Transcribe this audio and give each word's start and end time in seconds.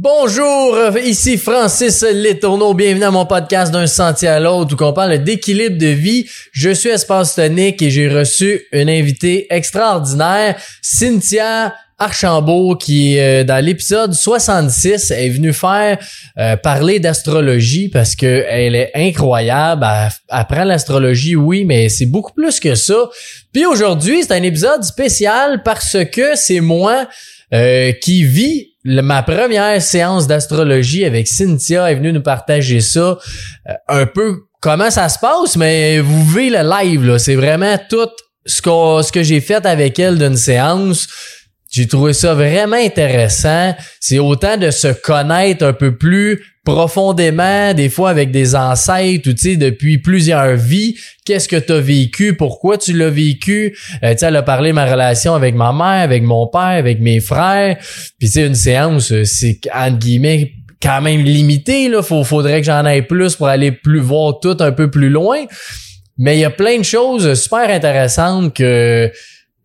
Bonjour, 0.00 0.78
ici 1.04 1.36
Francis 1.36 2.04
Letourneau. 2.04 2.72
Bienvenue 2.72 3.02
à 3.02 3.10
mon 3.10 3.26
podcast 3.26 3.72
d'un 3.72 3.88
sentier 3.88 4.28
à 4.28 4.38
l'autre 4.38 4.76
où 4.78 4.84
on 4.84 4.92
parle 4.92 5.18
d'équilibre 5.24 5.76
de 5.76 5.88
vie. 5.88 6.24
Je 6.52 6.70
suis 6.70 6.90
Espace 6.90 7.34
Tonique 7.34 7.82
et 7.82 7.90
j'ai 7.90 8.08
reçu 8.08 8.62
une 8.70 8.88
invitée 8.88 9.48
extraordinaire, 9.50 10.54
Cynthia 10.82 11.74
Archambault 11.98 12.76
qui 12.76 13.18
euh, 13.18 13.42
dans 13.42 13.64
l'épisode 13.64 14.14
66 14.14 15.10
est 15.10 15.30
venue 15.30 15.52
faire 15.52 15.98
euh, 16.38 16.56
parler 16.56 17.00
d'astrologie 17.00 17.88
parce 17.88 18.14
que 18.14 18.44
elle 18.48 18.76
est 18.76 18.92
incroyable, 18.94 19.84
elle 20.30 20.68
l'astrologie 20.68 21.34
oui, 21.34 21.64
mais 21.64 21.88
c'est 21.88 22.06
beaucoup 22.06 22.32
plus 22.32 22.60
que 22.60 22.76
ça. 22.76 23.08
Puis 23.52 23.66
aujourd'hui, 23.66 24.22
c'est 24.22 24.32
un 24.32 24.44
épisode 24.44 24.84
spécial 24.84 25.64
parce 25.64 25.96
que 26.12 26.36
c'est 26.36 26.60
moi 26.60 27.08
euh, 27.52 27.92
qui 28.00 28.24
ma 28.88 29.22
première 29.22 29.80
séance 29.82 30.26
d'astrologie 30.26 31.04
avec 31.04 31.28
Cynthia 31.28 31.90
est 31.90 31.96
venue 31.96 32.12
nous 32.12 32.22
partager 32.22 32.80
ça. 32.80 33.18
Euh, 33.68 33.72
un 33.88 34.06
peu 34.06 34.44
comment 34.60 34.90
ça 34.90 35.08
se 35.08 35.18
passe 35.18 35.56
mais 35.56 36.00
vous 36.00 36.24
vivez 36.24 36.50
le 36.50 36.68
live 36.68 37.04
là. 37.04 37.18
C'est 37.18 37.36
vraiment 37.36 37.78
tout 37.88 38.08
ce 38.46 38.62
ce 38.62 39.12
que 39.12 39.22
j'ai 39.22 39.40
fait 39.40 39.64
avec 39.66 39.98
elle 39.98 40.18
d'une 40.18 40.36
séance 40.36 41.06
j'ai 41.78 41.86
trouvé 41.86 42.12
ça 42.12 42.34
vraiment 42.34 42.76
intéressant. 42.76 43.72
C'est 44.00 44.18
autant 44.18 44.56
de 44.56 44.72
se 44.72 44.88
connaître 44.88 45.64
un 45.64 45.72
peu 45.72 45.96
plus 45.96 46.44
profondément, 46.64 47.72
des 47.72 47.88
fois 47.88 48.10
avec 48.10 48.32
des 48.32 48.56
ancêtres 48.56 49.30
ou 49.30 49.32
tu 49.32 49.50
sais 49.50 49.56
depuis 49.56 49.98
plusieurs 49.98 50.56
vies, 50.56 50.96
qu'est-ce 51.24 51.46
que 51.46 51.54
tu 51.54 51.72
as 51.72 51.78
vécu, 51.78 52.34
pourquoi 52.34 52.78
tu 52.78 52.94
l'as 52.94 53.10
vécu? 53.10 53.78
Euh, 54.02 54.10
tu 54.10 54.18
sais 54.18 54.26
elle 54.26 54.36
a 54.36 54.42
parlé 54.42 54.70
de 54.70 54.74
ma 54.74 54.86
relation 54.86 55.34
avec 55.34 55.54
ma 55.54 55.72
mère, 55.72 56.02
avec 56.02 56.24
mon 56.24 56.48
père, 56.48 56.62
avec 56.62 57.00
mes 57.00 57.20
frères. 57.20 57.76
Puis 58.18 58.28
c'est 58.28 58.44
une 58.44 58.56
séance, 58.56 59.14
c'est 59.22 59.60
entre 59.72 59.98
guillemets 59.98 60.54
quand 60.82 61.00
même 61.00 61.22
limité 61.22 61.88
là, 61.88 62.02
faudrait 62.02 62.60
que 62.60 62.66
j'en 62.66 62.84
aille 62.84 63.06
plus 63.06 63.36
pour 63.36 63.46
aller 63.46 63.70
plus 63.70 64.00
voir 64.00 64.40
tout 64.40 64.56
un 64.58 64.72
peu 64.72 64.90
plus 64.90 65.10
loin. 65.10 65.44
Mais 66.18 66.36
il 66.36 66.40
y 66.40 66.44
a 66.44 66.50
plein 66.50 66.76
de 66.76 66.82
choses 66.82 67.40
super 67.40 67.70
intéressantes 67.70 68.52
que 68.52 69.12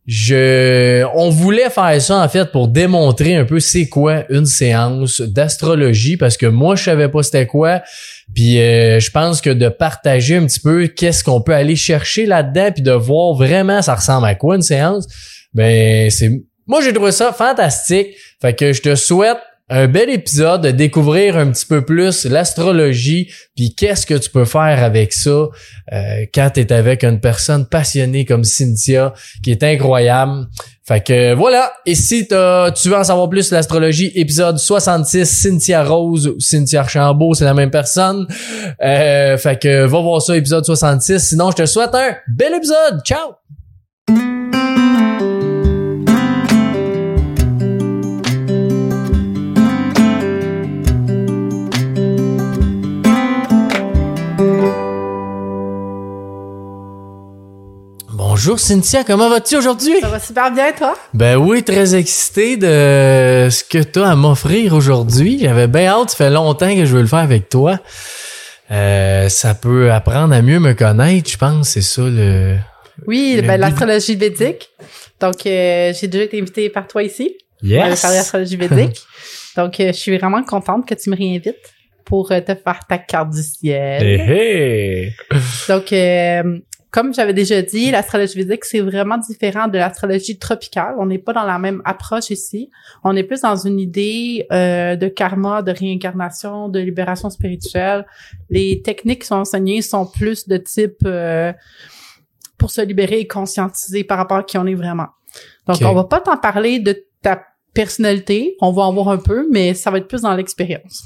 je, 0.05 1.05
on 1.15 1.29
voulait 1.29 1.69
faire 1.69 2.01
ça 2.01 2.17
en 2.17 2.27
fait 2.27 2.51
pour 2.51 2.67
démontrer 2.67 3.35
un 3.35 3.45
peu 3.45 3.61
c'est 3.61 3.87
quoi 3.87 4.25
une 4.29 4.45
séance 4.45 5.21
d'astrologie 5.21 6.17
parce 6.17 6.35
que 6.35 6.45
moi 6.45 6.75
je 6.75 6.83
savais 6.83 7.07
pas 7.07 7.23
c'était 7.23 7.47
quoi. 7.47 7.81
Puis 8.35 8.59
euh, 8.59 8.99
je 8.99 9.11
pense 9.11 9.39
que 9.39 9.49
de 9.49 9.69
partager 9.69 10.35
un 10.35 10.45
petit 10.45 10.59
peu 10.59 10.87
qu'est-ce 10.87 11.23
qu'on 11.23 11.41
peut 11.41 11.53
aller 11.53 11.77
chercher 11.77 12.25
là-dedans 12.25 12.71
puis 12.73 12.83
de 12.83 12.91
voir 12.91 13.33
vraiment 13.35 13.81
ça 13.81 13.95
ressemble 13.95 14.27
à 14.27 14.35
quoi 14.35 14.57
une 14.57 14.61
séance. 14.61 15.07
Ben 15.53 16.09
c'est 16.09 16.43
moi 16.67 16.81
j'ai 16.83 16.91
trouvé 16.91 17.13
ça 17.13 17.31
fantastique. 17.31 18.09
Fait 18.41 18.53
que 18.53 18.73
je 18.73 18.81
te 18.81 18.95
souhaite 18.95 19.38
un 19.69 19.88
bel 19.88 20.09
épisode 20.09 20.61
de 20.61 20.72
découvrir 20.72 21.38
un 21.38 21.50
petit 21.52 21.66
peu 21.66 21.83
plus 21.83 22.25
l'astrologie 22.25 23.31
puis 23.56 23.73
qu'est-ce 23.75 24.06
que 24.06 24.16
tu 24.16 24.30
peux 24.30 24.45
faire 24.45 24.83
avec 24.83 25.14
ça 25.14 25.30
euh, 25.30 26.25
quand 26.33 26.50
tu 26.53 26.59
es 26.59 26.73
avec 26.73 27.03
une 27.03 27.19
personne 27.19 27.66
passionnée 27.66 28.25
comme 28.25 28.44
Cynthia 28.44 29.14
qui 29.41 29.52
est 29.52 29.64
incroyable. 29.64 30.47
Fait 30.86 31.02
que 31.02 31.34
voilà, 31.34 31.72
et 31.86 31.95
si 31.95 32.28
tu 32.28 32.34
veux 32.36 32.95
en 32.95 33.03
savoir 33.06 33.30
plus 33.30 33.44
sur 33.44 33.56
l'astrologie, 33.56 34.11
épisode 34.16 34.58
66, 34.58 35.25
Cynthia 35.25 35.81
Rose 35.84 36.28
ou 36.28 36.39
Cynthia 36.41 36.81
Archambault, 36.81 37.34
c'est 37.36 37.45
la 37.45 37.53
même 37.53 37.72
personne. 37.72 38.28
Euh, 38.84 39.38
fait 39.38 39.61
que 39.61 39.86
va 39.86 40.02
voir 40.02 40.22
ça, 40.22 40.36
épisode 40.36 40.66
66. 40.66 41.19
Sinon, 41.19 41.52
je 41.52 41.56
te 41.56 41.66
souhaite 41.66 41.95
un 41.95 42.16
bel 42.28 42.53
épisode. 42.53 43.02
Ciao! 43.06 43.36
Bonjour 58.35 58.59
Cynthia, 58.59 59.03
comment 59.03 59.29
vas-tu 59.29 59.57
aujourd'hui? 59.57 60.01
Ça 60.01 60.07
va 60.07 60.19
super 60.19 60.51
bien, 60.51 60.71
toi? 60.71 60.97
Ben 61.13 61.35
oui, 61.35 61.61
très 61.61 61.94
excité 61.94 62.57
de 62.57 63.47
ce 63.51 63.63
que 63.63 63.77
tu 63.77 63.99
as 63.99 64.09
à 64.09 64.16
m'offrir 64.16 64.73
aujourd'hui. 64.73 65.38
J'avais 65.39 65.67
bien 65.67 65.91
hâte, 65.91 66.09
ça 66.09 66.16
fait 66.17 66.29
longtemps 66.31 66.73
que 66.73 66.83
je 66.83 66.95
veux 66.95 67.01
le 67.01 67.07
faire 67.07 67.19
avec 67.19 67.47
toi. 67.47 67.79
Euh, 68.72 69.29
ça 69.29 69.53
peut 69.53 69.91
apprendre 69.91 70.33
à 70.33 70.41
mieux 70.41 70.57
me 70.57 70.73
connaître, 70.73 71.29
je 71.29 71.38
pense, 71.38 71.69
c'est 71.69 71.83
ça 71.83 72.01
le... 72.01 72.55
Oui, 73.05 73.39
ben, 73.45 73.59
l'astrologie 73.59 74.16
védique. 74.16 74.67
Donc, 75.22 75.45
euh, 75.45 75.93
j'ai 75.93 76.07
déjà 76.07 76.23
été 76.23 76.41
invitée 76.41 76.69
par 76.72 76.88
toi 76.88 77.03
ici. 77.03 77.38
Yes! 77.61 78.01
parler 78.01 78.17
d'astrologie 78.17 78.57
védique. 78.57 78.99
Donc, 79.55 79.79
euh, 79.79 79.89
je 79.89 79.97
suis 79.97 80.17
vraiment 80.17 80.43
contente 80.43 80.89
que 80.89 80.95
tu 80.95 81.11
me 81.11 81.16
réinvites 81.16 81.72
pour 82.03 82.29
te 82.29 82.55
faire 82.55 82.79
ta 82.89 82.97
carte 82.97 83.29
du 83.29 83.43
ciel. 83.43 84.01
Hey, 84.01 84.19
hey. 84.19 85.13
Donc, 85.69 85.93
comme 86.93 87.11
j'avais 87.11 87.33
déjà 87.33 87.59
dit, 87.63 87.89
l'astrologie 87.89 88.37
védique, 88.37 88.65
c'est 88.65 88.79
vraiment 88.79 89.17
différent 89.17 89.67
de 89.67 89.79
l'astrologie 89.79 90.37
tropicale. 90.37 90.93
On 90.99 91.07
n'est 91.07 91.17
pas 91.17 91.33
dans 91.33 91.43
la 91.43 91.57
même 91.57 91.81
approche 91.85 92.29
ici. 92.29 92.69
On 93.03 93.15
est 93.15 93.23
plus 93.23 93.41
dans 93.41 93.55
une 93.55 93.79
idée 93.79 94.45
euh, 94.51 94.95
de 94.95 95.07
karma, 95.07 95.63
de 95.63 95.71
réincarnation, 95.71 96.69
de 96.69 96.79
libération 96.79 97.31
spirituelle. 97.31 98.05
Les 98.51 98.83
techniques 98.83 99.21
qui 99.21 99.27
sont 99.27 99.37
enseignées 99.37 99.81
sont 99.81 100.05
plus 100.05 100.47
de 100.47 100.57
type 100.57 100.99
euh, 101.07 101.51
pour 102.59 102.69
se 102.69 102.81
libérer 102.81 103.21
et 103.21 103.27
conscientiser 103.27 104.03
par 104.03 104.19
rapport 104.19 104.37
à 104.37 104.43
qui 104.43 104.59
on 104.59 104.67
est 104.67 104.75
vraiment. 104.75 105.07
Donc, 105.65 105.77
Okay. 105.77 105.85
on 105.85 105.95
va 105.95 106.03
pas 106.03 106.21
t'en 106.21 106.37
parler 106.37 106.77
de 106.77 107.07
ta 107.23 107.41
personnalité. 107.73 108.55
On 108.61 108.71
va 108.71 108.83
en 108.83 108.93
voir 108.93 109.09
un 109.09 109.17
peu, 109.17 109.47
mais 109.51 109.73
ça 109.73 109.89
va 109.89 109.97
être 109.97 110.07
plus 110.07 110.21
dans 110.21 110.35
l'expérience. 110.35 111.05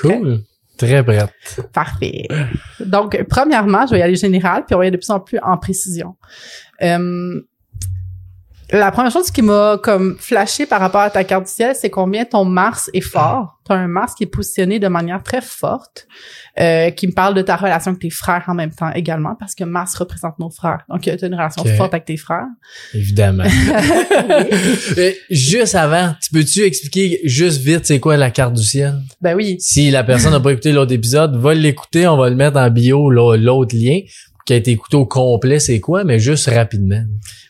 Cool. 0.00 0.40
Très 0.76 1.02
prête. 1.02 1.32
Parfait. 1.72 2.28
Donc, 2.80 3.22
premièrement, 3.28 3.86
je 3.86 3.92
vais 3.92 4.00
y 4.00 4.02
aller 4.02 4.16
général, 4.16 4.64
puis 4.66 4.74
on 4.74 4.78
va 4.78 4.82
aller 4.82 4.90
de 4.90 4.96
plus 4.96 5.10
en 5.10 5.20
plus 5.20 5.38
en 5.42 5.56
précision. 5.56 6.16
Euh, 6.82 7.40
la 8.72 8.90
première 8.90 9.12
chose 9.12 9.30
qui 9.30 9.42
m'a 9.42 9.78
comme 9.80 10.16
flashé 10.18 10.66
par 10.66 10.80
rapport 10.80 11.02
à 11.02 11.10
ta 11.10 11.22
carte 11.22 11.44
du 11.44 11.52
ciel, 11.52 11.76
c'est 11.78 11.90
combien 11.90 12.24
ton 12.24 12.44
Mars 12.44 12.90
est 12.92 13.00
fort. 13.00 13.60
Tu 13.64 13.72
as 13.72 13.76
un 13.76 13.86
Mars 13.86 14.14
qui 14.14 14.24
est 14.24 14.28
positionné 14.28 14.80
de 14.80 14.88
manière 14.88 15.22
très 15.22 15.40
forte, 15.40 16.08
euh, 16.58 16.90
qui 16.90 17.06
me 17.06 17.12
parle 17.12 17.34
de 17.34 17.42
ta 17.42 17.54
relation 17.56 17.90
avec 17.90 18.00
tes 18.00 18.10
frères 18.10 18.44
en 18.48 18.54
même 18.54 18.72
temps 18.72 18.90
également, 18.92 19.36
parce 19.38 19.54
que 19.54 19.62
Mars 19.62 19.94
représente 19.94 20.38
nos 20.40 20.50
frères. 20.50 20.82
Donc, 20.88 21.02
tu 21.02 21.10
as 21.10 21.26
une 21.26 21.34
relation 21.34 21.64
forte 21.76 21.94
avec 21.94 22.06
tes 22.06 22.16
frères. 22.16 22.46
Évidemment. 22.94 23.44
Euh, 24.98 25.12
juste 25.30 25.74
avant, 25.74 26.14
tu 26.22 26.30
peux-tu 26.30 26.62
expliquer 26.62 27.20
juste 27.24 27.60
vite 27.60 27.84
c'est 27.84 28.00
quoi 28.00 28.16
la 28.16 28.30
carte 28.30 28.54
du 28.54 28.62
ciel? 28.62 28.94
Ben 29.20 29.34
oui. 29.34 29.56
Si 29.60 29.90
la 29.90 30.04
personne 30.04 30.32
n'a 30.32 30.40
pas 30.40 30.52
écouté 30.52 30.72
l'autre 30.72 30.92
épisode, 30.92 31.36
va 31.36 31.54
l'écouter, 31.54 32.06
on 32.06 32.16
va 32.16 32.30
le 32.30 32.36
mettre 32.36 32.56
en 32.56 32.70
bio, 32.70 33.10
l'autre 33.10 33.76
lien, 33.76 34.00
qui 34.46 34.52
a 34.52 34.56
été 34.56 34.70
écouté 34.70 34.96
au 34.96 35.06
complet, 35.06 35.58
c'est 35.58 35.80
quoi, 35.80 36.04
mais 36.04 36.18
juste 36.18 36.48
rapidement. 36.48 37.02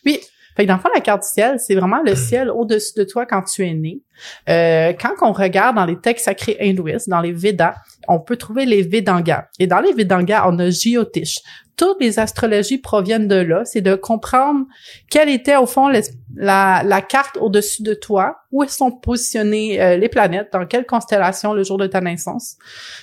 Oui. 0.05 0.19
Fait 0.57 0.65
que 0.65 0.69
dans 0.69 0.77
le 0.77 0.81
fond, 0.81 0.89
la 0.95 1.01
carte 1.01 1.23
du 1.23 1.29
ciel, 1.29 1.59
c'est 1.61 1.75
vraiment 1.75 2.03
le 2.05 2.15
ciel 2.29 2.51
au-dessus 2.51 2.93
de 2.97 3.05
toi 3.05 3.27
quand 3.27 3.43
tu 3.43 3.67
es 3.67 3.75
né. 3.75 4.01
Euh, 4.49 4.93
quand 4.95 5.15
on 5.21 5.33
regarde 5.33 5.77
dans 5.77 5.85
les 5.85 6.01
textes 6.01 6.25
sacrés 6.25 6.57
hindouistes, 6.61 7.09
dans 7.09 7.21
les 7.21 7.33
Védas, 7.33 7.75
on 8.09 8.19
peut 8.21 8.37
trouver 8.37 8.65
les 8.65 8.83
Vedangas. 8.83 9.47
Et 9.59 9.67
dans 9.67 9.81
les 9.81 9.93
Vedangas, 9.93 10.45
on 10.49 10.59
a 10.59 10.71
Jyotish. 10.71 11.41
Toutes 11.77 12.01
les 12.01 12.19
astrologies 12.19 12.79
proviennent 12.79 13.29
de 13.29 13.35
là. 13.37 13.67
C'est 13.67 13.83
de 13.83 13.95
comprendre 13.97 14.65
quelle 15.11 15.29
était 15.29 15.57
au 15.57 15.67
fond 15.67 15.89
l'es- 15.89 16.11
la, 16.35 16.83
la 16.83 17.03
carte 17.03 17.37
au-dessus 17.37 17.83
de 17.83 17.93
toi, 17.93 18.39
où 18.51 18.65
sont 18.67 18.91
positionnées 18.91 19.83
euh, 19.83 19.99
les 19.99 20.09
planètes, 20.09 20.49
dans 20.55 20.65
quelle 20.65 20.87
constellation 20.87 21.53
le 21.53 21.63
jour 21.65 21.77
de 21.77 21.87
ta 21.87 22.01
naissance, 22.01 22.57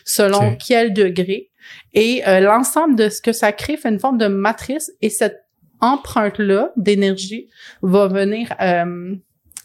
selon 0.05 0.53
Ok. 0.53 0.57
quel 0.67 0.91
degré. 0.93 1.51
Et 1.93 2.23
euh, 2.27 2.39
l'ensemble 2.39 2.95
de 2.95 3.09
ce 3.09 3.21
que 3.21 3.31
ça 3.31 3.51
crée 3.51 3.77
fait 3.77 3.89
une 3.89 3.99
forme 3.99 4.17
de 4.17 4.27
matrice 4.27 4.91
et 5.01 5.09
cette 5.11 5.42
empreinte-là 5.83 6.71
d'énergie 6.77 7.49
va 7.81 8.07
venir 8.07 8.53
euh, 8.61 9.15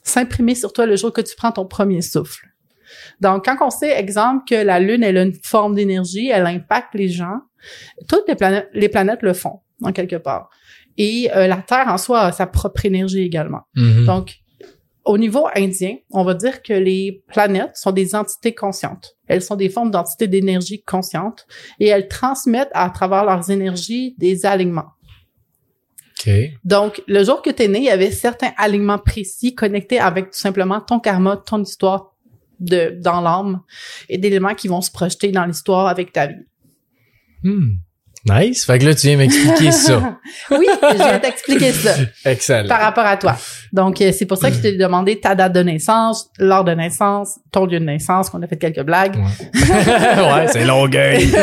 s'imprimer 0.02 0.54
sur 0.54 0.72
toi 0.72 0.84
le 0.84 0.96
jour 0.96 1.12
que 1.12 1.20
tu 1.20 1.36
prends 1.36 1.52
ton 1.52 1.64
premier 1.64 2.02
souffle. 2.02 2.46
Donc, 3.20 3.44
quand 3.44 3.56
on 3.60 3.70
sait, 3.70 3.90
exemple, 3.90 4.44
que 4.48 4.54
la 4.54 4.80
Lune, 4.80 5.04
elle 5.04 5.18
a 5.18 5.22
une 5.22 5.38
forme 5.42 5.74
d'énergie, 5.74 6.28
elle 6.28 6.46
impacte 6.46 6.94
les 6.94 7.08
gens, 7.08 7.40
toutes 8.08 8.26
les 8.26 8.34
planètes, 8.34 8.68
les 8.72 8.88
planètes 8.88 9.22
le 9.22 9.32
font, 9.32 9.60
en 9.82 9.92
quelque 9.92 10.16
part. 10.16 10.50
Et 10.96 11.30
euh, 11.36 11.46
la 11.46 11.58
Terre, 11.58 11.86
en 11.88 11.98
soi, 11.98 12.20
a 12.22 12.32
sa 12.32 12.46
propre 12.46 12.84
énergie 12.84 13.22
également. 13.22 13.62
Mhm. 13.76 14.04
Donc, 14.04 14.38
au 15.04 15.16
niveau 15.16 15.46
indien, 15.54 15.96
on 16.10 16.24
va 16.24 16.34
dire 16.34 16.62
que 16.62 16.72
les 16.72 17.22
planètes 17.28 17.76
sont 17.76 17.92
des 17.92 18.14
entités 18.14 18.54
conscientes. 18.54 19.16
Elles 19.26 19.42
sont 19.42 19.56
des 19.56 19.68
formes 19.68 19.90
d'entités 19.90 20.26
d'énergie 20.26 20.82
conscientes 20.82 21.46
et 21.80 21.86
elles 21.86 22.08
transmettent 22.08 22.72
à 22.74 22.90
travers 22.90 23.24
leurs 23.24 23.50
énergies 23.50 24.14
des 24.18 24.44
alignements. 24.44 24.90
Donc, 26.64 27.02
le 27.06 27.24
jour 27.24 27.42
que 27.42 27.50
tu 27.50 27.62
es 27.62 27.68
né, 27.68 27.78
il 27.78 27.84
y 27.84 27.90
avait 27.90 28.10
certains 28.10 28.52
alignements 28.56 28.98
précis 28.98 29.54
connectés 29.54 30.00
avec 30.00 30.30
tout 30.30 30.38
simplement 30.38 30.80
ton 30.80 31.00
karma, 31.00 31.36
ton 31.36 31.62
histoire 31.62 32.14
de 32.60 32.96
dans 33.00 33.20
l'âme 33.20 33.60
et 34.08 34.18
d'éléments 34.18 34.54
qui 34.54 34.68
vont 34.68 34.80
se 34.80 34.90
projeter 34.90 35.30
dans 35.30 35.44
l'histoire 35.44 35.86
avec 35.86 36.12
ta 36.12 36.26
vie. 36.26 36.46
Hmm. 37.44 37.76
Nice. 38.28 38.66
Fait 38.66 38.78
que 38.78 38.84
là, 38.84 38.94
tu 38.94 39.06
viens 39.06 39.16
m'expliquer 39.16 39.70
ça. 39.70 40.18
oui, 40.50 40.66
je 40.82 41.10
vais 41.10 41.20
t'expliquer 41.20 41.72
ça. 41.72 41.94
Excellent. 42.24 42.68
Par 42.68 42.80
rapport 42.80 43.06
à 43.06 43.16
toi. 43.16 43.36
Donc, 43.72 44.00
euh, 44.00 44.12
c'est 44.12 44.26
pour 44.26 44.36
ça 44.36 44.50
que 44.50 44.56
je 44.56 44.62
t'ai 44.62 44.76
demandé 44.76 45.20
ta 45.20 45.34
date 45.34 45.52
de 45.52 45.60
naissance, 45.60 46.28
l'heure 46.38 46.64
de 46.64 46.72
naissance, 46.72 47.38
ton 47.52 47.64
lieu 47.66 47.78
de 47.78 47.84
naissance, 47.84 48.28
qu'on 48.28 48.42
a 48.42 48.46
fait 48.46 48.56
quelques 48.56 48.82
blagues. 48.82 49.16
Ouais, 49.16 49.54
ouais 50.34 50.48
c'est 50.48 50.64
longueuil. 50.64 51.28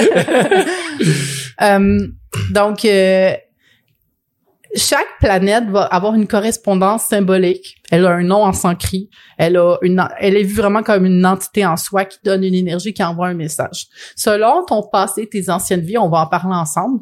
Euh, 1.61 2.05
donc, 2.51 2.83
euh, 2.83 3.33
chaque 4.75 5.07
planète 5.19 5.65
va 5.69 5.83
avoir 5.83 6.15
une 6.15 6.27
correspondance 6.27 7.03
symbolique. 7.03 7.75
Elle 7.91 8.05
a 8.05 8.11
un 8.11 8.23
nom 8.23 8.43
en 8.43 8.53
sanskrit. 8.53 9.09
Elle 9.37 9.57
a 9.57 9.77
une, 9.81 10.07
elle 10.19 10.37
est 10.37 10.43
vue 10.43 10.55
vraiment 10.55 10.83
comme 10.83 11.05
une 11.05 11.25
entité 11.25 11.65
en 11.65 11.77
soi 11.77 12.05
qui 12.05 12.19
donne 12.23 12.43
une 12.43 12.53
énergie, 12.55 12.93
qui 12.93 13.03
envoie 13.03 13.27
un 13.27 13.33
message. 13.33 13.87
Selon 14.15 14.65
ton 14.65 14.83
passé, 14.83 15.27
tes 15.27 15.49
anciennes 15.49 15.81
vies, 15.81 15.97
on 15.97 16.09
va 16.09 16.19
en 16.19 16.27
parler 16.27 16.55
ensemble 16.55 17.01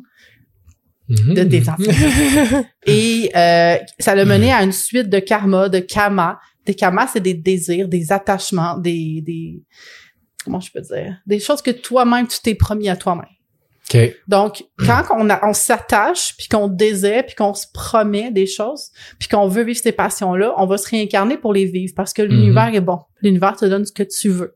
de 1.10 1.44
tes 1.44 1.70
anciennes. 1.70 2.66
Et 2.86 3.32
euh, 3.36 3.78
ça 4.00 4.16
l'a 4.16 4.26
mené 4.26 4.52
à 4.52 4.64
une 4.64 4.72
suite 4.72 5.10
de 5.10 5.20
karma, 5.20 5.70
de 5.70 5.80
kama. 5.80 6.40
Des 6.66 6.76
kamas, 6.76 7.08
c'est 7.14 7.20
des 7.20 7.34
désirs, 7.34 7.90
des 7.90 8.12
attachements, 8.14 8.78
des, 8.78 9.22
des 9.22 9.62
comment 10.44 10.60
je 10.60 10.72
peux 10.72 10.82
dire, 10.82 11.18
des 11.26 11.40
choses 11.40 11.62
que 11.62 11.72
toi-même 11.72 12.28
tu 12.28 12.40
t'es 12.42 12.56
promis 12.56 12.90
à 12.90 12.96
toi-même. 12.96 13.26
Donc, 14.28 14.64
quand 14.86 15.04
on, 15.16 15.30
a- 15.30 15.46
on 15.48 15.54
s'attache, 15.54 16.36
puis 16.38 16.48
qu'on 16.48 16.68
désire, 16.68 17.26
puis 17.26 17.36
qu'on 17.36 17.54
se 17.54 17.66
promet 17.74 18.32
des 18.32 18.48
choses, 18.48 18.88
puis 19.20 19.28
qu'on 19.28 19.48
veut 19.48 19.64
vivre 19.64 19.80
ces 19.80 19.92
passions-là, 19.92 20.54
on 20.58 20.66
va 20.66 20.78
se 20.78 20.90
réincarner 20.90 21.38
pour 21.38 21.54
les 21.54 21.66
vivre 21.66 21.94
parce 21.96 22.14
que 22.14 22.22
l'univers 22.22 22.74
est 22.74 22.82
bon. 22.82 23.00
L'univers 23.22 23.56
te 23.56 23.66
donne 23.66 23.86
ce 23.86 23.92
que 23.92 24.04
tu 24.04 24.30
veux. 24.30 24.56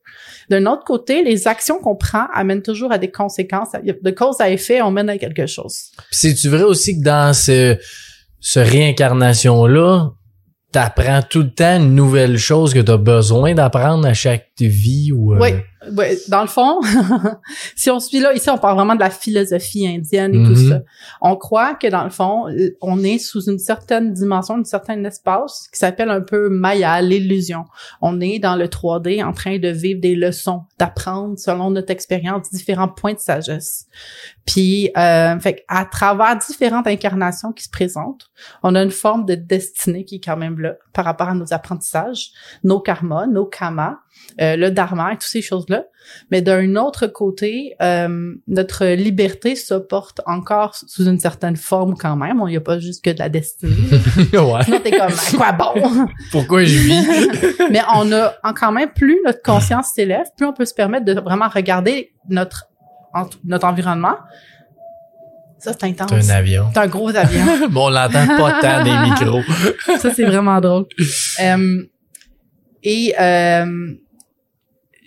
D'un 0.49 0.65
autre 0.65 0.83
côté, 0.85 1.23
les 1.23 1.47
actions 1.47 1.77
qu'on 1.79 1.95
prend 1.95 2.25
amènent 2.33 2.61
toujours 2.63 2.91
à 2.91 2.97
des 2.97 3.11
conséquences. 3.11 3.69
De 4.01 4.11
cause 4.11 4.39
à 4.41 4.49
effet, 4.49 4.81
on 4.81 4.91
mène 4.91 5.09
à 5.09 5.17
quelque 5.17 5.45
chose. 5.45 5.91
Puis 5.97 6.05
c'est-tu 6.11 6.49
vrai 6.49 6.63
aussi 6.63 6.97
que 6.99 7.03
dans 7.03 7.33
ce, 7.33 7.77
ce 8.39 8.59
réincarnation-là, 8.59 10.11
t'apprends 10.71 11.21
tout 11.21 11.39
le 11.43 11.51
temps 11.53 11.77
une 11.77 11.95
nouvelle 11.95 12.37
chose 12.37 12.73
que 12.73 12.79
t'as 12.79 12.97
besoin 12.97 13.53
d'apprendre 13.53 14.05
à 14.07 14.13
chaque 14.13 14.47
vie 14.59 15.11
ou... 15.13 15.33
euh, 15.33 15.39
Oui, 15.39 15.49
ouais, 15.95 16.17
dans 16.27 16.41
le 16.41 16.47
fond, 16.47 16.79
si 17.75 17.89
on 17.89 17.99
suit 17.99 18.19
là, 18.19 18.33
ici, 18.33 18.49
on 18.49 18.57
parle 18.57 18.75
vraiment 18.75 18.95
de 18.95 18.99
la 18.99 19.09
philosophie 19.09 19.87
indienne 19.87 20.33
et 20.35 20.43
tout 20.43 20.59
Mhm. 20.59 20.69
ça. 20.69 20.81
On 21.21 21.35
croit 21.35 21.75
que 21.75 21.87
dans 21.87 22.03
le 22.03 22.09
fond, 22.09 22.47
euh, 22.49 22.75
on 22.81 23.03
est 23.03 23.17
sous 23.19 23.49
une 23.49 23.59
certaine 23.59 24.13
dimension, 24.13 24.55
un 24.55 24.63
certain 24.63 25.03
espace 25.03 25.67
qui 25.71 25.79
s'appelle 25.79 26.09
un 26.09 26.21
peu 26.21 26.49
Maya, 26.49 27.01
l'illusion. 27.01 27.65
On 28.01 28.19
est 28.21 28.39
dans 28.39 28.55
le 28.55 28.67
3D 28.67 29.23
en 29.23 29.33
train 29.33 29.57
de 29.59 29.69
vivre 29.69 30.01
des 30.01 30.15
leçons, 30.15 30.63
d'apprendre 30.79 31.37
selon 31.37 31.71
notre 31.71 31.91
expérience 31.91 32.49
différents 32.51 32.87
points 32.89 33.13
de 33.13 33.19
sagesse. 33.19 33.85
Puis, 34.45 34.89
euh, 34.97 35.37
fait 35.39 35.63
à 35.67 35.85
travers 35.85 36.37
différentes 36.37 36.87
incarnations 36.87 37.51
qui 37.51 37.63
se 37.65 37.69
présentent, 37.69 38.29
on 38.63 38.75
a 38.75 38.81
une 38.81 38.91
forme 38.91 39.25
de 39.25 39.35
destinée 39.35 40.05
qui 40.05 40.15
est 40.15 40.23
quand 40.23 40.37
même 40.37 40.59
là 40.59 40.75
par 40.93 41.05
rapport 41.05 41.27
à 41.29 41.33
nos 41.33 41.53
apprentissages, 41.53 42.31
nos 42.63 42.79
karmas, 42.79 43.27
nos 43.27 43.45
kamas, 43.45 43.97
euh, 44.39 44.55
le 44.55 44.69
dharma 44.71 45.11
et 45.13 45.15
toutes 45.15 45.23
ces 45.23 45.41
choses-là. 45.41 45.85
Mais 46.31 46.41
d'un 46.41 46.75
autre 46.75 47.07
côté, 47.07 47.73
euh, 47.81 48.33
notre 48.47 48.85
liberté 48.85 49.55
se 49.55 49.73
porte 49.73 50.21
encore 50.25 50.75
sous 50.75 51.05
une 51.07 51.19
certaine 51.19 51.55
forme 51.55 51.95
quand 51.97 52.15
même. 52.15 52.41
Il 52.45 52.51
n'y 52.51 52.57
a 52.57 52.61
pas 52.61 52.79
juste 52.79 53.03
que 53.03 53.09
de 53.09 53.19
la 53.19 53.29
destinée. 53.29 53.73
ouais. 54.33 54.63
Sinon, 54.63 54.79
t'es 54.83 54.91
comme, 54.91 55.01
à 55.11 55.37
quoi 55.37 55.51
bon? 55.53 56.07
Pourquoi 56.31 56.63
je 56.63 56.77
vis? 56.77 57.57
Mais 57.71 57.81
on 57.95 58.11
a 58.11 58.33
en- 58.43 58.53
quand 58.53 58.71
même, 58.71 58.89
plus 58.93 59.17
notre 59.25 59.41
conscience 59.41 59.87
s'élève, 59.95 60.25
plus 60.37 60.45
on 60.45 60.53
peut 60.53 60.65
se 60.65 60.73
permettre 60.73 61.05
de 61.05 61.19
vraiment 61.19 61.49
regarder 61.49 62.11
notre, 62.29 62.67
en- 63.13 63.27
notre 63.43 63.65
environnement. 63.65 64.15
Ça, 65.59 65.73
c'est 65.73 65.85
intense. 65.87 66.11
C'est 66.21 66.31
un 66.31 66.35
avion. 66.35 66.67
C'est 66.73 66.79
un 66.79 66.87
gros 66.87 67.09
avion. 67.15 67.43
Bon, 67.69 67.87
on 67.87 67.89
l'entend 67.89 68.27
pas 68.37 68.59
tant 68.61 68.83
des 68.83 68.95
micros. 69.09 69.41
ça, 69.97 70.13
c'est 70.13 70.23
vraiment 70.25 70.61
drôle. 70.61 70.85
Euh, 71.43 71.83
et 72.83 73.15
euh, 73.19 73.65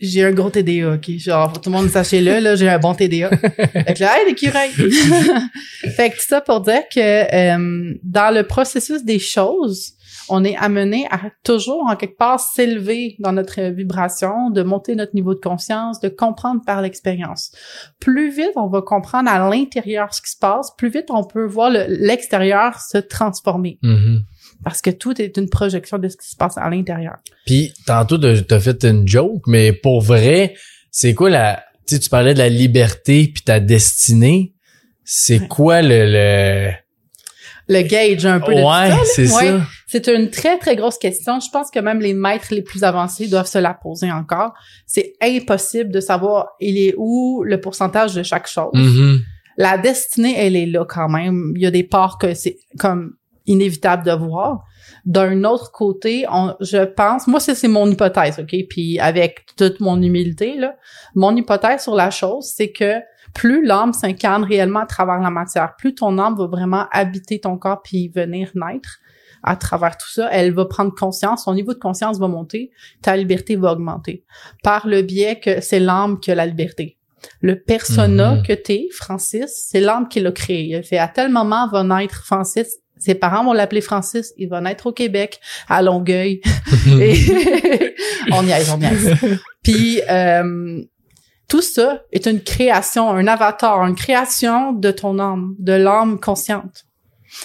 j'ai 0.00 0.24
un 0.24 0.32
gros 0.32 0.50
TDA, 0.50 0.94
OK? 0.94 1.10
Genre, 1.18 1.60
tout 1.60 1.70
le 1.70 1.76
monde 1.76 1.90
sachez-le, 1.90 2.38
là, 2.40 2.56
j'ai 2.56 2.68
un 2.68 2.78
bon 2.78 2.94
TDA. 2.94 3.30
fait 3.36 3.94
que 3.94 4.00
là, 4.00 4.18
hey, 4.18 4.26
l'écureuil! 4.26 4.70
fait 5.96 6.10
que 6.10 6.16
tout 6.16 6.26
ça 6.26 6.40
pour 6.40 6.60
dire 6.60 6.82
que 6.92 7.00
euh, 7.00 7.94
dans 8.02 8.34
le 8.34 8.42
processus 8.44 9.04
des 9.04 9.18
choses, 9.18 9.92
on 10.30 10.44
est 10.44 10.56
amené 10.56 11.06
à 11.10 11.20
toujours, 11.44 11.84
en 11.88 11.96
quelque 11.96 12.16
part, 12.16 12.40
s'élever 12.40 13.16
dans 13.18 13.32
notre 13.32 13.60
vibration, 13.70 14.50
de 14.50 14.62
monter 14.62 14.94
notre 14.94 15.14
niveau 15.14 15.34
de 15.34 15.40
conscience, 15.40 16.00
de 16.00 16.08
comprendre 16.08 16.62
par 16.64 16.80
l'expérience. 16.82 17.52
Plus 18.00 18.30
vite 18.30 18.52
on 18.56 18.68
va 18.68 18.82
comprendre 18.82 19.28
à 19.30 19.50
l'intérieur 19.50 20.14
ce 20.14 20.22
qui 20.22 20.30
se 20.30 20.38
passe, 20.38 20.70
plus 20.78 20.88
vite 20.90 21.06
on 21.10 21.24
peut 21.24 21.44
voir 21.46 21.70
le- 21.70 21.86
l'extérieur 21.88 22.78
se 22.80 22.98
transformer 22.98 23.78
Mhm. 23.82 24.22
parce 24.64 24.80
que 24.82 24.90
tout 24.90 25.20
est 25.20 25.36
une 25.36 25.48
projection 25.48 25.98
de 25.98 26.08
ce 26.08 26.16
qui 26.16 26.28
se 26.28 26.36
passe 26.36 26.56
à 26.58 26.68
l'intérieur. 26.70 27.16
Puis 27.46 27.72
tantôt 27.86 28.18
t'as 28.18 28.60
fait 28.60 28.84
une 28.84 29.06
joke, 29.08 29.42
mais 29.46 29.72
pour 29.72 30.00
vrai, 30.00 30.54
c'est 30.90 31.14
quoi 31.14 31.30
la 31.30 31.62
tu 31.86 31.98
tu 31.98 32.08
parlais 32.08 32.34
de 32.34 32.38
la 32.38 32.48
liberté 32.48 33.30
puis 33.34 33.42
ta 33.42 33.58
destinée, 33.58 34.54
c'est 35.04 35.40
Ouais. 35.40 35.48
quoi 35.48 35.82
le 35.82 36.04
le 36.06 36.70
Le 37.72 37.82
gauge 37.82 38.26
un 38.26 38.40
peu 38.40 38.52
de 38.54 38.60
tout 38.60 38.66
ça, 38.66 38.88
Ouais, 38.88 39.04
c'est 39.04 39.22
Ouais. 39.22 39.46
ça. 39.48 39.60
C'est 39.86 40.08
une 40.08 40.28
très, 40.30 40.58
très 40.58 40.76
grosse 40.76 40.98
question. 40.98 41.38
Je 41.40 41.48
pense 41.52 41.70
que 41.70 41.78
même 41.78 42.00
les 42.00 42.14
maîtres 42.14 42.48
les 42.50 42.62
plus 42.62 42.82
avancés 42.84 43.28
doivent 43.28 43.46
se 43.46 43.58
la 43.58 43.74
poser 43.74 44.10
encore. 44.10 44.52
C'est 44.86 45.14
impossible 45.22 45.90
de 45.90 46.00
savoir 46.00 46.48
il 46.60 46.76
est 46.78 46.94
où 46.98 47.42
le 47.44 47.60
pourcentage 47.60 48.14
de 48.14 48.22
chaque 48.22 48.48
chose. 48.48 48.72
Mhm. 48.74 49.20
La 49.56 49.78
destinée, 49.78 50.34
elle 50.36 50.56
est 50.56 50.66
là 50.66 50.84
quand 50.84 51.08
même. 51.08 51.52
Il 51.56 51.62
y 51.62 51.66
a 51.66 51.70
des 51.70 51.84
parts 51.84 52.18
que 52.18 52.34
c'est 52.34 52.56
comme 52.78 53.12
inévitable 53.46 54.04
de 54.04 54.12
voir. 54.12 54.64
D'un 55.04 55.44
autre 55.44 55.70
côté, 55.72 56.26
on, 56.30 56.54
je 56.60 56.84
pense, 56.84 57.26
moi 57.26 57.40
c'est 57.40 57.54
c'est 57.54 57.68
mon 57.68 57.90
hypothèse, 57.90 58.38
ok, 58.38 58.54
puis 58.68 58.98
avec 58.98 59.46
toute 59.56 59.80
mon 59.80 60.00
humilité 60.00 60.56
là, 60.56 60.76
mon 61.14 61.34
hypothèse 61.36 61.82
sur 61.82 61.94
la 61.94 62.10
chose, 62.10 62.52
c'est 62.54 62.70
que 62.70 62.94
plus 63.34 63.64
l'âme 63.64 63.92
s'incarne 63.92 64.44
réellement 64.44 64.80
à 64.80 64.86
travers 64.86 65.20
la 65.20 65.30
matière, 65.30 65.74
plus 65.76 65.94
ton 65.94 66.18
âme 66.18 66.36
va 66.36 66.46
vraiment 66.46 66.86
habiter 66.92 67.40
ton 67.40 67.56
corps 67.56 67.82
puis 67.82 68.08
venir 68.08 68.50
naître 68.54 68.98
à 69.42 69.56
travers 69.56 69.96
tout 69.96 70.10
ça, 70.10 70.28
elle 70.32 70.52
va 70.52 70.66
prendre 70.66 70.92
conscience, 70.94 71.44
son 71.44 71.54
niveau 71.54 71.72
de 71.72 71.78
conscience 71.78 72.18
va 72.18 72.28
monter, 72.28 72.70
ta 73.00 73.16
liberté 73.16 73.56
va 73.56 73.72
augmenter 73.72 74.22
par 74.62 74.86
le 74.86 75.00
biais 75.02 75.40
que 75.40 75.62
c'est 75.62 75.80
l'âme 75.80 76.20
qui 76.20 76.30
a 76.30 76.34
la 76.34 76.44
liberté. 76.44 76.98
Le 77.40 77.58
persona 77.58 78.34
Mhm. 78.36 78.42
que 78.42 78.52
t'es, 78.52 78.88
Francis, 78.92 79.66
c'est 79.70 79.80
l'âme 79.80 80.08
qui 80.08 80.20
l'a 80.20 80.32
créé. 80.32 80.64
Il 80.64 80.74
a 80.76 80.82
fait 80.82 80.98
à 80.98 81.08
tel 81.08 81.30
moment 81.30 81.68
va 81.68 81.82
naître 81.84 82.24
Francis. 82.24 82.78
Ses 82.98 83.14
parents 83.14 83.44
vont 83.44 83.52
l'appeler 83.54 83.80
Francis. 83.80 84.32
Il 84.36 84.48
va 84.50 84.60
naître 84.60 84.86
au 84.86 84.92
Québec, 84.92 85.40
à 85.68 85.80
Longueuil. 85.82 86.40
Et 87.00 87.14
on 88.32 88.46
y 88.46 88.50
aise, 88.50 88.70
on 88.74 88.80
y 88.80 88.84
aise. 88.84 89.14
Puis 89.62 90.00
euh, 90.10 90.82
tout 91.50 91.60
ça 91.60 92.02
est 92.12 92.26
une 92.26 92.42
création, 92.42 93.10
un 93.10 93.26
avatar, 93.26 93.84
une 93.84 93.96
création 93.96 94.72
de 94.72 94.90
ton 94.90 95.18
âme, 95.18 95.54
de 95.58 95.72
l'âme 95.72 96.18
consciente. 96.18 96.86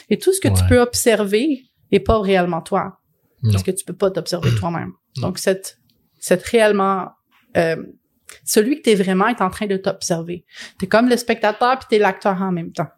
Et 0.09 0.17
tout 0.17 0.31
ce 0.31 0.39
que 0.39 0.47
tu 0.47 0.63
peux 0.69 0.79
observer 0.79 1.63
est 1.91 1.99
pas 1.99 2.19
réellement 2.21 2.61
toi, 2.61 2.99
Non. 3.43 3.51
parce 3.51 3.63
que 3.63 3.71
tu 3.71 3.83
peux 3.83 3.95
pas 3.95 4.11
t'observer 4.11 4.53
toi-même. 4.59 4.93
Donc 5.17 5.39
cette, 5.39 5.79
cette 6.19 6.43
réellement 6.43 7.09
euh, 7.57 7.83
celui 8.43 8.77
que 8.77 8.81
t'es 8.83 8.95
vraiment 8.95 9.27
est 9.27 9.41
en 9.41 9.49
train 9.49 9.65
de 9.65 9.77
t'observer. 9.77 10.45
T'es 10.79 10.87
comme 10.87 11.09
le 11.09 11.17
spectateur 11.17 11.79
puis 11.79 11.87
t'es 11.89 11.97
l'acteur 11.99 12.41
en 12.41 12.51
même 12.51 12.71
temps. 12.71 12.89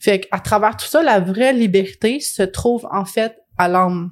Fait 0.00 0.20
qu'à 0.20 0.38
travers 0.40 0.76
tout 0.76 0.86
ça, 0.86 1.02
la 1.02 1.20
vraie 1.20 1.52
liberté 1.52 2.20
se 2.20 2.42
trouve 2.42 2.86
en 2.90 3.04
fait 3.04 3.36
à 3.58 3.68
l'âme. 3.68 4.10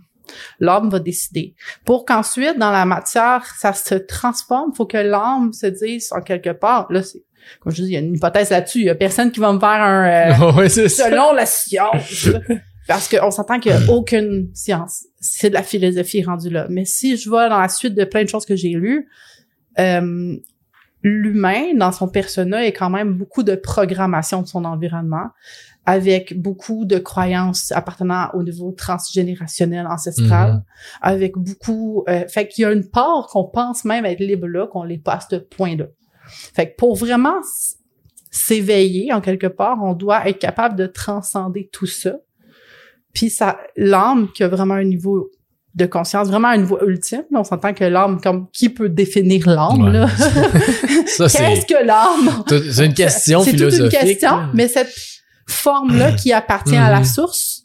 L'âme 0.61 0.91
va 0.91 0.99
décider. 0.99 1.55
Pour 1.85 2.05
qu'ensuite, 2.05 2.59
dans 2.59 2.71
la 2.71 2.85
matière, 2.85 3.45
ça 3.59 3.73
se 3.73 3.95
transforme, 3.95 4.73
faut 4.75 4.87
que 4.87 4.97
l'âme 4.97 5.53
se 5.53 5.67
dise 5.67 6.13
en 6.13 6.21
quelque 6.21 6.51
part, 6.51 6.87
là, 6.91 7.03
c'est, 7.03 7.23
comme 7.61 7.73
je 7.73 7.83
dis, 7.83 7.91
il 7.91 7.93
y 7.93 7.97
a 7.97 8.01
une 8.01 8.15
hypothèse 8.15 8.51
là-dessus, 8.51 8.81
il 8.81 8.87
y 8.87 8.91
a 8.91 8.95
personne 8.95 9.31
qui 9.31 9.41
va 9.41 9.53
me 9.53 9.61
faire 9.61 9.69
un, 9.69 10.33
euh, 10.59 10.69
ça. 10.69 10.89
selon 10.89 11.33
la 11.33 11.47
science. 11.47 12.29
Parce 12.87 13.09
qu'on 13.09 13.31
s'entend 13.31 13.61
qu'il 13.61 13.73
n'y 13.73 13.79
a 13.79 13.91
aucune 13.91 14.51
science. 14.55 15.07
C'est 15.19 15.49
de 15.49 15.55
la 15.55 15.63
philosophie 15.63 16.23
rendue 16.23 16.51
là. 16.51 16.67
Mais 16.69 16.85
si 16.85 17.17
je 17.17 17.31
vais 17.31 17.49
dans 17.49 17.59
la 17.59 17.71
suite 17.71 17.95
de 17.95 18.05
plein 18.05 18.25
de 18.25 18.29
choses 18.29 18.45
que 18.45 18.57
j'ai 18.57 18.71
lues, 18.71 19.09
euh, 19.79 20.37
l'humain, 21.03 21.75
dans 21.77 21.93
son 21.93 22.09
persona, 22.09 22.67
est 22.67 22.73
quand 22.73 22.91
même 22.91 23.15
beaucoup 23.15 23.43
de 23.43 23.55
programmation 23.55 24.43
de 24.43 24.47
son 24.47 24.65
environnement, 24.65 25.29
avec 25.87 26.41
beaucoup 26.41 26.85
de 26.87 26.99
croyances 26.99 27.71
appartenant 27.73 28.29
au 28.35 28.43
niveau 28.43 28.73
transgénérationnel 28.73 29.87
ancestral, 29.87 30.53
Mhm. 30.53 30.63
avec 31.03 31.33
beaucoup... 31.37 32.05
Euh, 32.09 32.25
fait 32.29 32.49
qu'il 32.49 32.63
y 32.63 32.65
a 32.65 32.73
une 32.73 32.89
part 32.89 33.27
qu'on 33.31 33.45
pense 33.45 33.85
même 33.85 34.07
être 34.07 34.21
libre 34.21 34.47
là, 34.47 34.67
qu'on 34.67 34.83
l'est 34.85 34.99
pas 35.03 35.15
à 35.15 35.21
ce 35.21 35.37
point-là. 35.37 35.87
Fait 36.55 36.71
que 36.71 36.77
pour 36.77 36.97
vraiment 36.97 37.37
s'éveiller, 38.31 39.13
en 39.13 39.21
quelque 39.21 39.47
part, 39.47 39.79
on 39.83 39.93
doit 39.93 40.29
être 40.29 40.39
capable 40.39 40.77
de 40.77 40.87
transcender 40.87 41.69
tout 41.73 41.87
ça. 41.87 42.15
Puis 43.13 43.31
ça, 43.31 43.59
l'âme 43.77 44.29
qui 44.35 44.43
a 44.43 44.49
vraiment 44.49 44.75
un 44.75 44.85
niveau 44.85 45.31
de 45.75 45.87
conscience, 45.87 46.29
vraiment 46.29 46.53
une 46.53 46.65
voie 46.65 46.85
ultime. 46.85 47.25
On 47.33 47.45
s'entend 47.45 47.75
que 47.75 47.85
l'âme, 47.85 48.21
comme 48.21 48.49
qui 48.53 48.69
peut 48.69 48.89
définir 48.89 49.49
l'âme 49.49 49.83
Ouais. 49.85 49.93
là? 49.93 50.09
C'est 51.07 51.27
Qu'est-ce 51.37 51.67
que 51.67 51.85
l'âme? 51.85 52.45
C'est 52.73 52.87
une 52.87 52.95
question 52.95 53.41
C'est 53.43 53.51
toute 53.53 53.61
une 53.61 53.71
philosophique. 53.71 54.01
question, 54.01 54.31
mais 54.55 54.69
cette 54.69 54.93
forme-là 55.47 56.13
qui 56.13 56.33
appartient 56.33 56.77
à 56.77 56.91
la 56.91 56.99
Mhm. 57.01 57.05
source, 57.05 57.63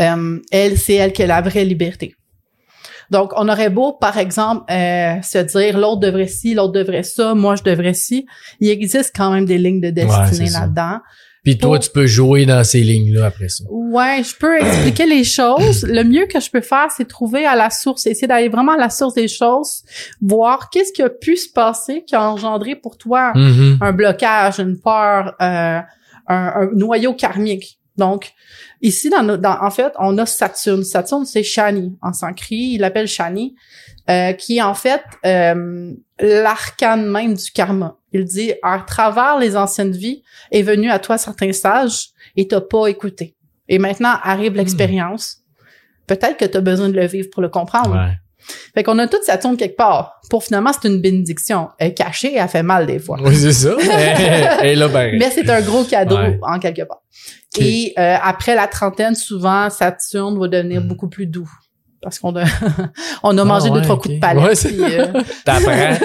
euh, 0.00 0.38
elle, 0.50 0.78
c'est 0.78 0.94
elle 0.94 1.12
qui 1.12 1.22
a 1.22 1.26
la 1.26 1.40
vraie 1.40 1.64
liberté. 1.64 2.14
Donc, 3.10 3.32
on 3.36 3.48
aurait 3.48 3.68
beau, 3.68 3.92
par 3.92 4.16
exemple, 4.16 4.64
euh, 4.72 5.20
se 5.22 5.38
dire 5.38 5.78
l'autre 5.78 6.00
devrait 6.00 6.28
ci, 6.28 6.54
l'autre 6.54 6.72
devrait 6.72 7.02
ça, 7.02 7.34
moi 7.34 7.56
je 7.56 7.62
devrais 7.62 7.92
ci. 7.94 8.24
Il 8.60 8.70
existe 8.70 9.12
quand 9.14 9.30
même 9.32 9.44
des 9.44 9.58
lignes 9.58 9.80
de 9.82 9.90
destinée 9.90 10.48
là-dedans. 10.50 10.98
Puis 11.44 11.58
toi, 11.58 11.78
tu 11.80 11.90
peux 11.90 12.06
jouer 12.06 12.46
dans 12.46 12.62
ces 12.62 12.80
lignes-là 12.80 13.26
après 13.26 13.48
ça. 13.48 13.64
Ouais, 13.68 14.22
je 14.24 14.34
peux 14.36 14.58
expliquer 14.60 15.06
les 15.06 15.24
choses. 15.24 15.82
Le 15.82 16.04
mieux 16.04 16.26
que 16.26 16.38
je 16.40 16.48
peux 16.48 16.60
faire, 16.60 16.86
c'est 16.96 17.06
trouver 17.06 17.44
à 17.44 17.56
la 17.56 17.68
source, 17.68 18.06
essayer 18.06 18.28
d'aller 18.28 18.48
vraiment 18.48 18.72
à 18.72 18.78
la 18.78 18.88
source 18.90 19.14
des 19.14 19.26
choses, 19.28 19.82
voir 20.22 20.70
qu'est-ce 20.70 20.92
qui 20.92 21.02
a 21.02 21.10
pu 21.10 21.36
se 21.36 21.50
passer 21.52 22.04
qui 22.06 22.14
a 22.14 22.22
engendré 22.30 22.76
pour 22.76 22.96
toi 22.96 23.32
Mhm. 23.34 23.78
un 23.80 23.92
blocage, 23.92 24.60
une 24.60 24.78
peur, 24.80 25.34
euh, 25.42 25.80
un, 26.32 26.62
un 26.62 26.70
noyau 26.74 27.14
karmique. 27.14 27.78
Donc, 27.96 28.32
ici, 28.80 29.10
dans, 29.10 29.22
nos- 29.22 29.36
dans- 29.36 29.58
en 29.62 29.70
fait, 29.70 29.92
on 29.98 30.16
a 30.18 30.24
Saturne. 30.26 30.82
Saturne, 30.82 31.26
c'est 31.26 31.42
Shani 31.42 31.96
en 32.00 32.12
sanskrit. 32.12 32.72
Il 32.74 32.80
l'appelle 32.80 33.06
Shani, 33.06 33.54
euh, 34.08 34.32
qui 34.32 34.56
est 34.58 34.62
en 34.62 34.74
fait 34.74 35.02
euh, 35.26 35.92
l'arcane 36.18 37.06
même 37.06 37.34
du 37.34 37.50
karma. 37.50 37.96
Il 38.12 38.24
dit, 38.24 38.52
à 38.62 38.78
travers 38.86 39.38
les 39.38 39.56
anciennes 39.56 39.92
vies, 39.92 40.22
est 40.50 40.62
venu 40.62 40.90
à 40.90 40.98
toi 40.98 41.18
certains 41.18 41.52
sages 41.52 42.08
et 42.36 42.48
t'as 42.48 42.60
pas 42.60 42.86
écouté. 42.86 43.34
Et 43.68 43.78
maintenant, 43.78 44.14
arrive 44.22 44.54
l'expérience. 44.54 45.38
Peut-être 46.06 46.36
que 46.36 46.44
tu 46.44 46.56
as 46.56 46.60
besoin 46.60 46.88
de 46.88 46.94
le 46.96 47.06
vivre 47.06 47.28
pour 47.30 47.42
le 47.42 47.48
comprendre. 47.48 47.94
Ouais. 47.94 48.12
Fait 48.74 48.82
qu'on 48.82 48.98
a 48.98 49.06
toute 49.06 49.22
Saturne 49.22 49.56
quelque 49.56 49.76
part. 49.76 50.20
Pour 50.32 50.42
finalement, 50.42 50.70
c'est 50.72 50.88
une 50.88 51.02
bénédiction. 51.02 51.68
Elle 51.78 51.88
est 51.88 51.94
cachée, 51.94 52.34
elle 52.36 52.48
fait 52.48 52.62
mal 52.62 52.86
des 52.86 52.98
fois. 52.98 53.18
Oui, 53.22 53.36
c'est 53.36 53.52
ça. 53.52 53.74
Et 54.64 54.74
là, 54.74 54.88
ben. 54.88 55.14
Mais 55.18 55.30
c'est 55.30 55.46
un 55.50 55.60
gros 55.60 55.84
cadeau 55.84 56.16
Ouais. 56.16 56.38
en 56.40 56.58
quelque 56.58 56.80
part. 56.88 57.02
Et 57.58 57.92
euh, 57.98 58.16
après 58.22 58.54
la 58.54 58.66
trentaine, 58.66 59.14
souvent, 59.14 59.68
Saturne 59.68 60.40
va 60.40 60.48
devenir 60.48 60.80
Hmm. 60.80 60.88
beaucoup 60.88 61.10
plus 61.10 61.26
doux. 61.26 61.50
Parce 62.00 62.18
qu'on 62.18 62.34
a, 62.36 62.44
on 63.22 63.36
a 63.36 63.44
mangé 63.44 63.66
Ah 63.66 63.74
deux, 63.74 63.76
ouais, 63.80 63.82
trois 63.82 63.96
ok. 63.96 64.02
coups 64.04 64.14
de 64.14 64.20
palette. 64.20 64.42
Ouais, 64.42 64.54
c'est- 64.54 64.70
puis, 64.72 64.82
euh, 64.98 65.06
T'apprends. 65.44 65.98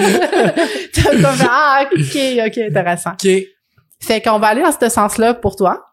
t'as 0.92 1.10
comme, 1.10 1.48
ah, 1.48 1.84
ok, 1.90 2.18
ok, 2.48 2.58
intéressant. 2.58 3.12
OK. 3.12 3.30
Fait 4.02 4.20
qu'on 4.20 4.38
va 4.38 4.48
aller 4.48 4.60
dans 4.62 4.72
ce 4.78 4.88
sens-là 4.90 5.32
pour 5.32 5.56
toi. 5.56 5.84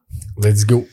Let's 0.43 0.65
go. 0.65 0.85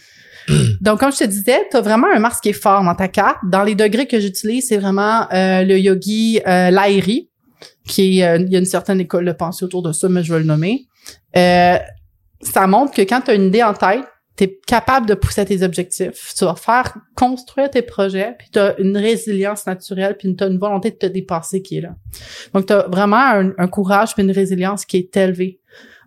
Donc, 0.80 1.00
comme 1.00 1.12
je 1.12 1.18
te 1.18 1.24
disais, 1.24 1.58
tu 1.70 1.76
as 1.76 1.80
vraiment 1.80 2.06
un 2.14 2.18
Mars 2.20 2.40
qui 2.40 2.50
est 2.50 2.52
fort 2.52 2.82
dans 2.84 2.94
ta 2.94 3.08
carte. 3.08 3.38
Dans 3.50 3.64
les 3.64 3.74
degrés 3.74 4.06
que 4.06 4.18
j'utilise, 4.20 4.68
c'est 4.68 4.76
vraiment 4.78 5.26
euh, 5.32 5.62
le 5.64 5.78
yogi 5.78 6.40
euh, 6.46 6.70
qui 7.86 8.20
est, 8.20 8.24
euh, 8.24 8.38
il 8.38 8.52
y 8.52 8.56
a 8.56 8.58
une 8.58 8.64
certaine 8.64 9.00
école 9.00 9.24
de 9.24 9.32
pensée 9.32 9.64
autour 9.64 9.82
de 9.82 9.92
ça, 9.92 10.08
mais 10.08 10.22
je 10.22 10.32
vais 10.32 10.40
le 10.40 10.46
nommer. 10.46 10.86
Euh, 11.36 11.78
ça 12.40 12.66
montre 12.66 12.92
que 12.92 13.02
quand 13.02 13.22
tu 13.22 13.30
as 13.30 13.34
une 13.34 13.46
idée 13.46 13.62
en 13.62 13.74
tête, 13.74 14.04
tu 14.36 14.44
es 14.44 14.58
capable 14.66 15.06
de 15.06 15.14
pousser 15.14 15.42
à 15.42 15.44
tes 15.44 15.62
objectifs. 15.62 16.32
Tu 16.36 16.44
vas 16.44 16.54
faire 16.54 16.94
construire 17.14 17.70
tes 17.70 17.82
projets, 17.82 18.34
puis 18.38 18.48
tu 18.50 18.58
as 18.58 18.78
une 18.78 18.96
résilience 18.96 19.66
naturelle, 19.66 20.16
puis 20.18 20.34
tu 20.34 20.42
as 20.42 20.46
une 20.46 20.58
volonté 20.58 20.90
de 20.90 20.96
te 20.96 21.06
dépasser 21.06 21.60
qui 21.60 21.78
est 21.78 21.82
là. 21.82 21.94
Donc, 22.54 22.66
tu 22.66 22.72
as 22.72 22.88
vraiment 22.88 23.16
un, 23.16 23.52
un 23.58 23.68
courage 23.68 24.14
puis 24.14 24.22
une 24.22 24.30
résilience 24.30 24.86
qui 24.86 24.96
est 24.96 25.16
élevée. 25.16 25.60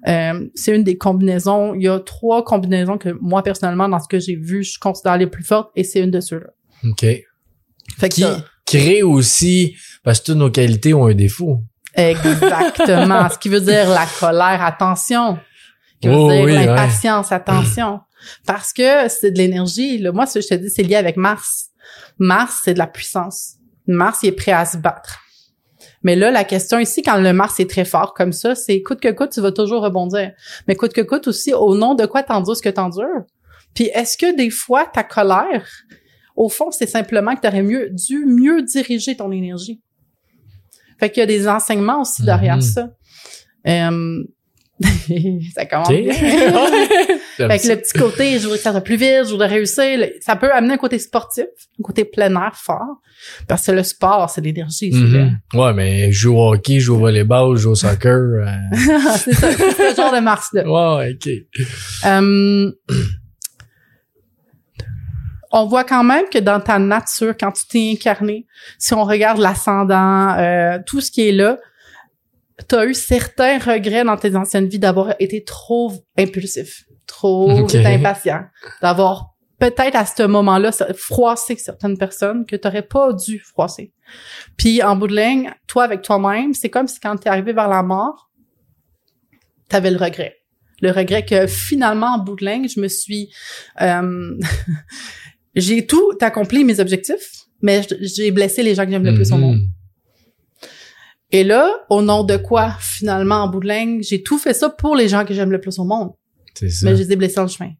Euh, 0.07 0.47
c'est 0.53 0.75
une 0.75 0.83
des 0.83 0.97
combinaisons. 0.97 1.73
Il 1.75 1.83
y 1.83 1.87
a 1.87 1.99
trois 1.99 2.43
combinaisons 2.43 2.97
que 2.97 3.09
moi, 3.21 3.43
personnellement, 3.43 3.89
dans 3.89 3.99
ce 3.99 4.07
que 4.07 4.19
j'ai 4.19 4.35
vu, 4.35 4.63
je 4.63 4.79
considère 4.79 5.17
les 5.17 5.27
plus 5.27 5.43
fortes, 5.43 5.71
et 5.75 5.83
c'est 5.83 5.99
une 5.99 6.11
de 6.11 6.19
ceux-là. 6.19 6.47
OK. 6.83 7.01
Fait 7.01 8.09
que 8.09 8.15
Qui 8.15 8.25
crée 8.65 9.03
aussi, 9.03 9.75
parce 10.03 10.19
que 10.19 10.25
toutes 10.27 10.37
nos 10.37 10.51
qualités 10.51 10.93
ont 10.93 11.07
un 11.07 11.13
défaut. 11.13 11.59
Exactement. 11.93 13.29
Ce 13.33 13.37
qui 13.37 13.49
veut 13.49 13.61
dire 13.61 13.89
la 13.89 14.05
colère, 14.19 14.63
attention. 14.63 15.37
Ce 15.95 15.99
qui 16.01 16.07
veut 16.07 16.15
Oh 16.15 16.29
dire 16.31 16.43
oui, 16.43 16.51
ouais. 16.51 16.65
l'impatience, 16.65 17.31
attention. 17.31 17.99
Parce 18.47 18.73
que 18.73 19.07
c'est 19.07 19.31
de 19.31 19.37
l'énergie. 19.37 20.03
Moi, 20.11 20.25
ce 20.25 20.39
que 20.39 20.41
je 20.41 20.47
te 20.47 20.53
dis, 20.55 20.69
c'est 20.69 20.81
lié 20.81 20.95
avec 20.95 21.15
Mars. 21.15 21.67
Mars, 22.17 22.61
c'est 22.63 22.73
de 22.73 22.79
la 22.79 22.87
puissance. 22.87 23.53
Mars, 23.87 24.19
il 24.23 24.29
est 24.29 24.31
prêt 24.31 24.51
à 24.51 24.65
se 24.65 24.77
battre. 24.77 25.19
Mais 26.01 26.15
là, 26.15 26.31
la 26.31 26.43
question 26.43 26.79
ici, 26.79 27.01
quand 27.03 27.17
le 27.17 27.33
Mars 27.33 27.59
est 27.59 27.69
très 27.69 27.85
fort 27.85 28.13
comme 28.13 28.33
ça, 28.33 28.55
c'est 28.55 28.81
coûte 28.81 28.99
que 28.99 29.11
coûte, 29.11 29.31
tu 29.31 29.41
vas 29.41 29.51
toujours 29.51 29.83
rebondir. 29.83 30.31
Mais 30.67 30.75
coûte 30.75 30.93
que 30.93 31.01
coûte 31.01 31.27
aussi, 31.27 31.53
au 31.53 31.75
nom 31.75 31.93
de 31.93 32.05
quoi 32.05 32.23
t'endures 32.23 32.55
ce 32.57 32.61
que 32.61 32.69
t'endures. 32.69 33.25
Puis 33.75 33.85
est-ce 33.93 34.17
que 34.17 34.35
des 34.35 34.49
fois, 34.49 34.85
ta 34.85 35.03
colère, 35.03 35.67
au 36.35 36.49
fond, 36.49 36.71
c'est 36.71 36.87
simplement 36.87 37.35
que 37.35 37.41
tu 37.41 37.47
aurais 37.47 37.63
mieux, 37.63 37.89
dû 37.91 38.25
mieux 38.25 38.61
diriger 38.63 39.15
ton 39.15 39.31
énergie. 39.31 39.81
Fait 40.99 41.09
qu'il 41.09 41.21
y 41.21 41.23
a 41.23 41.27
des 41.27 41.47
enseignements 41.47 42.01
aussi 42.01 42.23
derrière 42.23 42.55
Mhm. 42.55 42.61
ça. 42.61 42.89
Euh, 43.67 44.23
ça 45.55 45.65
commence 45.65 45.89
bien. 45.89 46.13
Fait 47.37 47.59
que 47.59 47.67
le 47.67 47.75
petit 47.77 47.97
côté, 47.99 48.37
je 48.39 48.43
voudrais 48.43 48.57
que 48.57 48.63
ça 48.63 48.71
soit 48.71 48.81
plus 48.81 48.95
vite, 48.95 49.25
je 49.25 49.31
voudrais 49.31 49.47
réussir, 49.47 49.83
ça 50.21 50.35
peut 50.37 50.51
amener 50.53 50.73
un 50.75 50.77
côté 50.77 50.99
sportif, 50.99 51.45
un 51.79 51.83
côté 51.83 52.05
plein 52.05 52.31
air 52.35 52.53
fort. 52.55 53.01
Parce 53.47 53.65
que 53.65 53.71
le 53.73 53.83
sport, 53.83 54.29
c'est 54.29 54.41
l'énergie. 54.41 54.91
le- 54.91 55.25
Mhm. 55.25 55.37
Ouais, 55.53 55.73
mais 55.73 56.11
je 56.13 56.19
joue 56.19 56.37
au 56.37 56.53
hockey, 56.53 56.75
je 56.79 56.85
joue 56.85 56.95
au 56.95 56.99
volleyball, 56.99 57.55
je 57.57 57.61
joue 57.63 57.71
au 57.71 57.75
soccer. 57.75 58.11
euh, 58.13 58.45
c'est 59.17 59.33
ça, 59.33 59.51
c'est 59.51 59.91
ce 59.91 59.95
genre 59.95 60.13
de 60.13 60.19
Mars-là. 60.19 60.63
Ouais, 60.97 61.13
OK. 61.13 61.29
Euh, 62.05 62.71
on 65.55 65.65
voit 65.67 65.85
quand 65.85 66.03
même 66.03 66.25
que 66.29 66.37
dans 66.37 66.59
ta 66.59 66.79
nature, 66.79 67.33
quand 67.39 67.53
tu 67.53 67.65
t'es 67.65 67.91
incarné, 67.93 68.45
si 68.77 68.93
on 68.93 69.05
regarde 69.05 69.39
l'ascendant, 69.39 70.33
euh, 70.37 70.79
tout 70.85 70.99
ce 70.99 71.09
qui 71.09 71.29
est 71.29 71.31
là, 71.31 71.57
tu 72.67 72.75
as 72.75 72.85
eu 72.85 72.93
certains 72.93 73.57
regrets 73.57 74.03
dans 74.03 74.17
tes 74.17 74.35
anciennes 74.35 74.67
vies 74.67 74.79
d'avoir 74.79 75.15
été 75.17 75.45
trop 75.45 75.93
impulsif, 76.17 76.83
trop 77.07 77.49
impatient, 77.73 78.43
d'avoir 78.81 79.29
peut-être 79.57 79.95
à 79.95 80.05
ce 80.05 80.23
moment-là 80.23 80.71
froissé 80.93 81.55
certaines 81.55 81.97
personnes 81.97 82.45
que 82.45 82.57
tu 82.57 82.67
n'aurais 82.67 82.81
pas 82.81 83.13
dû 83.13 83.39
froisser. 83.39 83.93
Puis 84.57 84.83
en 84.83 84.97
bout 84.97 85.07
de 85.07 85.15
ligne, 85.15 85.53
toi 85.67 85.85
avec 85.85 86.01
toi-même, 86.01 86.53
c'est 86.53 86.69
comme 86.69 86.89
si 86.89 86.99
quand 86.99 87.15
tu 87.15 87.27
es 87.27 87.31
arrivé 87.31 87.53
vers 87.53 87.69
la 87.69 87.81
mort, 87.81 88.29
tu 89.69 89.75
avais 89.77 89.89
le 89.89 89.97
regret 89.97 90.35
le 90.81 90.91
regret 90.91 91.25
que 91.25 91.47
finalement 91.47 92.15
en 92.15 92.19
bout 92.19 92.35
de 92.35 92.45
ligne, 92.45 92.67
je 92.67 92.79
me 92.79 92.87
suis 92.87 93.33
euh, 93.81 94.37
j'ai 95.55 95.85
tout 95.85 96.11
accompli 96.21 96.63
mes 96.63 96.79
objectifs, 96.79 97.43
mais 97.61 97.81
j'ai 98.01 98.31
blessé 98.31 98.63
les 98.63 98.75
gens 98.75 98.85
que 98.85 98.91
j'aime 98.91 99.03
le 99.05 99.13
plus 99.15 99.31
au 99.31 99.35
Mhm. 99.35 99.41
monde. 99.41 99.59
Et 101.31 101.43
là, 101.43 101.69
au 101.89 102.01
nom 102.01 102.23
de 102.23 102.37
quoi 102.37 102.75
finalement 102.79 103.35
en 103.43 103.47
bout 103.49 103.59
de 103.59 103.67
ligne, 103.67 104.01
j'ai 104.03 104.21
tout 104.23 104.37
fait 104.37 104.53
ça 104.53 104.69
pour 104.69 104.95
les 104.95 105.07
gens 105.09 105.25
que 105.25 105.33
j'aime 105.33 105.51
le 105.51 105.59
plus 105.59 105.79
au 105.79 105.83
monde, 105.83 106.11
ça. 106.55 106.65
mais 106.83 106.95
je 106.95 107.03
les 107.03 107.11
ai 107.11 107.15
blessés 107.15 107.41
le 107.41 107.47
chemin. 107.47 107.71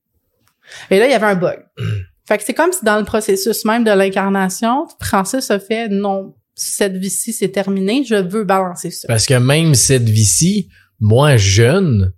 Et 0.89 0.97
là, 0.99 1.05
il 1.05 1.11
y 1.11 1.13
avait 1.13 1.27
un 1.27 1.35
bug. 1.35 1.59
fait 2.27 2.37
que 2.37 2.43
c'est 2.43 2.53
comme 2.53 2.71
si 2.73 2.83
dans 2.83 2.97
le 2.97 3.05
processus 3.05 3.63
même 3.65 3.83
de 3.83 3.91
l'incarnation, 3.91 4.87
Francis 4.99 5.49
a 5.51 5.59
fait 5.59 5.87
non, 5.89 6.33
cette 6.55 6.97
vie-ci 6.97 7.33
c'est 7.33 7.49
terminé, 7.49 8.03
je 8.03 8.15
veux 8.15 8.43
balancer 8.43 8.89
ça. 8.91 9.07
Parce 9.07 9.25
que 9.25 9.35
même 9.35 9.75
cette 9.75 10.09
vie-ci, 10.09 10.69
moi, 10.99 11.37
jeune, 11.37 12.13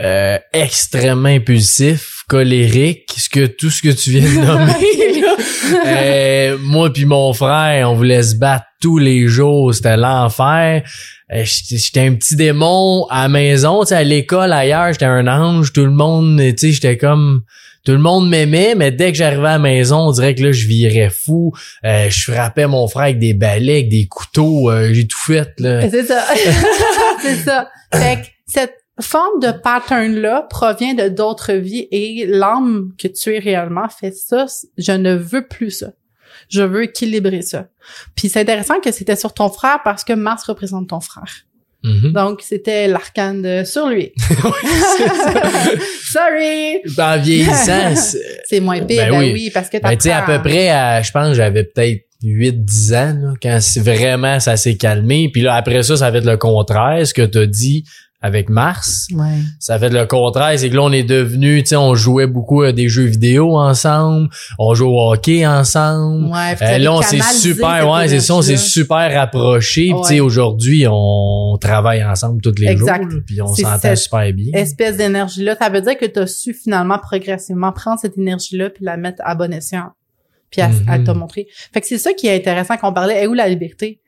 euh, 0.00 0.38
extrêmement 0.52 1.28
impulsif, 1.30 2.13
colérique, 2.28 3.10
ce 3.16 3.28
que, 3.28 3.46
tout 3.46 3.70
ce 3.70 3.82
que 3.82 3.88
tu 3.88 4.10
viens 4.10 4.22
de 4.22 4.46
nommer, 4.46 5.20
là, 5.20 5.36
euh, 5.86 6.58
moi 6.60 6.92
puis 6.92 7.04
mon 7.04 7.32
frère, 7.32 7.90
on 7.90 7.94
voulait 7.94 8.22
se 8.22 8.34
battre 8.36 8.64
tous 8.80 8.98
les 8.98 9.26
jours, 9.26 9.74
c'était 9.74 9.96
l'enfer. 9.96 10.82
Euh, 11.32 11.42
J'étais 11.44 11.78
j'étais 11.82 12.00
un 12.00 12.14
petit 12.14 12.36
démon 12.36 13.06
à 13.10 13.22
la 13.22 13.28
maison, 13.28 13.80
tu 13.82 13.88
sais, 13.88 13.94
à 13.96 14.02
l'école, 14.04 14.52
ailleurs, 14.52 14.92
j'étais 14.92 15.04
un 15.06 15.26
ange, 15.26 15.72
tout 15.72 15.84
le 15.84 15.90
monde, 15.90 16.38
tu 16.40 16.54
sais, 16.58 16.72
j'étais 16.72 16.96
comme... 16.96 17.42
Tout 17.86 17.92
le 17.92 17.98
monde 17.98 18.30
m'aimait, 18.30 18.74
mais 18.74 18.90
dès 18.92 19.12
que 19.12 19.18
j'arrivais 19.18 19.46
à 19.46 19.52
la 19.52 19.58
maison, 19.58 20.08
on 20.08 20.12
dirait 20.12 20.34
que 20.34 20.42
là, 20.42 20.52
je 20.52 20.66
virais 20.66 21.10
fou. 21.10 21.52
Euh, 21.84 22.08
je 22.08 22.32
frappais 22.32 22.66
mon 22.66 22.88
frère 22.88 23.02
avec 23.02 23.18
des 23.18 23.34
balais, 23.34 23.74
avec 23.74 23.90
des 23.90 24.06
couteaux. 24.06 24.70
euh, 24.70 24.88
J'ai 24.94 25.06
tout 25.06 25.18
fait, 25.18 25.50
là. 25.58 25.82
C'est 25.90 26.04
ça. 26.06 26.24
c'est 27.22 27.36
ça. 27.44 27.68
Fait 27.92 28.22
que 28.22 28.26
cette 28.46 28.72
forme 29.00 29.40
de 29.40 29.50
pattern-là 29.50 30.46
provient 30.48 30.94
de 30.94 31.08
d'autres 31.08 31.52
vies 31.54 31.88
et 31.90 32.26
l'âme 32.26 32.92
que 32.98 33.08
tu 33.08 33.34
es 33.34 33.38
réellement 33.38 33.88
fait 33.88 34.12
ça. 34.12 34.46
Je 34.78 34.92
ne 34.92 35.14
veux 35.14 35.46
plus 35.48 35.70
ça. 35.70 35.92
Je 36.48 36.62
veux 36.62 36.84
équilibrer 36.84 37.42
ça. 37.42 37.66
Puis 38.14 38.28
c'est 38.28 38.40
intéressant 38.40 38.80
que 38.80 38.92
c'était 38.92 39.16
sur 39.16 39.32
ton 39.34 39.48
frère 39.48 39.80
parce 39.84 40.04
que 40.04 40.12
Mars 40.12 40.44
représente 40.44 40.88
ton 40.90 41.00
frère. 41.00 41.32
Mhm. 41.82 42.12
Donc 42.12 42.40
c'était 42.42 42.86
l'arcane 42.88 43.42
de 43.42 43.64
sur 43.64 43.88
lui. 43.88 44.12
Sorry! 46.12 46.80
En 46.98 47.18
vieillissant, 47.18 47.94
c'est- 48.46 48.60
moins 48.60 48.80
pire, 48.80 49.04
Ben 49.06 49.10
ben, 49.10 49.18
oui. 49.18 49.30
oui. 49.34 49.50
parce 49.52 49.68
que 49.68 49.78
ben, 49.78 49.90
tu 49.96 50.04
sais, 50.04 50.12
à 50.12 50.22
peu 50.22 50.32
t'apprends. 50.32 50.48
près, 50.50 50.70
à- 50.70 51.02
je 51.02 51.10
pense 51.10 51.28
que 51.28 51.34
j'avais 51.34 51.64
peut-être 51.64 52.02
8-10 52.22 52.94
ans, 52.94 53.18
là, 53.22 53.32
quand 53.42 53.58
c'est 53.60 53.80
vraiment 53.80 54.40
ça 54.40 54.56
s'est 54.56 54.76
calmé. 54.76 55.28
Puis 55.32 55.42
là, 55.42 55.54
après 55.54 55.82
ça, 55.82 55.96
ça 55.96 56.10
va 56.10 56.18
être 56.18 56.24
le 56.26 56.36
contraire. 56.36 57.06
Ce 57.06 57.12
que 57.12 57.22
tu 57.22 57.38
as 57.38 57.46
dit 57.46 57.84
avec 58.24 58.48
Mars. 58.48 59.06
Ouais. 59.12 59.36
Ça 59.60 59.78
fait 59.78 59.90
le 59.90 60.06
contraire, 60.06 60.58
c'est 60.58 60.70
que 60.70 60.74
là 60.76 60.82
on 60.82 60.92
est 60.92 61.02
devenu, 61.04 61.62
tu 61.62 61.68
sais, 61.68 61.76
on 61.76 61.94
jouait 61.94 62.26
beaucoup 62.26 62.62
à 62.62 62.72
des 62.72 62.88
jeux 62.88 63.04
vidéo 63.04 63.58
ensemble, 63.58 64.30
on 64.58 64.72
joue 64.74 64.86
au 64.88 65.12
hockey 65.12 65.46
ensemble. 65.46 66.32
Ouais, 66.32 66.54
Euh, 66.62 66.78
là, 66.78 66.92
on 66.94 67.02
s'est 67.02 67.20
super, 67.20 67.90
ouais, 67.90 68.08
c'est 68.08 68.20
ça, 68.20 68.34
on 68.34 68.40
s'est 68.42 68.56
super 68.56 69.12
rapprochés. 69.12 69.90
Puis, 69.90 70.00
tu 70.02 70.08
sais, 70.08 70.14
Ouais. 70.14 70.20
aujourd'hui, 70.20 70.86
on 70.90 71.58
travaille 71.60 72.02
ensemble 72.02 72.40
tous 72.40 72.54
les 72.58 72.68
Exact. 72.68 73.02
jours, 73.02 73.12
là, 73.12 73.18
puis 73.26 73.42
on 73.42 73.54
s'entend 73.54 73.94
super 73.94 74.32
bien. 74.32 74.52
espèce 74.54 74.96
d'énergie-là. 74.96 75.56
Ça 75.60 75.68
veut 75.68 75.82
dire 75.82 75.98
que 75.98 76.06
tu 76.06 76.20
as 76.20 76.26
su 76.26 76.54
finalement 76.54 76.98
progressivement 76.98 77.72
prendre 77.72 77.98
cette 78.00 78.16
énergie-là 78.16 78.70
puis 78.70 78.84
la 78.86 78.96
mettre 78.96 79.20
à 79.24 79.34
bon 79.34 79.52
escient. 79.52 79.90
Puis 80.50 80.62
à, 80.62 80.68
Mhm. 80.68 80.88
à 80.88 80.98
te 81.00 81.10
montrer. 81.10 81.46
Fait 81.74 81.80
que 81.82 81.86
c'est 81.86 81.98
ça 81.98 82.12
qui 82.14 82.26
est 82.28 82.34
intéressant 82.36 82.76
quand 82.78 82.88
on 82.88 82.92
parlait, 82.94 83.22
est 83.22 83.26
où 83.26 83.34
la 83.34 83.48
liberté? 83.48 84.00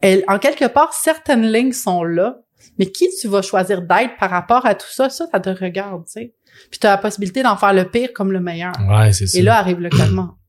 Elle, 0.00 0.24
en 0.28 0.38
quelque 0.38 0.66
part, 0.66 0.92
certaines 0.92 1.50
lignes 1.52 1.72
sont 1.72 2.02
là, 2.02 2.38
mais 2.78 2.86
qui 2.86 3.08
tu 3.20 3.28
vas 3.28 3.42
choisir 3.42 3.82
d'être 3.82 4.16
par 4.18 4.30
rapport 4.30 4.66
à 4.66 4.74
tout 4.74 4.86
ça, 4.90 5.10
ça, 5.10 5.26
ça 5.30 5.40
te 5.40 5.50
regarde, 5.50 6.04
tu 6.06 6.12
sais. 6.12 6.34
Puis 6.70 6.78
tu 6.80 6.86
as 6.86 6.90
la 6.90 6.98
possibilité 6.98 7.42
d'en 7.42 7.56
faire 7.56 7.72
le 7.72 7.84
pire 7.84 8.10
comme 8.14 8.32
le 8.32 8.40
meilleur. 8.40 8.72
Ouais, 8.88 9.12
c'est 9.12 9.26
ça. 9.26 9.38
Et 9.38 9.42
là 9.42 9.56
arrive 9.58 9.80
le. 9.80 9.88
Puis 9.90 9.98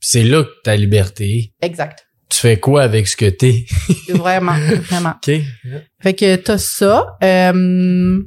c'est 0.01 0.23
là 0.23 0.43
que 0.43 0.49
ta 0.63 0.75
liberté. 0.75 1.53
exact. 1.61 2.07
Tu 2.29 2.39
fais 2.39 2.59
quoi 2.59 2.81
avec 2.81 3.07
ce 3.07 3.15
que 3.15 3.29
t'es? 3.29 3.65
Vraiment, 4.09 4.55
vraiment. 4.89 5.11
OK. 5.11 5.35
Fait 6.01 6.13
que 6.15 6.35
t'as 6.37 6.57
ça. 6.57 7.15
Euh, 7.23 8.23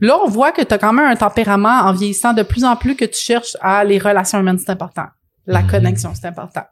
là, 0.00 0.18
on 0.24 0.28
voit 0.28 0.52
que 0.52 0.62
t'as 0.62 0.78
quand 0.78 0.92
même 0.92 1.06
un 1.06 1.16
tempérament 1.16 1.80
en 1.80 1.92
vieillissant 1.92 2.34
de 2.34 2.44
plus 2.44 2.62
en 2.62 2.76
plus 2.76 2.94
que 2.94 3.04
tu 3.04 3.18
cherches 3.18 3.56
à 3.60 3.82
les 3.82 3.98
relations 3.98 4.38
humaines, 4.38 4.58
c'est 4.64 4.70
important. 4.70 5.06
La 5.50 5.62
Mhm. 5.62 5.70
connexion, 5.70 6.12
c'est 6.14 6.26
important. 6.26 6.62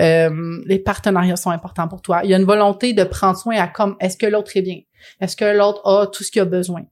Euh, 0.00 0.60
les 0.66 0.78
partenariats 0.78 1.36
sont 1.36 1.50
importants 1.50 1.88
pour 1.88 2.00
toi. 2.00 2.20
Il 2.24 2.30
y 2.30 2.34
a 2.34 2.38
une 2.38 2.44
volonté 2.44 2.92
de 2.92 3.04
prendre 3.04 3.36
soin 3.36 3.56
à 3.56 3.66
comme 3.68 3.96
est-ce 4.00 4.16
que 4.16 4.26
l'autre 4.26 4.56
est 4.56 4.62
bien? 4.62 4.80
Est-ce 5.20 5.36
que 5.36 5.44
l'autre 5.56 5.86
a 5.86 6.06
tout 6.06 6.22
ce 6.24 6.30
qu'il 6.30 6.40
a 6.42 6.44
besoin? 6.44 6.82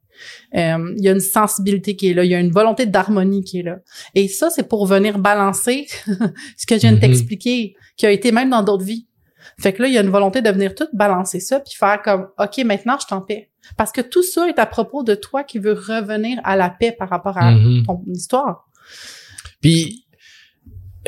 Euh, 0.56 0.94
il 0.96 1.04
y 1.04 1.08
a 1.08 1.12
une 1.12 1.20
sensibilité 1.20 1.94
qui 1.94 2.10
est 2.10 2.14
là, 2.14 2.24
il 2.24 2.30
y 2.30 2.34
a 2.34 2.40
une 2.40 2.50
volonté 2.50 2.86
d'harmonie 2.86 3.44
qui 3.44 3.60
est 3.60 3.62
là. 3.62 3.76
Et 4.16 4.26
ça, 4.26 4.50
c'est 4.50 4.68
pour 4.68 4.84
venir 4.86 5.18
balancer 5.18 5.86
ce 6.56 6.66
que 6.66 6.74
je 6.74 6.80
viens 6.80 6.90
de 6.90 6.96
Mhm. 6.96 7.02
t'expliquer, 7.02 7.74
qui 7.96 8.04
a 8.06 8.10
été 8.10 8.32
même 8.32 8.50
dans 8.50 8.62
d'autres 8.64 8.84
vies. 8.84 9.06
Fait 9.60 9.72
que 9.72 9.82
là, 9.82 9.88
il 9.88 9.94
y 9.94 9.98
a 9.98 10.00
une 10.02 10.10
volonté 10.10 10.42
de 10.42 10.50
venir 10.50 10.74
tout 10.74 10.88
balancer 10.92 11.38
ça, 11.40 11.60
puis 11.60 11.74
faire 11.76 12.02
comme, 12.02 12.28
OK, 12.38 12.58
maintenant, 12.64 12.96
je 13.00 13.06
t'en 13.06 13.20
paix. 13.20 13.50
Parce 13.76 13.92
que 13.92 14.00
tout 14.00 14.22
ça 14.22 14.48
est 14.48 14.58
à 14.58 14.66
propos 14.66 15.02
de 15.04 15.14
toi 15.14 15.44
qui 15.44 15.58
veux 15.60 15.72
revenir 15.74 16.40
à 16.44 16.56
la 16.56 16.68
paix 16.70 16.90
par 16.98 17.08
rapport 17.10 17.38
à 17.38 17.52
Mhm. 17.52 17.84
ton 17.86 18.02
histoire. 18.08 18.66
Puis, 19.60 20.04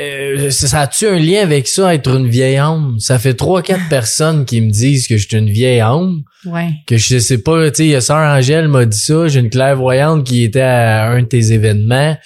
euh, 0.00 0.50
ça 0.50 0.80
a-tu 0.83 1.07
un 1.07 1.19
lien 1.19 1.42
avec 1.42 1.69
ça, 1.69 1.95
être 1.95 2.09
une 2.16 2.28
vieille 2.28 2.57
âme? 2.57 2.97
Ça 2.99 3.19
fait 3.19 3.35
trois, 3.35 3.62
quatre 3.62 3.88
personnes 3.90 4.45
qui 4.45 4.61
me 4.61 4.71
disent 4.71 5.07
que 5.07 5.16
je 5.16 5.26
suis 5.28 5.37
une 5.37 5.50
vieille 5.50 5.80
âme, 5.80 6.23
Ouais. 6.47 6.71
que 6.87 6.97
je 6.97 7.19
sais 7.19 7.38
pas, 7.38 7.71
tu 7.71 7.90
sais, 7.90 8.00
Sœur 8.00 8.16
Angèle 8.16 8.69
m'a 8.69 8.85
dit 8.87 8.99
ça, 8.99 9.28
j'ai 9.28 9.40
une 9.40 9.50
clairvoyante 9.50 10.25
qui 10.25 10.42
était 10.45 10.61
à 10.61 11.11
un 11.11 11.21
de 11.23 11.26
tes 11.26 11.52
événements, 11.52 12.16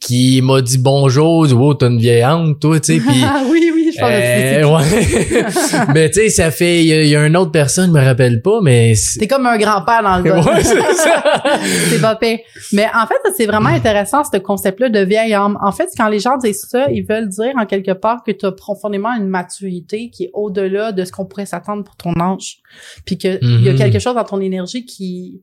qui 0.00 0.42
m'a 0.42 0.60
dit 0.60 0.78
bonjour, 0.78 1.46
oh, 1.60 1.74
t'as 1.74 1.88
une 1.88 1.98
vieille 1.98 2.22
âme, 2.22 2.58
toi, 2.60 2.78
tu 2.80 2.98
sais. 2.98 3.02
Ah 3.24 3.42
oui, 3.50 3.70
oui, 3.74 3.81
je 3.94 4.00
pense 4.00 4.10
Euh, 4.10 5.86
ouais. 5.86 5.86
mais 5.94 6.10
tu 6.10 6.20
sais, 6.20 6.28
ça 6.28 6.50
fait, 6.50 6.80
il 6.82 6.86
y, 6.86 6.92
a- 6.92 7.02
il 7.02 7.08
y 7.08 7.16
a 7.16 7.26
une 7.26 7.36
autre 7.36 7.50
personne, 7.50 7.86
je 7.88 7.92
me 7.98 8.04
rappelle 8.04 8.42
pas, 8.42 8.60
mais 8.62 8.94
T'es 9.18 9.26
comme 9.26 9.46
un 9.46 9.56
grand-père 9.58 10.02
dans 10.02 10.16
le 10.16 10.22
gars. 10.22 10.40
Ouais, 10.40 10.62
c'est 10.64 10.80
ça. 10.94 11.22
c'est 11.90 12.00
pas 12.00 12.16
pire. 12.16 12.38
Mais 12.72 12.86
en 12.94 13.06
fait, 13.06 13.16
c'est 13.36 13.46
vraiment 13.46 13.68
intéressant, 13.68 14.22
ce 14.24 14.38
concept-là 14.38 14.88
de 14.88 15.00
vieille 15.00 15.34
âme. 15.34 15.58
En 15.62 15.72
fait, 15.72 15.88
quand 15.96 16.08
les 16.08 16.18
gens 16.18 16.36
disent 16.38 16.66
ça, 16.68 16.86
ils 16.90 17.04
veulent 17.08 17.28
dire 17.28 17.52
en 17.58 17.66
quelque 17.66 17.92
part 17.92 18.22
que 18.24 18.32
tu 18.32 18.46
as 18.46 18.52
profondément 18.52 19.12
une 19.16 19.26
maturité 19.28 20.10
qui 20.10 20.24
est 20.24 20.30
au-delà 20.34 20.92
de 20.92 21.04
ce 21.04 21.12
qu'on 21.12 21.24
pourrait 21.26 21.46
s'attendre 21.46 21.84
pour 21.84 21.96
ton 21.96 22.12
âge. 22.20 22.58
Puis 23.04 23.18
que 23.18 23.38
il 23.42 23.62
y 23.64 23.68
a 23.68 23.72
Mhm. 23.72 23.78
quelque 23.78 23.98
chose 23.98 24.14
dans 24.14 24.24
ton 24.24 24.40
énergie 24.40 24.84
qui 24.84 25.42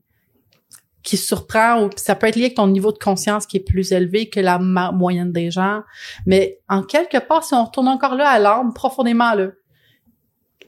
qui 1.02 1.16
surprend 1.16 1.82
ou 1.84 1.90
ça 1.96 2.14
peut 2.14 2.26
être 2.26 2.36
lié 2.36 2.44
avec 2.44 2.56
ton 2.56 2.66
niveau 2.66 2.92
de 2.92 2.98
conscience 2.98 3.46
qui 3.46 3.56
est 3.56 3.64
plus 3.64 3.92
élevé 3.92 4.28
que 4.28 4.40
la 4.40 4.58
moyenne 4.58 5.32
des 5.32 5.50
gens 5.50 5.80
mais 6.26 6.58
en 6.68 6.82
quelque 6.82 7.18
part 7.18 7.42
si 7.44 7.54
on 7.54 7.64
retourne 7.64 7.88
encore 7.88 8.14
là 8.14 8.28
à 8.28 8.38
l'âme 8.38 8.72
profondément 8.74 9.34
là 9.34 9.48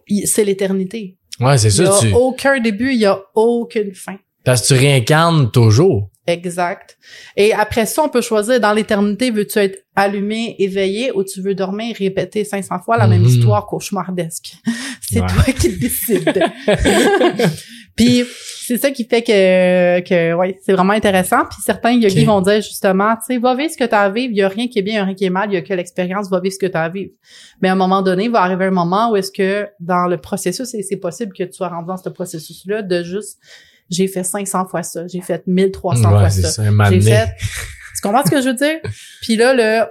il- 0.09 0.27
c'est 0.27 0.45
l'éternité 0.45 1.17
Ouais, 1.41 1.57
c'est 1.59 1.69
il 1.69 1.83
y 1.83 1.87
ça, 1.87 1.97
a 1.97 2.01
tu, 2.01 2.13
aucun 2.13 2.61
début 2.61 2.93
il 2.93 2.99
y 3.01 3.07
a 3.07 3.19
aucune 3.35 3.95
fin 3.95 4.17
parce 4.45 4.63
que 4.63 4.75
tu 4.75 4.81
réincarnes 4.81 5.51
toujours. 5.53 6.09
Exact. 6.27 6.99
Et 7.37 7.53
après 7.53 7.87
ça, 7.87 8.03
on 8.03 8.09
peut 8.09 8.21
choisir 8.21 8.59
dans 8.61 8.73
l'éternité, 8.73 9.31
veux-tu 9.31 9.59
être 9.61 9.85
allumé, 9.95 10.57
éveillé 10.59 11.13
ou 11.17 11.23
tu 11.25 11.41
veux 11.41 11.55
dormir 11.55 11.95
et 12.01 12.05
répéter 12.05 12.45
500 12.45 12.81
fois 12.81 12.97
la 12.97 13.07
même 13.07 13.23
Mhm. 13.23 13.29
histoire 13.29 13.67
cauchemardesque? 13.67 14.55
C'est 15.01 15.21
Ouais. 15.21 15.27
toi 15.29 15.45
qui 15.53 15.77
décides. 15.79 16.43
Puis 17.95 18.25
c'est 18.65 18.79
ça 18.79 18.91
qui 18.91 19.05
fait 19.05 19.23
que 19.23 20.01
que 20.01 20.33
ouais, 20.35 20.59
c'est 20.65 20.73
vraiment 20.73 20.95
intéressant. 20.95 21.45
Puis 21.51 21.59
certains 21.65 21.93
yogis 21.93 22.21
Ok. 22.23 22.27
vont 22.27 22.41
dire 22.41 22.63
justement, 22.63 23.15
tu 23.17 23.35
sais, 23.35 23.39
va 23.39 23.55
vivre 23.55 23.71
ce 23.71 23.77
que 23.77 23.85
tu 23.85 23.95
as 23.95 24.01
à 24.01 24.09
vivre, 24.11 24.33
il 24.33 24.39
y 24.39 24.43
a 24.43 24.49
rien 24.49 24.67
qui 24.69 24.79
est 24.79 24.83
bien, 24.83 24.95
il 24.95 24.97
y 24.97 25.01
a 25.01 25.05
rien 25.05 25.15
qui 25.15 25.25
est 25.27 25.31
mal, 25.31 25.51
il 25.51 25.55
y 25.55 25.57
a 25.59 25.63
que 25.63 25.75
l'expérience, 25.75 26.31
va 26.31 26.41
vivre 26.41 26.55
ce 26.55 26.59
que 26.59 26.71
tu 26.71 26.77
as 26.77 26.83
à 26.85 26.89
vivre. 26.89 27.11
Mais 27.61 27.69
à 27.69 27.73
un 27.73 27.77
moment 27.77 28.01
donné, 28.03 28.25
il 28.25 28.31
va 28.31 28.41
arriver 28.43 28.65
un 28.67 28.71
moment 28.71 29.11
où 29.11 29.17
est-ce 29.17 29.31
que 29.31 29.69
dans 29.81 30.07
le 30.07 30.17
processus, 30.17 30.73
et 30.75 30.83
c'est 30.83 30.97
possible 30.97 31.33
que 31.37 31.45
tu 31.45 31.53
sois 31.53 31.69
rendu 31.69 31.89
dans 31.89 31.97
ce 31.99 32.09
processus-là 32.09 32.83
de 32.83 33.03
juste 33.03 33.39
j'ai 33.91 34.09
fait 34.09 34.25
500 34.25 34.67
fois 34.67 34.83
ça, 34.83 35.07
j'ai 35.07 35.21
fait 35.21 35.47
1300 35.47 36.09
fois 36.09 36.23
Ouais, 36.23 36.31
ça. 36.31 36.49
ça, 36.49 36.63
J'ai 36.91 37.01
fait. 37.03 37.29
Tu 37.95 38.01
comprends 38.09 38.25
ce 38.25 38.31
que 38.31 38.41
je 38.41 38.49
veux 38.49 38.55
dire? 38.55 38.79
Puis 39.21 39.37
là, 39.37 39.53
le, 39.53 39.87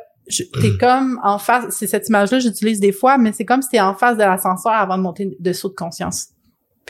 t'es 0.59 0.71
comme 0.79 1.19
en 1.23 1.37
face, 1.37 1.65
c'est 1.69 1.85
cette 1.87 2.09
image-là 2.09 2.39
que 2.39 2.43
j'utilise 2.43 2.79
des 2.79 2.91
fois, 2.93 3.17
mais 3.19 3.31
c'est 3.31 3.45
comme 3.45 3.61
si 3.61 3.69
t'es 3.69 3.79
en 3.79 3.93
face 3.93 4.15
de 4.17 4.23
l'ascenseur 4.23 4.71
avant 4.71 4.97
de 4.97 5.03
monter 5.03 5.29
de 5.39 5.53
saut 5.53 5.69
de 5.69 5.75
conscience. 5.75 6.29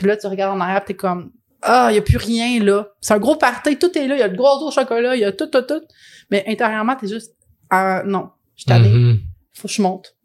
Puis 0.02 0.08
là, 0.08 0.16
tu 0.16 0.26
regardes 0.26 0.56
en 0.56 0.60
arrière, 0.60 0.84
t'es 0.84 0.94
comme, 0.94 1.30
ah, 1.62 1.86
il 1.92 1.94
y 1.94 1.98
a 1.98 2.02
plus 2.02 2.16
rien 2.16 2.58
là. 2.60 2.88
C'est 3.00 3.14
un 3.14 3.20
gros 3.20 3.36
party, 3.36 3.78
tout 3.78 3.96
est 3.96 4.08
là, 4.08 4.16
il 4.16 4.18
y 4.18 4.22
a 4.22 4.26
le 4.26 4.36
gros 4.36 4.66
au 4.66 4.70
chocolat, 4.72 5.14
il 5.14 5.20
y 5.20 5.24
a 5.24 5.30
tout, 5.30 5.46
tout, 5.46 5.62
tout. 5.62 5.80
Mais 6.28 6.42
intérieurement, 6.48 6.96
t'es 6.96 7.06
juste, 7.06 7.36
ah, 7.70 8.02
non, 8.04 8.30
je 8.56 8.64
t'allais, 8.64 8.88
Mhm. 8.88 9.20
faut 9.54 9.68
que 9.68 9.74
je 9.74 9.80
monte. 9.80 10.16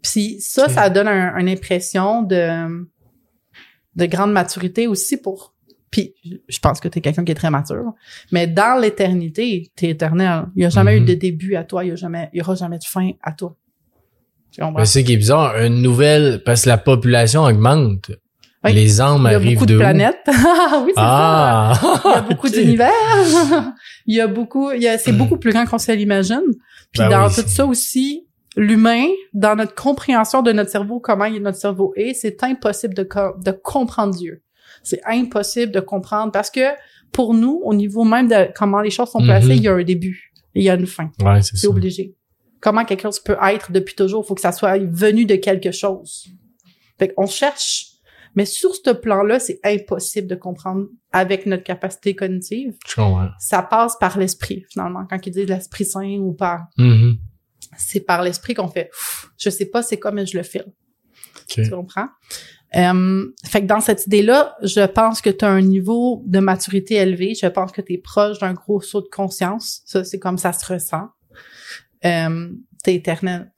Puis 0.00 0.36
ça, 0.40 0.68
ça 0.68 0.88
donne 0.90 1.08
un- 1.08 1.36
une 1.38 1.48
impression 1.48 2.22
de, 2.22 2.86
de 3.96 4.06
grande 4.06 4.32
maturité 4.32 4.86
aussi 4.86 5.16
pour 5.16 5.52
puis 5.90 6.14
je 6.48 6.58
pense 6.58 6.78
que 6.78 6.88
tu 6.88 6.98
es 6.98 7.00
quelqu'un 7.00 7.24
qui 7.24 7.32
est 7.32 7.36
très 7.36 7.48
mature. 7.50 7.94
Mais 8.30 8.46
dans 8.46 8.78
l'éternité, 8.78 9.70
tu 9.74 9.86
es 9.86 9.90
éternel. 9.90 10.44
Il 10.54 10.58
n'y 10.60 10.64
a 10.66 10.68
jamais 10.68 10.98
eu 10.98 11.00
de 11.00 11.14
début 11.14 11.54
à 11.56 11.64
toi. 11.64 11.84
Il 11.84 11.88
y 11.88 11.92
a 11.92 11.96
jamais, 11.96 12.28
il 12.34 12.38
y 12.38 12.42
aura 12.42 12.54
jamais 12.54 12.78
de 12.78 12.84
fin 12.84 13.12
à 13.22 13.32
toi. 13.32 13.56
C'est 14.84 15.04
qui 15.04 15.14
est 15.14 15.16
bizarre, 15.16 15.56
une 15.62 15.80
nouvelle, 15.80 16.42
parce 16.44 16.64
que 16.64 16.68
la 16.68 16.76
population 16.78 17.44
augmente. 17.44 18.10
Oui. 18.66 18.74
Les 18.74 19.00
âmes 19.00 19.26
Il 19.28 19.32
y 19.32 19.34
a 19.34 19.38
beaucoup 19.38 19.66
de 19.66 19.74
de 19.74 19.78
planètes. 19.78 20.18
Oui, 20.84 20.92
c'est 20.94 21.00
ça. 21.00 21.72
Il 22.04 22.10
y 22.10 22.14
a 22.14 22.20
beaucoup 22.22 22.48
d'univers. 22.54 22.90
il 24.06 24.14
y 24.16 24.20
a 24.20 24.26
beaucoup, 24.26 24.70
il 24.72 24.82
y 24.82 24.88
a, 24.88 24.98
c'est 24.98 25.12
beaucoup 25.12 25.36
plus 25.38 25.52
grand 25.52 25.66
qu'on 25.66 25.78
se 25.78 25.92
l'imagine. 25.92 26.42
Puis 26.92 27.00
Ben 27.02 27.08
dans 27.10 27.28
oui, 27.28 27.34
tout 27.34 27.48
ça 27.48 27.66
aussi, 27.66 28.26
l'humain, 28.56 29.06
dans 29.32 29.56
notre 29.56 29.74
compréhension 29.74 30.42
de 30.42 30.52
notre 30.52 30.70
cerveau, 30.70 31.00
comment 31.00 31.28
notre 31.30 31.58
cerveau 31.58 31.92
est, 31.96 32.14
c'est 32.14 32.42
impossible 32.44 32.94
de, 32.94 33.08
de 33.44 33.50
comprendre 33.50 34.14
Dieu. 34.14 34.42
C'est 34.82 35.00
impossible 35.06 35.72
de 35.72 35.80
comprendre 35.80 36.32
parce 36.32 36.50
que 36.50 36.60
pour 37.12 37.34
nous, 37.34 37.60
au 37.64 37.74
niveau 37.74 38.04
même 38.04 38.28
de 38.28 38.48
comment 38.54 38.80
les 38.80 38.90
choses 38.90 39.10
sont 39.10 39.22
placées, 39.22 39.46
Mhm. 39.48 39.52
il 39.56 39.62
y 39.62 39.68
a 39.68 39.72
un 39.74 39.82
début 39.84 40.32
et 40.54 40.60
il 40.60 40.64
y 40.64 40.70
a 40.70 40.74
une 40.74 40.86
fin. 40.86 41.10
Ouais, 41.22 41.40
c'est 41.42 41.66
obligé. 41.66 42.14
Comment 42.60 42.84
quelque 42.84 43.02
chose 43.02 43.20
peut 43.20 43.36
être 43.48 43.70
depuis 43.72 43.94
toujours, 43.94 44.24
il 44.24 44.28
faut 44.28 44.34
que 44.34 44.40
ça 44.40 44.52
soit 44.52 44.78
venu 44.78 45.24
de 45.24 45.36
quelque 45.36 45.70
chose. 45.72 46.26
Fait 46.98 47.08
qu'on 47.12 47.26
cherche, 47.26 47.88
mais 48.36 48.44
sur 48.44 48.74
ce 48.76 48.90
plan-là, 48.90 49.40
c'est 49.40 49.58
impossible 49.64 50.28
de 50.28 50.36
comprendre 50.36 50.86
avec 51.12 51.46
notre 51.46 51.64
capacité 51.64 52.14
cognitive. 52.14 52.74
Je 52.86 52.94
comprends. 52.94 53.28
Ça 53.40 53.62
passe 53.62 53.96
par 53.98 54.16
l'esprit, 54.18 54.64
finalement. 54.70 55.04
Quand 55.10 55.26
ils 55.26 55.32
disent 55.32 55.48
l'esprit 55.48 55.84
saint 55.84 56.18
ou 56.20 56.32
par, 56.32 56.66
Mhm. 56.78 57.16
c'est 57.76 58.00
par 58.00 58.22
l'esprit 58.22 58.54
qu'on 58.54 58.68
fait, 58.68 58.90
je 59.38 59.50
sais 59.50 59.66
pas 59.66 59.82
c'est 59.82 59.98
quoi, 59.98 60.12
mais 60.12 60.24
je 60.26 60.36
le 60.36 60.44
file. 60.44 60.66
Ok. 61.48 61.64
Tu 61.64 61.70
comprends? 61.70 62.08
Euh, 62.76 63.26
fait 63.44 63.62
que 63.62 63.66
dans 63.66 63.80
cette 63.80 64.06
idée-là, 64.06 64.56
je 64.62 64.84
pense 64.86 65.20
que 65.22 65.30
tu 65.30 65.44
as 65.44 65.48
un 65.50 65.62
niveau 65.62 66.22
de 66.26 66.40
maturité 66.40 66.94
élevé. 66.96 67.34
Je 67.34 67.46
pense 67.46 67.70
que 67.72 67.80
tu 67.80 67.94
es 67.94 67.98
proche 67.98 68.38
d'un 68.40 68.52
gros 68.54 68.80
saut 68.80 69.00
de 69.00 69.08
conscience. 69.08 69.82
Ça, 69.86 70.04
c'est 70.04 70.18
comme 70.18 70.36
ça 70.36 70.52
se 70.52 70.72
ressent. 70.72 71.08
Euh, 72.04 72.50
t'es 72.82 72.94
éternel. 72.96 73.52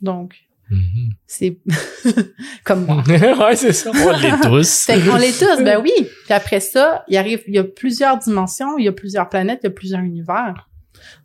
Donc, 0.00 0.36
Mhm. 0.70 1.12
c'est 1.26 1.58
comme 2.64 2.84
moi. 2.84 3.02
ouais, 3.08 3.56
c'est 3.56 3.72
ça. 3.72 3.90
On 3.94 4.10
l'est 4.10 4.40
tous. 4.42 4.84
Fait 4.84 5.00
qu'on 5.00 5.16
l'est 5.16 5.38
tous, 5.38 5.62
ben 5.62 5.80
oui. 5.82 5.92
Puis 6.24 6.34
après 6.34 6.60
ça, 6.60 7.04
il 7.08 7.16
arrive, 7.16 7.42
il 7.46 7.54
y 7.54 7.58
a 7.58 7.64
plusieurs 7.64 8.18
dimensions, 8.18 8.76
il 8.78 8.84
y 8.84 8.88
a 8.88 8.92
plusieurs 8.92 9.28
planètes, 9.28 9.60
il 9.62 9.66
y 9.66 9.70
a 9.70 9.72
plusieurs 9.72 10.00
univers. 10.00 10.68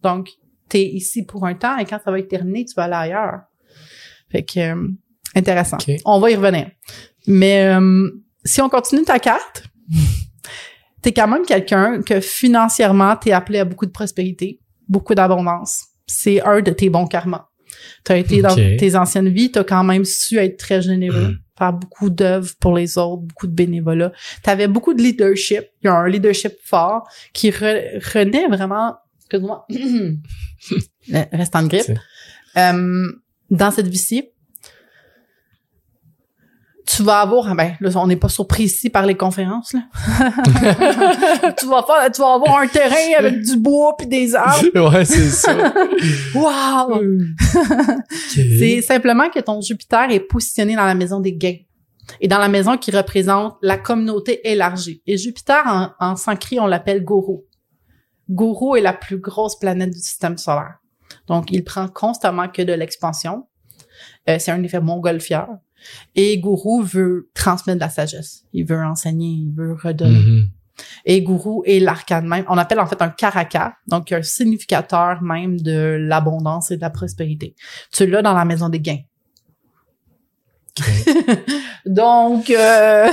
Donc, 0.01 0.29
t'es 0.69 0.85
ici 0.85 1.25
pour 1.25 1.45
un 1.45 1.55
temps 1.55 1.77
et 1.77 1.85
quand 1.85 1.99
ça 2.03 2.11
va 2.11 2.19
être 2.19 2.29
terminé, 2.29 2.65
tu 2.65 2.73
vas 2.75 2.83
aller 2.83 3.11
ailleurs. 3.11 3.41
Fait 4.31 4.43
que, 4.43 4.59
euh, 4.59 4.87
intéressant. 5.35 5.77
On 6.05 6.19
va 6.19 6.31
y 6.31 6.35
revenir. 6.35 6.71
Mais 7.27 7.65
euh, 7.65 8.09
si 8.43 8.61
on 8.61 8.69
continue 8.69 9.03
ta 9.03 9.19
carte, 9.19 9.63
t'es 11.01 11.11
quand 11.11 11.27
même 11.27 11.45
quelqu'un 11.45 12.01
que 12.01 12.19
financièrement, 12.19 13.15
t'es 13.15 13.31
appelé 13.31 13.59
à 13.59 13.65
beaucoup 13.65 13.85
de 13.85 13.91
prospérité, 13.91 14.59
beaucoup 14.87 15.13
d'abondance. 15.15 15.85
C'est 16.07 16.41
un 16.41 16.61
de 16.61 16.71
tes 16.71 16.89
bons 16.89 17.07
karmas. 17.07 17.49
T'as 18.03 18.17
été 18.17 18.41
dans 18.41 18.55
tes 18.77 18.95
anciennes 18.95 19.29
vies, 19.29 19.51
t'as 19.51 19.63
quand 19.63 19.83
même 19.83 20.05
su 20.05 20.37
être 20.37 20.57
très 20.57 20.81
généreux. 20.81 21.27
faire 21.57 21.71
beaucoup 21.73 22.09
d'œuvres 22.09 22.51
pour 22.59 22.75
les 22.75 22.97
autres, 22.97 23.21
beaucoup 23.21 23.45
de 23.47 23.53
bénévolat. 23.53 24.11
Tu 24.43 24.49
avais 24.49 24.67
beaucoup 24.67 24.93
de 24.95 25.01
leadership. 25.03 25.61
Il 25.81 25.85
y 25.85 25.87
a 25.87 25.93
un 25.93 26.07
leadership 26.09 26.53
fort 26.63 27.07
qui 27.31 27.51
re- 27.51 27.99
renaît 28.13 28.47
vraiment, 28.47 28.95
excuse-moi, 29.19 29.65
reste 31.31 31.55
en 31.55 31.67
grippe, 31.67 31.97
euh, 32.57 33.11
dans 33.49 33.71
cette 33.71 33.87
vie-ci. 33.87 34.29
Tu 36.95 37.01
vas 37.01 37.21
avoir, 37.21 37.55
ben, 37.55 37.75
là, 37.79 37.89
on 37.95 38.07
n'est 38.07 38.17
pas 38.17 38.29
surpris 38.29 38.63
ici 38.63 38.89
par 38.89 39.05
les 39.05 39.15
conférences, 39.15 39.73
là. 39.73 39.81
tu 41.57 41.65
vas 41.65 41.83
faire, 41.83 42.11
tu 42.13 42.21
vas 42.21 42.33
avoir 42.33 42.57
un 42.59 42.67
terrain 42.67 43.17
avec 43.17 43.41
du 43.41 43.57
bois 43.57 43.95
puis 43.97 44.07
des 44.07 44.35
arbres. 44.35 44.91
ouais, 44.93 45.05
c'est 45.05 45.29
ça. 45.29 45.55
Wow! 46.35 47.01
C'est 48.29 48.81
simplement 48.81 49.29
que 49.29 49.39
ton 49.39 49.61
Jupiter 49.61 50.11
est 50.11 50.19
positionné 50.19 50.75
dans 50.75 50.85
la 50.85 50.95
maison 50.95 51.19
des 51.19 51.33
gains 51.33 51.57
et 52.19 52.27
dans 52.27 52.37
la 52.37 52.49
maison 52.49 52.77
qui 52.77 52.91
représente 52.91 53.55
la 53.61 53.77
communauté 53.77 54.47
élargie. 54.47 55.01
Et 55.07 55.17
Jupiter, 55.17 55.63
en, 55.65 55.89
en 55.99 56.15
sanskrit, 56.15 56.59
on 56.59 56.67
l'appelle 56.67 57.03
Guru. 57.03 57.39
Guru 58.29 58.77
est 58.77 58.81
la 58.81 58.93
plus 58.93 59.17
grosse 59.17 59.57
planète 59.57 59.91
du 59.91 59.99
système 59.99 60.37
solaire. 60.37 60.75
Donc, 61.27 61.51
il 61.51 61.63
prend 61.63 61.87
constamment 61.87 62.47
que 62.47 62.61
de 62.61 62.73
l'expansion. 62.73 63.47
Euh, 64.29 64.37
c'est 64.39 64.51
un 64.51 64.61
effet 64.63 64.79
montgolfière. 64.79 65.49
Et 66.15 66.39
Guru 66.39 66.83
veut 66.83 67.29
transmettre 67.33 67.79
de 67.79 67.83
la 67.83 67.89
sagesse. 67.89 68.45
Il 68.53 68.65
veut 68.65 68.77
enseigner, 68.77 69.29
il 69.29 69.53
veut 69.55 69.73
redonner. 69.73 70.19
Mhm. 70.19 70.49
Et 71.05 71.21
Guru 71.21 71.61
est 71.65 71.79
l'arcane 71.79 72.27
même. 72.27 72.45
On 72.47 72.57
appelle 72.57 72.79
en 72.79 72.87
fait 72.87 73.01
un 73.01 73.09
karaka, 73.09 73.75
donc 73.87 74.11
un 74.11 74.21
significateur 74.21 75.21
même 75.21 75.59
de 75.59 75.97
l'abondance 75.99 76.71
et 76.71 76.77
de 76.77 76.81
la 76.81 76.89
prospérité. 76.89 77.55
Tu 77.91 78.07
l'as 78.07 78.21
dans 78.21 78.33
la 78.33 78.45
maison 78.45 78.69
des 78.69 78.79
gains. 78.79 79.01
donc, 81.85 82.49
euh, 82.49 83.07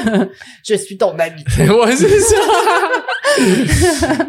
je 0.67 0.75
suis 0.75 0.97
ton 0.97 1.17
ami. 1.19 1.45
ouais, 1.59 1.97
c'est 1.97 2.21
ça. 2.21 2.37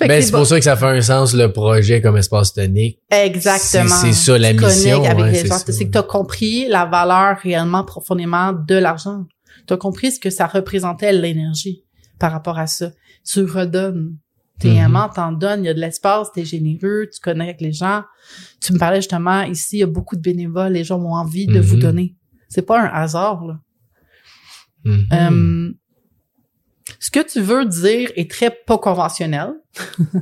Ben, 0.00 0.20
c'est 0.20 0.32
bon. 0.32 0.38
pour 0.38 0.46
ça 0.46 0.58
que 0.58 0.64
ça 0.64 0.76
fait 0.76 0.86
un 0.86 1.00
sens, 1.00 1.32
le 1.34 1.52
projet 1.52 2.00
comme 2.02 2.16
espace 2.16 2.52
tonique. 2.54 2.98
Exactement. 3.10 3.94
C'est- 3.94 4.12
ça, 4.12 4.36
la 4.38 4.52
Tu 4.52 4.64
mission, 4.64 5.02
ouais, 5.02 5.34
c'est 5.34 5.84
que 5.86 5.92
tu 5.92 5.98
as 5.98 6.02
compris 6.02 6.66
la 6.68 6.86
valeur 6.86 7.36
réellement 7.38 7.84
profondément 7.84 8.52
de 8.52 8.74
l'argent. 8.74 9.24
Tu 9.68 9.74
as 9.74 9.76
compris 9.76 10.12
ce 10.12 10.18
que 10.18 10.30
ça 10.30 10.46
représentait 10.46 11.12
l'énergie 11.12 11.84
par 12.18 12.32
rapport 12.32 12.58
à 12.58 12.66
ça. 12.66 12.90
Tu 13.24 13.44
redonnes. 13.44 14.16
T'es 14.58 14.70
Mhm. 14.70 14.76
aimant, 14.78 15.08
t'en 15.08 15.30
donnes, 15.32 15.64
il 15.64 15.66
y 15.66 15.70
a 15.70 15.74
de 15.74 15.80
l'espace, 15.80 16.28
t'es 16.34 16.44
généreux, 16.44 17.08
tu 17.12 17.20
connectes 17.20 17.48
avec 17.50 17.60
les 17.60 17.72
gens. 17.72 18.02
Tu 18.60 18.72
me 18.72 18.78
parlais 18.78 18.98
justement, 19.00 19.42
ici, 19.42 19.76
il 19.76 19.80
y 19.80 19.82
a 19.84 19.86
beaucoup 19.86 20.16
de 20.16 20.20
bénévoles, 20.20 20.72
les 20.72 20.84
gens 20.84 20.98
ont 21.00 21.14
envie 21.14 21.46
de 21.46 21.60
vous 21.60 21.76
donner. 21.76 22.14
C'est 22.52 22.62
pas 22.62 22.80
un 22.80 22.86
hasard, 22.86 23.46
là. 23.46 23.58
Mhm. 24.84 25.06
Euh, 25.12 25.72
ce 26.98 27.10
que 27.10 27.20
tu 27.20 27.40
veux 27.40 27.64
dire 27.64 28.10
est 28.14 28.30
très 28.30 28.50
pas 28.50 28.78
conventionnel. 28.78 29.54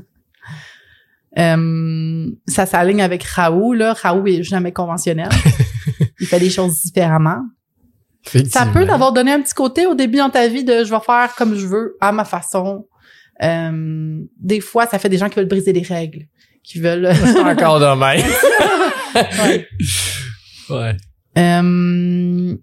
Euh, 1.39 2.29
ça 2.49 2.67
s'aligne 2.67 3.01
avec 3.01 3.23
Raoult, 3.23 3.75
là. 3.75 3.93
Raoult 3.93 4.27
est 4.27 4.43
jamais 4.43 4.73
conventionnel. 4.73 5.29
Il 6.19 6.27
fait 6.27 6.41
des 6.41 6.51
choses 6.51 6.81
différemment. 6.81 7.39
Ça 8.51 8.67
peut 8.67 8.85
t'avoir 8.85 9.13
donné 9.13 9.31
un 9.31 9.41
petit 9.41 9.55
côté 9.55 9.87
au 9.87 9.95
début 9.95 10.19
dans 10.19 10.31
ta 10.31 10.49
vie 10.49 10.65
de 10.65 10.83
je 10.83 10.91
vais 10.91 10.99
faire 10.99 11.33
comme 11.37 11.55
je 11.55 11.69
veux, 11.69 11.97
à 12.01 12.11
ma 12.11 12.25
façon. 12.25 12.89
Euh, 13.45 14.19
des 14.41 14.61
fois, 14.61 14.89
ça 14.89 14.99
fait 14.99 15.09
des 15.09 15.19
gens 15.19 15.29
qui 15.29 15.37
veulent 15.37 15.47
briser 15.47 15.73
les 15.73 15.83
règles, 15.83 16.27
qui 16.65 16.81
veulent. 16.81 17.07
Encore 17.45 17.79
de 17.79 17.97
même. 17.97 18.27
Ouais. 19.15 19.69
ouais. 20.69 20.97
Euh, 21.39 22.57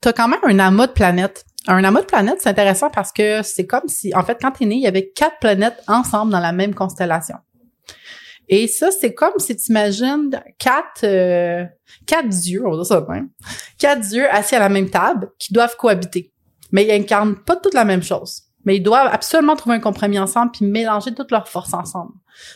T'as 0.00 0.12
quand 0.12 0.28
même 0.28 0.40
un 0.44 0.58
amas 0.58 0.86
de 0.86 0.92
planètes. 0.92 1.44
Un 1.66 1.82
amas 1.84 2.00
de 2.00 2.06
planètes, 2.06 2.38
c'est 2.40 2.48
intéressant 2.48 2.88
parce 2.88 3.12
que 3.12 3.42
c'est 3.42 3.66
comme 3.66 3.88
si, 3.88 4.14
en 4.14 4.22
fait, 4.22 4.38
quand 4.40 4.52
t'es 4.52 4.64
né, 4.64 4.76
il 4.76 4.82
y 4.82 4.86
avait 4.86 5.10
quatre 5.10 5.38
planètes 5.40 5.82
ensemble 5.88 6.32
dans 6.32 6.40
la 6.40 6.52
même 6.52 6.74
constellation. 6.74 7.36
Et 8.48 8.66
ça, 8.68 8.90
c'est 8.90 9.12
comme 9.12 9.34
si 9.38 9.56
tu 9.56 9.70
imagines 9.70 10.30
quatre, 10.58 11.04
euh, 11.04 11.64
quatre 12.06 12.28
dieux, 12.28 12.66
on 12.66 12.70
va 12.70 12.76
dire 12.76 12.86
ça 12.86 13.04
même, 13.08 13.28
quatre 13.76 14.00
dieux 14.00 14.26
assis 14.32 14.54
à 14.54 14.60
la 14.60 14.70
même 14.70 14.88
table 14.88 15.30
qui 15.38 15.52
doivent 15.52 15.76
cohabiter. 15.76 16.32
Mais 16.72 16.86
ils 16.86 16.92
incarnent 16.92 17.36
pas 17.36 17.56
toutes 17.56 17.74
la 17.74 17.84
même 17.84 18.02
chose. 18.02 18.44
Mais 18.64 18.76
ils 18.76 18.82
doivent 18.82 19.10
absolument 19.12 19.56
trouver 19.56 19.76
un 19.76 19.80
compromis 19.80 20.18
ensemble 20.18 20.52
puis 20.52 20.64
mélanger 20.64 21.14
toutes 21.14 21.30
leurs 21.30 21.48
forces 21.48 21.74
ensemble. 21.74 22.12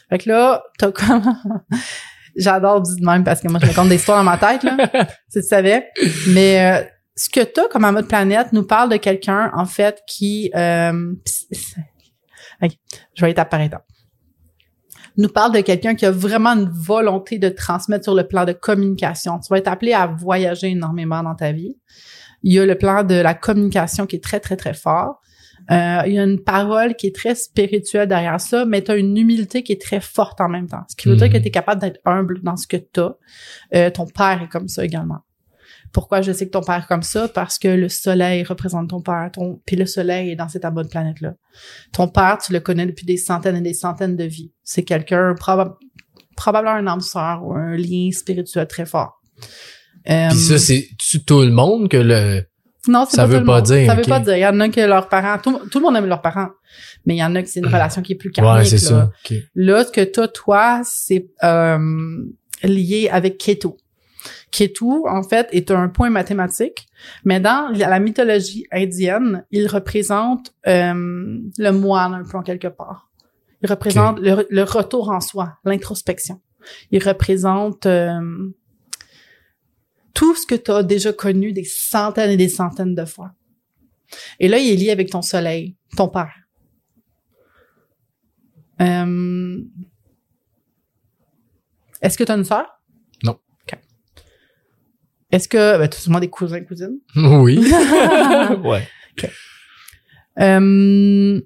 Fait 0.08 0.18
que 0.18 0.30
là, 0.30 0.62
t'as 0.78 0.92
comme... 0.92 1.36
J'adore 2.36 2.80
dire 2.80 2.96
de 2.96 3.04
même 3.04 3.24
parce 3.24 3.40
que 3.40 3.48
moi, 3.48 3.60
je 3.62 3.66
me 3.66 3.74
compte 3.74 3.88
des 3.88 3.96
histoires 3.96 4.18
dans 4.18 4.30
ma 4.30 4.38
tête, 4.38 4.62
là. 4.62 4.76
si 5.28 5.40
tu 5.40 5.46
savais. 5.46 5.88
Mais 6.28 6.64
euh, 6.64 6.84
ce 7.16 7.28
que 7.28 7.40
t'as 7.40 7.68
comme 7.68 7.84
en 7.84 7.92
mode 7.92 8.08
planète 8.08 8.52
nous 8.52 8.64
parle 8.64 8.90
de 8.90 8.96
quelqu'un, 8.96 9.50
en 9.54 9.66
fait, 9.66 10.02
qui... 10.06 10.50
Euh, 10.54 11.12
ok, 12.62 12.70
je 13.14 13.24
vais 13.24 13.30
étape 13.30 13.50
par 13.50 13.60
étape. 13.60 13.84
Nous 15.18 15.28
parle 15.28 15.52
de 15.52 15.60
quelqu'un 15.60 15.94
qui 15.94 16.06
a 16.06 16.10
vraiment 16.10 16.50
une 16.50 16.70
volonté 16.70 17.38
de 17.38 17.50
transmettre 17.50 18.04
sur 18.04 18.14
le 18.14 18.26
plan 18.26 18.46
de 18.46 18.52
communication. 18.52 19.38
Tu 19.40 19.48
vas 19.50 19.58
être 19.58 19.68
appelé 19.68 19.92
à 19.92 20.06
voyager 20.06 20.68
énormément 20.68 21.22
dans 21.22 21.34
ta 21.34 21.52
vie. 21.52 21.76
Il 22.42 22.52
y 22.54 22.58
a 22.58 22.64
le 22.64 22.76
plan 22.76 23.04
de 23.04 23.14
la 23.14 23.34
communication 23.34 24.06
qui 24.06 24.16
est 24.16 24.24
très, 24.24 24.40
très, 24.40 24.56
très 24.56 24.74
fort. 24.74 25.20
Euh, 25.70 26.02
il 26.06 26.14
y 26.14 26.18
a 26.18 26.24
une 26.24 26.42
parole 26.42 26.96
qui 26.96 27.06
est 27.06 27.14
très 27.14 27.34
spirituelle 27.34 28.08
derrière 28.08 28.40
ça, 28.40 28.64
mais 28.64 28.82
tu 28.82 28.90
as 28.90 28.96
une 28.96 29.16
humilité 29.16 29.62
qui 29.62 29.72
est 29.72 29.80
très 29.80 30.00
forte 30.00 30.40
en 30.40 30.48
même 30.48 30.66
temps. 30.68 30.82
Ce 30.88 30.96
qui 30.96 31.08
veut 31.08 31.16
dire 31.16 31.28
Mhm. 31.28 31.32
que 31.34 31.38
tu 31.38 31.46
es 31.46 31.50
capable 31.50 31.80
d'être 31.80 32.00
humble 32.04 32.40
dans 32.42 32.56
ce 32.56 32.66
que 32.66 32.76
tu 32.76 33.00
as. 33.00 33.90
ton 33.92 34.06
père 34.06 34.42
est 34.42 34.48
comme 34.48 34.68
ça 34.68 34.84
également. 34.84 35.20
Pourquoi 35.92 36.22
je 36.22 36.32
sais 36.32 36.46
que 36.46 36.50
ton 36.52 36.62
père 36.62 36.82
est 36.84 36.88
comme 36.88 37.02
ça? 37.02 37.28
Parce 37.28 37.58
que 37.58 37.68
le 37.68 37.88
soleil 37.90 38.42
représente 38.44 38.88
ton 38.90 39.02
père, 39.02 39.30
ton, 39.32 39.60
puis 39.66 39.76
le 39.76 39.84
soleil 39.86 40.30
est 40.30 40.36
dans 40.36 40.48
cette 40.48 40.62
bonne 40.72 40.88
planète-là. 40.88 41.34
Ton 41.92 42.08
père, 42.08 42.38
tu 42.44 42.52
le 42.52 42.60
connais 42.60 42.86
depuis 42.86 43.04
des 43.04 43.18
centaines 43.18 43.56
et 43.56 43.60
des 43.60 43.74
centaines 43.74 44.16
de 44.16 44.24
vies. 44.24 44.52
C'est 44.62 44.84
quelqu'un, 44.84 45.34
probab- 45.34 45.74
probablement 46.36 46.74
un 46.76 46.86
âme 46.86 47.00
sœur 47.02 47.44
ou 47.44 47.52
un 47.52 47.76
lien 47.76 48.08
spirituel 48.10 48.66
très 48.66 48.86
fort. 48.86 49.20
Euh, 50.08 50.28
Puis 50.30 50.38
ça, 50.38 50.58
c'est 50.58 50.88
tu 50.98 51.22
tout 51.24 51.42
le 51.42 51.50
monde 51.50 51.88
que 51.88 51.98
le. 51.98 52.42
Non, 52.88 53.04
c'est 53.08 53.16
Ça 53.16 53.22
pas 53.22 53.28
veut 53.28 53.34
tout 53.36 53.40
le 53.40 53.46
pas 53.46 53.56
monde. 53.58 53.62
dire, 53.66 53.86
Ça 53.86 53.94
veut 53.94 54.02
pas 54.02 54.20
dire. 54.20 54.36
Il 54.36 54.40
y 54.40 54.46
en 54.46 54.60
a 54.60 54.68
que 54.68 54.80
leurs 54.80 55.08
parents, 55.08 55.38
tout, 55.38 55.58
tout 55.70 55.78
le 55.78 55.84
monde 55.84 55.96
aime 55.96 56.06
leurs 56.06 56.22
parents, 56.22 56.48
mais 57.06 57.14
il 57.14 57.18
y 57.18 57.24
en 57.24 57.34
a 57.36 57.42
que 57.42 57.48
c'est 57.48 57.60
une 57.60 57.66
relation 57.66 58.02
qui 58.02 58.12
est 58.12 58.16
plus 58.16 58.28
Ouais, 58.30 58.34
karmique. 58.34 58.66
c'est 58.66 58.76
là. 58.82 58.88
ça. 58.88 59.10
Ok. 59.30 59.36
Là, 59.54 59.84
ce 59.84 59.92
que 59.92 60.00
t'as, 60.04 60.28
toi, 60.28 60.80
c'est 60.84 61.28
euh, 61.44 61.78
lié 62.64 63.08
avec 63.12 63.38
Ketu. 63.38 63.68
Ketu, 64.50 64.84
en 65.08 65.22
fait, 65.22 65.48
est 65.52 65.70
un 65.70 65.88
point 65.88 66.10
mathématique, 66.10 66.86
mais 67.24 67.40
dans 67.40 67.70
la 67.74 67.88
la 67.88 67.98
mythologie 67.98 68.66
indienne, 68.70 69.44
il 69.50 69.66
représente 69.66 70.52
euh, 70.66 70.92
le 71.58 71.70
moine 71.70 72.14
un 72.14 72.22
peu 72.24 72.36
en 72.38 72.42
quelque 72.42 72.68
part. 72.68 73.08
Il 73.62 73.70
représente 73.70 74.18
le, 74.20 74.46
le 74.50 74.62
retour 74.64 75.10
en 75.10 75.20
soi, 75.20 75.54
l'introspection. 75.64 76.40
Il 76.90 77.02
représente 77.02 77.86
euh, 77.86 78.20
tout 80.14 80.34
ce 80.34 80.46
que 80.46 80.54
tu 80.54 80.70
as 80.70 80.82
déjà 80.82 81.12
connu 81.12 81.52
des 81.52 81.64
centaines 81.64 82.30
et 82.30 82.36
des 82.36 82.48
centaines 82.48 82.94
de 82.94 83.04
fois. 83.04 83.32
Et 84.40 84.48
là, 84.48 84.58
il 84.58 84.70
est 84.70 84.76
lié 84.76 84.90
avec 84.90 85.10
ton 85.10 85.22
soleil, 85.22 85.76
ton 85.96 86.08
père. 86.08 86.34
Euh, 88.80 89.58
Est-ce 92.00 92.18
que 92.18 92.24
tu 92.24 92.32
as 92.32 92.36
une 92.36 92.44
sœur? 92.44 92.66
Non. 93.22 93.32
OK. 93.32 93.78
Est-ce 95.30 95.48
que... 95.48 95.78
Ben, 95.78 95.88
tu 95.88 95.96
as 95.96 96.00
sûrement 96.00 96.20
des 96.20 96.30
cousins 96.30 96.56
et 96.56 96.64
cousines? 96.64 96.98
Oui. 97.16 97.58
ouais. 98.64 98.88
Euh, 100.40 101.40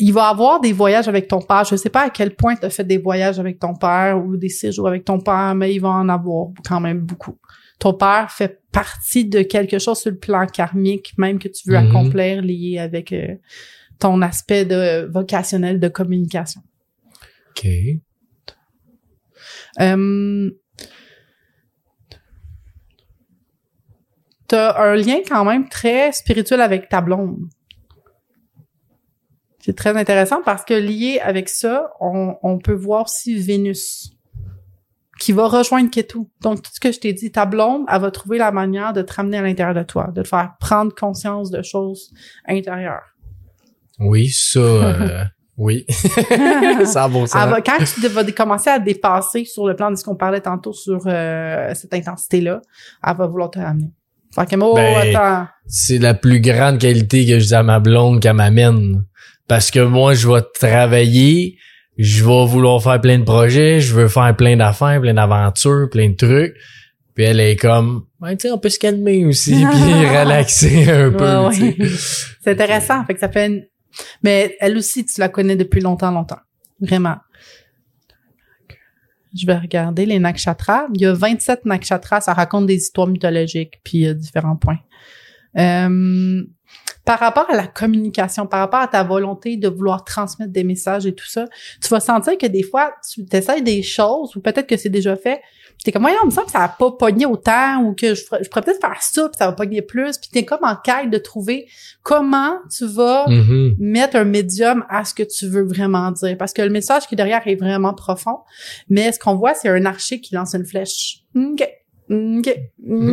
il 0.00 0.12
va 0.12 0.28
avoir 0.28 0.60
des 0.60 0.72
voyages 0.72 1.08
avec 1.08 1.28
ton 1.28 1.40
père. 1.40 1.64
Je 1.64 1.76
sais 1.76 1.90
pas 1.90 2.06
à 2.06 2.10
quel 2.10 2.34
point 2.34 2.56
tu 2.56 2.64
as 2.66 2.70
fait 2.70 2.84
des 2.84 2.98
voyages 2.98 3.38
avec 3.38 3.58
ton 3.58 3.74
père 3.74 4.18
ou 4.24 4.36
des 4.36 4.48
séjours 4.48 4.88
avec 4.88 5.04
ton 5.04 5.20
père, 5.20 5.54
mais 5.54 5.74
il 5.74 5.78
va 5.80 5.90
en 5.90 6.08
avoir 6.08 6.48
quand 6.66 6.80
même 6.80 7.00
beaucoup. 7.00 7.36
Ton 7.78 7.94
père 7.94 8.30
fait 8.30 8.60
partie 8.72 9.24
de 9.26 9.42
quelque 9.42 9.78
chose 9.78 9.98
sur 10.00 10.10
le 10.10 10.18
plan 10.18 10.46
karmique, 10.46 11.12
même 11.18 11.38
que 11.38 11.48
tu 11.48 11.68
veux 11.70 11.78
Mhm. 11.78 11.88
accomplir 11.88 12.42
lié 12.42 12.78
avec 12.78 13.12
euh, 13.12 13.36
ton 13.98 14.20
aspect 14.22 14.64
de 14.64 15.06
vocationnel 15.12 15.78
de 15.78 15.88
communication. 15.88 16.62
OK. 17.50 17.66
Euh, 19.80 20.50
T'as 24.48 24.82
un 24.82 24.96
lien 24.96 25.18
quand 25.28 25.44
même 25.44 25.68
très 25.68 26.10
spirituel 26.12 26.60
avec 26.60 26.88
ta 26.88 27.00
blonde. 27.00 27.38
C'est 29.62 29.76
très 29.76 29.96
intéressant 29.96 30.40
parce 30.44 30.64
que 30.64 30.74
lié 30.74 31.20
avec 31.22 31.48
ça, 31.48 31.90
on, 32.00 32.34
on 32.42 32.58
peut 32.58 32.72
voir 32.74 33.04
aussi 33.04 33.36
Vénus 33.36 34.12
qui 35.18 35.32
va 35.32 35.48
rejoindre 35.48 35.90
Ketu. 35.90 36.20
Donc, 36.40 36.62
tout 36.62 36.70
ce 36.72 36.80
que 36.80 36.90
je 36.92 36.98
t'ai 36.98 37.12
dit, 37.12 37.30
ta 37.30 37.44
blonde, 37.44 37.84
elle 37.92 38.00
va 38.00 38.10
trouver 38.10 38.38
la 38.38 38.52
manière 38.52 38.94
de 38.94 39.02
te 39.02 39.12
ramener 39.12 39.36
à 39.36 39.42
l'intérieur 39.42 39.74
de 39.74 39.82
toi, 39.82 40.08
de 40.14 40.22
te 40.22 40.26
faire 40.28 40.52
prendre 40.60 40.94
conscience 40.94 41.50
de 41.50 41.60
choses 41.62 42.10
intérieures. 42.48 43.04
Oui, 43.98 44.28
ça. 44.30 44.58
euh, 44.60 45.24
Oui. 45.58 45.84
100%. 45.88 47.36
Elle 47.44 47.50
va- 47.50 47.60
quand 47.60 47.76
tu 47.84 48.08
vas 48.08 48.24
commencer 48.32 48.70
à 48.70 48.78
dépasser 48.78 49.44
sur 49.44 49.66
le 49.68 49.76
plan 49.76 49.90
de 49.90 49.96
ce 49.96 50.04
qu'on 50.04 50.16
parlait 50.16 50.40
tantôt 50.40 50.72
sur 50.72 51.02
euh, 51.06 51.74
cette 51.74 51.92
intensité-là, 51.92 52.62
elle 53.06 53.16
va 53.16 53.26
vouloir 53.26 53.50
te 53.50 53.58
ramener. 53.58 53.90
Fait 54.34 54.46
que, 54.48 54.56
oh, 54.58 54.74
Ben, 54.74 55.14
attends. 55.14 55.48
c'est 55.66 55.98
la 55.98 56.14
plus 56.14 56.40
grande 56.40 56.78
qualité 56.78 57.26
que 57.26 57.38
je 57.40 57.46
dis 57.48 57.54
à 57.54 57.62
ma 57.62 57.78
blonde 57.80 58.20
qu'elle 58.22 58.36
m'amène. 58.36 59.04
Parce 59.50 59.72
que 59.72 59.80
moi, 59.80 60.14
je 60.14 60.28
vais 60.28 60.42
travailler, 60.54 61.58
je 61.98 62.24
vais 62.24 62.46
vouloir 62.46 62.80
faire 62.80 63.00
plein 63.00 63.18
de 63.18 63.24
projets, 63.24 63.80
je 63.80 63.92
veux 63.92 64.06
faire 64.06 64.36
plein 64.36 64.56
d'affaires, 64.56 65.00
plein 65.00 65.12
d'aventures, 65.14 65.88
plein 65.90 66.10
de 66.10 66.14
trucs. 66.14 66.54
Puis 67.16 67.24
elle 67.24 67.40
est 67.40 67.56
comme, 67.56 68.04
ouais, 68.20 68.36
tu 68.36 68.42
sais, 68.46 68.52
on 68.52 68.58
peut 68.58 68.68
se 68.68 68.78
calmer 68.78 69.24
aussi, 69.26 69.50
puis 69.72 70.06
relaxer 70.06 70.88
un 70.88 71.10
peu. 71.10 71.24
Ouais, 71.24 71.48
ouais. 71.48 71.88
C'est 72.40 72.52
intéressant. 72.52 73.04
Fait 73.06 73.14
que 73.14 73.18
ça 73.18 73.28
fait 73.28 73.48
une- 73.48 73.64
Mais 74.22 74.56
elle 74.60 74.76
aussi, 74.78 75.04
tu 75.04 75.18
la 75.20 75.28
connais 75.28 75.56
depuis 75.56 75.80
longtemps, 75.80 76.12
longtemps. 76.12 76.38
Vraiment. 76.80 77.16
Je 79.36 79.46
vais 79.46 79.56
regarder 79.56 80.06
les 80.06 80.20
nakshatras. 80.20 80.86
Il 80.94 81.00
y 81.00 81.06
a 81.06 81.12
27 81.12 81.64
nakshatras. 81.64 82.20
Ça 82.20 82.34
raconte 82.34 82.66
des 82.66 82.76
histoires 82.76 83.08
mythologiques, 83.08 83.80
puis 83.82 84.06
euh, 84.06 84.14
différents 84.14 84.54
points. 84.56 84.78
Euh, 85.58 86.44
par 87.10 87.18
rapport 87.18 87.50
à 87.50 87.56
la 87.56 87.66
communication, 87.66 88.46
par 88.46 88.60
rapport 88.60 88.78
à 88.78 88.86
ta 88.86 89.02
volonté 89.02 89.56
de 89.56 89.66
vouloir 89.68 90.04
transmettre 90.04 90.52
des 90.52 90.62
messages 90.62 91.06
et 91.06 91.12
tout 91.12 91.26
ça, 91.26 91.46
tu 91.82 91.88
vas 91.88 91.98
sentir 91.98 92.38
que 92.38 92.46
des 92.46 92.62
fois, 92.62 92.92
tu 93.12 93.26
essaies 93.32 93.62
des 93.62 93.82
choses, 93.82 94.36
ou 94.36 94.40
peut-être 94.40 94.68
que 94.68 94.76
c'est 94.76 94.90
déjà 94.90 95.16
fait, 95.16 95.40
t'es 95.84 95.90
comme, 95.90 96.02
voyons, 96.02 96.18
il 96.22 96.26
me 96.26 96.30
semble 96.30 96.46
que 96.46 96.52
ça 96.52 96.62
a 96.62 96.68
pas 96.68 96.92
pogné 96.92 97.26
autant, 97.26 97.82
ou 97.82 97.94
que 97.94 98.14
je, 98.14 98.22
ferais- 98.24 98.44
je 98.44 98.48
pourrais 98.48 98.62
peut-être 98.62 98.80
faire 98.80 98.96
ça, 99.02 99.28
puis 99.28 99.36
ça 99.36 99.46
va 99.46 99.52
pogner 99.54 99.82
plus, 99.82 100.18
puis 100.18 100.30
t'es 100.32 100.44
comme 100.44 100.60
en 100.62 100.76
quête 100.76 101.10
de 101.10 101.18
trouver 101.18 101.66
comment 102.04 102.52
tu 102.72 102.86
vas 102.86 103.26
Mhm. 103.28 103.74
mettre 103.80 104.14
un 104.14 104.24
médium 104.24 104.84
à 104.88 105.04
ce 105.04 105.12
que 105.12 105.24
tu 105.24 105.48
veux 105.48 105.64
vraiment 105.64 106.12
dire. 106.12 106.36
Parce 106.38 106.52
que 106.52 106.62
le 106.62 106.70
message 106.70 107.08
qui 107.08 107.14
est 107.14 107.16
derrière 107.16 107.42
est 107.44 107.56
vraiment 107.56 107.92
profond, 107.92 108.38
mais 108.88 109.10
ce 109.10 109.18
qu'on 109.18 109.34
voit, 109.34 109.54
c'est 109.54 109.68
un 109.68 109.84
archer 109.84 110.20
qui 110.20 110.36
lance 110.36 110.54
une 110.54 110.64
flèche. 110.64 111.22
OK. 111.34 111.66
OK. 112.12 112.48
OK. 112.48 112.56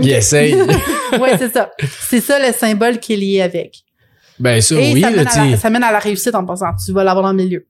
Il 0.03 0.09
essaye. 0.11 0.53
ouais, 1.19 1.37
c'est 1.37 1.53
ça. 1.53 1.71
C'est 2.09 2.19
ça 2.21 2.39
le 2.45 2.51
symbole 2.53 2.99
qui 2.99 3.13
est 3.13 3.17
lié 3.17 3.41
avec. 3.41 3.83
Ben 4.39 4.61
ça, 4.61 4.75
Et 4.75 4.93
oui, 4.93 5.01
ça, 5.01 5.09
là, 5.11 5.17
mène 5.17 5.25
tu 5.31 5.39
à 5.39 5.45
la, 5.45 5.57
ça 5.57 5.69
mène 5.69 5.83
à 5.83 5.91
la 5.91 5.99
réussite 5.99 6.35
en 6.35 6.45
passant. 6.45 6.67
Tu 6.85 6.91
vas 6.93 7.03
l'avoir 7.03 7.23
dans 7.25 7.31
le 7.31 7.43
milieu. 7.43 7.65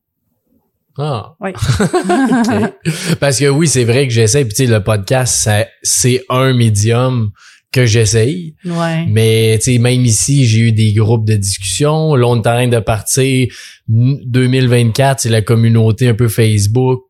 Ah. 0.98 1.36
Oui. 1.40 1.52
Parce 3.20 3.40
que 3.40 3.48
oui, 3.50 3.68
c'est 3.68 3.84
vrai 3.84 4.08
que 4.08 4.14
j'essaie. 4.14 4.44
Puis 4.46 4.54
tu 4.56 4.66
sais, 4.66 4.72
le 4.72 4.82
podcast, 4.84 5.50
c'est 5.84 6.24
un 6.30 6.54
médium 6.54 7.30
que 7.72 7.86
j'essaye. 7.86 8.56
ouais. 8.66 9.06
Mais 9.08 9.58
tu 9.60 9.74
sais, 9.74 9.78
même 9.78 10.04
ici, 10.06 10.46
j'ai 10.48 10.60
eu 10.60 10.72
des 10.72 10.94
groupes 10.94 11.26
de 11.26 11.36
discussion. 11.36 12.16
Là, 12.16 12.26
on 12.28 12.36
est 12.36 12.40
en 12.40 12.42
train 12.42 12.68
de 12.68 12.80
partir. 12.80 13.48
N- 13.94 14.18
2024, 14.26 15.20
c'est 15.20 15.30
la 15.30 15.42
communauté 15.42 16.08
un 16.08 16.14
peu 16.14 16.28
Facebook 16.30 17.02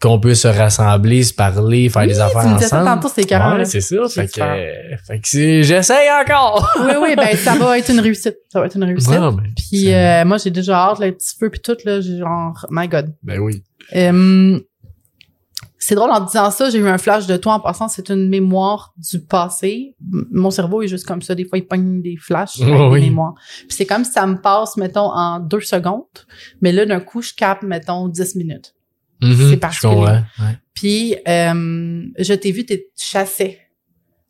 qu'on 0.00 0.20
peut 0.20 0.34
se 0.34 0.46
rassembler, 0.48 1.22
se 1.22 1.32
parler, 1.32 1.88
faire 1.88 2.06
des 2.06 2.20
affaires 2.20 2.42
Tu 2.42 2.48
me 2.48 2.54
ensemble. 2.54 2.84
tantôt, 2.84 3.08
c'est 3.14 3.24
carré. 3.24 3.58
Ouais, 3.58 3.64
c'est 3.64 3.80
ça. 3.80 3.96
Fait 4.10 4.26
que, 4.26 4.40
euh, 4.40 4.96
fait 5.06 5.20
que 5.20 5.62
j'essaye 5.62 6.08
encore. 6.22 6.70
oui, 6.80 6.92
oui, 7.00 7.14
ben 7.16 7.34
ça 7.36 7.54
va 7.54 7.78
être 7.78 7.90
une 7.90 8.00
réussite. 8.00 8.36
Ça 8.52 8.60
va 8.60 8.66
être 8.66 8.76
une 8.76 8.84
réussite. 8.84 9.10
Ouais, 9.10 9.18
ben, 9.18 9.42
Puis 9.56 9.92
euh, 9.94 10.24
moi, 10.26 10.36
j'ai 10.38 10.50
déjà 10.50 10.76
hâte, 10.90 10.98
le 11.00 11.12
petit 11.12 11.34
feu 11.38 11.48
puis 11.48 11.60
tout, 11.60 11.76
là, 11.84 12.00
j'ai 12.02 12.18
genre, 12.18 12.66
my 12.70 12.88
God. 12.88 13.14
ben 13.22 13.38
oui. 13.40 13.62
Euh, 13.94 14.58
c'est 15.78 15.94
drôle 15.94 16.10
en 16.10 16.20
disant 16.20 16.50
ça, 16.50 16.68
j'ai 16.68 16.78
eu 16.78 16.88
un 16.88 16.98
flash 16.98 17.26
de 17.28 17.36
toi 17.36 17.54
en 17.54 17.60
passant, 17.60 17.86
c'est 17.88 18.08
une 18.10 18.28
mémoire 18.28 18.92
du 18.96 19.20
passé. 19.20 19.94
Mon 20.32 20.50
cerveau 20.50 20.82
est 20.82 20.88
juste 20.88 21.06
comme 21.06 21.22
ça, 21.22 21.34
des 21.36 21.44
fois 21.44 21.58
il 21.58 21.66
pogne 21.66 22.02
des 22.02 22.16
flashs 22.16 22.60
avec 22.60 22.74
Oui. 22.90 23.00
des 23.00 23.06
mémoires. 23.08 23.34
Puis 23.60 23.68
c'est 23.76 23.86
comme 23.86 24.02
si 24.04 24.10
ça 24.10 24.26
me 24.26 24.40
passe, 24.40 24.76
mettons, 24.76 25.10
en 25.12 25.38
deux 25.38 25.60
secondes, 25.60 26.02
mais 26.60 26.72
là, 26.72 26.86
d'un 26.86 26.98
coup, 27.00 27.22
je 27.22 27.32
capte, 27.32 27.62
mettons, 27.62 28.08
dix 28.08 28.34
minutes. 28.34 28.74
Mhm, 29.20 29.50
C'est 29.50 29.56
particulier. 29.56 30.20
Puis 30.74 31.16
euh, 31.26 32.04
je 32.18 32.34
t'ai 32.34 32.52
vu, 32.52 32.64
tu 32.66 32.76
chassais. 32.96 33.60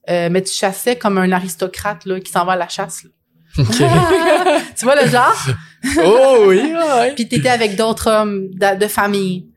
Euh, 0.09 0.29
mais 0.31 0.42
tu 0.42 0.53
chassais 0.53 0.96
comme 0.96 1.18
un 1.18 1.33
aristocrate 1.33 2.05
là, 2.07 2.20
qui 2.20 2.31
s'en 2.31 2.44
va 2.44 2.53
à 2.53 2.57
la 2.57 2.68
chasse. 2.68 3.05
là. 3.05 3.11
Tu 4.77 4.85
vois 4.85 5.03
le 5.03 5.09
genre? 5.09 5.35
oh 6.05 6.44
oui, 6.49 6.72
ouais. 6.72 7.14
Puis 7.14 7.27
t'étais 7.29 7.49
avec 7.49 7.75
d'autres 7.77 8.09
hommes 8.11 8.49
de, 8.51 8.79
de 8.79 8.87
famille. 8.87 9.49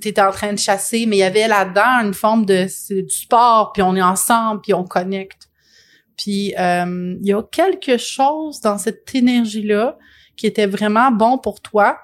T'étais 0.00 0.22
en 0.22 0.32
train 0.32 0.52
de 0.52 0.58
chasser, 0.58 1.06
mais 1.06 1.16
il 1.16 1.20
y 1.20 1.24
avait 1.24 1.46
là-dedans 1.46 2.02
une 2.02 2.14
forme 2.14 2.44
de 2.44 2.64
du 2.90 3.14
sport, 3.14 3.72
puis 3.72 3.82
on 3.82 3.94
est 3.94 4.02
ensemble, 4.02 4.62
puis 4.62 4.74
on 4.74 4.84
connecte. 4.84 5.48
Puis 6.16 6.54
euh, 6.58 7.16
il 7.20 7.26
y 7.26 7.32
a 7.32 7.42
quelque 7.42 7.96
chose 7.96 8.60
dans 8.60 8.78
cette 8.78 9.14
énergie-là 9.14 9.96
qui 10.36 10.46
était 10.46 10.66
vraiment 10.66 11.10
bon 11.12 11.38
pour 11.38 11.60
toi 11.60 11.98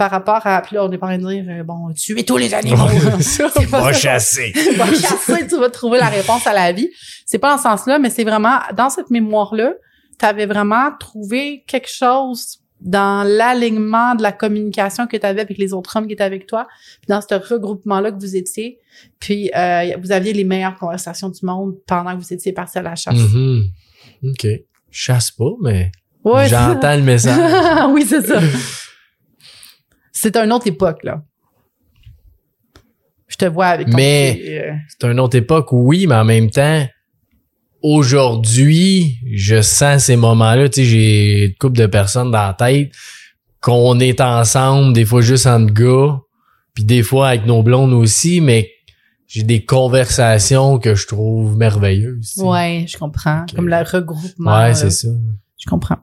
par 0.00 0.10
rapport 0.10 0.40
à... 0.46 0.62
Puis 0.62 0.76
là, 0.76 0.86
on 0.86 0.90
est 0.90 0.96
pas 0.96 1.08
en 1.08 1.10
train 1.10 1.18
de 1.18 1.42
dire, 1.42 1.44
euh, 1.46 1.62
bon, 1.62 1.92
tuer 1.92 2.24
tous 2.24 2.38
les 2.38 2.54
animaux. 2.54 2.88
C'est 3.20 3.70
pas 3.70 3.82
Va 3.82 3.92
chasser. 3.92 4.50
Va 4.78 4.86
chasser, 4.86 5.46
tu 5.46 5.58
vas 5.58 5.68
trouver 5.68 5.98
la 5.98 6.08
réponse 6.08 6.46
à 6.46 6.54
la 6.54 6.72
vie. 6.72 6.88
C'est 7.26 7.38
pas 7.38 7.50
dans 7.50 7.58
ce 7.58 7.64
sens-là, 7.64 7.98
mais 7.98 8.08
c'est 8.08 8.24
vraiment, 8.24 8.60
dans 8.74 8.88
cette 8.88 9.10
mémoire-là, 9.10 9.74
tu 10.18 10.24
avais 10.24 10.46
vraiment 10.46 10.88
trouvé 10.98 11.64
quelque 11.66 11.90
chose 11.90 12.60
dans 12.80 13.26
l'alignement 13.28 14.14
de 14.14 14.22
la 14.22 14.32
communication 14.32 15.06
que 15.06 15.18
tu 15.18 15.26
avais 15.26 15.42
avec 15.42 15.58
les 15.58 15.74
autres 15.74 15.94
hommes 15.94 16.06
qui 16.06 16.14
étaient 16.14 16.24
avec 16.24 16.46
toi, 16.46 16.66
puis 17.02 17.08
dans 17.08 17.20
ce 17.20 17.34
regroupement-là 17.34 18.10
que 18.10 18.18
vous 18.18 18.36
étiez, 18.36 18.78
puis 19.18 19.50
euh, 19.54 19.94
vous 20.02 20.12
aviez 20.12 20.32
les 20.32 20.44
meilleures 20.44 20.76
conversations 20.76 21.28
du 21.28 21.44
monde 21.44 21.74
pendant 21.86 22.16
que 22.16 22.22
vous 22.22 22.32
étiez 22.32 22.54
partis 22.54 22.78
à 22.78 22.82
la 22.82 22.96
chasse. 22.96 23.18
Mhm. 23.18 23.64
OK. 24.24 24.44
Je 24.44 24.58
chasse 24.90 25.30
pas, 25.30 25.52
mais 25.60 25.92
Ouais, 26.24 26.48
j'entends 26.48 26.96
le 26.96 27.02
message. 27.02 27.36
oui, 27.90 28.06
c'est 28.08 28.26
ça. 28.26 28.40
C'est 30.22 30.36
une 30.36 30.52
autre 30.52 30.66
époque, 30.66 31.02
là. 31.02 31.22
Je 33.26 33.36
te 33.36 33.46
vois 33.46 33.68
avec 33.68 33.88
ton 33.88 33.96
Mais- 33.96 34.38
euh, 34.48 34.72
C'est 34.88 35.10
une 35.10 35.18
autre 35.18 35.36
époque, 35.36 35.68
oui, 35.72 36.06
mais 36.06 36.16
en 36.16 36.24
même 36.26 36.50
temps, 36.50 36.86
aujourd'hui, 37.82 39.16
je 39.32 39.62
sens 39.62 40.04
ces 40.04 40.16
moments-là. 40.16 40.68
Tu 40.68 40.80
sais, 40.80 40.84
j'ai 40.84 41.44
une 41.46 41.54
couple 41.54 41.78
de 41.78 41.86
personnes 41.86 42.30
dans 42.30 42.48
la 42.48 42.52
tête 42.54 42.92
qu'on 43.62 43.98
est 43.98 44.20
ensemble, 44.20 44.92
des 44.92 45.06
fois 45.06 45.22
juste 45.22 45.46
entre 45.46 45.72
gars, 45.72 46.20
puis 46.74 46.84
des 46.84 47.02
fois 47.02 47.28
avec 47.28 47.46
nos 47.46 47.62
blondes 47.62 47.94
aussi, 47.94 48.42
mais 48.42 48.70
j'ai 49.26 49.42
des 49.42 49.64
conversations 49.64 50.78
que 50.78 50.94
je 50.94 51.06
trouve 51.06 51.56
merveilleuses. 51.56 52.32
tu 52.34 52.40
sais. 52.40 52.46
Ouais, 52.46 52.84
je 52.86 52.98
comprends. 52.98 53.46
Comme 53.54 53.68
le 53.68 53.76
regroupement. 53.90 54.58
Ouais, 54.64 54.74
c'est 54.74 54.90
ça. 54.90 55.08
Je 55.58 55.70
comprends. 55.70 55.98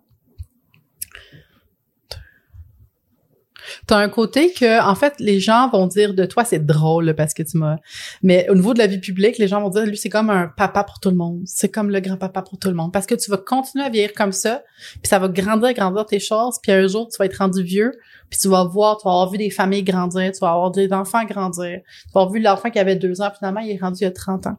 T'as 3.88 4.00
un 4.00 4.10
côté 4.10 4.52
que, 4.52 4.86
en 4.86 4.96
fait, 4.96 5.14
les 5.18 5.40
gens 5.40 5.70
vont 5.70 5.88
dire 5.88 6.14
de 6.14 6.26
toi, 6.26 6.44
c'est 6.44 6.66
drôle 6.66 7.16
parce 7.16 7.34
que 7.34 7.42
tu 7.42 7.58
m'as. 7.58 7.78
Mais 8.22 8.46
au 8.50 8.56
niveau 8.56 8.74
de 8.74 8.80
la 8.80 8.88
vie 8.88 9.00
publique, 9.00 9.38
les 9.38 9.48
gens 9.48 9.62
vont 9.62 9.70
dire, 9.70 9.86
lui, 9.86 9.96
c'est 9.96 10.10
comme 10.10 10.30
un 10.30 10.50
papa 10.50 10.84
pour 10.84 11.00
tout 11.00 11.10
le 11.10 11.16
monde. 11.16 11.42
C'est 11.46 11.70
comme 11.70 11.90
le 11.90 12.02
grand-papa 12.02 12.42
pour 12.42 12.60
tout 12.60 12.68
le 12.68 12.74
monde. 12.74 12.92
Parce 12.92 13.06
que 13.06 13.16
tu 13.16 13.32
vas 13.32 13.38
continuer 13.38 13.86
à 13.86 13.90
vieillir 13.90 14.14
comme 14.14 14.34
ça, 14.34 14.62
puis 15.02 15.08
ça 15.08 15.20
va 15.20 15.30
grandir, 15.30 15.74
grandir 15.74 16.06
tes 16.06 16.20
choses, 16.20 16.58
puis 16.62 16.74
un 16.74 16.86
jour, 16.88 17.08
tu 17.08 17.18
vas 17.18 17.26
être 17.26 17.38
rendu 17.38 17.64
vieux, 17.64 17.94
puis 18.30 18.38
tu 18.38 18.50
vas 18.50 18.66
voir, 18.66 18.98
tu 18.98 19.06
vas 19.06 19.12
avoir 19.12 19.32
vu 19.32 19.38
des 19.38 19.50
familles 19.50 19.84
grandir, 19.84 20.34
tu 20.34 20.40
vas 20.40 20.52
avoir 20.52 20.72
des 20.72 20.92
enfants 20.92 21.24
grandir, 21.24 21.80
tu 21.80 22.12
vas 22.14 22.22
avoir 22.22 22.34
vu 22.34 22.42
l'enfant 22.42 22.70
qui 22.70 22.80
avait 22.80 22.98
deux 22.98 23.22
ans, 23.22 23.32
finalement, 23.38 23.62
il 23.62 23.72
est 23.72 23.80
rendu 23.80 24.00
il 24.02 24.04
y 24.04 24.08
a 24.08 24.12
30 24.12 24.48
ans. 24.48 24.58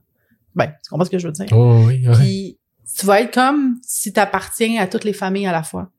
Ben, 0.54 0.72
tu 0.82 0.88
comprends 0.88 1.04
ce 1.04 1.10
que 1.10 1.18
je 1.18 1.26
veux 1.26 1.34
dire? 1.34 1.46
Oh, 1.52 1.82
oui, 1.86 2.08
ouais. 2.08 2.14
Puis 2.14 2.58
tu 2.96 3.04
vas 3.04 3.20
être 3.20 3.34
comme 3.34 3.76
si 3.82 4.12
tu 4.12 4.20
appartiens 4.20 4.80
à 4.80 4.86
toutes 4.86 5.04
les 5.04 5.12
familles 5.12 5.46
à 5.46 5.52
la 5.52 5.62
fois. 5.62 5.90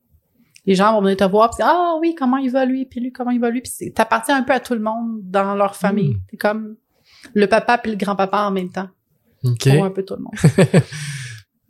Les 0.69 0.75
gens 0.75 0.93
vont 0.93 1.01
venir 1.01 1.17
te 1.17 1.23
voir 1.23 1.49
puis 1.49 1.63
ah 1.63 1.95
oui 1.99 2.13
comment 2.13 2.37
il 2.37 2.51
va 2.51 2.63
lui 2.63 2.85
puis 2.85 2.99
lui 2.99 3.11
comment 3.11 3.31
il 3.31 3.39
va 3.39 3.49
lui 3.49 3.61
puis 3.61 3.91
t'appartiens 3.91 4.37
un 4.37 4.43
peu 4.43 4.53
à 4.53 4.59
tout 4.59 4.75
le 4.75 4.79
monde 4.79 5.19
dans 5.23 5.55
leur 5.55 5.75
famille. 5.75 6.15
T'es 6.29 6.37
comme 6.37 6.75
le 7.33 7.47
papa 7.47 7.79
puis 7.79 7.89
le 7.89 7.97
grand-papa 7.97 8.43
en 8.43 8.51
même 8.51 8.69
temps. 8.69 8.87
OK. 9.43 9.67
Pour 9.67 9.85
un 9.85 9.89
peu 9.89 10.05
tout 10.05 10.15
le 10.15 10.21
monde. 10.21 10.35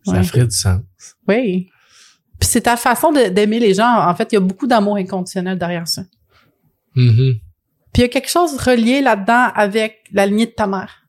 Ça 0.06 0.12
Ouais. 0.12 0.24
ferait 0.24 0.44
du 0.46 0.52
sens. 0.56 0.82
Oui. 1.30 1.70
Puis 2.40 2.50
c'est 2.50 2.62
ta 2.62 2.76
façon 2.76 3.14
d'aimer 3.14 3.60
les 3.60 3.74
gens. 3.74 4.02
En 4.06 4.14
fait, 4.16 4.34
il 4.34 4.36
y 4.36 4.38
a 4.38 4.42
beaucoup 4.42 4.68
d'amour 4.68 4.98
inconditionnel 4.98 5.58
derrière 5.58 5.88
ça. 5.88 6.02
Mhm. 6.96 7.36
Puis 7.94 7.98
il 7.98 8.02
y 8.02 8.04
a 8.04 8.10
quelque 8.10 8.30
chose 8.30 8.58
relié 8.58 9.02
là-dedans 9.02 9.50
avec 9.56 10.04
la 10.12 10.26
lignée 10.26 10.48
de 10.48 10.52
ta 10.52 10.68
mère. 10.68 11.06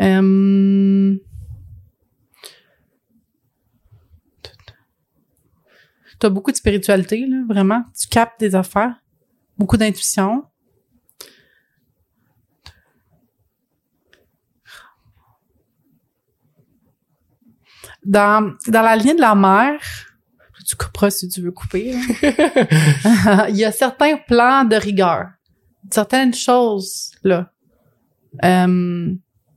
Euh... 0.00 1.16
T'as 6.18 6.28
beaucoup 6.28 6.50
de 6.52 6.56
spiritualité, 6.56 7.26
là, 7.26 7.42
vraiment. 7.48 7.82
Tu 7.98 8.08
captes 8.08 8.40
des 8.40 8.54
affaires. 8.54 8.94
Beaucoup 9.58 9.76
d'intuition. 9.76 10.44
Dans, 18.04 18.54
dans 18.68 18.82
la 18.82 18.96
lignée 18.96 19.14
de 19.14 19.20
la 19.20 19.34
mère, 19.34 19.80
tu 20.66 20.76
couperas 20.76 21.10
si 21.10 21.28
tu 21.28 21.40
veux 21.40 21.52
couper. 21.52 21.92
Il 23.48 23.56
y 23.56 23.64
a 23.64 23.72
certains 23.72 24.16
plans 24.16 24.64
de 24.64 24.76
rigueur, 24.76 25.28
certaines 25.90 26.34
choses 26.34 27.12
là. 27.22 27.50
Euh, 28.44 29.14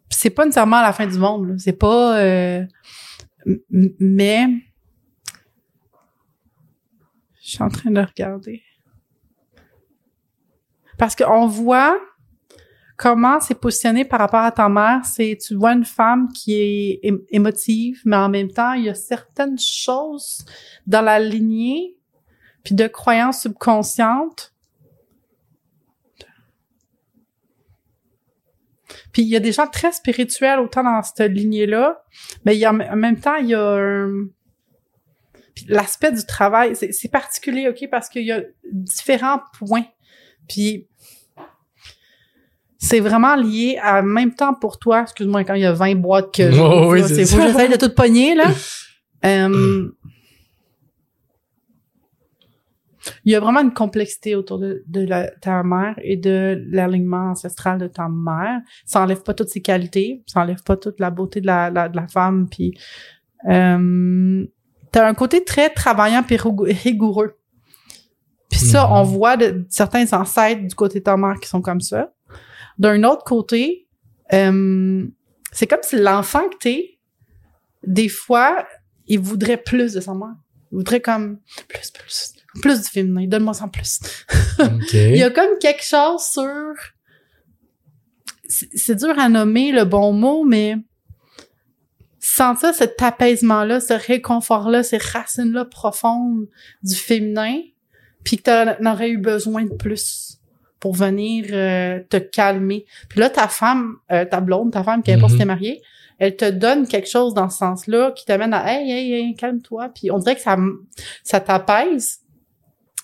c'est 0.10 0.30
pas 0.30 0.46
nécessairement 0.46 0.82
la 0.82 0.94
fin 0.94 1.08
du 1.08 1.18
monde. 1.18 1.50
là. 1.50 1.54
C'est 1.58 1.74
pas. 1.74 2.20
euh, 2.20 2.64
mais 4.00 4.48
Je 7.48 7.54
suis 7.54 7.64
en 7.64 7.70
train 7.70 7.92
de 7.92 8.02
regarder. 8.02 8.62
Parce 10.98 11.16
qu'on 11.16 11.48
voit 11.48 11.98
comment 12.98 13.40
c'est 13.40 13.58
positionné 13.58 14.04
par 14.04 14.20
rapport 14.20 14.42
à 14.42 14.52
ta 14.52 14.68
mère. 14.68 15.06
C'est, 15.06 15.38
tu 15.42 15.56
vois 15.56 15.72
une 15.72 15.86
femme 15.86 16.28
qui 16.34 16.56
est 16.56 17.00
émotive, 17.30 18.02
mais 18.04 18.18
en 18.18 18.28
même 18.28 18.52
temps, 18.52 18.74
il 18.74 18.84
y 18.84 18.90
a 18.90 18.94
certaines 18.96 19.58
choses 19.58 20.46
dans 20.86 21.02
la 21.02 21.22
lignée 21.22 21.96
puis 22.66 22.76
de 22.76 22.86
croyances 22.88 23.44
subconscientes. 23.44 24.54
Puis 29.14 29.22
il 29.22 29.30
y 29.30 29.38
a 29.38 29.40
des 29.40 29.54
gens 29.54 29.68
très 29.68 29.94
spirituels 29.94 30.60
autant 30.60 30.84
dans 30.84 31.02
cette 31.02 31.32
lignée-là, 31.32 32.04
mais 32.44 32.68
en 32.68 32.74
même 32.74 33.18
temps, 33.22 33.36
il 33.36 33.48
y 33.48 33.56
a 33.56 33.76
un- 33.76 34.28
puis 35.58 35.74
l'aspect 35.74 36.12
du 36.12 36.24
travail, 36.26 36.76
c'est 36.76 37.12
particulier, 37.12 37.68
OK, 37.70 37.88
parce 37.90 38.10
qu'il 38.10 38.24
y 38.26 38.32
a 38.32 38.42
différents 38.72 39.42
points. 39.58 39.86
Puis 40.48 40.88
c'est 42.78 43.00
vraiment 43.00 43.36
lié 43.36 43.80
à 43.82 44.02
même 44.04 44.36
temps 44.36 44.54
pour 44.54 44.78
toi, 44.78 45.02
excuse-moi, 45.02 45.44
quand 45.44 45.56
il 45.56 45.62
y 45.62 45.66
a 45.66 45.74
20 45.74 45.96
boîtes 45.96 46.32
que 46.34 46.52
je 46.52 46.62
Oh, 46.62 46.92
oui, 46.92 47.02
c'est 47.08 47.26
ça. 47.26 47.48
j'essaie 47.48 47.70
de 47.70 47.76
tout 47.78 47.94
pogner, 47.94 48.36
là. 48.36 48.46
Euh, 49.26 49.90
il 53.26 53.32
y 53.32 53.36
a 53.36 53.40
vraiment 53.40 53.62
une 53.62 53.74
complexité 53.74 54.36
autour 54.36 54.60
de, 54.60 54.84
de 54.88 55.02
la- 55.08 55.32
ta 55.32 55.64
mère 55.64 55.96
et 56.04 56.18
de 56.18 56.64
l'alignement 56.70 57.32
ancestral 57.32 57.80
de 57.80 57.88
ta 57.88 58.08
mère. 58.10 58.60
Ça 58.86 59.02
enlève 59.02 59.24
pas 59.24 59.34
toutes 59.34 59.50
ses 59.50 59.62
qualités, 59.64 60.24
ça 60.28 60.42
enlève 60.42 60.62
pas 60.64 60.78
toute 60.78 61.00
la 61.00 61.10
beauté 61.10 61.42
de 61.42 61.48
la, 61.48 61.72
la- 61.72 61.90
de 61.90 61.96
la 61.96 62.08
femme. 62.08 62.48
Puis, 62.48 62.78
euh, 63.50 64.46
t'as 64.92 65.08
un 65.08 65.14
côté 65.14 65.44
très 65.44 65.70
travaillant 65.70 66.24
puis 66.24 66.38
rigoureux-. 66.38 67.38
Puis 68.50 68.60
ça, 68.60 68.86
Mhm. 68.86 68.92
on 68.94 69.04
voit 69.04 69.38
de, 69.38 69.66
certains 69.70 70.12
ancêtres 70.14 70.62
du 70.68 70.76
côté 70.76 71.00
de 71.00 71.04
ta 71.04 71.18
mère 71.18 71.36
qui 71.42 71.50
sont 71.50 71.62
comme 71.62 71.82
ça. 71.82 72.14
D'un 72.78 73.04
autre 73.04 73.24
côté, 73.24 73.88
euh, 74.34 75.06
c'est 75.52 75.68
comme 75.68 75.82
si 75.84 75.98
l'enfant 75.98 76.48
que 76.50 76.58
t'es, 76.58 77.00
des 77.84 78.10
fois, 78.10 78.66
il 79.08 79.20
voudrait 79.20 79.58
plus 79.58 79.94
de 79.94 80.00
sa 80.00 80.14
mère. 80.14 80.36
Il 80.72 80.76
voudrait 80.78 81.02
comme 81.02 81.40
plus, 81.68 81.92
plus, 81.92 82.34
plus 82.62 82.82
du 82.82 82.88
féminin. 82.88 83.28
Donne-moi 83.28 83.54
en 83.62 83.70
plus. 83.70 84.00
OK. 84.60 84.94
Il 84.94 85.18
y 85.18 85.24
a 85.24 85.30
comme 85.30 85.58
quelque 85.60 85.84
chose 85.84 86.22
sur. 86.24 86.74
C'est 88.50 88.96
dur 88.96 89.18
à 89.20 89.28
nommer 89.28 89.72
le 89.74 89.84
bon 89.84 90.14
mot, 90.14 90.46
mais 90.46 90.78
sentir 92.28 92.74
cet 92.74 93.02
apaisement-là, 93.02 93.80
ce 93.80 93.94
réconfort-là, 93.94 94.84
ces 94.84 94.98
racines-là 94.98 95.66
profondes 95.66 96.48
du 96.84 96.96
féminin, 96.96 97.60
puis 98.24 98.38
que 98.38 98.44
t'en 98.44 98.92
aurais 98.92 99.10
eu 99.10 99.18
besoin 99.18 99.64
de 99.66 99.74
plus 99.74 100.40
pour 100.80 100.94
venir 100.94 101.46
euh, 101.52 102.00
te 102.10 102.18
calmer. 102.18 102.86
Puis 103.10 103.20
là, 103.20 103.30
ta 103.30 103.48
femme, 103.48 103.96
euh, 104.12 104.26
ta 104.26 104.42
blonde, 104.42 104.72
ta 104.72 104.84
femme, 104.84 105.02
qui 105.02 105.12
importe 105.12 105.32
si 105.32 105.36
Mhm. 105.36 105.40
t'es 105.40 105.46
mariée, 105.46 105.82
elle 106.20 106.36
te 106.36 106.50
donne 106.50 106.88
quelque 106.88 107.10
chose 107.10 107.34
dans 107.34 107.50
ce 107.50 107.58
sens-là 107.60 108.12
qui 108.12 108.26
t'amène 108.26 108.54
à 108.54 108.72
hey, 108.74 108.92
hey, 108.92 109.14
hey, 109.14 109.36
calme-toi. 109.36 109.90
Puis 109.96 110.12
on 110.12 110.18
dirait 110.18 110.36
que 110.36 110.42
ça, 110.42 110.58
ça 111.24 111.40
t'apaise. 111.40 112.20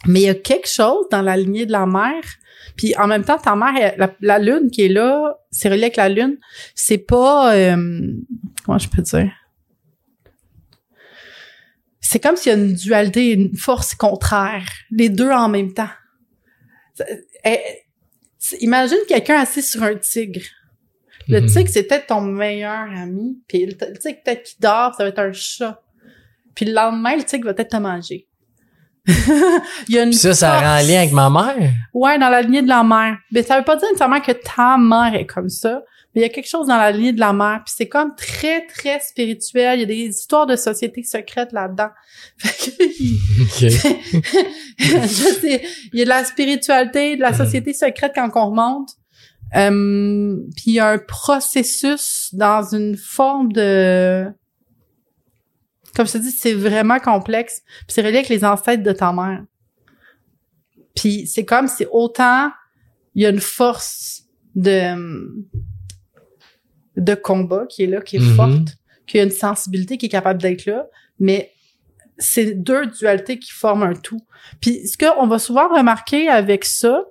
Mais 0.05 0.21
il 0.21 0.25
y 0.25 0.29
a 0.29 0.35
quelque 0.35 0.67
chose 0.67 1.05
dans 1.11 1.21
la 1.21 1.37
lignée 1.37 1.65
de 1.65 1.71
la 1.71 1.85
mère. 1.85 2.23
Puis 2.75 2.95
en 2.97 3.07
même 3.07 3.23
temps, 3.23 3.37
ta 3.37 3.55
mère, 3.55 3.73
elle- 3.79 3.95
la, 3.97 4.15
la 4.21 4.39
lune 4.39 4.69
qui 4.71 4.83
est 4.83 4.89
là, 4.89 5.37
c'est 5.51 5.69
relié 5.69 5.83
avec 5.83 5.95
la 5.97 6.09
lune. 6.09 6.37
C'est 6.75 6.97
pas 6.97 7.53
euh, 7.55 8.11
comment 8.65 8.77
je 8.79 8.89
peux 8.89 9.01
dire? 9.01 9.31
C'est 11.99 12.19
comme 12.19 12.35
s'il 12.35 12.51
y 12.51 12.55
a 12.55 12.57
une 12.57 12.73
dualité, 12.73 13.31
une 13.31 13.55
force 13.55 13.95
contraire, 13.95 14.67
les 14.91 15.09
deux 15.09 15.29
en 15.31 15.49
même 15.49 15.73
temps. 15.73 15.89
Elle- 17.43 17.59
imagine 18.59 18.97
quelqu'un 19.07 19.39
assis 19.39 19.61
sur 19.63 19.81
un 19.83 19.95
tigre. 19.95 20.41
Le 21.29 21.39
Mhm. 21.41 21.47
tigre, 21.47 21.69
c'est 21.71 21.83
peut-être 21.83 22.07
ton 22.07 22.21
meilleur 22.21 22.89
ami. 22.97 23.41
Puis 23.47 23.65
le, 23.65 23.71
le 23.71 23.97
tigre, 23.97 24.17
peut-être 24.25 24.43
qu'il 24.43 24.59
dort, 24.59 24.93
ça 24.95 25.03
va 25.03 25.09
être 25.09 25.19
un 25.19 25.31
chat. 25.31 25.81
Puis 26.53 26.65
le 26.65 26.73
lendemain, 26.73 27.15
le 27.15 27.23
tigre 27.23 27.45
va 27.45 27.53
peut-être 27.53 27.71
te 27.71 27.77
manger. 27.77 28.27
Il 29.87 29.95
y 29.95 29.99
a 29.99 30.03
une 30.03 30.11
Puis 30.11 30.19
ça, 30.19 30.33
ça 30.33 30.51
force. 30.51 30.63
rend 30.63 30.79
en 30.79 30.87
lien 30.87 30.97
avec 30.99 31.11
ma 31.11 31.29
mère. 31.29 31.71
Ouais, 31.93 32.17
dans 32.17 32.29
la 32.29 32.41
lignée 32.41 32.61
de 32.61 32.69
la 32.69 32.83
mère. 32.83 33.17
Mais 33.31 33.43
ça 33.43 33.57
veut 33.57 33.65
pas 33.65 33.75
dire 33.75 33.87
nécessairement 33.89 34.21
que 34.21 34.31
ta 34.31 34.77
mère 34.77 35.13
est 35.13 35.25
comme 35.25 35.49
ça. 35.49 35.81
Mais 36.15 36.21
il 36.21 36.23
y 36.23 36.27
a 36.27 36.29
quelque 36.29 36.47
chose 36.47 36.67
dans 36.67 36.77
la 36.77 36.91
lignée 36.91 37.11
de 37.11 37.19
la 37.19 37.33
mère. 37.33 37.61
Puis 37.65 37.73
c'est 37.75 37.89
comme 37.89 38.15
très, 38.15 38.65
très 38.67 38.99
spirituel. 38.99 39.79
Il 39.79 39.81
y 39.81 39.83
a 39.83 39.87
des 39.87 40.17
histoires 40.17 40.45
de 40.45 40.55
sociétés 40.55 41.03
secrètes 41.03 41.51
là-dedans. 41.51 41.89
Fait 42.37 42.71
que, 42.71 42.83
OK. 43.41 44.23
je 44.79 45.39
sais, 45.41 45.63
il 45.91 45.99
y 45.99 46.01
a 46.01 46.05
de 46.05 46.09
la 46.09 46.23
spiritualité, 46.23 47.17
de 47.17 47.21
la 47.21 47.33
société 47.33 47.73
secrète 47.73 48.13
quand 48.15 48.29
on 48.35 48.51
remonte. 48.51 48.89
Euh, 49.55 50.37
puis 50.55 50.63
il 50.67 50.73
y 50.73 50.79
a 50.79 50.89
un 50.89 50.97
processus 50.97 52.29
dans 52.33 52.63
une 52.73 52.97
forme 52.97 53.51
de... 53.51 54.25
Comme 55.95 56.07
je 56.07 56.13
te 56.13 56.17
dis, 56.17 56.31
c'est 56.31 56.53
vraiment 56.53 56.99
complexe. 56.99 57.61
Puis 57.65 57.87
c'est 57.89 58.01
relié 58.01 58.17
avec 58.17 58.29
les 58.29 58.43
ancêtres 58.43 58.83
de 58.83 58.91
ta 58.91 59.11
mère. 59.13 59.43
Puis 60.95 61.27
c'est 61.27 61.45
comme 61.45 61.67
si 61.67 61.85
autant 61.91 62.51
il 63.15 63.23
y 63.23 63.25
a 63.25 63.29
une 63.29 63.39
force 63.39 64.23
de 64.55 64.95
de 66.95 67.15
combat 67.15 67.65
qui 67.67 67.83
est 67.83 67.87
là, 67.87 68.01
qui 68.01 68.17
est 68.17 68.19
Mhm. 68.19 68.35
forte, 68.35 68.77
qu'il 69.07 69.17
y 69.17 69.21
a 69.21 69.23
une 69.23 69.31
sensibilité 69.31 69.97
qui 69.97 70.05
est 70.05 70.09
capable 70.09 70.39
d'être 70.41 70.65
là, 70.65 70.87
mais 71.19 71.51
c'est 72.19 72.53
deux 72.53 72.85
dualités 72.85 73.39
qui 73.39 73.51
forment 73.51 73.83
un 73.83 73.93
tout. 73.95 74.21
Puis 74.61 74.87
ce 74.87 74.97
qu'on 74.97 75.25
va 75.27 75.39
souvent 75.39 75.67
remarquer 75.69 76.29
avec 76.29 76.63
ça, 76.65 77.03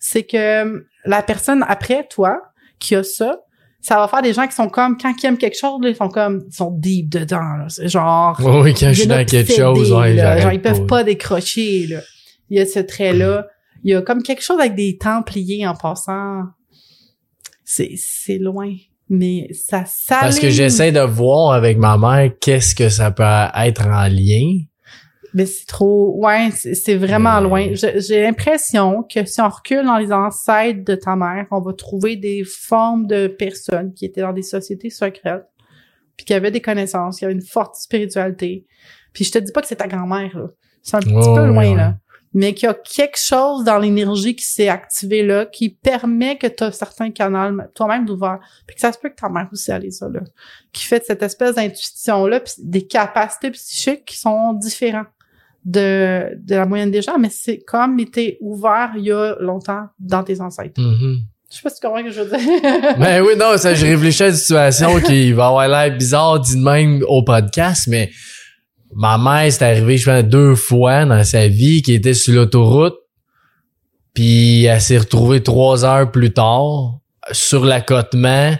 c'est 0.00 0.24
que 0.24 0.84
la 1.04 1.22
personne 1.22 1.64
après 1.68 2.06
toi 2.08 2.42
qui 2.80 2.96
a 2.96 3.04
ça, 3.04 3.40
ça 3.82 3.96
va 3.96 4.06
faire 4.06 4.22
des 4.22 4.32
gens 4.32 4.46
qui 4.46 4.54
sont 4.54 4.68
comme 4.68 4.96
quand 4.96 5.12
ils 5.20 5.26
aiment 5.26 5.36
quelque 5.36 5.58
chose, 5.58 5.80
là, 5.82 5.88
ils 5.90 5.96
sont 5.96 6.08
comme 6.08 6.44
ils 6.48 6.54
sont 6.54 6.70
deep 6.70 7.08
dedans. 7.08 7.56
là. 7.58 7.66
C'est 7.68 7.88
genre 7.88 8.38
Oui, 8.40 8.60
oui, 8.62 8.74
quand 8.74 8.92
je 8.92 9.00
suis 9.00 9.06
dans 9.08 9.24
quelque 9.24 9.52
chose, 9.52 9.92
ouais, 9.92 10.14
là. 10.14 10.40
Genre, 10.40 10.52
ils 10.52 10.62
peuvent 10.62 10.86
pas 10.86 11.02
décrocher. 11.02 11.88
Là. 11.88 12.00
Il 12.48 12.58
y 12.58 12.60
a 12.60 12.66
ce 12.66 12.78
trait-là. 12.78 13.46
Il 13.82 13.90
y 13.90 13.94
a 13.96 14.00
comme 14.02 14.22
quelque 14.22 14.42
chose 14.42 14.60
avec 14.60 14.76
des 14.76 14.96
templiers 14.96 15.66
en 15.66 15.74
passant. 15.74 16.42
C'est 17.64 17.90
c'est 17.96 18.38
loin, 18.38 18.72
mais 19.08 19.48
ça 19.52 19.84
s'aligne. 19.84 20.20
Parce 20.20 20.38
que 20.38 20.50
j'essaie 20.50 20.92
de 20.92 21.00
voir 21.00 21.52
avec 21.52 21.76
ma 21.76 21.98
mère 21.98 22.30
qu'est-ce 22.40 22.76
que 22.76 22.88
ça 22.88 23.10
peut 23.10 23.24
être 23.56 23.86
en 23.88 24.06
lien. 24.08 24.60
Mais 25.34 25.46
c'est 25.46 25.66
trop, 25.66 26.14
ouais, 26.16 26.50
c'est 26.50 26.96
vraiment 26.96 27.40
loin. 27.40 27.70
J'ai 27.72 28.22
l'impression 28.22 29.02
que 29.02 29.24
si 29.24 29.40
on 29.40 29.48
recule 29.48 29.84
dans 29.84 29.96
les 29.96 30.12
ancêtres 30.12 30.84
de 30.84 30.94
ta 30.94 31.16
mère, 31.16 31.46
on 31.50 31.60
va 31.60 31.72
trouver 31.72 32.16
des 32.16 32.44
formes 32.44 33.06
de 33.06 33.28
personnes 33.28 33.94
qui 33.94 34.04
étaient 34.04 34.20
dans 34.20 34.34
des 34.34 34.42
sociétés 34.42 34.90
secrètes, 34.90 35.46
puis 36.16 36.26
qui 36.26 36.34
avaient 36.34 36.50
des 36.50 36.60
connaissances, 36.60 37.18
qui 37.18 37.24
avaient 37.24 37.32
une 37.32 37.40
forte 37.40 37.76
spiritualité. 37.76 38.66
Puis 39.14 39.24
je 39.24 39.32
te 39.32 39.38
dis 39.38 39.52
pas 39.52 39.62
que 39.62 39.68
c'est 39.68 39.76
ta 39.76 39.88
grand-mère, 39.88 40.36
là. 40.36 40.48
C'est 40.82 40.96
un 40.96 41.00
petit 41.00 41.12
peu 41.12 41.46
loin, 41.46 41.70
ouais, 41.70 41.74
là. 41.76 41.94
Mais 42.34 42.54
qu'il 42.54 42.66
y 42.66 42.70
a 42.70 42.74
quelque 42.74 43.18
chose 43.18 43.62
dans 43.64 43.78
l'énergie 43.78 44.34
qui 44.34 44.44
s'est 44.44 44.68
activé 44.68 45.22
là, 45.22 45.46
qui 45.46 45.68
permet 45.68 46.38
que 46.38 46.46
tu 46.46 46.64
as 46.64 46.72
certains 46.72 47.10
canaux 47.10 47.62
toi-même 47.74 48.06
d'ouvert. 48.06 48.38
Puis 48.66 48.74
que 48.74 48.80
ça 48.80 48.90
se 48.90 48.98
peut 48.98 49.10
que 49.10 49.14
ta 49.14 49.28
mère 49.28 49.48
aussi 49.52 49.70
allait 49.70 49.90
ça, 49.90 50.08
là. 50.08 50.20
Qui 50.72 50.84
fait 50.84 51.04
cette 51.04 51.22
espèce 51.22 51.54
d'intuition-là, 51.54 52.40
puis 52.40 52.54
des 52.58 52.86
capacités 52.86 53.50
psychiques 53.50 54.04
qui 54.04 54.18
sont 54.18 54.54
différentes 54.54 55.08
de, 55.64 56.36
de 56.42 56.54
la 56.54 56.66
moyenne 56.66 56.90
des 56.90 57.02
gens, 57.02 57.18
mais 57.18 57.30
c'est 57.30 57.58
comme 57.58 57.98
été 58.00 58.38
ouvert 58.40 58.92
il 58.96 59.04
y 59.04 59.12
a 59.12 59.36
longtemps 59.40 59.86
dans 59.98 60.22
tes 60.24 60.40
ancêtres. 60.40 60.80
Mhm. 60.80 61.20
Je 61.50 61.56
sais 61.56 61.62
pas 61.62 61.70
si 61.70 61.80
tu 61.80 61.86
comprends 61.86 62.00
ce 62.00 62.04
que 62.04 62.10
je 62.10 62.20
veux 62.22 62.36
dire. 62.36 62.96
Ben 62.98 63.22
oui, 63.22 63.34
non, 63.38 63.56
ça, 63.58 63.74
je 63.74 63.84
réfléchis 63.84 64.22
à 64.22 64.28
une 64.28 64.34
situation 64.34 65.00
qui 65.00 65.32
va 65.32 65.48
avoir 65.48 65.68
l'air 65.68 65.96
bizarre 65.96 66.40
dit 66.40 66.56
de 66.56 66.62
même 66.62 67.04
au 67.06 67.22
podcast, 67.22 67.88
mais 67.88 68.10
ma 68.94 69.18
mère, 69.18 69.52
c'est 69.52 69.64
arrivé, 69.64 69.98
je 69.98 70.10
pense, 70.10 70.24
deux 70.24 70.54
fois 70.54 71.04
dans 71.04 71.22
sa 71.24 71.48
vie, 71.48 71.82
qui 71.82 71.92
était 71.92 72.14
sur 72.14 72.34
l'autoroute, 72.34 72.96
puis 74.14 74.64
elle 74.64 74.80
s'est 74.80 74.98
retrouvée 74.98 75.42
trois 75.42 75.84
heures 75.84 76.10
plus 76.10 76.32
tard 76.32 76.98
sur 77.32 77.64
l'accotement, 77.64 78.56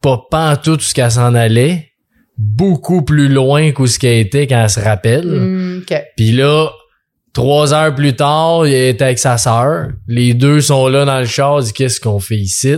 pas 0.00 0.26
pas 0.30 0.52
en 0.52 0.56
tout 0.56 0.78
ce 0.80 0.92
qu'elle 0.92 1.10
s'en 1.10 1.34
allait, 1.34 1.91
beaucoup 2.38 3.02
plus 3.02 3.28
loin 3.28 3.72
qu'où 3.72 3.86
ce 3.86 3.98
qu'elle 3.98 4.18
était 4.18 4.46
quand 4.46 4.62
elle 4.62 4.70
se 4.70 4.80
rappelle. 4.80 5.26
Hmm, 5.26 5.82
OK. 5.82 6.02
Puis 6.16 6.32
là, 6.32 6.68
trois 7.32 7.72
heures 7.74 7.94
plus 7.94 8.14
tard, 8.14 8.66
il 8.66 8.74
était 8.74 9.04
avec 9.04 9.18
sa 9.18 9.38
sœur. 9.38 9.88
Les 10.08 10.34
deux 10.34 10.60
sont 10.60 10.88
là 10.88 11.04
dans 11.04 11.18
le 11.20 11.26
char, 11.26 11.58
ils 11.58 11.62
disent 11.64 11.72
qu'est-ce 11.72 12.00
qu'on 12.00 12.20
fait 12.20 12.36
ici? 12.36 12.76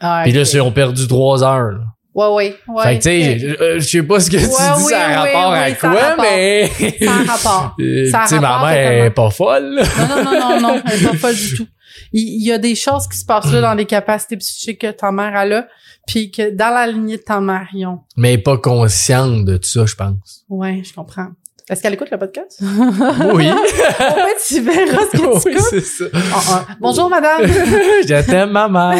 Ah, 0.00 0.22
Puis 0.24 0.32
là, 0.32 0.42
ils 0.52 0.60
ont 0.60 0.72
perdu 0.72 1.06
trois 1.06 1.42
heures. 1.44 1.70
là. 1.72 1.84
Ouais, 2.14 2.26
ouais, 2.26 2.56
ouais. 2.68 2.82
fait 2.82 2.98
que 2.98 3.02
tu 3.04 3.08
sais, 3.08 3.38
je 3.38 3.46
euh, 3.46 3.74
je 3.80 3.84
sais 3.88 4.02
pas 4.02 4.20
ce 4.20 4.30
que 4.30 4.36
tu 4.36 4.42
Ouais, 4.42 4.48
dis, 4.50 4.84
oui, 4.84 4.90
ça 4.90 5.00
a 5.08 5.22
rapport 5.22 5.50
oui, 5.52 5.58
à 5.58 5.72
quoi, 5.72 6.16
mais... 6.20 6.70
Ça 7.00 7.10
a 7.10 7.32
rapport. 7.32 7.74
Tu 7.78 8.06
sais, 8.10 8.38
ma 8.40 8.58
mère 8.66 8.68
totalement. 8.68 9.04
est 9.06 9.10
pas 9.10 9.30
folle. 9.30 9.74
là. 9.76 9.82
Non, 9.98 10.16
non, 10.16 10.24
non, 10.24 10.40
non, 10.40 10.60
non, 10.60 10.82
elle 10.92 11.02
est 11.02 11.06
pas 11.08 11.16
folle 11.16 11.34
du 11.36 11.54
tout. 11.56 11.66
Il, 12.12 12.40
il 12.42 12.46
y 12.46 12.52
a 12.52 12.58
des 12.58 12.74
choses 12.74 13.06
qui 13.08 13.16
se 13.18 13.24
passent 13.24 13.50
là 13.52 13.60
dans 13.60 13.74
les 13.74 13.86
capacités 13.86 14.36
psychiques 14.36 14.80
que 14.80 14.90
ta 14.90 15.10
mère 15.12 15.34
a 15.36 15.44
là, 15.44 15.66
puis 16.06 16.30
que 16.30 16.50
dans 16.50 16.70
la 16.70 16.86
lignée 16.86 17.16
de 17.18 17.22
ta 17.22 17.40
mère, 17.40 17.68
ils 17.74 17.86
ont. 17.86 18.00
Mais 18.16 18.32
elle 18.34 18.40
est 18.40 18.42
pas 18.42 18.58
consciente 18.58 19.44
de 19.44 19.56
tout 19.56 19.68
ça, 19.68 19.86
je 19.86 19.94
pense. 19.94 20.44
Ouais, 20.48 20.82
je 20.84 20.92
comprends. 20.92 21.28
Est-ce 21.70 21.80
qu'elle 21.80 21.94
écoute 21.94 22.10
le 22.10 22.18
podcast? 22.18 22.60
Oui. 23.34 23.50
en 23.50 23.56
fait, 23.56 24.36
tu 24.46 24.60
verras 24.60 25.02
ce 25.12 25.16
que 25.16 25.16
tu 25.42 25.48
oui, 25.48 25.52
écoutes. 25.54 25.66
c'est 25.70 25.80
ça. 25.80 26.04
Ah, 26.12 26.40
ah. 26.50 26.66
Bonjour, 26.80 27.08
madame. 27.08 27.46
Je 27.46 28.26
t'aime, 28.26 28.50
maman. 28.50 28.94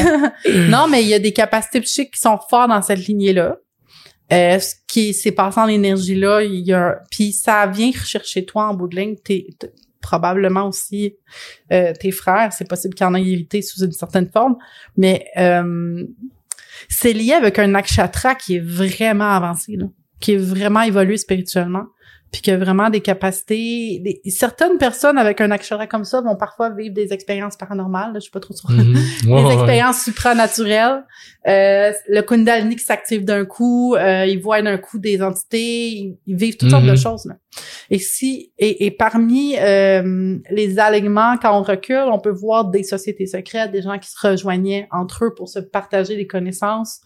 non, 0.68 0.86
mais 0.88 1.02
il 1.02 1.08
y 1.08 1.14
a 1.14 1.18
des 1.18 1.32
capacités 1.32 1.80
psychiques 1.80 2.14
qui 2.14 2.20
sont 2.20 2.38
fortes 2.48 2.68
dans 2.70 2.80
cette 2.80 3.04
lignée-là. 3.06 3.56
Euh, 4.32 4.58
ce 4.60 4.76
qui 4.86 5.12
s'est 5.12 5.32
passé 5.32 5.60
en 5.60 5.66
énergie 5.68 6.14
là, 6.14 6.40
il 6.42 6.60
y 6.66 6.72
a 6.72 7.00
puis 7.10 7.32
ça 7.32 7.66
vient 7.66 7.90
rechercher 7.90 8.46
toi 8.46 8.68
en 8.68 8.74
bout 8.74 8.88
de 8.88 8.96
ligne, 8.96 9.16
t'es 9.22 9.44
t'es- 9.58 9.72
probablement 10.02 10.68
aussi 10.68 11.16
euh, 11.72 11.92
tes 11.98 12.10
frères, 12.10 12.52
c'est 12.52 12.68
possible 12.68 12.94
qu'il 12.94 13.06
y 13.06 13.08
en 13.08 13.14
ait 13.14 13.22
hérité 13.22 13.62
sous 13.62 13.82
une 13.82 13.92
certaine 13.92 14.28
forme, 14.28 14.56
mais 14.96 15.26
euh, 15.38 16.04
c'est 16.88 17.12
lié 17.12 17.32
avec 17.32 17.58
un 17.58 17.68
nakshatra 17.68 18.34
qui 18.34 18.56
est 18.56 18.64
vraiment 18.64 19.30
avancé 19.30 19.78
qui 20.20 20.34
est 20.34 20.36
vraiment 20.36 20.82
évolué 20.82 21.16
spirituellement, 21.16 21.86
puis 22.32 22.40
qui 22.40 22.50
a 22.50 22.56
vraiment 22.56 22.88
des 22.90 23.00
capacités. 23.00 24.00
des- 24.02 24.30
certaines 24.30 24.78
personnes 24.78 25.18
avec 25.18 25.40
un 25.40 25.48
nakshatra 25.48 25.86
comme 25.86 26.04
ça 26.04 26.20
vont 26.22 26.34
parfois 26.36 26.70
vivre 26.70 26.94
des 26.94 27.12
expériences 27.12 27.56
paranormales, 27.56 28.08
là, 28.14 28.18
je 28.18 28.20
suis 28.22 28.30
pas 28.30 28.40
trop 28.40 28.54
sûre 28.54 28.70
Mhm. 28.70 28.94
Des 29.24 29.30
ouais. 29.30 29.52
expériences 29.54 30.02
supranaturelles. 30.02 31.04
Euh, 31.46 31.92
le 32.08 32.20
Kundalini 32.22 32.76
qui 32.76 32.84
s'active 32.84 33.24
d'un 33.24 33.44
coup, 33.44 33.94
euh, 33.96 34.24
ils 34.26 34.40
voient 34.40 34.62
d'un 34.62 34.78
coup 34.78 34.98
des 34.98 35.22
entités, 35.22 35.88
ils, 35.90 36.16
ils 36.26 36.36
vivent 36.36 36.56
toutes 36.56 36.70
sortes 36.70 36.84
Mhm. 36.84 36.90
de 36.92 36.96
choses. 36.96 37.26
Là. 37.26 37.34
Et 37.90 37.98
si 37.98 38.52
et, 38.58 38.86
et 38.86 38.90
parmi 38.90 39.56
euh, 39.58 40.38
les 40.50 40.78
alignements, 40.78 41.36
quand 41.36 41.58
on 41.58 41.62
recule, 41.62 42.04
on 42.10 42.18
peut 42.18 42.30
voir 42.30 42.70
des 42.70 42.82
sociétés 42.82 43.26
secrètes, 43.26 43.70
des 43.72 43.82
gens 43.82 43.98
qui 43.98 44.08
se 44.10 44.26
rejoignaient 44.26 44.88
entre 44.90 45.26
eux 45.26 45.34
pour 45.34 45.48
se 45.50 45.58
partager 45.58 46.16
des 46.16 46.26
connaissances. 46.26 47.00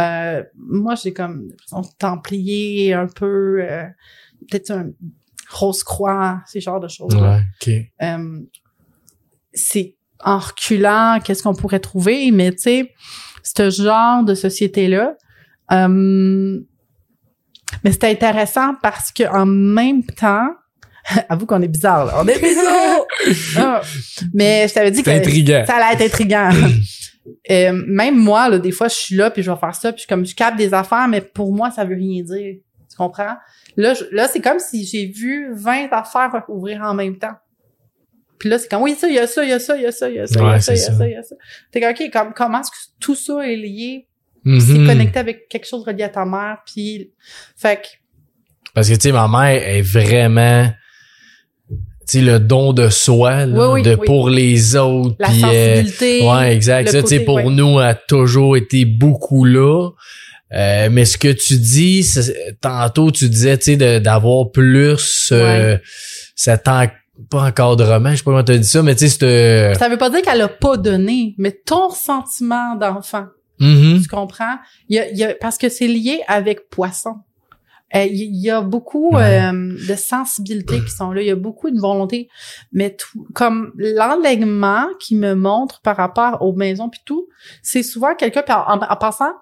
Euh, 0.00 0.42
moi, 0.56 0.94
j'ai 0.96 1.12
comme 1.12 1.48
l'impression 1.48 1.82
templier 1.98 2.92
un 2.94 3.06
peu, 3.06 3.58
euh, 3.60 3.84
peut-être 4.50 4.70
un 4.70 4.90
rose 5.50 5.82
croix, 5.82 6.40
ces 6.46 6.60
genres 6.60 6.80
de 6.80 6.88
choses. 6.88 7.14
Ouais. 7.14 7.40
Euh, 8.02 8.40
c'est 9.52 9.96
en 10.20 10.38
reculant, 10.38 11.18
qu'est-ce 11.22 11.42
qu'on 11.42 11.54
pourrait 11.54 11.80
trouver, 11.80 12.30
mais 12.30 12.50
tu 12.52 12.58
sais, 12.62 12.92
ce 13.42 13.70
genre 13.70 14.24
de 14.24 14.34
société-là, 14.34 15.14
euh, 15.72 16.60
mais 17.82 17.92
c'était 17.92 18.08
intéressant 18.10 18.74
parce 18.82 19.12
que 19.12 19.24
en 19.24 19.46
même 19.46 20.04
temps, 20.04 20.48
avoue 21.28 21.44
qu'on 21.46 21.60
est 21.62 21.68
bizarre, 21.68 22.06
là. 22.06 22.14
On 22.22 22.26
est 22.26 22.38
bizarre! 22.40 23.00
Ah. 23.56 23.80
mais 24.34 24.66
je 24.68 24.74
t'avais 24.74 24.90
dit 24.90 25.02
que 25.02 25.10
C'est 25.10 25.16
intriguant. 25.18 25.64
ça 25.66 25.76
allait 25.76 25.94
être 26.04 26.12
intriguant. 26.12 26.50
Euh, 27.50 27.72
même 27.86 28.18
moi, 28.18 28.50
là, 28.50 28.58
des 28.58 28.70
fois, 28.70 28.88
je 28.88 28.94
suis 28.96 29.16
là, 29.16 29.30
puis 29.30 29.42
je 29.42 29.50
vais 29.50 29.56
faire 29.56 29.74
ça, 29.74 29.92
puis 29.94 30.02
je- 30.02 30.06
comme 30.06 30.26
je 30.26 30.34
capte 30.34 30.58
des 30.58 30.74
affaires, 30.74 31.08
mais 31.08 31.22
pour 31.22 31.54
moi, 31.54 31.70
ça 31.70 31.82
veut 31.82 31.94
rien 31.94 32.22
dire. 32.22 32.56
Tu 32.94 32.98
comprends? 32.98 33.34
Là, 33.76 33.94
je- 33.94 34.04
là 34.12 34.28
c'est 34.28 34.40
comme 34.40 34.60
si 34.60 34.84
j'ai 34.86 35.06
vu 35.06 35.52
20 35.52 35.88
affaires 35.90 36.30
ouvrir 36.48 36.82
en 36.82 36.94
même 36.94 37.18
temps. 37.18 37.34
Puis 38.38 38.48
là, 38.48 38.58
c'est 38.58 38.68
comme, 38.70 38.82
oui, 38.82 38.94
ça, 38.94 39.08
il 39.08 39.14
y 39.14 39.18
a 39.18 39.26
ça, 39.26 39.42
il 39.42 39.50
y 39.50 39.52
a 39.52 39.58
ça, 39.58 39.76
il 39.76 39.82
y 39.82 39.86
a 39.86 39.92
ça, 39.92 40.08
il 40.08 40.16
y 40.16 40.20
a 40.20 40.26
ça, 40.26 40.40
il 40.40 40.46
y 40.46 40.48
a 40.50 40.60
ça, 40.60 40.72
il 40.74 40.78
y 40.78 40.82
a 40.84 40.92
ça. 40.92 41.06
il 41.08 41.12
y 41.12 41.16
a 41.16 41.22
ça. 41.22 41.34
T'es 41.72 41.80
comme, 41.80 41.90
OK, 41.90 42.10
comme, 42.12 42.32
comment 42.34 42.60
est-ce 42.60 42.70
que 42.70 42.76
tout 43.00 43.14
ça 43.16 43.48
est 43.48 43.56
lié? 43.56 44.06
Mhm. 44.44 44.60
C'est 44.60 44.86
connecté 44.86 45.18
avec 45.18 45.48
quelque 45.48 45.66
chose 45.66 45.84
relié 45.84 46.02
à 46.04 46.08
ta 46.08 46.24
mère, 46.24 46.58
puis... 46.66 47.10
Fait 47.56 47.76
que, 47.80 47.86
Parce 48.74 48.88
que, 48.88 48.94
tu 48.94 49.00
sais, 49.00 49.12
ma 49.12 49.26
mère 49.28 49.66
est 49.66 49.82
vraiment, 49.82 50.68
tu 51.70 51.76
sais, 52.06 52.20
le 52.20 52.38
don 52.38 52.72
de 52.74 52.90
soi, 52.90 53.46
là, 53.46 53.70
Oui, 53.72 53.80
oui, 53.80 53.82
de 53.82 53.94
oui. 53.94 54.04
pour 54.06 54.28
les 54.28 54.76
autres. 54.76 55.16
la 55.18 55.28
euh, 55.30 55.82
sensibilité... 55.82 56.28
ouais, 56.28 56.54
exact. 56.54 56.88
Ça, 56.90 57.02
tu 57.02 57.08
sais, 57.08 57.14
côté, 57.16 57.24
pour 57.24 57.36
ouais. 57.36 57.44
nous, 57.50 57.78
a 57.78 57.94
toujours 57.94 58.56
été 58.56 58.84
beaucoup 58.84 59.44
là. 59.46 59.90
Euh, 60.52 60.88
mais 60.90 61.04
ce 61.04 61.16
que 61.18 61.32
tu 61.32 61.56
dis, 61.56 62.06
tantôt, 62.60 63.10
tu 63.10 63.28
disais, 63.28 63.56
tu 63.58 63.76
sais, 63.76 64.00
d'avoir 64.00 64.50
plus 64.50 65.30
euh, 65.32 65.78
cet 66.36 66.68
en- 66.68 66.86
pas 67.30 67.44
encadrement, 67.48 68.10
je 68.10 68.16
sais 68.16 68.22
pas 68.24 68.30
comment 68.32 68.44
t'as 68.44 68.56
dit 68.58 68.68
ça, 68.68 68.82
mais 68.82 68.94
tu 68.94 69.08
sais, 69.08 69.16
c'est... 69.18 69.74
Ça 69.78 69.88
veut 69.88 69.96
pas 69.96 70.10
dire 70.10 70.22
qu'elle 70.22 70.40
a 70.42 70.48
pas 70.48 70.76
donné, 70.76 71.34
mais 71.38 71.52
ton 71.52 71.90
sentiment 71.90 72.74
d'enfant, 72.76 73.26
Mhm. 73.60 74.00
tu 74.02 74.08
comprends? 74.08 74.56
Il 74.88 74.96
y 74.96 74.98
a, 74.98 75.08
il 75.10 75.16
y 75.16 75.24
a- 75.24 75.34
parce 75.40 75.56
que 75.58 75.68
c'est 75.68 75.86
lié 75.86 76.20
avec 76.28 76.68
poisson. 76.70 77.16
Euh, 77.94 78.04
Il 78.10 78.34
y 78.42 78.50
a 78.50 78.60
beaucoup 78.60 79.14
Ouais. 79.14 79.40
euh, 79.40 79.76
de 79.88 79.94
sensibilités 79.94 80.80
qui 80.84 80.90
sont 80.90 81.12
là. 81.12 81.20
Il 81.22 81.28
y 81.28 81.30
a 81.30 81.36
beaucoup 81.36 81.70
de 81.70 81.78
volonté. 81.78 82.28
Mais 82.72 82.96
tout, 82.96 83.24
comme 83.34 83.70
l'enlèvement 83.76 84.86
qui 84.98 85.14
me 85.14 85.34
montre 85.34 85.80
par 85.82 85.96
rapport 85.96 86.42
aux 86.42 86.52
maisons 86.54 86.88
puis 86.88 87.00
tout, 87.04 87.28
c'est 87.62 87.84
souvent 87.84 88.14
quelqu'un, 88.16 88.42
puis 88.42 88.52
en, 88.54 88.80
en 88.80 88.96
passant, 88.96 89.32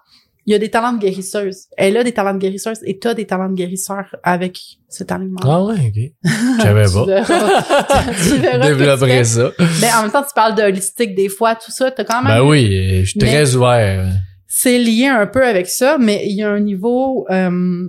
il 0.47 0.53
y 0.53 0.55
a 0.55 0.59
des 0.59 0.71
talents 0.71 0.93
de 0.93 0.99
guérisseuse. 0.99 1.67
Elle 1.77 1.97
a 1.97 2.03
des 2.05 2.13
talents 2.13 2.35
de 2.35 2.39
guérisseuse 2.39 2.79
et 2.85 2.99
t'as 2.99 3.15
des 3.15 3.27
talents 3.27 3.49
de 3.49 3.55
guérisseur 3.55 4.05
avec 4.23 4.59
cet 4.89 5.13
alignement. 5.13 5.39
Ah 5.45 5.63
ouais, 5.65 5.77
ok. 5.89 6.31
Tu 6.61 6.67
pas. 6.67 6.73
verras. 6.73 7.05
tu 7.05 8.37
verras 8.39 8.59
que 8.59 8.63
tu 8.73 8.77
Développerai 8.79 9.19
fais. 9.19 9.25
ça. 9.25 9.51
Mais 9.81 9.93
en 9.97 10.03
même 10.03 10.11
temps, 10.11 10.23
tu 10.23 10.35
parles 10.35 10.55
de 10.55 10.63
holistique 10.63 11.15
des 11.15 11.29
fois, 11.29 11.55
tout 11.55 11.71
ça, 11.71 11.91
t'as 11.91 12.05
quand 12.05 12.23
même 12.23 12.33
Ben 12.39 12.43
oui, 12.45 13.01
je 13.05 13.11
suis 13.11 13.19
très 13.21 13.55
ouvert. 13.55 14.07
c'est 14.49 14.79
lié 14.79 15.07
un 15.07 15.27
peu 15.27 15.47
avec 15.47 15.67
ça, 15.69 15.97
mais 15.99 16.23
il 16.27 16.37
y 16.37 16.43
a 16.43 16.51
un 16.51 16.61
niveau 16.61 17.27
euh, 17.31 17.89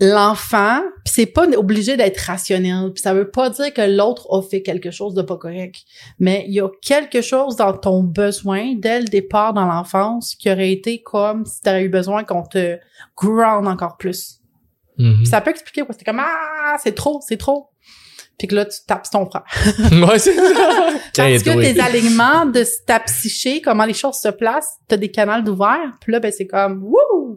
l'enfant, 0.00 0.80
puis 1.04 1.14
c'est 1.14 1.26
pas 1.26 1.46
obligé 1.56 1.96
d'être 1.96 2.18
rationnel, 2.18 2.92
puis 2.92 3.02
ça 3.02 3.14
veut 3.14 3.30
pas 3.30 3.50
dire 3.50 3.72
que 3.72 3.82
l'autre 3.82 4.26
a 4.30 4.42
fait 4.42 4.62
quelque 4.62 4.90
chose 4.90 5.14
de 5.14 5.22
pas 5.22 5.36
correct, 5.36 5.82
mais 6.18 6.44
il 6.48 6.54
y 6.54 6.60
a 6.60 6.68
quelque 6.82 7.20
chose 7.20 7.56
dans 7.56 7.72
ton 7.72 8.02
besoin 8.02 8.74
dès 8.76 9.00
le 9.00 9.06
départ 9.06 9.54
dans 9.54 9.66
l'enfance 9.66 10.34
qui 10.34 10.50
aurait 10.50 10.72
été 10.72 11.02
comme 11.02 11.44
si 11.46 11.60
tu 11.60 11.70
eu 11.70 11.88
besoin 11.88 12.24
qu'on 12.24 12.42
te 12.42 12.78
ground 13.16 13.66
encore 13.68 13.96
plus. 13.96 14.40
Mhm. 14.98 15.18
Puis 15.18 15.26
ça 15.26 15.40
peut 15.40 15.50
expliquer 15.50 15.82
pourquoi 15.82 15.94
c'était 15.94 16.10
comme 16.10 16.20
ah, 16.20 16.76
c'est 16.82 16.94
trop, 16.94 17.20
c'est 17.26 17.36
trop. 17.36 17.70
Puis 18.38 18.48
que 18.48 18.54
là 18.56 18.64
tu 18.64 18.78
tapes 18.86 19.08
ton 19.10 19.26
frère. 19.26 19.44
ouais, 20.08 20.18
c'est 20.18 20.34
ça. 20.34 20.92
Parce 21.16 21.42
que 21.42 21.60
tes 21.60 21.80
alignements 21.80 22.46
de 22.46 22.64
ta 22.84 22.98
psyché, 23.00 23.60
comment 23.60 23.84
les 23.84 23.94
choses 23.94 24.16
se 24.16 24.28
placent, 24.28 24.78
t'as 24.88 24.96
des 24.96 25.10
canaux 25.10 25.42
d'ouvert, 25.42 25.92
puis 26.00 26.12
là, 26.12 26.18
ben, 26.18 26.32
c'est 26.36 26.46
comme, 26.46 26.82
wouh! 26.82 27.36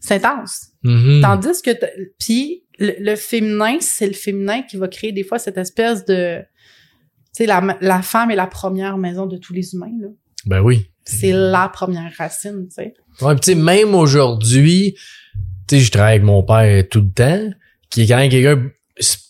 C'est 0.00 0.24
intense. 0.24 0.68
Mhm. 0.82 1.20
Tandis 1.22 1.62
que, 1.62 1.70
puis 2.18 2.64
le, 2.78 2.94
le 3.00 3.16
féminin, 3.16 3.76
c'est 3.80 4.06
le 4.06 4.12
féminin 4.12 4.62
qui 4.62 4.76
va 4.76 4.88
créer 4.88 5.12
des 5.12 5.24
fois 5.24 5.38
cette 5.38 5.58
espèce 5.58 6.04
de, 6.04 6.38
tu 6.40 6.46
sais, 7.32 7.46
la, 7.46 7.76
la 7.80 8.02
femme 8.02 8.30
est 8.30 8.36
la 8.36 8.46
première 8.46 8.96
maison 8.98 9.26
de 9.26 9.36
tous 9.36 9.52
les 9.52 9.74
humains, 9.74 9.90
là. 10.00 10.08
Ben 10.46 10.60
oui. 10.60 10.90
C'est 11.04 11.32
la 11.32 11.68
première 11.68 12.12
racine, 12.16 12.68
tu 12.68 12.74
sais. 12.74 12.94
Ouais, 13.20 13.34
pis 13.34 13.40
tu 13.40 13.52
sais, 13.52 13.54
même 13.56 13.94
aujourd'hui, 13.94 14.94
tu 15.66 15.76
sais, 15.76 15.80
je 15.82 15.90
travaille 15.90 16.12
avec 16.16 16.22
mon 16.24 16.42
père 16.42 16.86
tout 16.88 17.00
le 17.00 17.10
temps, 17.10 17.50
qui 17.90 18.02
est 18.02 18.06
quand 18.06 18.18
même 18.18 18.30
quelqu'un 18.30 18.70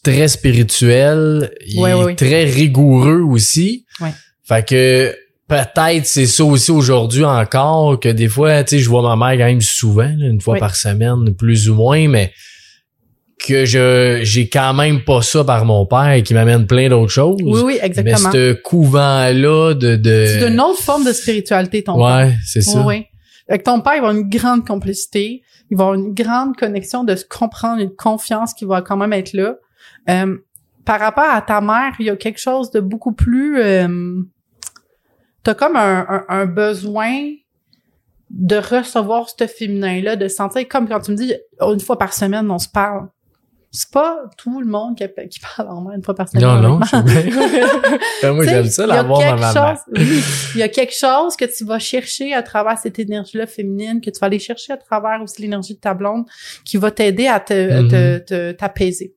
très 0.03 0.29
spirituel, 0.29 1.51
il 1.66 1.81
Ouais, 1.81 1.91
est 1.91 1.95
ouais. 1.95 2.14
très 2.14 2.45
rigoureux 2.45 3.21
aussi. 3.21 3.87
Ouais. 4.01 4.12
Fait 4.45 4.66
que 4.66 5.14
peut-être 5.49 6.07
c'est 6.07 6.26
ça 6.26 6.44
aussi 6.44 6.70
aujourd'hui 6.70 7.24
encore 7.24 7.99
que 7.99 8.09
des 8.11 8.28
fois, 8.28 8.62
tu 8.64 8.76
sais, 8.76 8.78
je 8.78 8.88
vois 8.88 9.03
ma 9.03 9.16
mère 9.16 9.38
quand 9.38 9.51
même 9.51 9.61
souvent, 9.61 10.12
là, 10.16 10.26
une 10.26 10.40
fois 10.40 10.55
Oui. 10.55 10.61
par 10.61 10.76
semaine, 10.76 11.34
plus 11.34 11.68
ou 11.68 11.74
moins, 11.74 12.07
mais 12.09 12.32
que 13.46 13.64
je 13.64 14.20
j'ai 14.24 14.49
quand 14.49 14.74
même 14.74 15.05
pas 15.05 15.22
ça 15.22 15.44
par 15.44 15.64
mon 15.64 15.86
père 15.86 16.22
qui 16.24 16.34
m'amène 16.34 16.66
plein 16.66 16.88
d'autres 16.88 17.12
choses. 17.12 17.36
Oui, 17.42 17.61
oui, 17.64 17.78
mais 17.80 17.86
exactement. 17.86 18.32
ce 18.32 18.53
couvent-là 18.53 19.74
de... 19.74 19.96
de... 19.96 20.24
C'est 20.26 20.49
une 20.49 20.61
autre 20.61 20.82
forme 20.82 21.05
de 21.05 21.12
spiritualité, 21.12 21.82
ton 21.82 21.94
père. 21.94 22.26
Ouais, 22.26 22.34
c'est 22.44 22.61
ça. 22.61 22.80
Oui, 22.80 22.84
oui. 22.86 23.07
Avec 23.49 23.62
ton 23.62 23.80
père, 23.80 23.94
il 23.94 24.03
va 24.03 24.09
avoir 24.09 24.12
une 24.12 24.28
grande 24.28 24.66
complicité. 24.66 25.42
Il 25.70 25.76
va 25.76 25.84
avoir 25.84 25.94
une 25.99 26.14
grande 26.14 26.57
connexion 26.57 27.05
de 27.05 27.14
se 27.14 27.24
comprendre, 27.24 27.80
une 27.80 27.94
confiance 27.94 28.55
qui 28.55 28.64
va 28.64 28.82
quand 28.82 28.96
même 28.96 29.12
être 29.12 29.32
là. 29.32 29.55
Euh, 30.11 30.36
par 30.84 30.99
rapport 30.99 31.30
à 31.30 31.40
ta 31.40 31.61
mère, 31.61 31.92
il 32.01 32.07
y 32.07 32.11
a 32.11 32.16
quelque 32.16 32.40
chose 32.40 32.70
de 32.70 32.80
beaucoup 32.80 33.12
plus... 33.12 33.61
Euh, 33.61 34.16
T'as 35.49 35.55
comme 35.55 35.76
un, 35.76 36.07
un, 36.11 36.24
un 36.28 36.44
besoin 36.44 37.30
de 38.28 38.57
recevoir 38.57 39.30
ce 39.30 39.46
féminin-là, 39.46 40.16
de 40.16 40.28
sentir 40.28 40.68
comme 40.68 40.86
quand 40.86 41.01
tu 41.01 41.12
me 41.12 41.16
dis 41.16 41.32
une 41.62 41.80
fois 41.80 41.96
par 41.96 42.12
semaine, 42.12 42.51
on 42.51 42.59
se 42.59 42.68
parle. 42.68 43.09
C'est 43.70 43.90
pas 43.90 44.18
tout 44.36 44.61
le 44.61 44.66
monde 44.66 44.94
qui, 44.99 45.07
parle 45.57 45.68
en 45.70 45.80
main 45.80 45.94
une 45.96 46.03
fois 46.03 46.14
par 46.14 46.28
semaine. 46.28 46.44
Non, 46.44 46.61
non. 46.61 46.78
Moi, 48.34 48.44
j'aime 48.44 48.66
ça, 48.66 48.84
il 48.84 48.88
y 48.88 48.92
a 48.92 48.96
l'avoir 48.96 49.20
dans 49.20 49.24
quelque 49.26 49.40
ma 49.40 49.74
chose- 49.74 49.82
oui, 49.96 50.22
il 50.55 50.59
y 50.61 50.62
a 50.62 50.68
quelque 50.68 50.94
chose 50.94 51.34
que 51.34 51.46
tu 51.46 51.64
vas 51.64 51.78
chercher 51.78 52.34
à 52.34 52.42
travers 52.42 52.76
cette 52.76 52.99
énergie-là 52.99 53.46
féminine, 53.46 54.03
que 54.03 54.11
tu 54.11 54.18
vas 54.20 54.26
aller 54.26 54.38
chercher 54.38 54.74
à 54.74 54.76
travers 54.76 55.22
aussi 55.22 55.40
l'énergie 55.40 55.76
de 55.76 55.80
ta 55.80 55.94
blonde, 55.94 56.26
qui 56.66 56.76
va 56.76 56.90
t'aider 56.90 57.26
à 57.26 57.40
te, 57.40 57.80
Mhm. 57.82 58.24
te- 58.24 58.53
t'apaiser, 58.53 59.14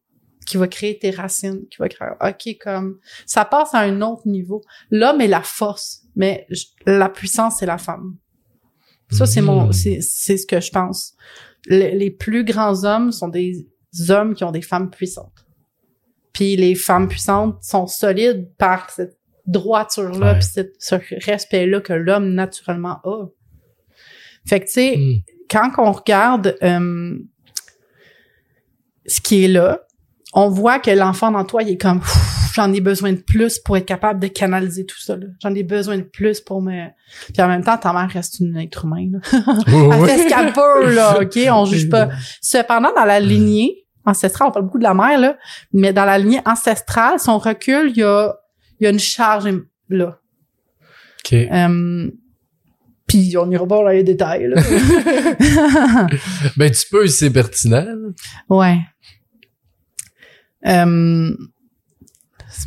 qui 0.48 0.56
va 0.56 0.68
créer 0.70 0.98
tes 0.98 1.12
racines, 1.12 1.62
qui 1.70 1.78
va 1.80 1.90
créer, 1.90 2.10
ok, 2.22 2.58
comme, 2.64 3.00
ça 3.26 3.44
passe 3.44 3.74
à 3.74 3.80
un 3.80 4.02
autre 4.02 4.24
niveau. 4.28 4.62
L'homme 4.90 5.20
est 5.22 5.28
la 5.28 5.42
force, 5.44 6.01
mais 6.16 6.46
je- 6.50 6.66
la 6.86 7.10
puissance, 7.10 7.58
c'est 7.60 7.66
la 7.66 7.78
femme. 7.78 8.16
Ça, 9.12 9.26
c'est 9.26 9.42
mon, 9.42 9.66
Mhm. 9.66 9.74
c'est, 9.74 10.00
c'est 10.02 10.38
ce 10.38 10.46
que 10.46 10.62
je 10.62 10.72
pense. 10.72 11.16
Le- 11.66 11.98
les 11.98 12.12
plus 12.12 12.44
grands 12.46 12.86
hommes 12.86 13.12
sont 13.12 13.28
des 13.28 13.68
hommes 14.10 14.34
qui 14.36 14.44
ont 14.46 14.52
des 14.52 14.62
femmes 14.62 14.90
puissantes. 14.90 15.46
Puis 16.34 16.56
les 16.56 16.76
femmes 16.76 17.10
puissantes 17.10 17.62
sont 17.62 17.88
solides 17.88 18.50
par 18.58 18.90
cette 18.90 19.18
droiture-là, 19.48 20.36
puis 20.36 20.48
ce 20.80 20.96
respect-là 21.26 21.82
que 21.82 21.92
l'homme 21.94 22.34
naturellement 22.34 23.00
a. 23.04 23.26
Fait 24.48 24.62
que, 24.62 24.66
tu 24.66 24.72
sais, 24.72 24.98
Mm. 24.98 25.22
quand 25.50 25.72
on 25.78 25.92
regarde, 25.92 26.58
euh, 26.64 27.18
ce 29.06 29.20
qui 29.20 29.44
est 29.44 29.48
là, 29.50 29.86
on 30.34 30.50
voit 30.50 30.80
que 30.80 30.92
l'enfant 30.92 31.32
dans 31.32 31.44
toi, 31.44 31.64
il 31.64 31.72
est 31.72 31.78
comme 31.82 32.00
Pff, 32.00 32.31
j'en 32.54 32.72
ai 32.74 32.82
besoin 32.82 33.14
de 33.14 33.18
plus 33.20 33.60
pour 33.60 33.78
être 33.78 33.86
capable 33.86 34.20
de 34.20 34.28
canaliser 34.28 34.86
tout 34.86 35.00
ça. 35.00 35.16
là. 35.16 35.28
J'en 35.42 35.54
ai 35.54 35.64
besoin 35.64 35.98
de 35.98 36.04
plus 36.04 36.42
pour 36.42 36.62
me. 36.62 36.88
Puis 37.34 37.42
en 37.42 37.48
même 37.48 37.64
temps, 37.64 37.78
ta 37.78 37.94
mère 37.94 38.10
reste 38.10 38.40
une 38.40 38.58
être 38.58 38.86
humain. 38.86 39.10
Là. 39.12 39.20
Elle 39.68 40.06
fait 40.08 40.18
ce 40.24 40.28
qu'elle 40.30 40.54
peut, 40.54 40.94
là, 40.94 41.20
OK? 41.22 41.38
On 41.52 41.66
juge 41.66 41.90
pas. 41.90 42.10
Cependant, 42.42 42.90
dans 42.96 43.06
la 43.06 43.20
lignée 43.20 43.86
ancestrale, 44.06 44.50
on 44.50 44.52
parle 44.52 44.66
beaucoup 44.66 44.80
de 44.80 44.84
la 44.84 44.94
mère, 44.94 45.20
là, 45.20 45.38
mais 45.74 45.94
dans 45.94 46.06
la 46.06 46.18
lignée 46.18 46.42
ancestrale, 46.46 47.20
son 47.20 47.38
recul, 47.38 47.92
il 47.92 47.98
y 47.98 48.04
a, 48.04 48.34
il 48.80 48.86
y 48.86 48.88
a 48.88 48.90
une 48.90 49.00
charge 49.00 49.46
là. 49.90 50.18
OK. 51.24 51.34
Euh, 51.34 52.10
puis 53.06 53.36
on 53.38 53.52
ira 53.52 53.68
pas 53.68 53.76
dans 53.76 53.90
les 53.90 54.04
détails, 54.04 54.48
là. 54.48 54.62
Ben, 56.58 56.72
tu 56.72 56.88
peux, 56.90 57.08
c'est 57.08 57.30
pertinent. 57.30 57.86
ouais. 58.50 58.80
Euh, 60.66 61.36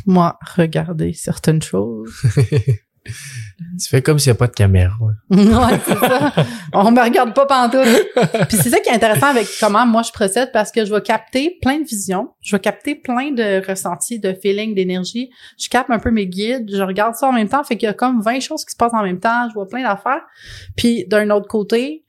moi 0.05 0.37
regarder 0.55 1.13
certaines 1.13 1.61
choses. 1.61 2.13
Tu 3.07 3.87
fais 3.87 4.01
comme 4.01 4.17
s'il 4.17 4.31
n'y 4.31 4.35
a 4.35 4.39
pas 4.39 4.47
de 4.47 4.53
caméra. 4.53 4.95
ouais, 5.29 5.79
c'est 5.85 5.97
ça. 5.97 6.33
On 6.73 6.91
me 6.91 7.01
regarde 7.01 7.35
pas 7.35 7.45
pantoute. 7.45 8.47
Puis 8.47 8.57
c'est 8.57 8.69
ça 8.69 8.79
qui 8.79 8.89
est 8.89 8.93
intéressant 8.93 9.27
avec 9.27 9.47
comment 9.59 9.85
moi 9.85 10.01
je 10.01 10.11
procède 10.11 10.51
parce 10.51 10.71
que 10.71 10.85
je 10.85 10.93
vais 10.93 11.01
capter 11.01 11.57
plein 11.61 11.79
de 11.79 11.83
visions, 11.83 12.29
je 12.41 12.55
vais 12.55 12.59
capter 12.59 12.95
plein 12.95 13.31
de 13.31 13.65
ressentis, 13.67 14.19
de 14.19 14.33
feelings, 14.33 14.73
d'énergie. 14.73 15.29
Je 15.59 15.69
capte 15.69 15.91
un 15.91 15.99
peu 15.99 16.09
mes 16.09 16.25
guides, 16.25 16.69
je 16.73 16.81
regarde 16.81 17.15
ça 17.15 17.27
en 17.27 17.31
même 17.31 17.47
temps, 17.47 17.63
fait 17.63 17.77
qu'il 17.77 17.85
y 17.85 17.89
a 17.89 17.93
comme 17.93 18.21
20 18.21 18.39
choses 18.39 18.65
qui 18.65 18.71
se 18.71 18.77
passent 18.77 18.93
en 18.93 19.03
même 19.03 19.19
temps, 19.19 19.47
je 19.49 19.53
vois 19.53 19.67
plein 19.67 19.83
d'affaires. 19.83 20.23
Puis 20.75 21.05
d'un 21.07 21.29
autre 21.29 21.47
côté, 21.47 22.05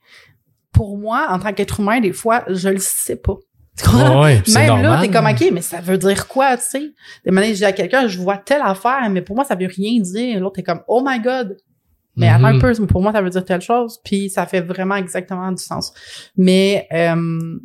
pour 0.71 0.97
moi, 0.97 1.27
en 1.29 1.39
tant 1.39 1.53
qu'être 1.53 1.79
humain, 1.79 1.99
des 1.99 2.13
fois, 2.13 2.43
je 2.47 2.69
le 2.69 2.79
sais 2.79 3.17
pas. 3.17 3.35
C'est 3.77 4.53
Même 4.55 4.81
là, 4.81 4.99
t'es 5.01 5.09
comme, 5.09 5.27
OK, 5.27 5.49
mais 5.53 5.61
ça 5.61 5.79
veut 5.81 5.97
dire 5.97 6.27
quoi, 6.27 6.57
tu 6.57 6.63
sais? 6.63 6.91
Des 7.25 7.31
manières, 7.31 7.51
je 7.53 7.57
dis 7.57 7.65
à 7.65 7.71
quelqu'un, 7.71 8.07
je 8.07 8.17
vois 8.17 8.37
telle 8.37 8.61
affaire, 8.63 9.07
mais 9.11 9.21
pour 9.21 9.35
moi, 9.35 9.45
ça 9.45 9.55
veut 9.55 9.67
rien 9.67 10.01
dire. 10.01 10.39
L'autre 10.39 10.59
est 10.59 10.63
comme, 10.63 10.81
oh 10.87 11.03
my 11.05 11.19
God. 11.19 11.57
Mais 12.15 12.27
attends 12.29 12.45
un 12.45 12.53
Mhm. 12.53 12.61
peu, 12.61 12.85
pour 12.87 13.01
moi, 13.03 13.11
ça 13.11 13.21
veut 13.21 13.29
dire 13.29 13.45
telle 13.45 13.61
chose. 13.61 13.99
Puis 14.03 14.29
ça 14.31 14.47
fait 14.47 14.61
vraiment 14.61 14.95
exactement 14.95 15.51
du 15.51 15.61
sens. 15.61 15.93
Mais 16.35 16.87
euh, 16.91 17.59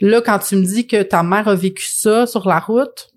là, 0.00 0.20
quand 0.22 0.38
tu 0.38 0.56
me 0.56 0.64
dis 0.64 0.86
que 0.86 1.02
ta 1.02 1.22
mère 1.22 1.46
a 1.48 1.54
vécu 1.54 1.84
ça 1.86 2.26
sur 2.26 2.48
la 2.48 2.58
route, 2.58 3.08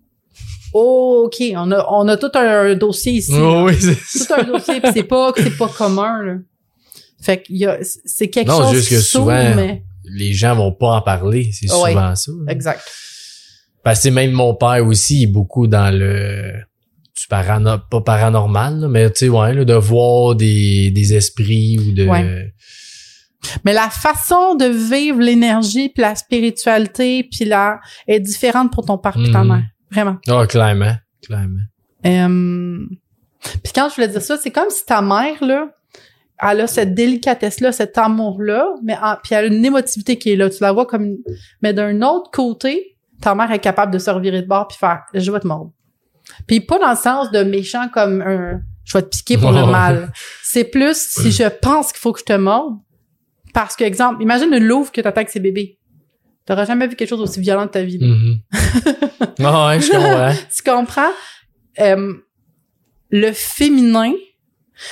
oh, 0.74 1.24
OK, 1.28 1.42
on 1.56 1.72
a, 1.72 1.86
on 1.90 2.08
a 2.10 2.18
tout 2.18 2.32
un, 2.36 2.76
dossier 2.76 3.14
ici. 3.14 3.34
Oh, 3.36 3.64
oui, 3.68 3.76
c'est 3.80 3.96
Tout 3.96 4.26
ça. 4.26 4.42
un 4.42 4.44
dossier, 4.44 4.82
puis 4.82 4.92
c'est 4.94 5.04
pas, 5.04 5.32
c'est 5.38 5.58
pas 5.58 5.70
commun, 5.70 6.22
là. 6.24 6.34
Fait 7.22 7.42
a, 7.66 7.78
c'est 7.82 8.30
quelque 8.30 8.50
Non, 8.50 8.62
chose 8.64 8.74
juste 8.76 8.90
que 8.90 9.00
souvent- 9.00 9.56
mais... 9.56 9.84
Les 10.10 10.34
gens 10.34 10.56
vont 10.56 10.72
pas 10.74 10.92
en 10.96 11.02
parler. 11.02 11.50
C'est 11.54 11.72
Ouais. 11.72 11.92
souvent 11.92 12.16
ça. 12.16 12.32
Exact. 12.50 12.82
Parce 13.84 14.04
que 14.04 14.10
même 14.10 14.32
mon 14.32 14.54
père 14.56 14.86
aussi 14.86 15.24
est 15.24 15.28
beaucoup 15.28 15.68
dans 15.68 15.94
le 15.94 16.54
du 17.20 17.26
parano 17.28 17.78
pas 17.90 18.02
paranormal, 18.02 18.80
là, 18.82 18.88
mais 18.88 19.10
tu 19.10 19.20
sais, 19.26 19.30
ouais, 19.30 19.52
là, 19.54 19.66
de 19.66 19.74
voir 19.74 20.36
des, 20.36 20.92
des 20.92 21.14
esprits 21.16 21.80
ou 21.80 21.92
de. 21.92 22.06
Ouais. 22.06 22.54
Mais 23.66 23.74
la 23.74 23.90
façon 23.90 24.56
de 24.56 24.66
vivre 24.66 25.20
l'énergie 25.20 25.90
puis 25.90 26.02
la 26.02 26.16
spiritualité 26.16 27.24
puis 27.24 27.46
la 27.46 27.80
est 28.08 28.20
différente 28.20 28.72
pour 28.72 28.86
ton 28.86 28.98
père 28.98 29.14
puis 29.14 29.32
ta 29.32 29.44
Mhm. 29.44 29.48
mère. 29.50 29.64
Vraiment. 29.92 30.18
Ah, 30.28 30.46
clairement. 30.48 30.96
Clairement. 31.26 31.62
Euh, 32.06 32.86
Puis 33.64 33.72
quand 33.74 33.88
je 33.90 33.96
voulais 33.96 34.08
dire 34.10 34.22
ça, 34.22 34.38
c'est 34.38 34.52
comme 34.52 34.70
si 34.70 34.86
ta 34.86 35.02
mère, 35.02 35.42
là, 35.44 35.70
elle 36.42 36.62
a 36.62 36.68
cette 36.68 36.94
délicatesse-là, 36.94 37.72
cet 37.72 37.98
amour-là, 37.98 38.68
mais 38.84 38.96
en- 39.02 39.16
puis 39.24 39.34
elle 39.36 39.46
a 39.46 39.48
une 39.48 39.66
émotivité 39.66 40.18
qui 40.18 40.32
est 40.32 40.36
là. 40.36 40.50
Tu 40.50 40.58
la 40.62 40.72
vois 40.72 40.86
comme... 40.86 41.04
une- 41.06 41.18
Mais 41.62 41.74
d'un 41.74 42.02
autre 42.02 42.30
côté, 42.32 42.98
ta 43.22 43.34
mère 43.36 43.52
est 43.52 43.60
capable 43.60 43.92
de 43.94 43.98
se 44.00 44.10
revirer 44.10 44.42
de 44.42 44.48
bord 44.48 44.68
puis 44.68 44.78
faire 44.78 45.02
«je 45.14 45.32
vais 45.32 45.40
te 45.40 45.48
mordre». 45.48 45.72
Puis 46.48 46.60
pas 46.62 46.78
dans 46.80 46.92
le 46.92 46.96
sens 46.98 47.32
de 47.32 47.42
méchant 47.44 47.88
comme 47.92 48.22
un 48.22 48.62
«je 48.86 48.98
vais 48.98 49.02
te 49.02 49.10
piquer 49.10 49.38
pour 49.38 49.52
le 49.52 49.64
Ouais. 49.64 49.72
mal». 49.72 50.12
C'est 50.44 50.66
plus 50.66 50.96
si 50.98 51.32
je 51.32 51.48
pense 51.62 51.92
qu'il 51.92 52.00
faut 52.02 52.14
que 52.14 52.20
je 52.20 52.26
te 52.26 52.34
morde. 52.34 52.76
Parce 53.54 53.76
que, 53.76 53.84
exemple, 53.84 54.22
imagine 54.22 54.54
une 54.54 54.64
louve 54.66 54.92
que 54.92 55.02
t'attaques 55.02 55.30
ses 55.32 55.40
bébés. 55.40 55.80
T'auras 56.46 56.66
jamais 56.66 56.88
vu 56.88 56.96
quelque 56.96 57.10
chose 57.10 57.22
aussi 57.22 57.40
violent 57.42 57.66
de 57.66 57.72
ta 57.72 57.82
vie. 57.84 58.00
Ah 59.40 59.68
ouais, 59.68 59.80
je 59.82 59.92
comprends. 59.92 60.34
Tu 60.56 60.64
comprends? 60.64 61.12
Euh, 61.80 62.14
le 63.12 63.32
féminin, 63.34 64.12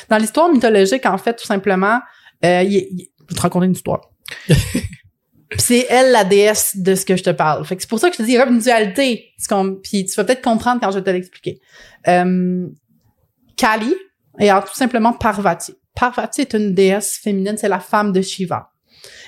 dans 0.10 0.18
l'histoire 0.18 0.52
mythologique, 0.52 1.06
en 1.06 1.18
fait, 1.18 1.36
tout 1.36 1.46
simplement, 1.46 2.00
euh, 2.44 2.64
il- 2.64 2.74
il- 2.92 3.10
je 3.22 3.34
vais 3.34 3.36
te 3.38 3.42
raconter 3.42 3.66
une 3.66 3.72
histoire. 3.74 4.02
C'est 5.58 5.86
elle 5.90 6.12
la 6.12 6.24
déesse 6.24 6.76
de 6.76 6.96
ce 6.96 7.06
que 7.06 7.16
je 7.16 7.24
te 7.24 7.30
parle. 7.30 7.64
Fait 7.66 7.76
que 7.76 7.82
c'est 7.82 7.88
pour 7.90 8.00
ça 8.00 8.10
que 8.10 8.14
je 8.16 8.18
te 8.18 8.24
dis, 8.24 8.32
il 8.32 8.36
y 8.36 8.38
a 8.40 8.48
une 8.48 8.60
dualité. 8.60 9.32
Puis 9.84 10.06
tu 10.06 10.16
vas 10.16 10.24
peut-être 10.24 10.42
comprendre 10.42 10.82
quand 10.82 10.92
je 10.92 10.98
vais 10.98 11.04
te 11.04 11.10
l'expliquer. 11.12 11.60
Euh, 12.08 12.68
Kali 13.56 13.94
est 14.40 14.50
tout 14.50 14.74
simplement 14.76 15.14
Parvati. 15.14 15.74
Parvati 15.96 16.42
est 16.42 16.54
une 16.54 16.74
déesse 16.74 17.20
féminine, 17.24 17.56
c'est 17.58 17.70
la 17.70 17.80
femme 17.80 18.12
de 18.12 18.22
Shiva. 18.22 18.72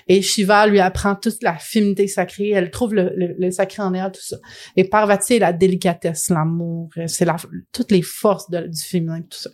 Et 0.08 0.22
Shiva 0.22 0.66
lui 0.68 0.80
apprend 0.80 1.16
toute 1.16 1.42
la 1.44 1.56
féminité 1.56 2.08
sacrée, 2.08 2.50
elle 2.50 2.72
trouve 2.72 2.94
le, 2.96 3.12
le- 3.16 3.36
le 3.38 3.52
sacré 3.52 3.84
en 3.84 3.94
elle, 3.94 4.12
tout 4.12 4.20
ça. 4.22 4.38
Et 4.76 4.84
Parvati 4.86 5.36
est 5.36 5.40
la 5.40 5.54
délicatesse, 5.54 6.30
l'amour, 6.30 6.90
c'est 7.06 7.26
la, 7.26 7.36
toutes 7.72 7.92
les 7.92 8.02
forces 8.02 8.50
de- 8.50 8.68
du 8.68 8.82
féminin, 8.82 9.22
tout 9.22 9.38
ça. 9.38 9.50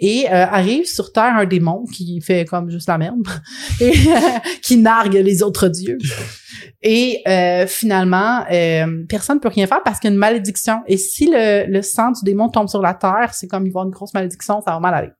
Et 0.00 0.26
euh, 0.28 0.46
arrive 0.46 0.86
sur 0.86 1.12
Terre 1.12 1.34
un 1.36 1.44
démon 1.44 1.84
qui 1.92 2.20
fait 2.20 2.44
comme 2.44 2.70
juste 2.70 2.88
la 2.88 2.98
merde, 2.98 3.26
et 3.80 3.92
qui 4.62 4.76
nargue 4.76 5.14
les 5.14 5.42
autres 5.42 5.68
dieux. 5.68 5.98
Et 6.82 7.22
euh, 7.26 7.66
finalement, 7.66 8.44
euh, 8.52 9.04
personne 9.08 9.36
ne 9.36 9.40
peut 9.40 9.48
rien 9.48 9.66
faire 9.66 9.82
parce 9.84 9.98
qu'il 9.98 10.08
y 10.08 10.12
a 10.12 10.14
une 10.14 10.18
malédiction. 10.18 10.80
Et 10.86 10.96
si 10.96 11.28
le, 11.28 11.66
le 11.66 11.82
sang 11.82 12.12
du 12.12 12.20
démon 12.22 12.48
tombe 12.48 12.68
sur 12.68 12.80
la 12.80 12.94
Terre, 12.94 13.30
c'est 13.32 13.48
comme 13.48 13.66
il 13.66 13.70
va 13.70 13.80
avoir 13.80 13.84
une 13.86 13.90
grosse 13.90 14.14
malédiction, 14.14 14.60
ça 14.64 14.72
va 14.72 14.80
mal 14.80 14.94
aller. 14.94 15.10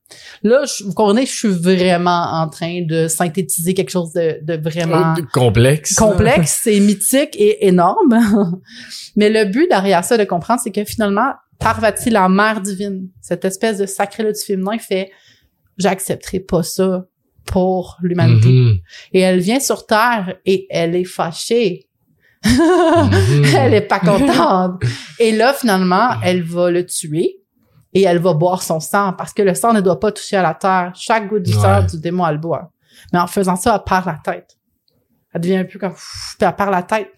Là, 0.45 0.65
je, 0.65 0.85
vous 0.85 0.95
comprenez, 0.95 1.27
je 1.27 1.33
suis 1.33 1.49
vraiment 1.49 2.33
en 2.33 2.49
train 2.49 2.83
de 2.87 3.09
synthétiser 3.09 3.75
quelque 3.75 3.91
chose 3.91 4.13
de, 4.13 4.39
de 4.43 4.57
vraiment 4.57 5.15
Complexe. 5.33 5.95
complexe 5.95 6.67
et 6.67 6.79
mythique 6.81 7.35
et 7.37 7.67
énorme. 7.67 8.19
Mais 9.17 9.29
le 9.29 9.51
but 9.51 9.69
derrière 9.69 10.05
ça 10.05 10.17
de 10.17 10.25
comprendre, 10.25 10.61
c'est 10.63 10.71
que 10.71 10.85
finalement, 10.85 11.33
Parvati, 11.59 12.11
la 12.11 12.29
mère 12.29 12.61
divine, 12.61 13.09
cette 13.21 13.45
espèce 13.45 13.79
de 13.79 13.87
sacré-là 13.87 14.33
du 14.33 14.41
féminin 14.41 14.79
fait 14.79 15.11
«j'accepterai 15.79 16.41
pas 16.41 16.63
ça 16.63 17.05
pour 17.47 17.97
l'humanité 18.03 18.49
Mhm. 18.49 18.79
Et 19.13 19.21
elle 19.21 19.41
vient 19.41 19.61
sur 19.61 19.87
Terre 19.87 20.37
et 20.45 20.67
elle 20.71 20.95
est 20.95 21.05
fâchée. 21.05 21.89
Mhm. 22.45 23.45
elle 23.57 23.75
est 23.75 23.81
pas 23.89 23.99
contente. 24.01 24.83
et 25.19 25.33
là, 25.33 25.53
finalement, 25.53 26.11
elle 26.23 26.43
va 26.43 26.71
le 26.71 26.85
tuer 26.87 27.37
et 27.95 28.03
elle 28.03 28.19
va 28.19 28.35
boire 28.35 28.63
son 28.63 28.81
sang 28.81 29.13
parce 29.17 29.33
que 29.33 29.43
le 29.43 29.55
sang 29.55 29.73
ne 29.73 29.81
doit 29.81 29.99
pas 29.99 30.13
toucher 30.13 30.37
à 30.37 30.43
la 30.43 30.55
terre. 30.55 30.93
Chaque 30.95 31.29
goutte 31.29 31.43
du 31.43 31.55
Ouais. 31.55 31.61
sang 31.63 31.83
du 31.83 31.99
démon, 32.01 32.27
elle 32.27 32.35
le 32.35 32.41
boit. 32.41 32.71
Mais 33.13 33.19
en 33.19 33.27
faisant 33.27 33.57
ça, 33.57 33.75
elle 33.77 33.83
perd 33.91 34.07
la 34.07 34.19
tête. 34.23 34.57
Elle 35.33 35.41
devient 35.41 35.57
un 35.57 35.65
peu 35.65 35.79
comme, 35.79 35.93
puis 35.95 36.47
elle 36.47 36.55
perd 36.57 36.71
la 36.71 36.83
tête. 36.83 37.11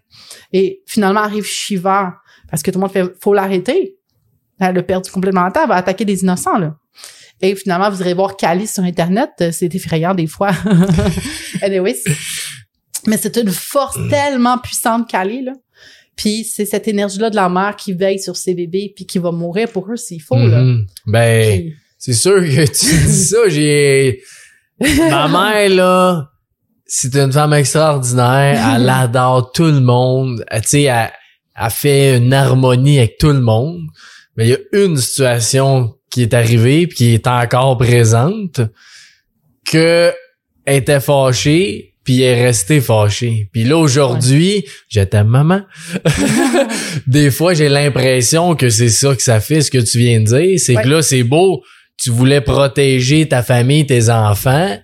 Et 0.53 0.83
finalement, 0.87 1.21
arrive 1.21 1.45
Shiva 1.45 2.15
parce 2.49 2.63
que 2.63 2.71
tout 2.71 2.79
le 2.79 2.83
monde 2.83 2.93
fait, 2.93 3.05
faut 3.23 3.35
l'arrêter. 3.35 3.97
Elle 4.61 4.79
a 4.79 4.83
perdu 4.83 5.11
complètement 5.11 5.45
la 5.45 5.51
tête. 5.51 5.63
Elle 5.65 5.69
va 5.71 5.77
attaquer 5.77 6.05
des 6.05 6.21
innocents, 6.23 6.59
là. 6.59 6.77
Et 7.43 7.55
finalement, 7.57 7.89
vous 7.91 8.01
irez 8.03 8.13
voir 8.15 8.37
Kali 8.37 8.67
sur 8.67 8.83
Internet. 8.83 9.31
euh, 9.41 9.51
C'est 9.51 9.75
effrayant 9.75 10.15
des 10.15 10.27
fois. 10.27 10.51
anyway, 11.63 11.97
mais 13.07 13.17
c'est 13.17 13.37
une 13.39 13.51
force 13.51 13.99
tellement 14.11 14.59
puissante, 14.59 15.09
Kali, 15.11 15.45
là. 15.45 15.53
Puis 16.17 16.45
c'est 16.45 16.67
cette 16.67 16.87
énergie-là 16.87 17.31
de 17.31 17.37
la 17.37 17.49
mère 17.49 17.77
qui 17.77 17.95
veille 17.95 18.19
sur 18.19 18.37
ses 18.37 18.53
bébés 18.55 18.93
puis 18.95 19.07
qui 19.07 19.19
va 19.19 19.31
mourir 19.33 19.69
pour 19.73 19.91
eux 19.91 19.97
s'il 19.97 20.21
faut, 20.21 20.37
là. 20.37 20.61
Mhm. 20.63 20.87
Ben, 21.07 21.61
Puis- 21.61 21.75
c'est 21.99 22.13
sûr 22.13 22.41
que 22.41 22.67
tu 22.67 23.07
dis 23.07 23.25
ça, 23.25 23.39
j'ai... 23.49 24.21
Ma 25.11 25.29
mère, 25.29 25.69
là, 25.71 26.31
c'est 26.87 27.15
une 27.15 27.33
femme 27.33 27.53
extraordinaire. 27.55 28.73
Elle 28.77 28.89
adore 28.89 29.53
tout 29.53 29.65
le 29.65 29.81
monde. 29.81 30.45
Elle, 30.51 30.63
Tu 30.63 30.69
sais, 30.69 30.83
elle, 30.85 31.11
elle 31.57 31.71
fait 31.71 32.17
une 32.19 32.33
harmonie 32.33 32.99
avec 32.99 33.17
tout 33.19 33.29
le 33.29 33.41
monde. 33.41 33.83
Mais 34.41 34.47
il 34.47 34.51
y 34.53 34.55
a 34.55 34.85
une 34.85 34.97
situation 34.97 35.93
qui 36.11 36.23
est 36.23 36.33
arrivée 36.33 36.87
puis 36.87 36.97
qui 36.97 37.13
est 37.13 37.27
encore 37.27 37.77
présente 37.77 38.63
que 39.71 40.11
elle 40.65 40.77
était 40.77 40.99
fâchée 41.01 41.93
puis 42.05 42.23
elle 42.23 42.39
est 42.39 42.47
restée 42.47 42.81
fâchée. 42.81 43.51
Puis 43.53 43.65
là, 43.65 43.77
aujourd'hui, 43.77 44.65
je 44.89 45.03
t'aime, 45.03 45.27
maman. 45.29 45.61
Des 47.07 47.31
fois, 47.31 47.53
j'ai 47.53 47.69
l'impression 47.69 48.57
que 48.57 48.71
c'est 48.71 48.89
ça 48.89 49.15
que 49.15 49.23
ça 49.23 49.41
fait, 49.41 49.61
ce 49.61 49.71
que 49.71 49.77
tu 49.77 49.99
viens 49.99 50.21
de 50.21 50.25
dire. 50.25 50.59
C'est 50.59 50.75
Ouais. 50.75 50.83
que 50.85 50.89
là, 50.89 51.03
c'est 51.03 51.23
beau, 51.23 51.63
tu 52.03 52.09
voulais 52.09 52.41
protéger 52.41 53.29
ta 53.29 53.43
famille, 53.43 53.85
tes 53.87 54.09
enfants, 54.09 54.75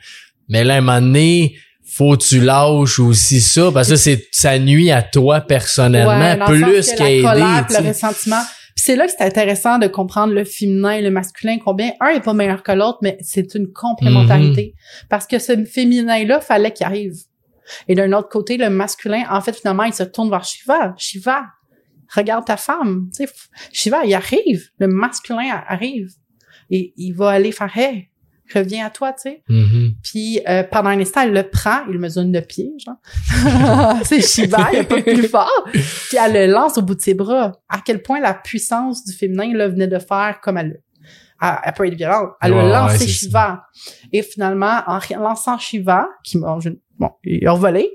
mais 0.50 0.64
là, 0.64 0.74
à 0.74 0.76
un 0.76 0.80
moment 0.82 1.00
donné, 1.00 1.56
faut 1.90 2.14
que 2.14 2.24
tu 2.24 2.40
lâches 2.42 2.98
aussi 2.98 3.40
ça, 3.40 3.70
parce 3.72 3.88
que 3.88 3.96
c'est 3.96 4.28
ça 4.32 4.58
nuit 4.58 4.90
à 4.90 5.00
toi 5.00 5.40
personnellement, 5.40 6.44
Ouais, 6.46 6.58
plus 6.58 6.92
qu'à 6.92 7.10
aider. 7.10 7.22
le 7.22 7.88
ressentiment. 7.88 8.42
C'est 8.86 8.94
là 8.94 9.06
que 9.06 9.12
c'est 9.18 9.24
intéressant 9.24 9.80
de 9.80 9.88
comprendre 9.88 10.32
le 10.32 10.44
féminin 10.44 10.92
et 10.92 11.02
le 11.02 11.10
masculin, 11.10 11.58
combien 11.58 11.90
un 11.98 12.10
est 12.10 12.20
pas 12.20 12.34
meilleur 12.34 12.62
que 12.62 12.70
l'autre, 12.70 12.98
mais 13.02 13.18
c'est 13.20 13.56
une 13.56 13.72
complémentarité. 13.72 14.74
Mhm. 14.76 15.06
Parce 15.08 15.26
que 15.26 15.40
ce 15.40 15.64
féminin-là, 15.64 16.40
fallait 16.40 16.72
qu'il 16.72 16.86
arrive. 16.86 17.16
Et 17.88 17.96
d'un 17.96 18.12
autre 18.12 18.28
côté, 18.28 18.56
le 18.56 18.70
masculin, 18.70 19.24
en 19.28 19.40
fait, 19.40 19.56
finalement, 19.56 19.82
il 19.82 19.92
se 19.92 20.04
tourne 20.04 20.30
vers 20.30 20.44
Shiva. 20.44 20.94
Shiva, 20.98 21.46
regarde 22.14 22.44
ta 22.44 22.56
femme. 22.56 23.08
Tu 23.12 23.26
sais, 23.26 23.32
Shiva, 23.72 24.04
il 24.04 24.14
arrive. 24.14 24.68
Le 24.78 24.86
masculin 24.86 25.64
arrive. 25.66 26.10
Et 26.70 26.92
il 26.96 27.10
va 27.10 27.30
aller 27.30 27.50
faire, 27.50 27.76
hey, 27.76 28.10
reviens 28.54 28.86
à 28.86 28.90
toi, 28.90 29.12
tu 29.14 29.22
sais. 29.22 29.42
Mhm. 29.48 29.85
Puis 30.06 30.40
euh, 30.48 30.62
pendant 30.62 30.90
un 30.90 31.00
instant, 31.00 31.22
elle 31.22 31.32
le 31.32 31.42
prend, 31.42 31.80
il 31.90 31.98
mesure 31.98 32.24
de 32.24 32.38
pied, 32.38 32.72
genre. 32.78 33.98
c'est 34.04 34.20
Shiva, 34.20 34.68
il 34.72 34.78
est 34.78 34.84
pas 34.84 35.02
plus 35.02 35.22
fort. 35.28 35.66
Puis 35.72 36.16
elle 36.16 36.32
le 36.32 36.52
lance 36.52 36.78
au 36.78 36.82
bout 36.82 36.94
de 36.94 37.00
ses 37.00 37.14
bras. 37.14 37.50
À 37.68 37.80
quel 37.84 38.00
point 38.02 38.20
la 38.20 38.32
puissance 38.32 39.04
du 39.04 39.12
féminin 39.12 39.52
là 39.52 39.66
venait 39.66 39.88
de 39.88 39.98
faire 39.98 40.38
comme 40.40 40.58
elle. 40.58 40.80
Elle, 41.42 41.54
elle 41.64 41.72
peut 41.72 41.86
être 41.88 41.96
violente. 41.96 42.30
Elle 42.40 42.52
Ouais, 42.52 42.60
a 42.60 42.82
lancé 42.82 43.08
Shiva. 43.08 43.64
Et 44.12 44.22
finalement, 44.22 44.80
en 44.86 45.00
lançant 45.18 45.58
Shiva, 45.58 46.06
qui 46.22 46.38
m'a, 46.38 46.56
bon, 47.00 47.10
il 47.24 47.46
a 47.48 47.54
volé, 47.54 47.90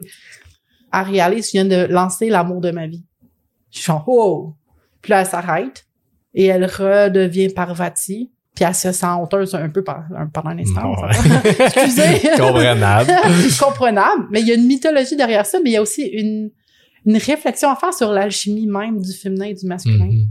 elle 0.91 1.03
réalise, 1.03 1.45
je 1.47 1.51
viens 1.53 1.65
de 1.65 1.87
lancer 1.89 2.29
l'amour 2.29 2.59
de 2.59 2.71
ma 2.71 2.87
vie. 2.87 3.05
Je 3.71 3.77
suis 3.77 3.85
genre, 3.85 4.03
oh! 4.07 4.55
Puis 5.01 5.11
là, 5.11 5.21
elle 5.21 5.27
s'arrête 5.27 5.85
et 6.33 6.47
elle 6.47 6.65
redevient 6.65 7.49
Parvati. 7.49 8.33
Puis 8.61 8.67
elle 8.69 8.75
se 8.75 8.91
sent 8.91 9.07
honteuse 9.07 9.55
un 9.55 9.69
peu 9.69 9.83
par- 9.83 10.03
un- 10.15 10.27
pendant 10.27 10.51
un 10.51 10.59
instant. 10.59 10.93
Ouais. 11.01 11.09
Excusez. 11.65 12.29
Comprenable. 12.37 13.11
comprenable, 13.59 14.27
mais 14.29 14.41
il 14.41 14.47
y 14.47 14.51
a 14.51 14.53
une 14.53 14.67
mythologie 14.67 15.15
derrière 15.15 15.47
ça, 15.47 15.57
mais 15.63 15.71
il 15.71 15.73
y 15.73 15.77
a 15.77 15.81
aussi 15.81 16.03
une, 16.03 16.51
une 17.07 17.17
réflexion 17.17 17.71
à 17.71 17.75
faire 17.75 17.91
sur 17.91 18.11
l'alchimie 18.11 18.67
même 18.67 19.01
du 19.01 19.13
féminin 19.13 19.45
et 19.45 19.55
du 19.55 19.65
masculin. 19.65 20.05
Mhm. 20.05 20.27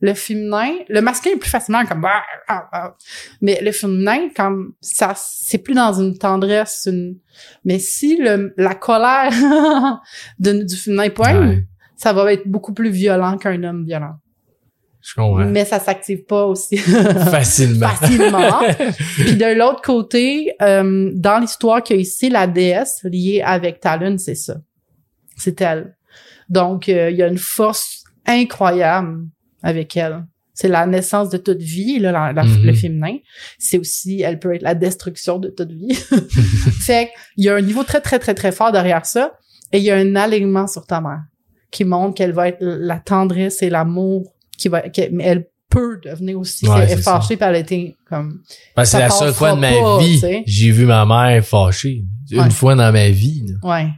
Le 0.00 0.14
féminin, 0.14 0.70
le 0.88 1.00
masculin 1.02 1.34
est 1.34 1.38
plus 1.38 1.50
facilement 1.50 1.84
comme 1.84 2.06
ah, 2.06 2.22
ah, 2.48 2.68
ah. 2.72 2.94
mais 3.42 3.60
le 3.62 3.70
féminin 3.70 4.28
comme 4.34 4.72
ça 4.80 5.12
c'est 5.16 5.58
plus 5.58 5.74
dans 5.74 5.92
une 5.92 6.16
tendresse 6.16 6.88
une 6.90 7.16
mais 7.66 7.78
si 7.78 8.16
le 8.16 8.54
la 8.56 8.74
colère 8.74 9.30
de- 10.38 10.62
du 10.64 10.76
féminin 10.76 11.10
poigne, 11.10 11.38
Ouais, 11.48 11.64
ça 11.96 12.14
va 12.14 12.32
être 12.32 12.48
beaucoup 12.48 12.72
plus 12.72 12.90
violent 12.90 13.36
qu'un 13.36 13.62
homme 13.62 13.84
violent. 13.84 14.14
Je 15.06 15.14
comprends. 15.14 15.44
Mais 15.44 15.64
ça 15.64 15.78
s'active 15.80 16.24
pas 16.24 16.44
aussi 16.46 16.76
Facilement. 17.30 17.88
facilement. 17.88 18.58
Puis 19.16 19.36
de 19.36 19.58
l'autre 19.58 19.82
côté, 19.82 20.52
euh, 20.62 21.10
dans 21.14 21.38
l'histoire 21.40 21.82
qu'il 21.82 21.96
y 21.96 21.98
a 21.98 22.02
ici, 22.02 22.30
la 22.30 22.46
déesse 22.46 23.00
liée 23.04 23.42
avec 23.44 23.80
Talon, 23.80 24.16
c'est 24.18 24.34
ça. 24.34 24.56
C'est 25.36 25.60
elle. 25.60 25.96
Donc, 26.48 26.88
euh, 26.88 27.10
il 27.10 27.16
y 27.16 27.22
a 27.22 27.26
une 27.28 27.38
force 27.38 28.04
incroyable 28.26 29.26
avec 29.62 29.96
elle. 29.96 30.24
C'est 30.56 30.68
la 30.68 30.86
naissance 30.86 31.30
de 31.30 31.36
toute 31.38 31.60
vie, 31.60 31.98
là, 31.98 32.12
la- 32.12 32.32
la- 32.32 32.44
Mhm. 32.44 32.62
le 32.64 32.72
féminin. 32.72 33.16
C'est 33.58 33.76
aussi, 33.78 34.22
elle 34.22 34.38
peut 34.38 34.54
être 34.54 34.62
la 34.62 34.74
destruction 34.74 35.38
de 35.38 35.48
toute 35.48 35.72
vie. 35.72 35.94
fait 36.86 37.10
qu'il 37.34 37.44
y 37.44 37.48
a 37.48 37.56
un 37.56 37.60
niveau 37.60 37.82
très, 37.82 38.00
très, 38.00 38.18
très, 38.18 38.34
très 38.34 38.52
fort 38.52 38.70
derrière 38.72 39.04
ça. 39.04 39.32
Et 39.72 39.78
il 39.78 39.84
y 39.84 39.90
a 39.90 39.96
un 39.96 40.14
alignement 40.14 40.66
sur 40.68 40.86
ta 40.86 41.00
mère 41.00 41.22
qui 41.72 41.84
montre 41.84 42.14
qu'elle 42.14 42.32
va 42.32 42.48
être 42.48 42.58
la 42.60 43.00
tendresse 43.00 43.62
et 43.62 43.70
l'amour 43.70 44.33
qui 44.56 44.68
va, 44.68 44.82
mais 45.12 45.24
elle 45.24 45.46
peut 45.70 45.98
devenir 46.04 46.38
aussi 46.38 46.68
Ouais, 46.68 46.84
est 46.92 46.96
fâchée 46.96 47.36
puis 47.36 47.46
elle 47.48 47.54
a 47.56 47.58
été 47.58 47.96
comme 48.08 48.40
Parce 48.74 48.90
que 48.90 48.92
Ça 48.92 48.98
c'est 48.98 49.04
la 49.04 49.10
seule 49.10 49.34
fois 49.34 49.54
de 49.54 49.60
ma 49.60 49.72
pas, 49.72 49.98
vie, 49.98 50.42
j'ai 50.46 50.70
vu 50.70 50.84
ma 50.86 51.04
mère 51.06 51.44
fâchée. 51.44 52.04
Une 52.30 52.40
Ouais. 52.40 52.50
fois 52.50 52.74
dans 52.74 52.92
ma 52.92 53.08
vie. 53.10 53.44
là. 53.62 53.68
ouais 53.68 53.88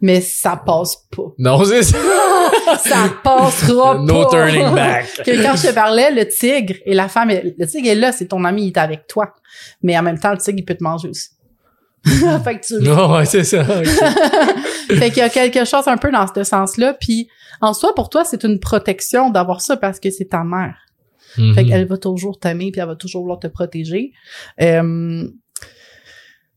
mais 0.00 0.20
ça 0.20 0.56
passe 0.66 0.96
pas 1.16 1.22
Non, 1.38 1.64
c'est 1.64 1.82
ça. 1.82 1.96
ça 2.84 3.10
passera 3.22 3.98
no 4.02 4.24
pas 4.24 4.30
turning 4.30 4.74
back. 4.74 5.06
que 5.24 5.42
quand 5.42 5.56
je 5.56 5.68
te 5.68 5.72
parlais 5.74 6.10
le 6.10 6.28
tigre 6.28 6.74
et 6.84 6.92
la 6.94 7.08
femme 7.08 7.30
le 7.30 7.66
tigre 7.66 7.88
est 7.88 7.94
là 7.94 8.12
c'est 8.12 8.26
ton 8.26 8.44
ami 8.44 8.64
il 8.64 8.68
est 8.68 8.78
avec 8.78 9.06
toi 9.06 9.32
mais 9.82 9.96
en 9.98 10.02
même 10.02 10.18
temps 10.18 10.32
le 10.32 10.38
tigre 10.38 10.58
il 10.58 10.64
peut 10.64 10.74
te 10.74 10.82
manger 10.84 11.08
aussi 11.08 11.30
fait 12.44 12.60
que 12.60 12.66
tu 12.66 12.74
Non, 12.82 13.12
ouais, 13.14 13.24
c'est 13.24 13.44
ça. 13.44 13.64
fait 14.88 15.10
qu'il 15.10 15.18
y 15.18 15.20
a 15.22 15.28
quelque 15.28 15.64
chose 15.64 15.86
un 15.88 15.96
peu 15.96 16.10
dans 16.10 16.26
ce 16.32 16.44
sens-là 16.44 16.94
puis 17.00 17.28
en 17.60 17.72
soi 17.72 17.94
pour 17.94 18.10
toi 18.10 18.24
c'est 18.24 18.44
une 18.44 18.60
protection 18.60 19.30
d'avoir 19.30 19.60
ça 19.60 19.76
parce 19.76 19.98
que 20.00 20.10
c'est 20.10 20.26
ta 20.26 20.44
mère 20.44 20.76
Fait 21.34 21.40
Mhm. 21.62 21.66
qu'elle 21.68 21.86
va 21.86 21.96
toujours 21.96 22.38
t'aimer 22.38 22.70
puis 22.70 22.80
elle 22.80 22.88
va 22.88 22.96
toujours 22.96 23.22
vouloir 23.22 23.38
te 23.40 23.46
protéger. 23.48 24.12
Euh, 24.60 25.26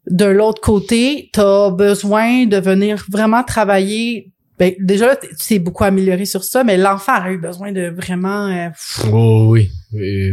de 0.10 0.26
l'autre 0.26 0.62
côté, 0.62 1.30
t'as 1.34 1.70
besoin 1.70 2.45
de 2.45 2.58
venir 2.58 3.04
vraiment 3.10 3.43
travailler. 3.43 4.32
Ben, 4.60 4.74
déjà, 4.80 5.16
tu 5.16 5.28
t'es 5.47 5.60
beaucoup 5.60 5.84
amélioré 5.84 6.26
sur 6.26 6.43
ça, 6.43 6.64
mais 6.64 6.78
l'enfant 6.78 7.14
a 7.14 7.32
eu 7.32 7.38
besoin 7.38 7.72
de 7.72 7.89
vraiment... 7.95 8.47
euh, 8.47 8.70
Oh, 9.12 9.49
oui, 9.51 9.70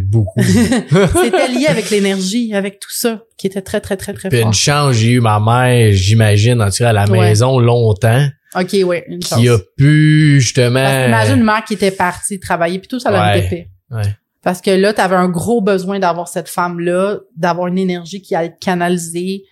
beaucoup. 0.03 0.41
C'était 0.43 1.49
lié 1.49 1.66
avec 1.68 1.91
l'énergie, 1.91 2.55
avec 2.55 2.79
tout 2.81 2.91
ça, 2.91 3.22
qui 3.37 3.47
était 3.47 3.61
très, 3.61 3.81
très, 3.81 3.97
très, 3.99 4.14
très 4.14 4.31
Puis 4.31 4.39
fort. 4.39 4.47
une 4.49 4.55
chance, 4.55 4.95
j'ai 4.97 5.11
eu 5.12 5.20
ma 5.20 5.39
mère, 5.41 5.93
j'imagine, 5.93 6.62
en 6.62 6.70
tout 6.70 6.79
cas 6.79 6.89
à 6.91 6.93
la 6.95 7.05
Ouais. 7.05 7.20
maison 7.20 7.59
longtemps, 7.59 8.27
OK, 8.59 8.72
ouais, 8.85 9.05
une 9.09 9.22
chance. 9.22 9.39
qui 9.39 9.49
a 9.49 9.59
pu 9.77 10.41
justement. 10.41 11.07
Imagine 11.07 11.39
une 11.39 11.45
mère 11.45 11.62
qui 11.66 11.75
était 11.75 11.91
partie 11.91 12.41
travailler, 12.41 12.79
puis 12.79 12.89
tout 12.89 13.01
ça 13.01 13.11
l'a 13.11 13.35
Ouais. 13.37 13.68
Ouais. 13.91 14.03
Parce 14.45 14.61
que 14.61 14.70
là, 14.70 14.92
tu 14.92 15.01
avais 15.01 15.16
un 15.16 15.28
gros 15.28 15.61
besoin 15.62 15.99
d'avoir 15.99 16.28
cette 16.28 16.49
femme-là, 16.49 17.18
d'avoir 17.36 17.66
une 17.68 17.78
énergie 17.78 18.20
qui 18.22 18.34
allait 18.34 18.53
te 18.53 18.59
canaliser. 18.59 19.45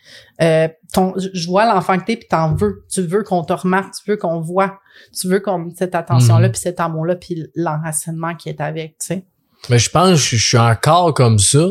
Euh, 0.43 0.69
ton, 0.93 1.15
je- 1.17 1.47
vois 1.49 1.65
l'enfant 1.67 1.99
que 1.99 2.05
t'es, 2.05 2.17
puis 2.17 2.29
t'en 2.29 2.55
veux. 2.55 2.85
Tu 2.91 3.01
veux 3.03 3.23
qu'on 3.23 3.43
te 3.43 3.53
remarque, 3.55 3.95
tu 3.95 4.11
veux 4.11 4.17
qu'on 4.19 4.41
voit. 4.41 4.79
Tu 5.19 5.29
veux 5.29 5.41
qu'on 5.41 5.71
cette 5.75 5.95
attention-là, 5.95 6.49
Mhm. 6.49 6.53
puis 6.53 6.61
cet 6.61 6.79
amour-là, 6.81 7.17
puis 7.17 7.47
l'enracinement 7.55 8.35
qui 8.35 8.51
est 8.51 8.61
avec, 8.61 8.99
tu 8.99 9.07
sais. 9.07 9.25
Mais 9.71 9.79
je 9.79 9.89
pense 9.91 10.11
que 10.31 10.37
je 10.37 10.45
suis 10.49 10.59
encore 10.59 11.15
comme 11.15 11.39
ça. 11.39 11.67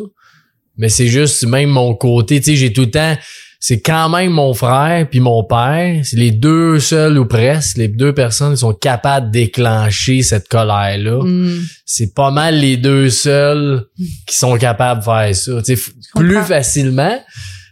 Mais 0.78 0.89
c'est 0.89 1.07
juste 1.07 1.45
même 1.45 1.69
mon 1.69 1.93
côté, 1.93 2.39
tu 2.39 2.45
sais, 2.51 2.55
j'ai 2.55 2.74
tout 2.74 2.82
le 2.82 2.91
temps, 2.91 3.15
c'est 3.64 3.80
quand 3.80 4.09
même 4.09 4.32
mon 4.32 4.55
frère 4.55 5.07
puis 5.07 5.20
mon 5.20 5.43
père, 5.43 6.01
c'est 6.03 6.18
les 6.18 6.32
deux 6.32 6.80
seuls 6.80 7.20
ou 7.20 7.26
presque, 7.28 7.78
les 7.78 7.88
deux 7.88 8.12
personnes 8.12 8.53
qui 8.53 8.59
sont 8.62 8.74
capables 8.74 9.28
de 9.28 9.32
déclencher 9.32 10.24
cette 10.24 10.47
colère-là. 10.47 11.24
Mm. 11.24 11.62
C'est 11.86 12.16
pas 12.16 12.32
mal 12.32 12.59
les 12.59 12.76
deux 12.76 13.12
seuls 13.12 13.86
qui 14.26 14.36
sont 14.36 14.57
capables 14.57 15.01
de 15.01 15.05
faire 15.05 15.36
ça, 15.36 15.51
tu 15.62 15.64
sais, 15.64 15.74
f- 15.76 15.91
comprends. 16.12 16.28
plus 16.28 16.41
facilement. 16.41 17.20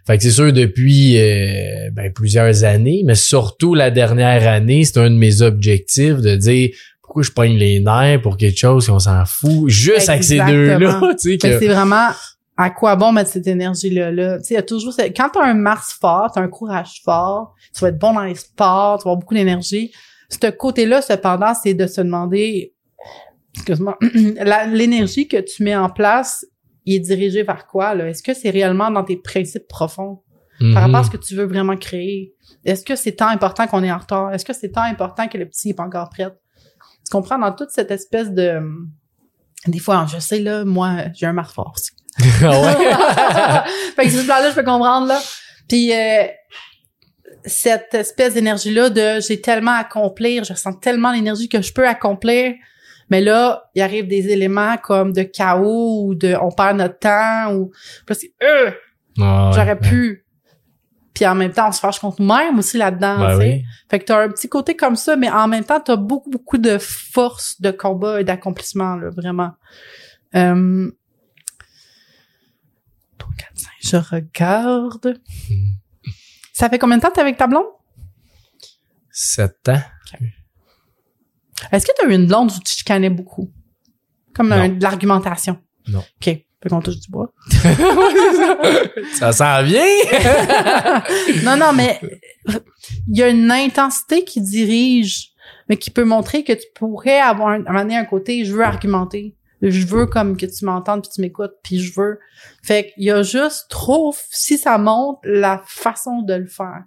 Fait 0.05 0.17
que 0.17 0.23
c'est 0.23 0.31
sûr 0.31 0.53
depuis 0.53 1.17
euh, 1.17 1.89
ben, 1.91 2.13
plusieurs 2.13 2.63
années, 2.63 3.01
mais 3.05 3.15
surtout 3.15 3.73
la 3.73 3.89
dernière 3.89 4.47
année, 4.47 4.83
c'est 4.85 4.99
un 4.99 5.09
de 5.09 5.15
mes 5.15 5.41
objectifs 5.41 6.17
de 6.17 6.35
dire 6.35 6.69
pourquoi 7.01 7.23
je 7.23 7.31
pogne 7.31 7.57
les 7.57 7.79
nerfs 7.79 8.21
pour 8.21 8.37
quelque 8.37 8.59
chose 8.59 8.85
qu'on 8.85 8.99
s'en 8.99 9.25
fout, 9.25 9.69
juste 9.69 10.07
avec 10.07 10.23
ces 10.23 10.37
deux-là, 10.37 11.01
tu 11.19 11.31
sais 11.31 11.37
que 11.39 11.59
c'est 11.59 11.67
vraiment 11.67 12.09
à 12.61 12.69
quoi 12.71 12.97
bon 12.97 13.13
mettre 13.13 13.29
cette 13.29 13.47
énergie-là. 13.47 14.11
Là? 14.11 14.37
Tu 14.37 14.43
sais, 14.43 14.53
il 14.53 14.57
y 14.57 14.59
a 14.59 14.63
toujours... 14.63 14.93
Quand 15.15 15.29
t'as 15.31 15.45
un 15.45 15.53
Mars 15.53 15.93
fort, 15.93 16.29
t'as 16.33 16.41
un 16.41 16.49
courage 16.49 17.01
fort, 17.05 17.55
tu 17.73 17.79
vas 17.79 17.87
être 17.87 17.97
bon 17.97 18.11
dans 18.11 18.23
les 18.23 18.35
sports, 18.35 18.97
tu 18.97 19.05
vas 19.05 19.11
avoir 19.11 19.15
beaucoup 19.15 19.33
d'énergie. 19.33 19.93
Ce 20.27 20.49
côté-là, 20.49 21.01
cependant, 21.01 21.53
c'est 21.53 21.73
de 21.73 21.87
se 21.87 22.01
demander... 22.01 22.73
Excuse-moi. 23.55 23.97
L'énergie 24.73 25.29
que 25.29 25.37
tu 25.37 25.63
mets 25.63 25.75
en 25.77 25.89
place, 25.89 26.45
il 26.83 26.95
est 26.95 26.99
dirigé 26.99 27.43
vers 27.43 27.65
quoi? 27.65 27.95
là? 27.95 28.09
Est-ce 28.09 28.21
que 28.21 28.33
c'est 28.33 28.49
réellement 28.49 28.91
dans 28.91 29.05
tes 29.05 29.15
principes 29.15 29.67
profonds? 29.69 30.21
Par 30.73 30.83
rapport 30.83 30.99
à 30.99 31.03
ce 31.05 31.09
que 31.09 31.15
tu 31.15 31.35
veux 31.35 31.45
vraiment 31.45 31.77
créer? 31.77 32.33
Est-ce 32.65 32.83
que 32.83 32.97
c'est 32.97 33.13
tant 33.13 33.29
important 33.29 33.67
qu'on 33.67 33.81
est 33.85 33.91
en 33.91 33.99
retard? 33.99 34.33
Est-ce 34.33 34.43
que 34.43 34.51
c'est 34.51 34.71
tant 34.71 34.81
important 34.81 35.29
que 35.29 35.37
le 35.37 35.47
petit 35.47 35.69
n'est 35.69 35.73
pas 35.73 35.85
encore 35.85 36.09
prêt? 36.09 36.29
Tu 37.05 37.09
comprends? 37.09 37.39
Dans 37.39 37.53
toute 37.53 37.69
cette 37.69 37.91
espèce 37.91 38.33
de... 38.33 38.59
Des 39.67 39.79
fois, 39.79 40.05
je 40.13 40.19
sais, 40.19 40.39
là, 40.39 40.65
moi, 40.65 41.05
j'ai 41.13 41.25
un 41.25 41.31
Mars 41.31 41.53
fort 41.53 41.71
aussi. 41.73 41.91
Ah 42.43 43.65
fait 43.95 44.05
que 44.05 44.09
ce 44.09 44.25
plan-là, 44.25 44.49
je 44.49 44.55
peux 44.55 44.63
comprendre, 44.63 45.07
là. 45.07 45.19
Puis, 45.67 45.93
euh, 45.93 46.23
cette 47.45 47.93
espèce 47.93 48.33
d'énergie-là 48.33 48.89
de 48.89 49.19
j'ai 49.21 49.39
tellement 49.41 49.71
à 49.71 49.79
accomplir, 49.79 50.43
je 50.43 50.53
sens 50.53 50.75
tellement 50.81 51.11
l'énergie 51.11 51.49
que 51.49 51.61
je 51.61 51.73
peux 51.73 51.87
accomplir. 51.87 52.53
Mais 53.09 53.21
là, 53.21 53.69
il 53.75 53.81
arrive 53.81 54.07
des 54.07 54.29
éléments 54.29 54.77
comme 54.77 55.13
de 55.13 55.23
chaos 55.23 56.05
ou 56.05 56.15
de 56.15 56.35
on 56.39 56.51
perd 56.51 56.77
notre 56.77 56.99
temps 56.99 57.53
ou 57.53 57.71
là, 58.07 58.15
c'est 58.15 58.31
euh, 58.43 58.71
Ah 59.19 59.49
ouais. 59.49 59.55
j'aurais 59.55 59.79
pu. 59.79 60.25
Puis 61.13 61.25
en 61.25 61.35
même 61.35 61.51
temps, 61.51 61.69
on 61.69 61.71
se 61.71 61.79
fâche 61.79 61.99
contre 61.99 62.21
nous-mêmes 62.21 62.59
aussi 62.59 62.77
là-dedans. 62.77 63.17
Ben 63.17 63.37
oui. 63.37 63.63
Fait 63.89 63.99
que 63.99 64.05
t'as 64.05 64.23
un 64.23 64.29
petit 64.29 64.47
côté 64.47 64.75
comme 64.75 64.95
ça, 64.95 65.15
mais 65.15 65.29
en 65.29 65.47
même 65.47 65.63
temps, 65.63 65.79
t'as 65.79 65.95
beaucoup, 65.95 66.29
beaucoup 66.29 66.57
de 66.57 66.77
force 66.77 67.59
de 67.59 67.71
combat 67.71 68.21
et 68.21 68.23
d'accomplissement, 68.23 68.95
là, 68.95 69.09
vraiment. 69.09 69.51
Euh... 70.35 70.89
3, 73.83 74.01
4, 74.01 74.09
5, 74.11 74.11
je 74.11 74.15
regarde. 74.15 75.21
Ça 76.53 76.69
fait 76.69 76.79
combien 76.79 76.97
de 76.97 77.01
temps 77.01 77.09
que 77.09 77.15
t'es 77.15 77.21
avec 77.21 77.37
ta 77.37 77.47
blonde? 77.47 77.65
Sept 79.11 79.69
ans. 79.69 79.81
Est-ce 81.71 81.85
que 81.85 81.91
t'as 81.97 82.07
eu 82.07 82.13
une 82.13 82.27
blonde 82.27 82.51
où 82.51 82.59
tu 82.63 82.73
chicanais 82.73 83.09
beaucoup? 83.09 83.51
Comme 84.33 84.51
un- 84.51 84.69
de 84.69 84.81
l'argumentation? 84.81 85.57
Non. 85.87 85.99
OK. 85.99 86.25
Fait 86.61 86.67
qu'on 86.69 86.81
touche 86.81 86.99
du 86.99 87.09
bois. 87.09 87.31
ça 89.13 89.31
s'en 89.31 89.63
vient. 89.63 89.81
non, 91.43 91.55
non, 91.57 91.71
mais 91.73 91.99
il 93.07 93.17
y 93.17 93.23
a 93.23 93.29
une 93.29 93.49
intensité 93.49 94.25
qui 94.25 94.41
dirige, 94.41 95.29
mais 95.69 95.77
qui 95.77 95.89
peut 95.89 96.03
montrer 96.03 96.43
que 96.43 96.51
tu 96.51 96.65
pourrais 96.75 97.19
avoir 97.19 97.49
un, 97.49 97.65
amener 97.65 97.95
un 97.95 98.03
côté, 98.05 98.43
je 98.43 98.53
veux 98.53 98.63
argumenter. 98.63 99.35
Je 99.61 99.85
veux 99.85 100.05
comme 100.05 100.37
que 100.37 100.45
tu 100.45 100.65
m'entendes 100.65 101.01
puis 101.01 101.11
tu 101.13 101.21
m'écoutes 101.21 101.53
puis 101.63 101.79
je 101.79 101.93
veux. 101.99 102.19
Fait 102.63 102.91
qu'il 102.93 103.03
y 103.03 103.11
a 103.11 103.23
juste 103.23 103.67
trop, 103.69 104.13
si 104.29 104.57
ça 104.57 104.77
monte, 104.77 105.19
la 105.23 105.61
façon 105.65 106.21
de 106.21 106.33
le 106.33 106.47
faire 106.47 106.83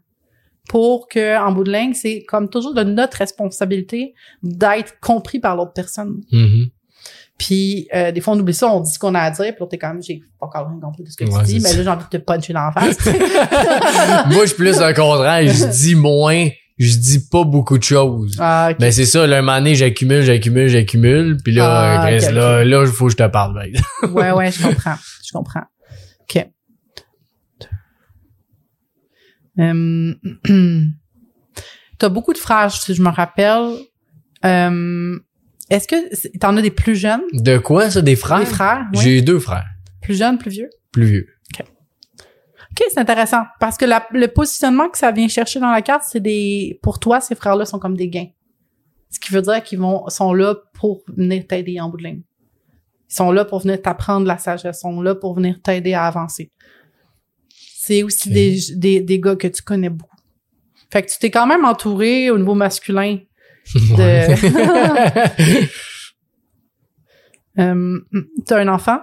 pour 0.69 1.09
que, 1.09 1.39
en 1.39 1.53
bout 1.53 1.65
de 1.65 1.73
ligne, 1.73 1.93
c'est 1.93 2.23
comme 2.27 2.49
toujours 2.49 2.75
de 2.75 2.83
notre 2.83 3.19
responsabilité 3.19 4.15
d'être 4.43 4.99
compris 5.01 5.41
par 5.41 5.57
l'autre 5.57 5.73
personne. 5.73 6.23
Mhm. 6.31 6.71
Puis 7.39 7.89
euh, 7.95 8.13
des 8.13 8.21
fois 8.21 8.35
on 8.35 8.39
oublie 8.39 8.55
ça, 8.55 8.73
on 8.73 8.81
dit 8.81 8.93
ce 8.93 8.99
qu'on 8.99 9.15
a 9.15 9.21
à 9.21 9.31
dire, 9.31 9.53
puis 9.55 9.57
là 9.61 9.67
t'es 9.67 9.79
comme 9.79 10.01
j'ai 10.01 10.21
pas 10.39 10.47
encore 10.47 10.69
rien 10.69 10.79
compris 10.81 11.03
de 11.03 11.11
ce 11.11 11.17
que 11.17 11.25
Ouais, 11.25 11.41
tu 11.41 11.47
dis, 11.47 11.61
mais 11.61 11.73
là 11.73 11.83
j'ai 11.83 11.89
envie 11.89 12.05
de 12.05 12.19
te 12.19 12.23
puncher 12.23 12.53
dans 12.53 12.67
la 12.67 12.73
face. 12.73 13.05
Moi, 14.31 14.43
je 14.43 14.47
suis 14.47 14.57
plus 14.57 14.81
un 14.81 14.93
contraire. 14.93 15.43
Je 15.49 15.67
dis 15.67 15.95
moins. 15.95 16.49
Je 16.85 16.97
dis 16.97 17.29
pas 17.31 17.45
beaucoup 17.45 17.79
de 17.79 17.83
choses. 17.85 18.37
ah, 18.41 18.69
ok. 18.73 18.77
Mais 18.81 18.91
c'est 18.93 19.05
ça, 19.07 19.27
là, 19.27 19.39
un 19.39 19.43
moment 19.43 19.59
donné, 19.59 19.75
j'accumule, 19.75 20.23
j'accumule, 20.23 20.69
j'accumule. 20.69 21.37
Puis 21.45 21.53
là, 21.55 22.01
Ah, 22.03 22.11
là, 22.11 22.65
là, 22.65 22.83
il 22.85 22.91
faut 22.93 23.07
que 23.07 23.13
je 23.13 23.17
te 23.17 23.27
parle. 23.29 23.55
mec. 23.59 23.77
Ouais, 24.11 24.31
ouais, 24.33 24.51
je 24.51 24.63
comprends. 24.63 24.97
Je 25.25 25.31
comprends. 25.33 25.65
OK. 26.23 26.47
Euh, 29.59 30.15
T'as 31.99 32.09
beaucoup 32.09 32.33
de 32.33 32.39
frères, 32.39 32.71
si 32.73 32.95
je 32.95 33.03
me 33.03 33.11
rappelle. 33.11 33.77
Euh, 34.45 35.19
Est-ce 35.71 35.87
que 35.87 36.39
t'en 36.39 36.57
as 36.57 36.63
des 36.63 36.71
plus 36.73 36.97
jeunes? 36.97 37.21
De 37.33 37.59
quoi, 37.59 37.91
ça, 37.91 38.03
des 38.03 38.17
frères? 38.17 38.41
Des 38.41 38.47
frères? 38.47 38.87
J'ai 38.95 39.23
deux 39.23 39.39
frères. 39.39 39.67
Plus 40.01 40.17
jeunes, 40.19 40.39
plus 40.39 40.51
vieux? 40.51 40.71
Plus 40.91 41.05
vieux. 41.05 41.27
OK, 42.73 42.85
c'est 42.91 42.99
intéressant. 43.01 43.43
Parce 43.61 43.77
que 43.77 43.85
la- 43.85 44.07
le 44.13 44.29
positionnement 44.29 44.89
que 44.89 44.99
ça 44.99 45.11
vient 45.13 45.29
chercher 45.29 45.61
dans 45.61 45.71
la 45.71 45.83
carte, 45.83 46.05
c'est 46.09 46.21
des... 46.21 46.79
Pour 46.83 46.99
toi, 46.99 47.21
ces 47.21 47.35
frères-là 47.35 47.65
sont 47.67 47.79
comme 47.79 47.97
des 47.97 48.09
gains. 48.09 48.29
Ce 49.11 49.21
qui 49.21 49.33
veut 49.33 49.43
dire 49.43 49.63
qu'ils 49.63 49.79
vont 49.79 50.09
sont 50.09 50.33
là 50.33 50.55
pour 50.75 51.03
venir 51.15 51.47
t'aider 51.47 51.79
en 51.81 51.91
bout 51.91 51.99
de 51.99 52.05
ligne. 52.05 52.23
Ils 53.11 53.15
sont 53.15 53.31
là 53.31 53.45
pour 53.45 53.59
venir 53.61 53.81
t'apprendre 53.83 54.27
la 54.27 54.39
sagesse. 54.39 54.79
Ils 54.79 54.81
sont 54.81 55.03
là 55.03 55.15
pour 55.15 55.35
venir 55.35 55.61
t'aider 55.63 55.93
à 55.93 56.07
avancer. 56.07 56.51
C'est 57.77 58.03
aussi 58.03 58.31
des, 58.31 58.59
des, 58.77 59.01
des 59.01 59.21
gars 59.21 59.37
que 59.37 59.49
tu 59.49 59.61
connais 59.61 59.91
beaucoup. 59.91 60.17
Fait 60.91 61.03
que 61.03 61.11
tu 61.11 61.19
t'es 61.19 61.31
quand 61.31 61.47
même 61.47 61.65
entouré 61.67 62.31
au 62.31 62.39
niveau 62.39 62.55
masculin 62.55 63.19
de... 63.75 64.33
euh, 67.59 68.01
T'as 68.47 68.59
un 68.61 68.69
enfant? 68.69 68.99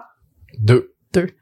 deux. 0.58 0.94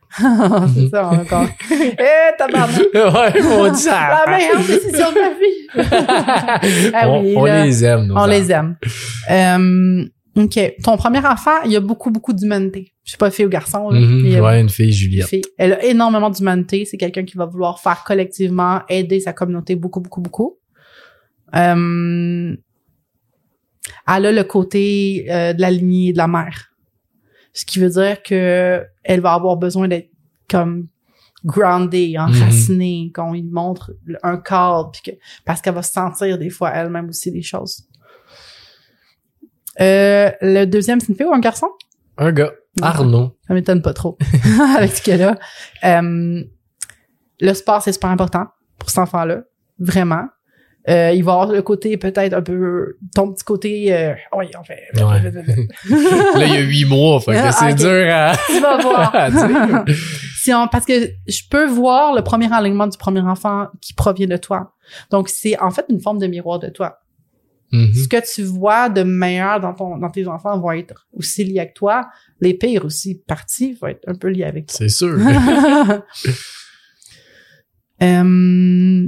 c'est 0.73 0.89
ça, 0.89 1.07
encore. 1.09 1.47
Eh, 1.71 2.37
tabarnak! 2.37 2.79
ouais, 2.93 3.41
on 3.43 3.71
dit 3.71 3.79
ça. 3.81 4.23
La 4.25 4.37
meilleure 4.37 4.59
décision 4.65 5.11
de 5.11 5.19
ma 5.19 5.33
vie! 5.33 6.91
Ah 6.93 7.09
on 7.09 7.21
oui, 7.23 7.33
on 7.35 7.45
là, 7.45 7.65
les 7.65 7.83
aime, 7.85 8.11
on 8.11 8.15
enfants. 8.15 8.25
les 8.27 8.51
aime. 8.51 8.77
Euh, 9.29 10.05
OK. 10.43 10.59
Ton 10.83 10.97
premier 10.97 11.19
enfant, 11.25 11.61
il 11.65 11.71
y 11.71 11.75
a 11.75 11.79
beaucoup, 11.79 12.09
beaucoup 12.11 12.33
d'humanité. 12.33 12.93
Je 13.03 13.11
sais 13.11 13.17
pas, 13.17 13.29
fille 13.31 13.45
ou 13.45 13.49
garçon. 13.49 13.89
Là, 13.89 13.99
mais 13.99 14.05
il 14.05 14.29
y 14.29 14.35
a 14.37 14.41
ouais, 14.43 14.61
une 14.61 14.69
fille, 14.69 14.87
une 14.87 14.93
Juliette. 14.93 15.27
fille. 15.27 15.41
Elle 15.57 15.73
a 15.73 15.83
énormément 15.83 16.29
d'humanité. 16.29 16.85
C'est 16.85 16.97
quelqu'un 16.97 17.25
qui 17.25 17.37
va 17.37 17.45
vouloir 17.45 17.79
faire 17.79 18.03
collectivement, 18.05 18.81
aider 18.89 19.19
sa 19.19 19.33
communauté 19.33 19.75
beaucoup, 19.75 19.99
beaucoup, 19.99 20.21
beaucoup. 20.21 20.57
Euh, 21.55 22.55
elle 24.07 24.25
a 24.25 24.31
le 24.31 24.43
côté 24.43 25.25
euh, 25.29 25.53
de 25.53 25.61
la 25.61 25.71
lignée 25.71 26.13
de 26.13 26.17
la 26.17 26.27
mère. 26.27 26.71
Ce 27.53 27.65
qui 27.65 27.79
veut 27.79 27.89
dire 27.89 28.21
que 28.21 28.83
elle 29.07 29.21
va 29.21 29.33
avoir 29.33 29.57
besoin 29.57 29.87
d'être 29.87 30.11
comme 30.49 30.87
grounded, 31.45 32.17
enracinée, 32.17 33.11
qu'on 33.15 33.31
lui 33.31 33.43
montre 33.43 33.93
un 34.21 34.37
cadre, 34.37 34.91
puis 34.91 35.01
que, 35.01 35.17
parce 35.45 35.61
qu'elle 35.61 35.73
va 35.73 35.81
sentir 35.81 36.37
des 36.37 36.49
fois 36.49 36.71
elle-même 36.73 37.09
aussi 37.09 37.31
des 37.31 37.41
choses. 37.41 37.87
Euh, 39.79 40.31
le 40.41 40.65
deuxième, 40.65 40.99
c'est 40.99 41.09
une 41.09 41.15
fille 41.15 41.25
ou 41.25 41.33
un 41.33 41.39
garçon? 41.39 41.69
Un 42.17 42.31
gars. 42.31 42.51
Arnaud. 42.81 43.37
Ça 43.47 43.53
m'étonne 43.53 43.81
pas 43.81 43.93
trop 43.93 44.17
avec 44.77 44.91
ce 44.91 45.01
qu'elle 45.01 45.23
a. 45.23 45.37
Euh, 45.83 46.43
le 47.39 47.53
sport, 47.53 47.81
c'est 47.81 47.93
super 47.93 48.09
important 48.09 48.47
pour 48.77 48.89
cet 48.89 48.99
enfant-là. 48.99 49.43
Vraiment. 49.79 50.25
Euh, 50.89 51.11
il 51.11 51.21
va 51.23 51.33
avoir 51.33 51.51
le 51.51 51.61
côté 51.61 51.97
peut-être 51.97 52.33
un 52.33 52.41
peu 52.41 52.97
ton 53.13 53.33
petit 53.33 53.43
côté 53.43 53.93
euh, 53.93 54.13
oui 54.37 54.45
on 54.57 54.63
fait. 54.63 54.83
Ouais. 54.95 55.21
Là, 56.39 56.45
il 56.45 56.53
y 56.53 56.57
a 56.57 56.61
huit 56.61 56.85
mois, 56.85 57.19
fait 57.19 57.33
que 57.33 57.37
Ah, 57.37 57.51
c'est 57.51 57.75
dur 57.75 58.07
à, 58.09 58.33
tu 58.47 58.59
vas 58.61 58.77
voir. 58.81 59.85
si 60.37 60.53
on, 60.53 60.67
parce 60.69 60.85
que 60.85 61.09
je 61.27 61.41
peux 61.49 61.65
voir 61.67 62.15
le 62.15 62.21
premier 62.21 62.51
alignement 62.53 62.87
du 62.87 62.97
premier 62.97 63.19
enfant 63.19 63.67
qui 63.81 63.93
provient 63.93 64.27
de 64.27 64.37
toi. 64.37 64.75
Donc 65.11 65.27
c'est 65.27 65.59
en 65.59 65.71
fait 65.71 65.85
une 65.89 65.99
forme 65.99 66.19
de 66.19 66.27
miroir 66.27 66.59
de 66.59 66.69
toi. 66.69 66.99
Mhm. 67.73 67.93
ce 67.93 68.07
que 68.07 68.33
tu 68.33 68.43
vois 68.43 68.87
de 68.87 69.03
meilleur 69.03 69.59
dans 69.59 69.73
ton 69.73 69.97
dans 69.97 70.09
tes 70.09 70.25
enfants 70.25 70.57
vont 70.57 70.71
être 70.71 71.05
aussi 71.11 71.43
liés 71.43 71.59
avec 71.59 71.73
toi. 71.73 72.07
Les 72.39 72.53
pires 72.53 72.85
aussi 72.85 73.21
parties 73.27 73.73
vont 73.73 73.87
être 73.87 74.07
un 74.07 74.15
peu 74.15 74.29
liés 74.29 74.45
avec 74.45 74.67
toi. 74.67 74.75
C'est 74.77 74.87
sûr. 74.87 75.17
Euh, 78.01 79.07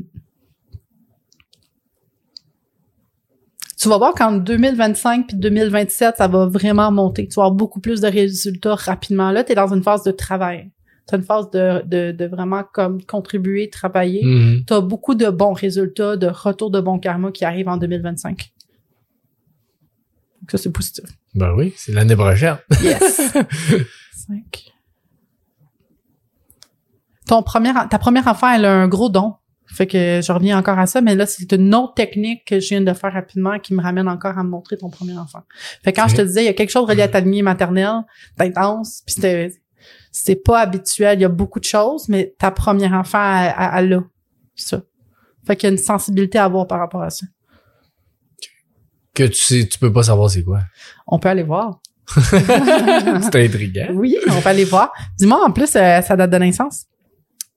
tu 3.80 3.88
vas 3.88 3.98
voir 3.98 4.14
qu'en 4.14 4.34
2025 4.34 5.28
puis 5.28 5.38
2027, 5.38 6.18
ça 6.18 6.28
va 6.28 6.48
vraiment 6.48 6.92
monter. 6.92 7.28
Tu 7.28 7.36
vas 7.36 7.44
avoir 7.44 7.56
beaucoup 7.56 7.80
plus 7.80 8.02
de 8.02 8.08
résultats 8.08 8.76
rapidement. 8.76 9.32
Là, 9.32 9.46
tu 9.46 9.54
es 9.54 9.56
dans 9.56 9.74
une 9.74 9.84
phase 9.84 10.04
de 10.04 10.12
travail. 10.12 10.70
Tu 11.08 11.16
une 11.16 11.24
phase 11.24 11.50
de, 11.50 11.82
de, 11.86 12.12
de 12.12 12.26
vraiment 12.26 12.64
comme 12.74 13.02
contribuer, 13.04 13.70
travailler. 13.70 14.24
Mhm. 14.24 14.66
Tu 14.68 14.74
as 14.74 14.82
beaucoup 14.82 15.16
de 15.16 15.30
bons 15.30 15.54
résultats, 15.54 16.18
de 16.18 16.28
retour 16.28 16.70
de 16.72 16.82
bon 16.82 17.00
karma 17.00 17.32
qui 17.32 17.46
arrivent 17.46 17.70
en 17.70 17.78
2025. 17.78 18.52
Donc 20.42 20.52
ça, 20.52 20.58
c'est 20.58 20.72
positif. 20.72 21.06
Ben 21.34 21.54
oui, 21.56 21.74
c'est 21.78 21.94
l'année 21.94 22.16
prochaine. 22.16 22.58
Yes. 22.84 23.34
Cinq. 24.14 24.74
Ton 27.28 27.44
premier, 27.44 27.72
ta 27.90 27.98
première 27.98 28.28
enfant, 28.28 28.52
elle 28.52 28.66
a 28.66 28.74
un 28.74 28.88
gros 28.88 29.10
don. 29.10 29.36
Fait 29.72 29.88
que 29.88 30.20
je 30.24 30.32
reviens 30.32 30.58
encore 30.58 30.80
à 30.80 30.88
ça, 30.88 31.00
mais 31.02 31.16
là, 31.16 31.26
c'est 31.26 31.52
une 31.52 31.74
autre 31.76 31.94
technique 31.94 32.46
que 32.46 32.60
je 32.60 32.70
viens 32.70 32.82
de 32.82 32.94
faire 32.94 33.14
rapidement 33.14 33.60
qui 33.60 33.74
me 33.74 33.82
ramène 33.82 34.08
encore 34.08 34.38
à 34.38 34.44
me 34.44 34.50
montrer 34.50 34.78
ton 34.78 34.90
premier 34.90 35.18
enfant. 35.18 35.44
Fait 35.84 35.94
que 35.94 36.02
quand 36.02 36.08
je 36.08 36.16
te 36.16 36.22
disais, 36.22 36.42
il 36.44 36.46
y 36.46 36.50
a 36.50 36.54
quelque 36.54 36.72
chose 36.72 36.88
relié 36.88 37.04
à 37.04 37.08
ta 37.08 37.20
lignée 37.20 37.44
maternelle, 37.44 38.02
d'intense, 38.38 39.04
puis 39.06 39.16
c'était, 39.16 39.54
c'est 40.12 40.44
pas 40.44 40.62
habituel, 40.62 41.20
il 41.20 41.22
y 41.22 41.26
a 41.26 41.30
beaucoup 41.30 41.60
de 41.60 41.66
choses, 41.66 42.10
mais 42.10 42.34
ta 42.40 42.52
première 42.52 42.94
enfant, 42.94 43.20
elle, 43.20 43.54
elle, 43.58 43.86
elle 43.86 43.94
a 43.94 44.04
ça. 44.56 44.82
Fait 45.46 45.56
qu'il 45.56 45.68
y 45.68 45.70
a 45.70 45.72
une 45.72 45.78
sensibilité 45.78 46.38
à 46.38 46.46
avoir 46.46 46.68
par 46.68 46.80
rapport 46.80 47.02
à 47.02 47.10
ça. 47.10 47.26
Que 49.14 49.24
tu 49.24 49.36
sais, 49.36 49.68
tu 49.68 49.80
peux 49.80 49.92
pas 49.92 50.04
savoir 50.04 50.30
c'est 50.30 50.44
quoi. 50.44 50.62
On 51.08 51.20
peut 51.20 51.30
aller 51.30 51.44
voir. 51.44 51.80
c'est 52.18 53.46
intriguant. 53.46 53.88
Oui, 53.94 54.18
on 54.30 54.42
peut 54.42 54.50
aller 54.50 54.66
voir. 54.66 54.92
Dis-moi, 55.18 55.44
en 55.46 55.52
plus, 55.52 55.76
euh, 55.76 56.02
sa 56.02 56.16
date 56.16 56.32
de 56.32 56.38
naissance? 56.38 56.86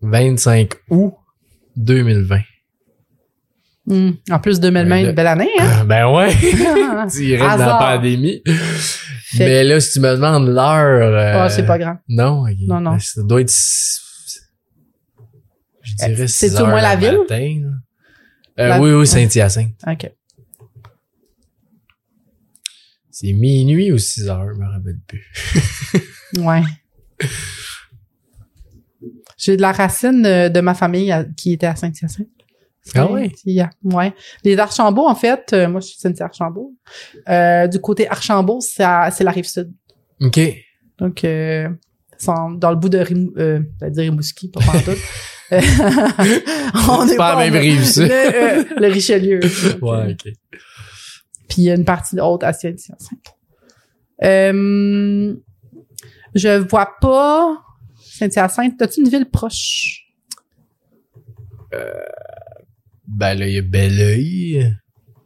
25 0.03 0.73
août 0.91 1.15
2020. 1.77 2.41
Hmm. 3.87 4.11
En 4.31 4.39
plus, 4.39 4.61
2020, 4.61 4.91
Ouais, 4.91 5.03
le- 5.03 5.09
une 5.09 5.15
belle 5.15 5.27
année, 5.27 5.51
hein? 5.59 5.85
Ben 5.89 6.07
ouais, 6.09 6.33
direct 7.09 7.43
dans 7.43 7.57
la 7.67 7.79
pandémie. 7.79 8.43
Fait- 8.47 9.47
Mais 9.47 9.65
là, 9.65 9.81
si 9.81 9.93
tu 9.95 10.01
me 10.01 10.15
demandes 10.15 10.47
l'heure... 10.49 11.13
euh, 11.19 11.47
Oh, 11.47 11.49
c'est 11.51 11.67
pas 11.67 11.79
grand. 11.79 11.97
Non. 12.09 12.45
Non, 12.67 12.81
non. 12.81 12.91
Ben, 12.93 12.99
ça 13.01 13.23
doit 13.23 13.41
être... 13.41 13.53
Je 15.83 15.95
dirais 15.97 16.21
Euh, 16.23 16.27
6 16.27 16.33
c'est-tu 16.51 16.63
au 16.63 16.67
moins 16.67 16.81
la 16.81 16.95
le 16.95 17.01
ville? 17.01 17.19
matin. 17.19 17.63
Euh, 18.61 18.69
La- 18.69 18.81
Oui, 18.81 18.93
oui, 18.93 19.07
Saint-Hyacinthe. 19.07 19.75
OK. 19.87 20.11
C'est 23.11 23.33
minuit 23.33 23.91
ou 23.93 23.99
6 23.99 24.29
heures, 24.29 24.47
je 24.55 24.59
me 24.61 24.67
rappelle 24.67 24.99
plus. 25.07 25.27
Ouais. 26.39 26.63
J'ai 29.43 29.57
de 29.57 29.63
la 29.63 29.73
racine 29.73 30.23
de 30.23 30.61
ma 30.61 30.75
famille 30.75 31.11
à- 31.11 31.25
qui 31.25 31.53
était 31.55 31.67
à 31.67 31.75
Saint-Hyacinthe. 31.75 32.29
Ah 32.95 33.11
ouais? 33.11 33.31
Il 33.45 33.55
y 33.55 33.61
a- 33.61 33.71
Ouais. 33.85 34.13
Les 34.45 34.57
Archambault, 34.59 35.07
en 35.07 35.15
fait, 35.15 35.51
euh, 35.53 35.69
moi, 35.69 35.81
je 35.81 35.87
suis 35.89 35.99
Cynthia 35.99 36.27
Archambault. 36.27 36.75
Euh, 37.29 37.67
du 37.67 37.81
côté 37.81 38.09
Archambault, 38.09 38.61
c'est 38.61 38.83
la 38.83 39.31
rive 39.31 39.47
sud. 39.47 39.73
OK. 40.21 40.41
Donc, 40.99 41.25
euh, 41.25 41.69
dans 42.57 42.71
le 42.71 42.77
bout 42.77 42.89
de 42.89 42.99
Rimou, 42.99 43.33
euh, 43.39 43.61
dire 43.91 44.03
Rimouski, 44.05 44.49
pas 44.49 44.61
pantoute. 44.61 44.99
On 46.89 47.07
C'est 47.07 47.15
est 47.15 47.17
pas 47.17 47.35
la 47.37 47.51
même 47.51 47.61
rive, 47.61 47.85
ça. 47.85 48.05
Le, 48.07 48.11
euh, 48.13 48.65
le 48.79 48.87
Richelieu. 48.89 49.41
Ouais, 49.83 50.13
OK. 50.13 50.33
Puis 51.49 51.63
il 51.63 51.65
y 51.65 51.71
a 51.71 51.75
une 51.75 51.85
partie 51.85 52.17
de 52.17 52.21
haute 52.21 52.43
à 52.45 52.53
Saint-Hyacinthe. 52.53 52.99
Euh, 54.25 55.35
je 56.35 56.69
vois 56.69 56.91
pas 57.01 57.59
Saint-Hyacinthe. 58.31 58.77
T'as-tu 58.79 59.01
une 59.01 59.09
ville 59.09 59.29
proche? 59.31 60.07
Ben 63.09 63.35
là, 63.39 63.47
il 63.47 63.55
y 63.55 63.59
a 63.59 63.63
Belleuil, 63.63 64.75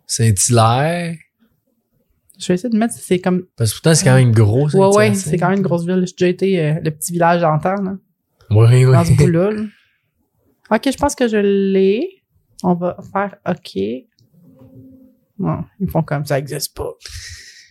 Saint-Hilaire. 0.06 1.16
Je 2.38 2.48
vais 2.48 2.54
essayer 2.54 2.68
de 2.68 2.76
mettre, 2.76 2.94
c'est 2.94 3.18
comme, 3.18 3.46
Parce 3.56 3.70
que 3.72 3.76
pourtant, 3.76 3.94
c'est 3.94 4.04
quand 4.04 4.14
même 4.14 4.32
gros, 4.32 4.64
ouais, 4.64 4.70
Saint-Hyacinthe. 4.70 4.96
ouais, 4.96 5.14
c'est 5.14 5.36
quand 5.38 5.48
même 5.48 5.58
une 5.58 5.64
grosse 5.64 5.86
ville. 5.86 6.04
J'ai 6.06 6.12
déjà 6.12 6.28
été 6.28 6.60
euh, 6.60 6.74
le 6.82 6.90
petit 6.90 7.12
village 7.12 7.40
d'antan, 7.40 7.74
là, 7.82 7.96
Oui, 8.50 8.84
oui. 8.84 8.92
dans 8.92 9.04
ce 9.04 9.12
bout-là. 9.12 9.50
là. 9.52 9.62
Ok, 10.70 10.82
je 10.90 10.96
pense 10.96 11.14
que 11.14 11.28
je 11.28 11.36
l'ai. 11.36 12.22
On 12.62 12.74
va 12.74 12.96
faire 13.12 13.36
OK. 13.48 13.78
Non, 15.38 15.64
ils 15.80 15.88
font 15.90 16.02
comme 16.02 16.24
ça 16.26 16.38
existe 16.38 16.76
pas. 16.76 16.92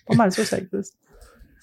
Pas 0.07 0.15
mal 0.15 0.31
sûr 0.31 0.43
que 0.43 0.49
ça 0.49 0.57
existe. 0.59 0.95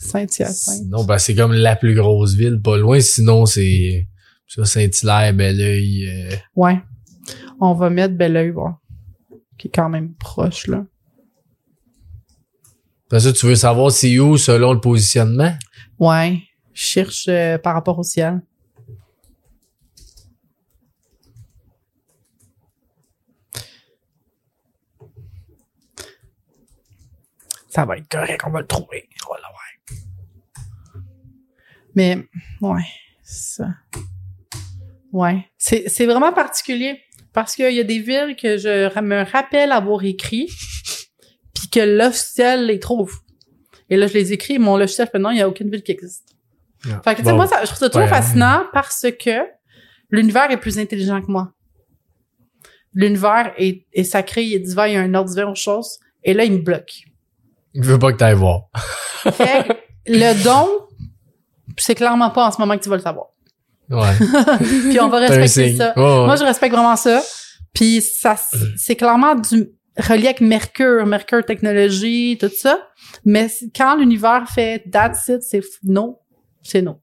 Saint-Hyacinthe. 0.02 0.76
Sinon, 0.84 1.04
ben, 1.04 1.18
c'est 1.18 1.34
comme 1.34 1.52
la 1.52 1.76
plus 1.76 1.94
grosse 1.94 2.34
ville, 2.34 2.60
pas 2.60 2.76
loin. 2.76 3.00
Sinon, 3.00 3.46
c'est 3.46 4.06
Saint-Hilaire, 4.46 5.32
Belleuil. 5.34 6.08
euh, 6.08 6.36
Ouais. 6.56 6.80
On 7.60 7.74
va 7.74 7.88
mettre 7.90 8.14
Belleuil, 8.16 8.50
bon. 8.50 8.72
qui 9.58 9.68
est 9.68 9.70
quand 9.70 9.88
même 9.88 10.14
proche, 10.14 10.66
là. 10.66 10.84
Parce 13.08 13.24
que 13.24 13.30
tu 13.30 13.46
veux 13.46 13.54
savoir 13.54 13.92
c'est 13.92 14.18
où 14.18 14.36
selon 14.38 14.72
le 14.72 14.80
positionnement? 14.80 15.54
Ouais. 15.98 16.38
Je 16.72 16.82
cherche 16.82 17.26
euh, 17.28 17.58
par 17.58 17.74
rapport 17.74 17.98
au 17.98 18.02
ciel. 18.02 18.40
Ça 27.68 27.84
va 27.84 27.96
être 27.96 28.08
correct, 28.08 28.42
on 28.46 28.50
va 28.50 28.60
le 28.60 28.66
trouver. 28.66 29.08
On 29.26 29.32
va 29.34 29.40
l'avoir. 29.40 29.61
Mais, 31.94 32.26
ouais, 32.60 32.82
ça. 33.22 33.66
Ouais. 35.12 35.46
C'est, 35.58 35.88
c'est 35.88 36.06
vraiment 36.06 36.32
particulier 36.32 37.00
parce 37.32 37.54
qu'il 37.54 37.72
y 37.74 37.80
a 37.80 37.84
des 37.84 37.98
villes 37.98 38.36
que 38.40 38.56
je 38.56 39.00
me 39.00 39.30
rappelle 39.30 39.72
avoir 39.72 40.04
écrit 40.04 40.48
puis 41.54 41.68
que 41.68 41.80
le 41.80 41.96
logiciel 41.98 42.66
les 42.66 42.78
trouve. 42.78 43.18
Et 43.90 43.96
là, 43.96 44.06
je 44.06 44.14
les 44.14 44.32
écris, 44.32 44.58
mon 44.58 44.76
logiciel 44.78 45.08
fait 45.10 45.18
non, 45.18 45.30
il 45.30 45.34
n'y 45.34 45.42
a 45.42 45.48
aucune 45.48 45.70
ville 45.70 45.82
qui 45.82 45.92
existe. 45.92 46.28
Ah. 46.86 47.00
Fait 47.04 47.14
que, 47.14 47.20
tu 47.20 47.24
sais, 47.26 47.30
Bon. 47.30 47.36
moi, 47.36 47.46
ça, 47.46 47.60
je 47.60 47.66
trouve 47.66 47.78
ça 47.78 47.88
toujours 47.90 48.02
Ouais. 48.04 48.08
fascinant 48.08 48.64
parce 48.72 49.06
que 49.20 49.38
l'univers 50.10 50.50
est 50.50 50.56
plus 50.56 50.78
intelligent 50.78 51.20
que 51.20 51.30
moi. 51.30 51.52
L'univers 52.94 53.52
est, 53.56 53.86
est 53.92 54.04
sacré, 54.04 54.44
il 54.44 54.54
est 54.54 54.58
divin, 54.60 54.86
il 54.86 54.94
y 54.94 54.96
a 54.96 55.00
un 55.00 55.14
ordre 55.14 55.30
divin 55.30 55.48
aux 55.48 55.54
choses. 55.54 55.98
Et 56.24 56.34
là, 56.34 56.44
il 56.44 56.52
me 56.52 56.58
bloque. 56.58 57.04
Je 57.74 57.82
veux 57.82 57.98
pas 57.98 58.12
que 58.12 58.18
t'ailles 58.18 58.34
voir. 58.34 58.68
Fait 59.32 59.64
que 59.68 59.72
le 60.06 60.42
don, 60.44 60.68
c'est 61.76 61.94
clairement 61.94 62.30
pas 62.30 62.46
en 62.46 62.50
ce 62.52 62.60
moment 62.60 62.76
que 62.76 62.82
tu 62.82 62.88
vas 62.88 62.96
le 62.96 63.02
savoir. 63.02 63.26
Ouais. 63.90 64.14
Puis 64.90 65.00
on 65.00 65.08
va 65.08 65.18
respecter 65.18 65.76
ça. 65.76 65.92
Ouais. 65.96 66.26
Moi, 66.26 66.36
je 66.36 66.44
respecte 66.44 66.74
vraiment 66.74 66.96
ça. 66.96 67.22
Puis 67.74 68.00
ça, 68.02 68.36
c'est 68.76 68.96
clairement 68.96 69.34
du 69.34 69.68
relié 69.98 70.26
avec 70.26 70.40
Mercure, 70.40 71.04
Mercure 71.06 71.44
technologie, 71.44 72.38
tout 72.40 72.50
ça. 72.56 72.78
Mais 73.24 73.48
quand 73.76 73.96
l'univers 73.96 74.44
fait 74.48 74.84
that's 74.90 75.28
it, 75.28 75.42
c'est 75.42 75.60
non, 75.84 76.18
c'est 76.62 76.82
non. 76.82 76.98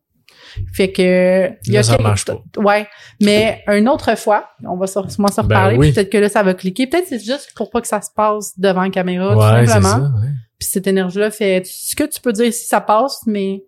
Fait 0.74 0.91
que 0.91 1.49
il 1.67 1.74
y 1.74 1.78
a 1.78 1.84
ça 1.84 1.93
quelque- 1.93 2.03
marche 2.03 2.26
pas. 2.26 2.41
Ouais, 2.57 2.88
mais 3.22 3.63
une 3.67 3.88
autre 3.89 4.15
fois, 4.17 4.49
on 4.65 4.78
va 4.78 4.88
sûrement 4.88 5.07
se 5.28 5.36
Ben 5.36 5.43
reparler. 5.43 5.78
oui. 5.78 5.88
puis 5.88 5.95
Peut-être 5.95 6.09
que 6.11 6.17
là 6.17 6.30
ça 6.30 6.41
va 6.41 6.53
cliquer. 6.55 6.88
Peut-être 6.88 7.05
c'est 7.07 7.20
juste 7.24 7.51
pour 7.55 7.70
pas 7.70 7.82
que 7.82 7.88
ça 7.88 8.01
se 8.01 8.09
passe 8.15 8.57
devant 8.57 8.82
la 8.84 8.89
caméra, 8.89 9.36
Ouais, 9.38 9.65
tout 9.65 9.72
simplement. 9.72 9.89
ça. 9.89 9.99
ouais. 9.99 10.30
Puis 10.60 10.68
cette 10.70 10.88
énergie-là 10.88 11.32
fait 11.32 11.64
ce 11.66 11.95
que 11.95 12.03
tu 12.03 12.20
peux 12.20 12.34
dire 12.34 12.53
si 12.53 12.66
ça 12.68 12.82
passe, 12.82 13.22
mais 13.26 13.64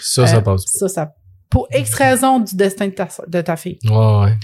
Ça, 0.00 0.26
ça 0.26 0.36
euh, 0.36 0.40
passe. 0.40 0.62
ça, 0.66 0.88
ça 0.88 1.12
pour 1.50 1.66
X 1.74 1.94
raison 1.94 2.40
du 2.40 2.54
destin 2.56 2.88
de 2.88 2.92
ta, 2.92 3.08
de 3.26 3.40
ta 3.40 3.56
fille. 3.56 3.78
Ouais, 3.84 3.90
ouais. 3.96 4.36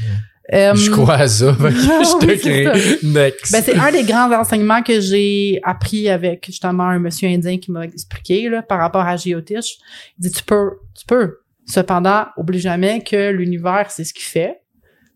Euh, 0.52 0.74
Je 0.74 0.90
crois 0.90 1.14
à 1.14 1.28
ça. 1.28 1.54
Je 1.60 2.18
te 2.26 2.40
crée. 2.40 2.64
Next. 3.02 3.52
Ben, 3.52 3.62
c'est 3.62 3.76
un 3.76 3.92
des 3.92 4.02
grands 4.04 4.30
enseignements 4.32 4.82
que 4.82 5.00
j'ai 5.00 5.60
appris 5.64 6.08
avec 6.08 6.44
justement 6.46 6.84
un 6.84 6.98
monsieur 6.98 7.28
indien 7.28 7.58
qui 7.58 7.70
m'a 7.70 7.84
expliqué 7.84 8.48
là, 8.48 8.62
par 8.62 8.78
rapport 8.78 9.02
à 9.06 9.16
Géotiche. 9.16 9.76
Il 10.18 10.22
dit 10.22 10.30
tu 10.32 10.42
peux, 10.44 10.72
tu 10.98 11.04
peux. 11.06 11.38
Cependant, 11.66 12.26
oublie 12.36 12.58
jamais 12.58 13.02
que 13.02 13.30
l'univers, 13.30 13.90
c'est 13.90 14.04
ce 14.04 14.12
qu'il 14.12 14.24
fait. 14.24 14.60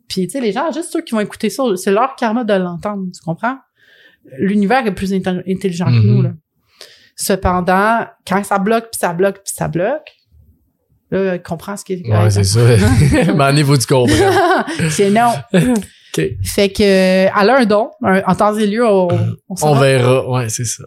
Puis 0.09 0.27
tu 0.27 0.33
sais, 0.33 0.41
les 0.41 0.53
gens, 0.53 0.71
juste 0.73 0.91
ceux 0.93 1.03
qui 1.03 1.15
vont 1.15 1.21
écouter 1.21 1.51
ça, 1.51 1.63
c'est 1.77 1.91
leur 1.93 2.17
karma 2.17 2.45
de 2.45 2.55
l'entendre, 2.55 3.05
tu 3.15 3.21
comprends? 3.23 3.57
L'univers 4.39 4.87
est 4.87 4.95
plus 4.95 5.13
intelli- 5.13 5.43
intelligent 5.51 5.87
que 5.87 6.07
nous. 6.07 6.23
Là. 6.23 6.33
Cependant, 7.21 8.07
quand 8.27 8.45
ça 8.45 8.59
bloque, 8.59 8.91
puis 8.93 8.99
ça 9.01 9.13
bloque, 9.13 9.43
puis 9.45 9.53
ça 9.53 9.67
bloque, 9.67 10.09
là, 11.11 11.35
il 11.35 11.43
comprend 11.43 11.77
ce 11.77 11.85
qui 11.85 11.95
est 11.95 12.09
Ouais, 12.09 12.31
c'est 12.31 12.45
ça. 12.45 12.61
Que 12.61 13.77
tu 13.77 13.87
comprends. 13.87 14.89
c'est 14.91 15.11
non. 15.11 15.33
OK. 16.17 16.23
Fait 16.45 16.69
que 16.71 16.83
euh, 16.83 17.31
elle 17.41 17.51
a 17.51 17.59
un 17.59 17.65
don. 17.65 17.91
Un- 18.05 18.23
en 18.25 18.35
temps 18.37 18.57
et 18.57 18.67
lieu, 18.69 18.87
on, 18.87 19.09
on, 19.49 19.55
On 19.63 19.75
verra. 19.81 20.29
Ouais, 20.31 20.49
c'est 20.49 20.65
ça. 20.65 20.85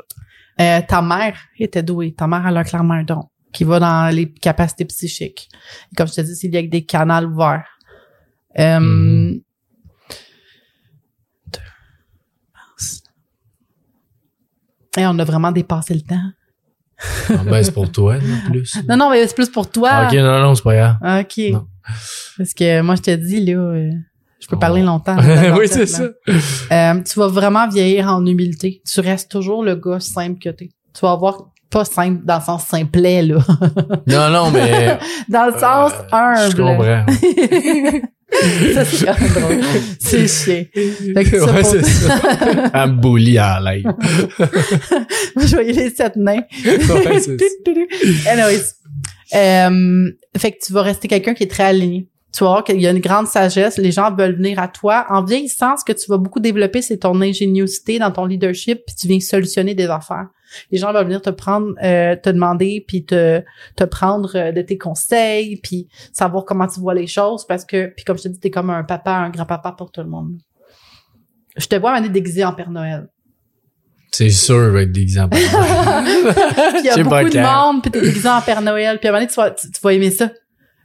Euh, 0.61 0.79
ta 0.87 1.01
mère 1.01 1.37
était 1.59 1.83
douée. 1.83 2.13
Ta 2.13 2.27
mère, 2.27 2.45
elle 2.47 2.55
a 2.57 2.63
clairement 2.63 2.93
un 2.93 3.03
don 3.03 3.23
qui 3.51 3.65
va 3.65 3.79
dans 3.79 4.13
les 4.15 4.31
capacités 4.31 4.85
psychiques. 4.85 5.49
Et 5.91 5.95
comme 5.95 6.07
je 6.07 6.13
te 6.13 6.21
dis, 6.21 6.35
c'est 6.35 6.47
lié 6.47 6.59
avec 6.59 6.69
des 6.71 6.85
canaux 6.85 7.27
ouverts. 7.27 7.67
Euh, 8.57 8.79
Mhm. 8.79 9.41
deux, 11.47 11.59
mars. 12.53 13.03
Et 14.97 15.05
on 15.05 15.17
a 15.19 15.23
vraiment 15.23 15.51
dépassé 15.51 15.93
le 15.93 16.01
temps. 16.01 16.21
Ah, 17.29 17.43
ben, 17.45 17.63
c'est 17.63 17.71
pour 17.71 17.91
toi, 17.91 18.17
non 18.17 18.37
plus. 18.51 18.77
Non, 18.87 18.97
non, 18.97 19.09
mais 19.09 19.25
c'est 19.25 19.33
plus 19.35 19.49
pour 19.49 19.69
toi. 19.69 19.89
Ah, 19.91 20.07
ok, 20.07 20.13
non, 20.15 20.39
non, 20.41 20.55
c'est 20.55 20.63
pas 20.63 20.75
grave. 20.75 21.21
OK. 21.21 21.37
Non. 21.53 21.65
Parce 22.37 22.53
que 22.53 22.81
moi, 22.81 22.95
je 22.95 23.01
te 23.01 23.15
dis, 23.15 23.43
là, 23.45 23.53
euh, 23.57 23.89
je 24.39 24.47
peux 24.47 24.55
Oh. 24.55 24.59
parler 24.59 24.81
longtemps. 24.83 25.17
oui, 25.57 25.67
c'est 25.67 25.85
ça. 25.87 26.03
Euh, 26.03 27.01
tu 27.01 27.19
vas 27.19 27.27
vraiment 27.27 27.67
vieillir 27.67 28.07
en 28.07 28.23
humilité. 28.25 28.81
Tu 28.91 28.99
restes 28.99 29.31
toujours 29.31 29.63
le 29.63 29.75
gars 29.75 29.99
simple 29.99 30.39
que 30.39 30.49
t'es. 30.49 30.69
Tu 30.93 31.01
vas 31.01 31.11
avoir 31.13 31.45
pas 31.69 31.85
simple 31.85 32.23
dans 32.25 32.35
le 32.35 32.41
sens 32.41 32.65
simplet, 32.65 33.21
là. 33.23 33.37
Non, 34.07 34.29
non, 34.29 34.51
mais. 34.51 34.99
dans 35.29 35.45
le 35.45 35.57
sens 35.59 35.93
euh, 35.93 36.15
humble. 36.15 36.51
Je 36.51 38.01
comprends. 38.01 38.05
ça, 38.73 38.85
c'est 38.85 39.05
quand 39.05 39.19
même 39.19 39.29
drôle. 39.33 39.59
C'est 39.99 40.17
que 41.23 41.39
ça, 41.39 41.51
ouais, 41.53 41.61
pour- 41.61 41.71
c'est 41.71 41.83
ça. 41.83 42.21
Elle 42.73 42.91
me 42.91 43.01
bully 43.01 43.37
à 43.37 43.59
l'aide. 43.59 43.83
Moi, 45.35 45.45
je 45.45 45.51
voyais 45.55 45.73
les 45.73 45.89
sept 45.89 46.15
nains. 46.15 46.43
Ouais, 46.65 47.19
c'est 47.19 47.37
ça. 47.37 48.31
Anyways. 48.31 48.61
Euh, 49.33 50.11
fait 50.37 50.51
que 50.51 50.57
tu 50.65 50.73
vas 50.73 50.81
rester 50.81 51.07
quelqu'un 51.07 51.33
qui 51.33 51.43
est 51.43 51.51
très 51.51 51.63
aligné. 51.63 52.07
Tu 52.33 52.43
vas 52.43 52.49
voir 52.51 52.63
qu'il 52.63 52.79
y 52.81 52.87
a 52.87 52.91
une 52.91 52.99
grande 52.99 53.27
sagesse. 53.27 53.77
Les 53.77 53.91
gens 53.91 54.13
veulent 54.15 54.35
venir 54.37 54.59
à 54.59 54.67
toi. 54.69 55.05
En 55.09 55.23
vieillissant, 55.23 55.75
ce 55.77 55.83
que 55.85 55.91
tu 55.97 56.09
vas 56.09 56.17
beaucoup 56.17 56.39
développer, 56.39 56.81
c'est 56.81 56.97
ton 56.97 57.19
ingéniosité 57.21 57.99
dans 57.99 58.11
ton 58.11 58.25
leadership, 58.25 58.79
puis 58.85 58.95
tu 58.95 59.07
viens 59.07 59.19
solutionner 59.19 59.73
des 59.75 59.87
affaires. 59.87 60.27
Les 60.71 60.77
gens 60.77 60.93
vont 60.93 61.03
venir 61.03 61.21
te 61.21 61.29
prendre, 61.29 61.73
euh, 61.83 62.15
te 62.15 62.29
demander, 62.29 62.83
puis 62.87 63.05
te, 63.05 63.41
te 63.75 63.83
prendre 63.83 64.35
euh, 64.35 64.51
de 64.51 64.61
tes 64.61 64.77
conseils, 64.77 65.57
puis 65.57 65.87
savoir 66.13 66.45
comment 66.45 66.67
tu 66.67 66.79
vois 66.79 66.93
les 66.93 67.07
choses, 67.07 67.45
parce 67.45 67.65
que, 67.65 67.87
puis 67.87 68.05
comme 68.05 68.17
je 68.17 68.23
te 68.23 68.27
dis, 68.29 68.39
t'es 68.39 68.51
comme 68.51 68.69
un 68.69 68.83
papa, 68.83 69.11
un 69.11 69.29
grand-papa 69.29 69.73
pour 69.77 69.91
tout 69.91 70.01
le 70.01 70.09
monde. 70.09 70.37
Je 71.57 71.67
te 71.67 71.75
vois 71.75 71.91
m'amener 71.91 72.09
déguisé 72.09 72.43
en 72.43 72.53
Père 72.53 72.69
Noël. 72.69 73.09
C'est 74.11 74.29
sûr, 74.29 74.63
avec 74.63 74.91
des 74.91 75.01
exemples. 75.01 75.37
Puis 75.37 75.45
il 75.45 76.85
y 76.85 76.89
a 76.89 76.91
Je 76.95 76.95
sais 76.95 77.03
pas 77.03 77.23
beaucoup 77.23 77.33
de 77.33 77.39
monde, 77.39 77.81
puis 77.81 77.91
t'es 77.91 78.01
déguisé 78.01 78.29
en 78.29 78.41
Père 78.41 78.61
Noël, 78.61 78.99
puis 78.99 79.07
à 79.07 79.11
un 79.11 79.13
moment 79.13 79.25
donné, 79.25 79.31
tu 79.31 79.39
vas, 79.39 79.51
tu, 79.51 79.71
tu 79.71 79.81
vas 79.81 79.93
aimer 79.93 80.11
ça. 80.11 80.29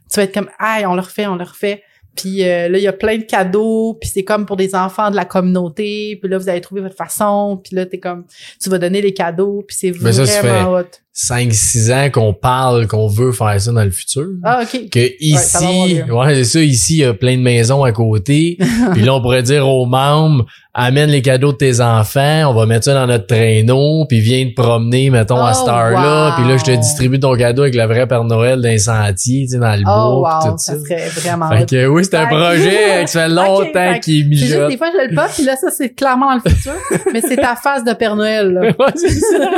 Tu 0.09 0.15
vas 0.15 0.23
être 0.23 0.33
comme, 0.33 0.49
aïe, 0.59 0.85
on 0.85 0.95
le 0.95 1.01
refait, 1.01 1.27
on 1.27 1.35
le 1.35 1.43
refait. 1.43 1.83
Puis 2.17 2.43
euh, 2.43 2.67
là, 2.67 2.77
il 2.77 2.83
y 2.83 2.87
a 2.87 2.93
plein 2.93 3.17
de 3.17 3.23
cadeaux, 3.23 3.93
puis 3.99 4.09
c'est 4.09 4.23
comme 4.23 4.45
pour 4.45 4.57
des 4.57 4.75
enfants 4.75 5.11
de 5.11 5.15
la 5.15 5.25
communauté, 5.25 6.17
puis 6.19 6.29
là, 6.29 6.37
vous 6.37 6.49
allez 6.49 6.61
trouver 6.61 6.81
votre 6.81 6.95
façon, 6.95 7.61
puis 7.63 7.75
là, 7.75 7.85
t'es 7.85 7.99
comme, 7.99 8.25
tu 8.61 8.69
vas 8.69 8.79
donner 8.79 9.01
les 9.01 9.13
cadeaux, 9.13 9.63
puis 9.65 9.77
c'est 9.79 9.91
vraiment 9.91 10.73
hot. 10.73 10.83
5-6 11.17 11.91
ans 11.93 12.09
qu'on 12.11 12.33
parle 12.33 12.85
qu'on 12.87 13.07
veut 13.07 13.31
faire 13.31 13.59
ça 13.59 13.71
dans 13.71 13.83
le 13.83 13.89
futur. 13.89 14.27
Ah, 14.43 14.59
OK. 14.61 14.89
Que 14.91 14.99
ici, 15.19 16.01
ouais, 16.11 16.35
c'est 16.35 16.43
ça, 16.43 16.59
ici, 16.61 16.93
il 16.97 16.99
y 16.99 17.03
a 17.05 17.13
plein 17.15 17.37
de 17.37 17.41
maisons 17.41 17.83
à 17.83 17.91
côté. 17.91 18.57
puis 18.93 19.01
là, 19.01 19.15
on 19.15 19.21
pourrait 19.21 19.41
dire 19.43 19.67
aux 19.67 19.85
membres, 19.87 20.45
amène 20.75 21.09
les 21.09 21.23
cadeaux 21.23 21.53
de 21.53 21.57
tes 21.57 21.81
enfants, 21.81 22.43
on 22.51 22.53
va 22.53 22.67
mettre 22.67 22.85
ça 22.85 22.93
dans 22.93 23.07
notre 23.07 23.25
traîneau, 23.25 24.05
puis 24.07 24.19
viens 24.19 24.45
te 24.47 24.53
promener, 24.53 25.09
mettons, 25.09 25.37
à 25.43 25.53
Oh, 25.55 25.57
cette 25.59 25.67
heure-là. 25.73 26.27
wow. 26.29 26.35
Puis 26.35 26.47
là, 26.51 26.57
je 26.57 26.63
te 26.65 26.71
distribue 26.79 27.19
ton 27.19 27.35
cadeau 27.35 27.63
avec 27.63 27.73
le 27.73 27.85
vrai 27.85 28.05
Père 28.05 28.23
Noël 28.23 28.61
d'un 28.61 28.77
sentier, 28.77 29.45
tu 29.47 29.53
sais, 29.53 29.57
dans 29.57 29.73
le 29.75 29.81
Oh, 29.87 30.19
bois, 30.19 30.39
wow, 30.43 30.51
tout 30.51 30.57
ça. 30.59 30.73
ça 30.75 30.79
serait 30.79 31.07
vraiment 31.09 31.49
Fait 31.49 31.67
que 31.67 31.87
oui, 31.87 32.05
c'est 32.05 32.15
un 32.15 32.27
projet 32.27 33.03
qui 33.07 33.11
fait 33.11 33.27
longtemps 33.27 33.93
que 33.95 33.99
qu'il 34.01 34.23
C'est 34.25 34.35
juste, 34.45 34.53
mijote. 34.53 34.69
des 34.69 34.77
fois, 34.77 34.89
je 34.93 35.09
le 35.09 35.15
pas, 35.15 35.27
puis 35.29 35.43
là, 35.45 35.55
ça, 35.55 35.71
c'est 35.75 35.89
clairement 35.95 36.29
dans 36.35 36.41
le 36.45 36.51
futur, 36.51 36.73
mais 37.11 37.21
c'est 37.21 37.37
ta 37.37 37.55
face 37.55 37.83
de 37.83 37.93
Père 37.93 38.15
Noël, 38.15 38.51
là. 38.53 38.61
Ouais, 38.79 38.93
c'est 38.95 39.09
ça. 39.09 39.49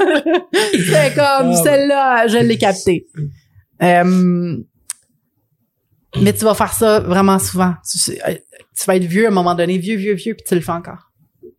C'est 0.74 1.16
comme 1.16 1.49
Ah, 1.52 1.64
celle-là, 1.64 2.28
je 2.28 2.38
l'ai 2.38 2.58
capté. 2.58 3.08
Euh, 3.82 4.58
mais 6.22 6.34
tu 6.34 6.43
vas 6.43 6.54
faire 6.54 6.74
ça 6.74 7.00
vraiment 7.00 7.39
souvent. 7.39 7.76
Tu, 7.89 8.12
euh, 8.12 8.36
tu 8.76 8.86
vas 8.86 8.95
être 8.95 9.04
vieux 9.04 9.26
à 9.26 9.28
un 9.30 9.34
moment 9.34 9.56
donné, 9.56 9.78
vieux, 9.78 9.95
vieux, 9.95 10.14
vieux, 10.14 10.34
puis 10.34 10.43
tu 10.47 10.56
le 10.56 10.62
fais 10.62 10.72
encore. 10.72 11.12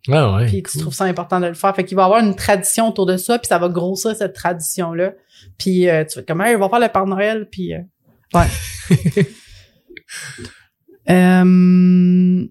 Ouais, 0.08 0.34
ouais. 0.34 0.46
Puis 0.46 0.62
tu 0.62 0.78
trouves 0.78 0.94
ça 0.94 1.04
important 1.04 1.40
de 1.40 1.46
le 1.46 1.54
faire. 1.54 1.74
Fait 1.74 1.84
qu'il 1.84 1.96
va 1.96 2.02
y 2.02 2.04
avoir 2.06 2.20
une 2.20 2.34
tradition 2.34 2.88
autour 2.88 3.06
de 3.06 3.16
ça, 3.16 3.38
puis 3.38 3.48
ça 3.48 3.58
va 3.58 3.68
grossir 3.68 4.16
cette 4.16 4.34
tradition-là. 4.34 5.12
Puis 5.58 5.88
euh, 5.88 6.04
tu 6.04 6.16
vas 6.16 6.22
être 6.22 6.28
comme, 6.28 6.40
hey, 6.40 6.56
on 6.56 6.60
va 6.60 6.68
faire 6.68 6.80
le 6.80 6.88
Père 6.88 7.06
Noël, 7.06 7.48
puis... 7.50 7.74
euh, 7.74 7.80
ouais. 8.34 8.46
euh... 11.10 12.46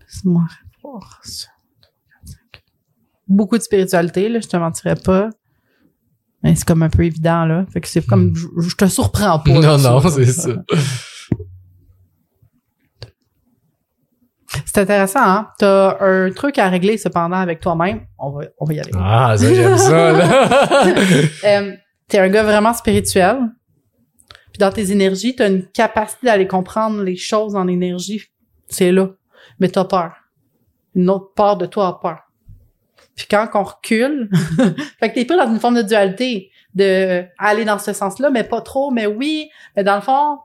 Laisse-moi 0.00 0.44
voir 0.82 1.20
ça. 1.24 1.48
Beaucoup 3.28 3.58
de 3.58 3.62
spiritualité, 3.62 4.28
là, 4.28 4.40
je 4.40 4.48
te 4.48 4.56
mentirais 4.56 4.96
pas. 4.96 5.30
Mais 6.42 6.54
c'est 6.54 6.64
comme 6.64 6.82
un 6.82 6.90
peu 6.90 7.04
évident, 7.04 7.44
là. 7.44 7.66
Fait 7.72 7.80
que 7.80 7.88
c'est 7.88 8.04
comme, 8.06 8.34
je, 8.36 8.46
je 8.60 8.76
te 8.76 8.86
surprends 8.86 9.38
pas. 9.40 9.50
Non, 9.50 9.78
non, 9.78 10.00
c'est 10.08 10.26
ça. 10.26 10.50
C'est 14.64 14.78
intéressant, 14.78 15.22
hein? 15.22 15.48
T'as 15.58 15.96
un 16.00 16.30
truc 16.30 16.58
à 16.58 16.68
régler 16.68 16.98
cependant 16.98 17.36
avec 17.36 17.60
toi-même. 17.60 18.06
On 18.18 18.30
va, 18.30 18.44
on 18.58 18.64
va 18.64 18.74
y 18.74 18.80
aller. 18.80 18.92
Ah, 18.94 19.34
ça, 19.36 19.54
j'aime 19.54 19.76
ça, 19.76 20.12
là. 20.12 20.68
Euh, 21.44 21.72
t'es 22.08 22.18
un 22.18 22.28
gars 22.28 22.42
vraiment 22.42 22.72
spirituel. 22.72 23.38
Puis 24.52 24.58
dans 24.58 24.70
tes 24.70 24.90
énergies, 24.92 25.34
t'as 25.34 25.48
une 25.48 25.66
capacité 25.66 26.26
d'aller 26.26 26.46
comprendre 26.46 27.02
les 27.02 27.16
choses 27.16 27.56
en 27.56 27.68
énergie 27.68 28.22
C'est 28.68 28.92
là. 28.92 29.08
Mais 29.58 29.68
t'as 29.68 29.84
peur. 29.84 30.12
Une 30.94 31.10
autre 31.10 31.32
part 31.34 31.56
de 31.56 31.66
toi 31.66 31.88
a 31.88 31.92
peur. 32.00 32.20
Puis 33.16 33.26
quand 33.30 33.48
on 33.54 33.62
recule, 33.62 34.28
fait 35.00 35.08
que 35.10 35.14
t'es 35.14 35.24
pas 35.24 35.36
dans 35.44 35.50
une 35.50 35.58
forme 35.58 35.76
de 35.76 35.82
dualité, 35.82 36.50
de 36.74 37.24
aller 37.38 37.64
dans 37.64 37.78
ce 37.78 37.92
sens-là, 37.92 38.30
mais 38.30 38.44
pas 38.44 38.60
trop, 38.60 38.90
mais 38.90 39.06
oui, 39.06 39.48
mais 39.74 39.82
dans 39.82 39.96
le 39.96 40.02
fond. 40.02 40.38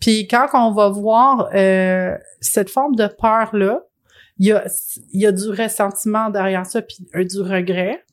Puis 0.00 0.26
quand 0.26 0.48
on 0.54 0.72
va 0.72 0.88
voir 0.88 1.50
euh, 1.54 2.16
cette 2.40 2.70
forme 2.70 2.96
de 2.96 3.06
peur-là, 3.06 3.80
il 4.38 4.46
y 4.46 4.52
a, 4.52 4.64
y 5.12 5.26
a 5.26 5.32
du 5.32 5.48
ressentiment 5.50 6.30
derrière 6.30 6.66
ça, 6.66 6.82
puis 6.82 6.96
un, 7.12 7.24
du 7.24 7.40
regret. 7.40 8.04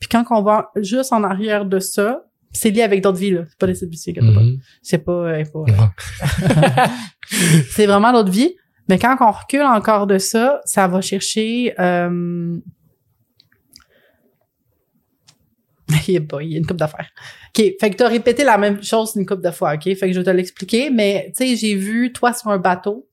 Puis 0.00 0.08
quand 0.08 0.24
on 0.30 0.42
va 0.42 0.70
juste 0.76 1.12
en 1.12 1.22
arrière 1.22 1.66
de 1.66 1.78
ça, 1.78 2.24
c'est 2.52 2.70
lié 2.70 2.82
avec 2.82 3.02
d'autres 3.02 3.18
vies, 3.18 3.30
là. 3.30 3.42
C'est 3.48 3.58
pas 3.58 3.66
les 3.66 3.74
CBC, 3.74 4.12
mm 4.20 4.34
pas. 4.34 4.40
C'est 4.82 4.98
pas, 4.98 5.12
euh, 5.12 5.44
pas 5.44 6.88
c'est 7.70 7.86
vraiment 7.86 8.12
d'autres 8.12 8.32
vies. 8.32 8.56
Mais 8.88 8.98
quand 8.98 9.16
on 9.20 9.30
recule 9.30 9.62
encore 9.62 10.08
de 10.08 10.18
ça, 10.18 10.60
ça 10.64 10.88
va 10.88 11.00
chercher 11.00 11.74
euh, 11.78 12.58
il, 16.08 16.14
y 16.14 16.16
a, 16.16 16.58
une 16.58 16.66
coupe 16.66 16.76
d'affaires. 16.76 17.08
OK, 17.48 17.64
fait 17.80 17.90
que 17.90 17.96
tu 17.96 18.02
as 18.02 18.08
répété 18.08 18.44
la 18.44 18.58
même 18.58 18.82
chose 18.82 19.12
une 19.16 19.26
coupe 19.26 19.42
de 19.42 19.50
fois, 19.50 19.74
OK? 19.74 19.82
Fait 19.82 20.08
que 20.08 20.12
je 20.12 20.18
vais 20.18 20.24
te 20.24 20.30
l'expliquer, 20.30 20.90
mais 20.90 21.32
tu 21.36 21.46
sais, 21.46 21.56
j'ai 21.56 21.74
vu 21.74 22.12
toi 22.12 22.32
sur 22.32 22.48
un 22.48 22.58
bateau. 22.58 23.06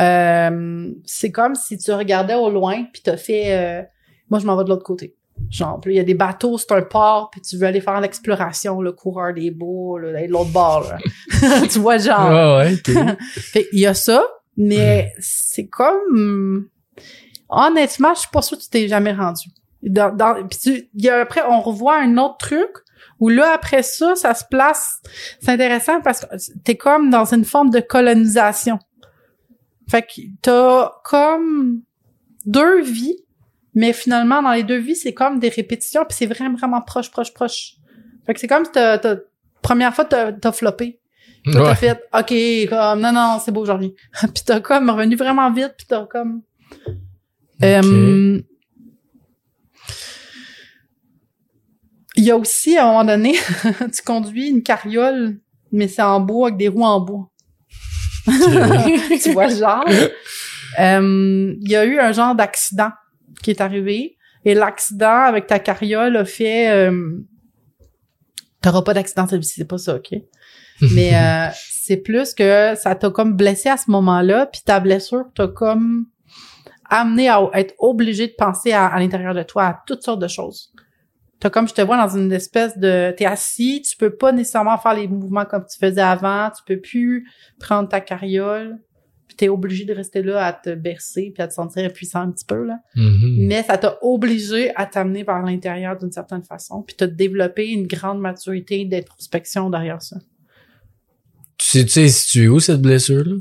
Euh, 0.00 0.90
c'est 1.04 1.30
comme 1.30 1.54
si 1.54 1.78
tu 1.78 1.92
regardais 1.92 2.34
au 2.34 2.50
loin 2.50 2.82
puis 2.92 3.00
t'as 3.00 3.16
fait 3.16 3.56
euh, 3.56 3.80
moi 4.28 4.40
je 4.40 4.46
m'en 4.46 4.56
vais 4.56 4.64
de 4.64 4.68
l'autre 4.68 4.82
côté. 4.82 5.14
Genre, 5.50 5.80
il 5.86 5.92
y 5.94 6.00
a 6.00 6.04
des 6.04 6.14
bateaux, 6.14 6.58
c'est 6.58 6.72
un 6.72 6.82
port, 6.82 7.30
puis 7.30 7.40
tu 7.40 7.56
veux 7.56 7.66
aller 7.66 7.80
faire 7.80 8.00
l'exploration, 8.00 8.80
le 8.80 8.92
coureur 8.92 9.34
des 9.34 9.50
beaux, 9.50 9.98
là, 9.98 10.26
de 10.26 10.30
l'autre 10.30 10.50
bord. 10.50 10.92
tu 11.70 11.78
vois, 11.80 11.98
genre. 11.98 12.60
Ouais, 12.60 12.74
ouais, 12.94 13.16
fait, 13.36 13.66
il 13.72 13.80
y 13.80 13.86
a 13.86 13.94
ça, 13.94 14.24
mais 14.56 15.12
c'est 15.18 15.66
comme... 15.66 16.68
Honnêtement, 17.48 18.14
je 18.14 18.20
suis 18.20 18.30
pas 18.32 18.42
sûre 18.42 18.58
que 18.58 18.62
tu 18.62 18.70
t'es 18.70 18.88
jamais 18.88 19.12
rendu. 19.12 19.48
Dans, 19.84 20.14
dans, 20.14 20.46
puis 20.46 20.88
y 20.94 21.08
a, 21.08 21.20
après, 21.20 21.42
on 21.48 21.60
revoit 21.60 21.98
un 21.98 22.16
autre 22.16 22.38
truc 22.38 22.70
où 23.20 23.28
là, 23.28 23.52
après 23.54 23.82
ça, 23.82 24.14
ça 24.16 24.34
se 24.34 24.44
place. 24.50 25.00
C'est 25.40 25.52
intéressant 25.52 26.00
parce 26.00 26.20
que 26.20 26.26
t'es 26.64 26.76
comme 26.76 27.10
dans 27.10 27.32
une 27.32 27.44
forme 27.44 27.70
de 27.70 27.80
colonisation. 27.80 28.78
Fait 29.88 30.02
que 30.02 30.22
t'as 30.40 30.92
comme 31.04 31.82
deux 32.46 32.82
vies, 32.82 33.16
mais 33.74 33.92
finalement, 33.92 34.42
dans 34.42 34.52
les 34.52 34.62
deux 34.62 34.78
vies, 34.78 34.96
c'est 34.96 35.12
comme 35.12 35.38
des 35.38 35.48
répétitions, 35.48 36.04
puis 36.08 36.16
c'est 36.16 36.26
vraiment, 36.26 36.56
vraiment 36.56 36.80
proche, 36.80 37.10
proche, 37.10 37.32
proche. 37.34 37.74
Fait 38.26 38.34
que 38.34 38.40
c'est 38.40 38.48
comme 38.48 38.64
si 38.64 38.72
t'as, 38.72 38.98
t'as 38.98 39.16
première 39.62 39.94
fois, 39.94 40.04
t'as, 40.04 40.32
t'as 40.32 40.52
floppé. 40.52 41.00
t'as 41.52 41.74
fait, 41.74 42.02
OK, 42.12 42.34
comme, 42.68 43.00
non, 43.00 43.12
non, 43.12 43.38
c'est 43.44 43.52
beau 43.52 43.60
aujourd'hui. 43.60 43.94
puis 44.20 44.42
t'as 44.44 44.60
comme 44.60 44.88
revenu 44.90 45.16
vraiment 45.16 45.52
vite, 45.52 45.74
puis 45.76 45.86
t'as 45.88 46.06
comme... 46.06 46.42
Euh, 47.62 48.40
Il 52.16 52.24
y 52.24 52.30
a 52.30 52.36
aussi, 52.36 52.76
à 52.76 52.86
un 52.86 52.92
moment 52.92 53.04
donné, 53.04 53.34
tu 53.94 54.02
conduis 54.04 54.48
une 54.48 54.62
carriole, 54.62 55.40
mais 55.72 55.88
c'est 55.88 56.02
en 56.02 56.20
bois 56.20 56.48
avec 56.48 56.58
des 56.58 56.68
roues 56.68 56.84
en 56.84 57.00
bois. 57.00 57.30
tu 59.22 59.32
vois 59.32 59.48
le 59.48 59.56
genre? 59.56 59.84
Euh, 60.80 61.54
il 61.60 61.70
y 61.70 61.76
a 61.76 61.84
eu 61.84 61.98
un 61.98 62.12
genre 62.12 62.34
d'accident 62.34 62.90
qui 63.42 63.50
est 63.50 63.60
arrivé. 63.60 64.16
Et 64.44 64.54
l'accident 64.54 65.24
avec 65.24 65.46
ta 65.46 65.58
carriole 65.58 66.16
a 66.16 66.24
fait... 66.24 66.70
Euh, 66.70 67.18
T'auras 68.60 68.82
pas 68.82 68.94
d'accident 68.94 69.26
celui-ci, 69.26 69.54
c'est 69.56 69.68
pas 69.68 69.78
ça, 69.78 69.96
OK? 69.96 70.14
Mais 70.92 71.14
euh, 71.14 71.48
c'est 71.70 71.98
plus 71.98 72.34
que 72.34 72.74
ça 72.76 72.94
t'a 72.94 73.10
comme 73.10 73.34
blessé 73.34 73.68
à 73.68 73.76
ce 73.76 73.90
moment-là, 73.90 74.46
puis 74.46 74.62
ta 74.64 74.80
blessure 74.80 75.24
t'a 75.34 75.48
comme 75.48 76.06
amené 76.88 77.28
à 77.28 77.40
être 77.54 77.74
obligé 77.78 78.26
de 78.28 78.34
penser 78.36 78.72
à 78.72 78.98
l'intérieur 78.98 79.34
de 79.34 79.42
toi 79.42 79.64
à 79.64 79.82
toutes 79.86 80.02
sortes 80.02 80.20
de 80.20 80.28
choses 80.28 80.72
t'as 81.44 81.50
comme 81.50 81.68
je 81.68 81.74
te 81.74 81.82
vois 81.82 81.98
dans 81.98 82.16
une 82.16 82.32
espèce 82.32 82.78
de 82.78 83.14
t'es 83.14 83.26
assis, 83.26 83.82
tu 83.86 83.98
peux 83.98 84.16
pas 84.16 84.32
nécessairement 84.32 84.78
faire 84.78 84.94
les 84.94 85.06
mouvements 85.06 85.44
comme 85.44 85.62
tu 85.70 85.76
faisais 85.78 86.00
avant, 86.00 86.48
tu 86.48 86.62
peux 86.66 86.80
plus 86.80 87.28
prendre 87.60 87.86
ta 87.86 88.00
carriole, 88.00 88.78
puis 89.28 89.36
t'es 89.36 89.50
obligé 89.50 89.84
de 89.84 89.92
rester 89.92 90.22
là 90.22 90.42
à 90.42 90.54
te 90.54 90.74
bercer 90.74 91.32
puis 91.34 91.42
à 91.42 91.46
te 91.46 91.52
sentir 91.52 91.84
impuissant 91.84 92.20
un 92.20 92.30
petit 92.30 92.46
peu 92.46 92.64
là. 92.64 92.78
Mm-hmm. 92.96 93.46
Mais 93.46 93.62
ça 93.62 93.76
t'a 93.76 93.98
obligé 94.00 94.74
à 94.74 94.86
t'amener 94.86 95.22
vers 95.22 95.42
l'intérieur 95.42 95.98
d'une 95.98 96.12
certaine 96.12 96.42
façon, 96.42 96.80
puis 96.80 96.96
t'as 96.96 97.08
développé 97.08 97.68
une 97.68 97.86
grande 97.86 98.20
maturité 98.20 98.86
d'introspection 98.86 99.68
derrière 99.68 100.00
ça. 100.00 100.16
Tu 101.58 101.66
sais, 101.66 101.84
tu 101.84 101.90
sais 101.90 102.08
si 102.08 102.30
tu 102.30 102.44
es 102.44 102.48
où 102.48 102.58
cette 102.58 102.80
blessure 102.80 103.22
là 103.22 103.36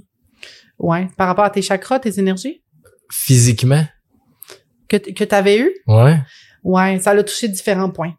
Ouais, 0.78 1.08
par 1.16 1.28
rapport 1.28 1.45
à 1.45 1.49
tes 1.49 1.62
chakras, 1.62 1.99
tes 1.99 2.20
énergies? 2.20 2.64
Physiquement 3.10 3.86
que 4.89 4.97
que 4.97 5.24
t'avais 5.24 5.58
eu? 5.58 5.72
Ouais. 5.88 6.20
Ouais, 6.64 6.99
ça 6.99 7.14
l'a 7.14 7.24
touché 7.24 7.47
différents 7.47 7.89
points. 7.89 8.14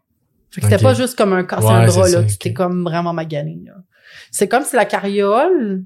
Fait 0.51 0.61
que 0.61 0.67
c'était 0.67 0.81
pas 0.81 0.93
juste 0.93 1.17
comme 1.17 1.33
un 1.33 1.43
casser 1.43 1.67
un 1.67 1.85
bras, 1.85 2.09
là. 2.09 2.23
Tu 2.23 2.37
t'es 2.37 2.53
comme 2.53 2.83
vraiment 2.83 3.13
magané, 3.13 3.61
là. 3.65 3.73
C'est 4.31 4.47
comme 4.47 4.63
si 4.63 4.75
la 4.75 4.85
carriole, 4.85 5.83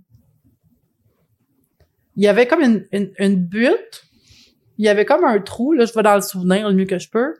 il 2.15 2.23
y 2.23 2.27
avait 2.27 2.47
comme 2.47 2.61
une, 2.61 2.85
une, 2.91 3.11
une, 3.17 3.35
butte, 3.35 4.03
il 4.77 4.85
y 4.85 4.89
avait 4.89 5.05
comme 5.05 5.23
un 5.23 5.39
trou, 5.39 5.73
là, 5.73 5.85
je 5.85 5.93
vais 5.93 6.03
dans 6.03 6.15
le 6.15 6.21
souvenir 6.21 6.67
le 6.67 6.75
mieux 6.75 6.85
que 6.85 6.99
je 6.99 7.09
peux. 7.09 7.35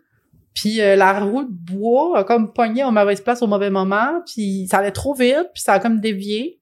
Puis 0.56 0.82
euh, 0.82 0.96
la 0.96 1.20
roue 1.20 1.44
de 1.44 1.52
bois 1.52 2.18
a 2.18 2.24
comme 2.24 2.54
pogné 2.54 2.84
au 2.84 2.92
mauvaise 2.92 3.22
place 3.22 3.42
au 3.42 3.48
mauvais 3.48 3.70
moment, 3.70 4.22
puis 4.26 4.68
ça 4.70 4.80
allait 4.80 4.92
trop 4.92 5.14
vite, 5.14 5.50
puis 5.54 5.62
ça 5.62 5.74
a 5.74 5.80
comme 5.80 6.00
dévié. 6.00 6.60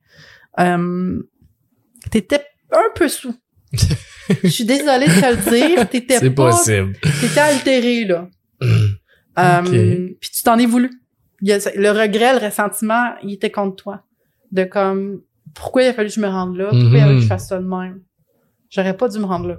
Euh, 0.60 1.22
T'étais 2.12 2.46
un 2.72 2.90
peu 2.96 3.08
sous. 3.08 3.36
Je 4.44 4.50
suis 4.50 4.66
désolée 4.66 5.08
de 5.08 5.22
te 5.22 5.50
le 5.50 5.52
dire, 5.52 5.90
t'étais 5.90 6.16
pas... 6.16 6.20
C'est 6.20 6.30
possible. 6.32 6.98
T'étais 7.22 7.40
altéré, 7.40 8.06
là. 8.06 8.28
Euh, 8.62 10.10
puis 10.20 10.30
tu 10.34 10.44
t'en 10.44 10.58
es 10.58 10.66
voulu. 10.66 10.90
le 11.42 11.90
regret, 11.92 12.40
le 12.40 12.46
ressentiment, 12.46 13.14
il 13.24 13.34
était 13.34 13.52
contre 13.52 13.76
toi. 13.76 14.04
De 14.52 14.64
comme, 14.64 15.22
pourquoi 15.54 15.84
il 15.84 15.88
a 15.88 15.94
fallu 15.94 16.10
que 16.10 16.16
je 16.16 16.22
me 16.22 16.28
rende 16.28 16.56
là? 16.56 16.70
Pourquoi 16.70 16.98
il 16.98 17.02
a 17.02 17.06
fallu 17.06 17.18
que 17.18 17.24
je 17.24 17.28
fasse 17.28 17.48
ça 17.48 17.60
de 17.60 17.68
même? 17.68 18.02
J'aurais 18.70 18.96
pas 18.96 19.08
dû 19.10 19.20
me 19.20 19.26
rendre 19.26 19.48
là. 19.48 19.58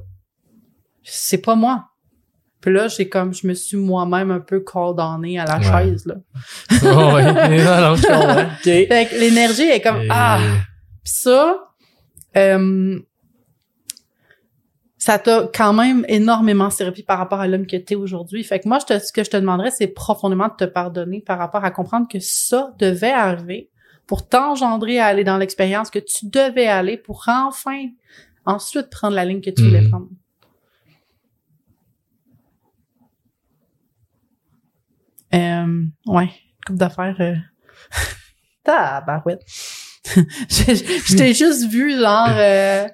C'est 1.03 1.39
pas 1.39 1.55
moi. 1.55 1.89
Puis 2.61 2.73
là, 2.73 2.89
j'ai 2.89 3.09
comme, 3.09 3.33
je 3.33 3.47
me 3.47 3.55
suis 3.55 3.77
moi-même 3.77 4.31
un 4.31 4.41
peu 4.41 4.61
condamné 4.61 5.39
à 5.39 5.45
la 5.45 5.61
chaise, 5.61 6.07
là. 6.07 6.17
oh. 6.83 7.97
Fait 8.63 9.09
que 9.09 9.19
l'énergie 9.19 9.63
est 9.63 9.81
comme, 9.81 10.03
ah! 10.11 10.41
Puis 11.05 11.13
ça, 11.15 11.69
euh, 12.37 12.99
ça 15.09 15.19
t'a 15.19 15.49
quand 15.55 15.73
même 15.73 16.05
énormément 16.07 16.69
servi 16.69 17.03
par 17.03 17.17
rapport 17.17 17.41
à 17.41 17.49
l'homme 17.49 17.67
que 17.67 17.79
tu 17.79 17.95
es 17.95 17.97
aujourd'hui. 17.97 18.45
Fait 18.45 18.61
que 18.61 18.69
moi, 18.69 18.79
je 18.79 18.85
te, 18.85 18.99
ce 18.99 19.11
que 19.11 19.25
je 19.25 19.31
te 19.31 19.39
demanderais, 19.39 19.71
c'est 19.71 19.87
profondément 19.87 20.49
de 20.49 20.53
te 20.53 20.65
pardonner 20.65 21.23
par 21.23 21.39
rapport 21.39 21.65
à 21.65 21.71
comprendre 21.71 22.07
que 22.13 22.19
ça 22.21 22.75
devait 22.79 23.11
arriver 23.11 23.71
pour 24.07 24.29
t'engendrer 24.29 24.99
à 24.99 25.07
aller 25.07 25.25
dans 25.25 25.39
l'expérience 25.39 25.89
que 25.89 25.99
tu 25.99 26.27
devais 26.27 26.67
aller 26.67 26.99
pour 26.99 27.25
enfin 27.27 27.87
ensuite 28.45 28.91
prendre 28.91 29.17
la 29.17 29.25
ligne 29.25 29.41
que 29.41 29.49
tu 29.49 29.63
voulais 29.63 29.81
mhm. 29.81 29.89
prendre. 29.89 30.09
Euh, 35.35 35.85
ouais, 36.05 36.31
coupe 36.67 36.77
d'affaires. 36.77 37.17
Euh... 37.21 37.35
Tabarouette. 38.63 39.41
je 40.05 41.17
t'ai 41.17 41.33
juste 41.33 41.67
vu, 41.71 41.99
genre, 41.99 42.29
euh, 42.29 42.87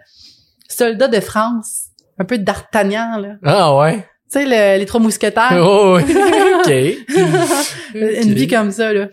soldat 0.69 1.09
de 1.09 1.19
France 1.19 1.84
un 2.19 2.25
peu 2.25 2.39
d'Artagnan, 2.39 3.19
là. 3.19 3.37
Ah 3.45 3.77
ouais? 3.77 4.07
Tu 4.33 4.41
sais, 4.41 4.79
les 4.79 4.87
trois 4.87 5.01
mousquetaires. 5.01 5.59
Oh, 5.61 5.99
OK. 6.61 6.71
Une 7.95 8.35
vie 8.35 8.49
comme 8.49 8.71
ça, 8.71 8.93
là. 8.93 9.09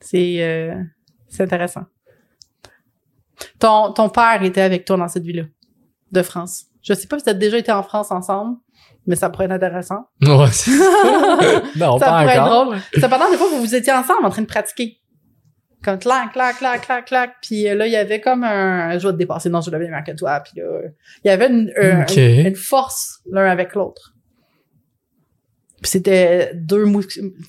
C'est 0.00 0.36
euh, 0.40 0.74
c'est 1.28 1.42
intéressant. 1.42 1.84
Ton, 3.58 3.92
ton 3.92 4.08
père 4.08 4.42
était 4.42 4.60
avec 4.62 4.84
toi 4.84 4.96
dans 4.96 5.08
cette 5.08 5.24
vie-là, 5.24 5.44
de 6.12 6.22
France. 6.22 6.66
Je 6.82 6.94
sais 6.94 7.06
pas 7.06 7.18
si 7.18 7.28
as 7.28 7.34
déjà 7.34 7.58
été 7.58 7.72
en 7.72 7.82
France 7.82 8.10
ensemble, 8.10 8.56
mais 9.06 9.16
ça 9.16 9.28
pourrait 9.30 9.46
être 9.46 9.52
intéressant. 9.52 10.08
Ouais. 10.22 10.28
non, 11.76 11.98
ça 11.98 12.06
pas 12.06 12.20
pourrait 12.22 12.38
encore. 12.38 12.46
être 12.46 12.46
drôle. 12.46 12.78
Cependant, 12.94 13.30
des 13.30 13.36
fois, 13.36 13.48
vous, 13.50 13.58
vous 13.58 13.74
étiez 13.74 13.92
ensemble 13.92 14.24
en 14.24 14.30
train 14.30 14.42
de 14.42 14.46
pratiquer 14.46 15.00
comme 15.86 15.98
clac, 16.00 16.32
clac, 16.32 16.58
clac, 16.58 16.84
clac, 16.84 17.04
clac. 17.06 17.30
Puis 17.40 17.68
euh, 17.68 17.76
là, 17.76 17.86
il 17.86 17.92
y 17.92 17.96
avait 17.96 18.20
comme 18.20 18.42
un... 18.42 18.98
Je 18.98 19.06
vais 19.06 19.12
te 19.12 19.18
dépasser, 19.18 19.48
non, 19.48 19.60
je 19.60 19.70
l'avais 19.70 19.86
bien 19.86 20.02
que 20.02 20.10
toi. 20.12 20.40
Puis 20.40 20.60
là, 20.60 20.80
il 21.24 21.28
y 21.28 21.30
avait 21.30 21.46
une, 21.46 21.72
une, 21.78 22.56
force 22.56 23.20
l'un 23.30 23.46
avec 23.46 23.74
l'autre. 23.76 24.12
Puis 25.80 25.92
c'était 25.92 26.50
deux 26.54 26.84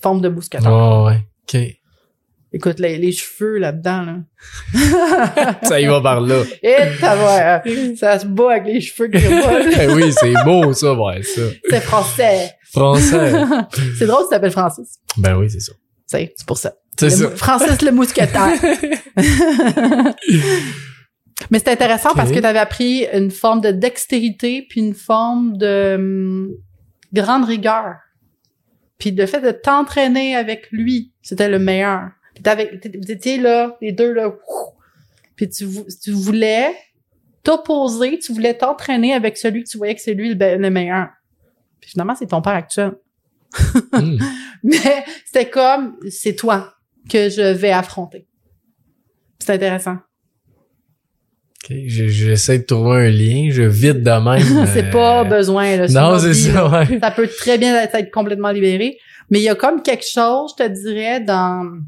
formes 0.00 0.20
de 0.20 0.28
mousquetaires. 0.28 0.70
Oh, 0.72 1.08
ouais. 1.08 1.18
OK. 1.42 1.60
Écoute, 2.52 2.78
les, 2.78 2.96
les 2.96 3.12
cheveux 3.12 3.58
là-dedans, 3.58 4.02
là. 4.02 5.58
ça 5.64 5.80
y 5.80 5.86
va 5.86 6.00
par 6.00 6.20
là. 6.20 6.44
Et 6.62 6.76
t'as 6.98 7.62
ça 7.96 8.18
se 8.20 8.26
bat 8.26 8.52
avec 8.52 8.66
les 8.66 8.80
cheveux 8.80 9.08
que 9.08 9.18
j'ai 9.18 9.28
eh 9.82 9.88
oui, 9.88 10.12
c'est 10.12 10.32
beau, 10.44 10.72
ça, 10.72 10.94
ouais, 10.94 11.22
ça. 11.24 11.42
C'est 11.68 11.80
français. 11.80 12.52
Français. 12.72 13.32
c'est 13.98 14.06
drôle, 14.06 14.22
tu 14.22 14.30
t'appelles 14.30 14.52
Francis. 14.52 14.98
Ben 15.18 15.36
oui, 15.36 15.50
c'est 15.50 15.60
ça. 15.60 15.72
C'est 16.06 16.46
pour 16.46 16.56
ça. 16.56 16.72
C'est 16.98 17.10
ça. 17.10 17.30
Francis 17.30 17.80
le 17.82 17.92
mousquetaire. 17.92 18.52
Mais 21.50 21.58
c'est 21.60 21.68
intéressant 21.68 22.14
parce 22.14 22.30
que 22.32 22.38
tu 22.40 22.44
avais 22.46 22.58
appris 22.58 23.06
une 23.12 23.30
forme 23.30 23.60
de 23.60 23.70
dextérité 23.70 24.66
puis 24.68 24.80
une 24.80 24.94
forme 24.94 25.56
de 25.56 25.94
hum, 25.96 26.50
grande 27.12 27.44
rigueur. 27.44 27.94
Puis 28.98 29.12
le 29.12 29.26
fait 29.26 29.40
de 29.40 29.52
t'entraîner 29.52 30.34
avec 30.34 30.68
lui, 30.72 31.12
c'était 31.22 31.48
le 31.48 31.58
meilleur. 31.60 32.10
Vous 32.44 33.10
étiez 33.12 33.38
là, 33.38 33.76
les 33.80 33.92
deux 33.92 34.12
là. 34.12 34.28
ouf. 34.28 34.34
Puis 35.36 35.48
tu, 35.48 35.64
vou- 35.64 35.86
tu 36.02 36.10
voulais 36.10 36.74
t'opposer, 37.44 38.18
tu 38.18 38.32
voulais 38.32 38.54
t'entraîner 38.54 39.14
avec 39.14 39.38
celui 39.38 39.62
que 39.62 39.68
tu 39.68 39.78
voyais 39.78 39.94
que 39.94 40.00
c'est 40.00 40.14
lui 40.14 40.30
le, 40.30 40.34
be- 40.34 40.56
le 40.56 40.70
meilleur. 40.70 41.08
Puis 41.80 41.90
finalement, 41.90 42.16
c'est 42.16 42.26
ton 42.26 42.42
père 42.42 42.54
actuel. 42.54 42.92
Hmm. 43.92 44.18
Mais 44.64 45.04
c'était 45.24 45.48
comme, 45.48 45.96
c'est 46.10 46.34
toi 46.34 46.74
que 47.08 47.28
je 47.28 47.52
vais 47.52 47.70
affronter. 47.70 48.26
C'est 49.38 49.52
intéressant. 49.54 49.96
Ok, 51.64 51.76
je- 51.86 52.06
J'essaie 52.08 52.58
de 52.60 52.64
trouver 52.64 53.06
un 53.06 53.10
lien, 53.10 53.48
je 53.50 53.62
vide 53.62 54.02
de 54.02 54.10
même. 54.22 54.66
c'est 54.72 54.86
euh, 54.86 54.90
pas 54.90 55.24
besoin. 55.24 55.76
Là, 55.76 55.88
Non, 55.88 56.18
c'est 56.18 56.34
ça, 56.34 56.68
ouais. 56.68 56.98
Ça 57.00 57.10
peut 57.10 57.28
très 57.28 57.58
bien 57.58 57.74
être 57.76 58.10
complètement 58.10 58.50
libéré. 58.50 58.98
Mais 59.30 59.38
il 59.40 59.42
y 59.44 59.48
a 59.48 59.54
comme 59.54 59.82
quelque 59.82 60.06
chose, 60.06 60.54
je 60.58 60.64
te 60.64 60.68
dirais, 60.68 61.20
dans 61.20 61.80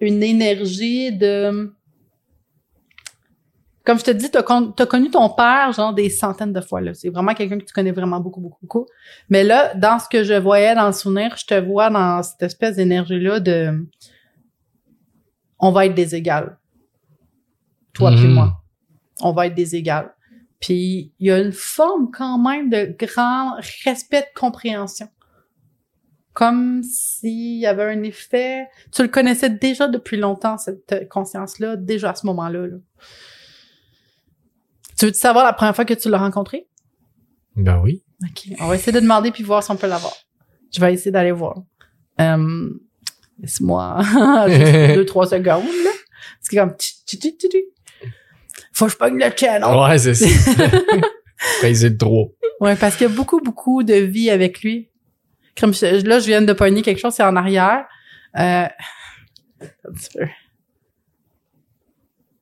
une 0.00 0.22
énergie 0.22 1.12
de... 1.12 1.72
Comme 3.88 3.98
je 3.98 4.04
te 4.04 4.10
dis, 4.10 4.30
t'as 4.30 4.42
con- 4.42 4.70
t'as 4.72 4.84
connu 4.84 5.10
ton 5.10 5.30
père, 5.30 5.72
genre, 5.72 5.94
des 5.94 6.10
centaines 6.10 6.52
de 6.52 6.60
fois, 6.60 6.82
là. 6.82 6.92
C'est 6.92 7.08
vraiment 7.08 7.32
quelqu'un 7.32 7.58
que 7.58 7.64
tu 7.64 7.72
connais 7.72 7.90
vraiment 7.90 8.20
beaucoup, 8.20 8.42
beaucoup, 8.42 8.58
beaucoup. 8.60 8.86
Mais 9.30 9.44
là, 9.44 9.72
dans 9.76 9.98
ce 9.98 10.06
que 10.10 10.24
je 10.24 10.34
voyais 10.34 10.74
dans 10.74 10.88
le 10.88 10.92
souvenir, 10.92 11.34
je 11.38 11.46
te 11.46 11.54
vois 11.54 11.88
dans 11.88 12.22
cette 12.22 12.42
espèce 12.42 12.76
d'énergie-là 12.76 13.40
de... 13.40 13.88
On 15.58 15.72
va 15.72 15.86
être 15.86 15.94
des 15.94 16.14
égales. 16.14 16.58
Toi 17.94 18.10
puis 18.10 18.26
Mhm. 18.26 18.34
moi. 18.34 18.60
On 19.22 19.32
va 19.32 19.46
être 19.46 19.54
des 19.54 19.74
égales. 19.74 20.14
Puis 20.60 21.14
il 21.18 21.26
y 21.28 21.30
a 21.30 21.38
une 21.38 21.52
forme 21.52 22.10
quand 22.12 22.36
même 22.38 22.68
de 22.68 22.94
grand 22.98 23.54
respect 23.86 24.20
de 24.20 24.38
compréhension. 24.38 25.08
Comme 26.34 26.82
s'il 26.82 27.58
y 27.58 27.66
avait 27.66 27.84
un 27.84 28.02
effet. 28.02 28.68
Tu 28.92 29.00
le 29.02 29.08
connaissais 29.08 29.48
déjà 29.48 29.88
depuis 29.88 30.18
longtemps, 30.18 30.58
cette 30.58 31.08
conscience-là, 31.08 31.76
déjà 31.76 32.10
à 32.10 32.14
ce 32.14 32.26
moment-là. 32.26 32.66
là. 32.66 32.76
Tu 34.98 35.06
veux 35.06 35.12
savoir 35.12 35.44
la 35.44 35.52
première 35.52 35.74
fois 35.76 35.84
que 35.84 35.94
tu 35.94 36.08
l'as 36.10 36.18
rencontré? 36.18 36.66
Ben 37.56 37.80
oui. 37.80 38.02
OK. 38.24 38.54
On 38.60 38.66
va 38.68 38.74
essayer 38.74 38.92
de 38.92 39.00
demander 39.00 39.30
puis 39.30 39.42
voir 39.44 39.62
si 39.62 39.70
on 39.70 39.76
peut 39.76 39.86
l'avoir. 39.86 40.12
Je 40.74 40.80
vais 40.80 40.92
essayer 40.92 41.10
d'aller 41.10 41.32
voir. 41.32 41.62
Euh, 42.20 42.70
Laisse-moi 43.40 44.00
juste 44.48 44.72
deux, 44.96 45.04
trois 45.06 45.26
secondes. 45.26 45.64
Là. 45.64 45.90
C'est 46.40 46.56
comme... 46.56 46.74
Faut 48.72 48.86
que 48.86 48.92
je 48.92 48.96
pogne 48.96 49.18
le 49.18 49.30
channel. 49.36 49.64
Ouais, 49.64 49.98
c'est 49.98 50.14
ça. 50.14 50.26
Paiser 51.60 51.90
le 51.90 51.96
3. 51.96 52.26
Ouais, 52.60 52.74
parce 52.76 52.96
qu'il 52.96 53.08
y 53.08 53.10
a 53.10 53.14
beaucoup, 53.14 53.40
beaucoup 53.40 53.84
de 53.84 53.94
vie 53.94 54.30
avec 54.30 54.62
lui. 54.62 54.90
Comme 55.58 55.72
je- 55.72 56.04
là, 56.06 56.18
je 56.18 56.26
viens 56.26 56.42
de 56.42 56.52
pogner 56.52 56.82
quelque 56.82 56.98
chose, 57.00 57.14
c'est 57.14 57.22
en 57.22 57.36
arrière. 57.36 57.84
Euh, 58.36 58.66
un 59.60 59.92
petit 59.92 60.10
peu. 60.18 60.26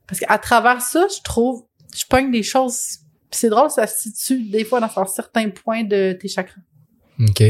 Parce 0.06 0.20
qu'à 0.20 0.38
travers 0.38 0.80
ça, 0.80 1.06
je 1.14 1.22
trouve, 1.22 1.65
je 1.96 2.04
pogne 2.08 2.30
des 2.30 2.42
choses. 2.42 2.98
C'est 3.30 3.48
drôle, 3.48 3.70
ça 3.70 3.86
se 3.86 4.10
situe 4.10 4.42
des 4.48 4.64
fois 4.64 4.80
dans 4.80 4.90
un 4.98 5.06
certain 5.06 5.50
point 5.50 5.84
de 5.84 6.12
tes 6.12 6.28
chakras. 6.28 6.60
OK. 7.20 7.42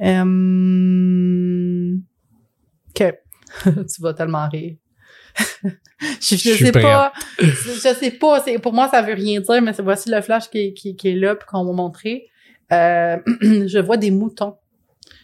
Euh... 0.00 1.96
Ok. 2.90 3.14
tu 3.64 4.02
vas 4.02 4.14
tellement 4.14 4.48
rire. 4.48 4.76
je, 6.20 6.36
je, 6.36 6.36
sais 6.36 6.72
pas. 6.72 7.12
Je 7.38 7.94
sais 7.98 8.10
pas. 8.10 8.40
C'est, 8.42 8.58
pour 8.58 8.72
moi, 8.72 8.88
ça 8.88 9.02
veut 9.02 9.14
rien 9.14 9.40
dire, 9.40 9.62
mais 9.62 9.72
voici 9.78 10.10
le 10.10 10.20
flash 10.20 10.50
qui, 10.50 10.58
est- 10.58 10.72
qui, 10.72 10.96
qui 10.96 11.08
est 11.08 11.14
là 11.14 11.36
puis 11.36 11.46
qu'on 11.46 11.64
m'a 11.64 11.72
montré. 11.72 12.28
Euh, 12.72 13.18
je 13.40 13.78
vois 13.78 13.96
des 13.96 14.10
moutons. 14.10 14.56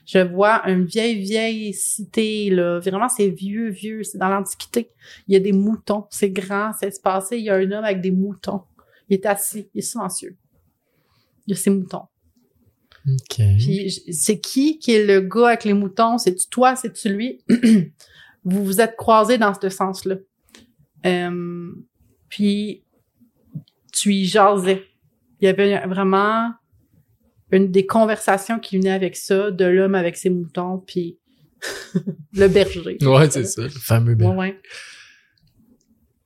Je 0.06 0.18
vois 0.18 0.68
une 0.68 0.84
vieille, 0.84 1.20
vieille 1.20 1.72
cité, 1.72 2.50
là. 2.50 2.78
Vraiment, 2.80 3.08
c'est 3.08 3.28
vieux, 3.28 3.70
vieux. 3.70 4.02
C'est 4.02 4.18
dans 4.18 4.28
l'Antiquité. 4.28 4.90
Il 5.28 5.34
y 5.34 5.36
a 5.36 5.40
des 5.40 5.52
moutons. 5.52 6.04
C'est 6.10 6.30
grand, 6.30 6.72
c'est 6.78 6.88
espacé. 6.88 7.38
Il 7.38 7.44
y 7.44 7.50
a 7.50 7.54
un 7.54 7.70
homme 7.70 7.84
avec 7.84 8.00
des 8.00 8.10
moutons. 8.10 8.62
Il 9.08 9.14
est 9.14 9.26
assis. 9.26 9.68
Il 9.74 9.78
est 9.78 9.82
silencieux. 9.82 10.36
Il 11.46 11.54
y 11.54 11.58
a 11.58 11.60
ses 11.60 11.70
moutons. 11.70 12.02
Puis 13.28 13.90
c'est 14.12 14.40
qui 14.40 14.78
qui 14.78 14.92
est 14.92 15.04
le 15.04 15.20
gars 15.20 15.48
avec 15.48 15.64
les 15.64 15.74
moutons? 15.74 16.18
C'est-tu 16.18 16.48
toi? 16.48 16.74
C'est-tu 16.74 17.10
lui? 17.10 17.42
vous 18.44 18.64
vous 18.64 18.80
êtes 18.80 18.96
croisés 18.96 19.38
dans 19.38 19.52
ce 19.54 19.68
sens-là. 19.68 20.16
Euh, 21.04 21.72
puis 22.28 22.82
tu 23.92 24.14
y 24.14 24.24
jasais. 24.24 24.84
Il 25.40 25.44
y 25.44 25.48
avait 25.48 25.86
vraiment 25.86 26.50
une 27.56 27.70
des 27.70 27.86
conversations 27.86 28.58
qui 28.58 28.78
venaient 28.78 28.90
avec 28.92 29.16
ça, 29.16 29.50
de 29.50 29.64
l'homme 29.64 29.94
avec 29.94 30.16
ses 30.16 30.30
moutons, 30.30 30.82
puis 30.86 31.18
le 32.34 32.48
berger. 32.48 32.98
Ouais, 33.02 33.30
c'est 33.30 33.44
ça. 33.44 33.62
Le 33.62 33.68
fameux 33.70 34.14
bel. 34.14 34.28
ouais. 34.28 34.58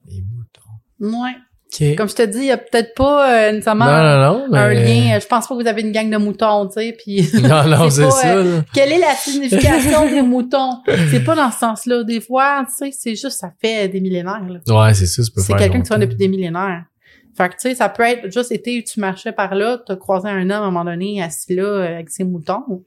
Les 0.07 0.23
moutons. 0.23 1.17
Ouais. 1.19 1.33
Comme 1.97 2.09
je 2.09 2.15
te 2.15 2.23
dis, 2.25 2.39
il 2.39 2.45
y 2.47 2.51
a 2.51 2.57
peut-être 2.57 2.95
pas 2.95 3.31
euh, 3.31 3.53
nécessairement 3.53 3.85
non, 3.85 3.93
non, 4.39 4.49
non. 4.49 4.55
un 4.57 4.73
lien. 4.73 5.17
euh, 5.17 5.21
Je 5.21 5.27
pense 5.27 5.47
pas 5.47 5.55
que 5.55 5.61
vous 5.63 5.69
avez 5.69 5.83
une 5.83 5.93
gang 5.93 6.09
de 6.11 6.17
moutons, 6.17 6.67
tu 6.67 6.81
sais, 6.81 6.97
puis... 6.99 7.29
Non, 7.43 7.65
non, 7.69 7.91
C'est 7.91 8.11
ça. 8.11 8.37
euh. 8.39 8.63
Quelle 8.73 8.91
est 8.91 8.99
la 8.99 9.15
signification 9.15 10.09
des 10.09 10.23
moutons? 10.23 10.79
C'est 11.11 11.23
pas 11.23 11.35
dans 11.37 11.51
ce 11.53 11.59
sens-là. 11.59 12.05
Des 12.05 12.23
fois, 12.23 12.65
tu 12.67 12.87
sais, 12.87 12.91
c'est 12.99 13.11
juste, 13.15 13.39
ça 13.39 13.53
fait 13.61 13.87
des 13.89 14.01
millénaires. 14.01 14.43
là. 14.49 14.61
Ouais, 14.87 14.95
c'est 14.95 15.05
ça. 15.07 15.23
ça 15.23 15.31
C'est 15.37 15.53
quelqu'un 15.53 15.83
qui 15.83 15.91
longtemps. 15.91 15.99
depuis 15.99 16.17
des 16.17 16.29
millénaires. 16.29 16.85
Fait 17.39 17.49
que, 17.49 17.55
tu 17.55 17.61
sais, 17.61 17.75
ça 17.77 17.89
peut 17.89 18.03
être 18.03 18.31
juste 18.33 18.51
été, 18.53 18.83
tu 18.85 18.99
marchais 19.01 19.33
par 19.33 19.55
là, 19.55 19.81
t'as 19.87 19.97
croisé 19.97 20.29
un 20.29 20.43
homme 20.51 20.51
à 20.51 20.57
un 20.67 20.71
moment 20.71 20.85
donné, 20.85 21.23
assis 21.23 21.55
là, 21.55 21.63
euh, 21.63 21.85
avec 21.95 22.11
ses 22.11 22.25
moutons. 22.25 22.85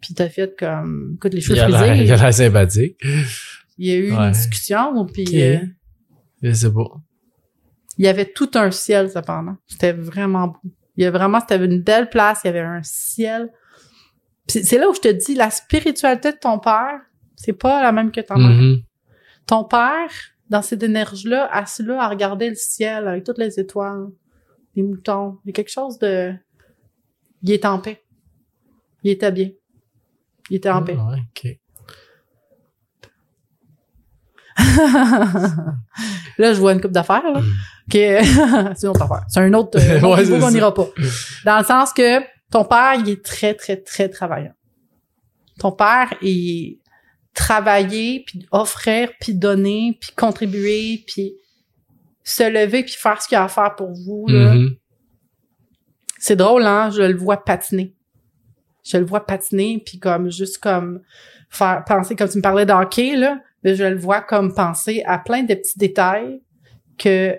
Puis 0.00 0.14
t'as 0.14 0.28
fait 0.28 0.54
comme, 0.58 1.14
écoute, 1.16 1.34
les 1.34 1.50
a 1.60 1.68
l'air- 1.68 1.96
il 1.96 2.10
a 2.12 2.16
l'air 2.16 2.32
sympathique. 2.34 2.96
Il 3.78 3.86
y 3.88 3.90
a 3.92 3.96
eu 3.96 4.12
Ouais. 4.12 4.18
une 4.26 4.30
discussion, 4.32 5.04
puis 5.06 5.24
Ok. 5.26 5.34
euh, 5.34 6.70
pas. 6.70 7.00
il 7.98 8.04
y 8.04 8.08
avait 8.08 8.24
tout 8.32 8.50
un 8.54 8.70
ciel, 8.70 9.10
cependant. 9.10 9.56
C'était 9.66 9.92
vraiment 9.92 10.48
beau. 10.48 10.58
Il 10.96 11.02
y 11.04 11.06
a 11.06 11.10
vraiment, 11.10 11.40
c'était 11.40 11.62
une 11.64 11.82
belle 11.82 12.08
place, 12.08 12.40
il 12.44 12.48
y 12.48 12.50
avait 12.50 12.60
un 12.60 12.82
ciel. 12.82 13.50
C'est 14.48 14.78
là 14.78 14.88
où 14.88 14.94
je 14.94 15.00
te 15.00 15.08
dis, 15.08 15.34
la 15.34 15.50
spiritualité 15.50 16.32
de 16.32 16.36
ton 16.36 16.58
père, 16.58 17.00
c'est 17.36 17.52
pas 17.52 17.82
la 17.82 17.92
même 17.92 18.10
que 18.12 18.20
ta 18.20 18.36
mère. 18.36 18.48
Mhm. 18.50 18.82
Ton 19.46 19.64
père, 19.64 20.10
dans 20.52 20.60
cette 20.60 20.82
énergie-là, 20.82 21.48
assis 21.50 21.82
là 21.82 22.02
à 22.02 22.08
regarder 22.08 22.50
le 22.50 22.54
ciel 22.54 23.08
avec 23.08 23.24
toutes 23.24 23.38
les 23.38 23.58
étoiles, 23.58 24.08
les 24.76 24.82
moutons, 24.82 25.38
il 25.44 25.48
y 25.48 25.50
a 25.50 25.52
quelque 25.54 25.70
chose 25.70 25.98
de... 25.98 26.34
Il 27.42 27.50
est 27.50 27.64
en 27.64 27.78
paix. 27.78 28.04
Il 29.02 29.10
était 29.10 29.32
bien. 29.32 29.48
Il 30.50 30.56
était 30.56 30.68
en 30.68 30.82
paix. 30.84 30.94
Ouais, 30.94 31.22
OK. 31.30 31.58
là, 36.38 36.52
je 36.52 36.60
vois 36.60 36.74
une 36.74 36.82
coupe 36.82 36.92
d'affaires, 36.92 37.22
là. 37.22 37.40
Mm. 37.40 37.44
OK. 37.88 37.94
c'est 38.76 38.82
une 38.82 38.88
autre 38.90 39.02
affaire. 39.02 39.24
C'est 39.28 39.40
un 39.40 39.54
autre, 39.54 39.78
euh, 39.80 40.00
Ouais, 40.06 40.22
niveau 40.22 40.38
qu'on 40.38 40.50
n'ira 40.50 40.74
pas. 40.74 40.86
Dans 41.46 41.58
le 41.60 41.64
sens 41.64 41.94
que 41.94 42.20
ton 42.50 42.66
père, 42.66 42.96
il 42.98 43.08
est 43.08 43.24
très, 43.24 43.54
très, 43.54 43.78
très 43.78 44.10
travaillant. 44.10 44.52
Ton 45.58 45.72
père 45.72 46.12
est 46.20 46.81
travailler, 47.34 48.24
puis 48.26 48.46
offrir, 48.50 49.10
puis 49.20 49.34
donner, 49.34 49.96
puis 50.00 50.10
contribuer, 50.16 51.02
puis 51.06 51.34
se 52.24 52.42
lever, 52.42 52.82
puis 52.84 52.94
faire 52.96 53.20
ce 53.20 53.28
qu'il 53.28 53.36
y 53.36 53.38
a 53.38 53.44
à 53.44 53.48
faire 53.48 53.74
pour 53.74 53.92
vous. 53.92 54.26
Là. 54.28 54.54
Mhm. 54.54 54.76
C'est 56.18 56.36
drôle, 56.36 56.62
hein? 56.64 56.90
Je 56.90 57.02
le 57.02 57.16
vois 57.16 57.42
patiner. 57.44 57.94
Je 58.84 58.96
le 58.96 59.04
vois 59.04 59.24
patiner, 59.26 59.82
puis 59.84 59.98
comme 59.98 60.30
juste 60.30 60.58
comme 60.58 61.02
faire 61.50 61.84
penser, 61.86 62.14
comme 62.16 62.28
tu 62.28 62.38
me 62.38 62.42
parlais 62.42 62.66
d'hockey, 62.66 63.16
là, 63.16 63.40
mais 63.62 63.74
je 63.76 63.84
le 63.84 63.96
vois 63.98 64.20
comme 64.20 64.54
penser 64.54 65.02
à 65.06 65.18
plein 65.18 65.42
de 65.42 65.54
petits 65.54 65.78
détails 65.78 66.42
que 66.98 67.38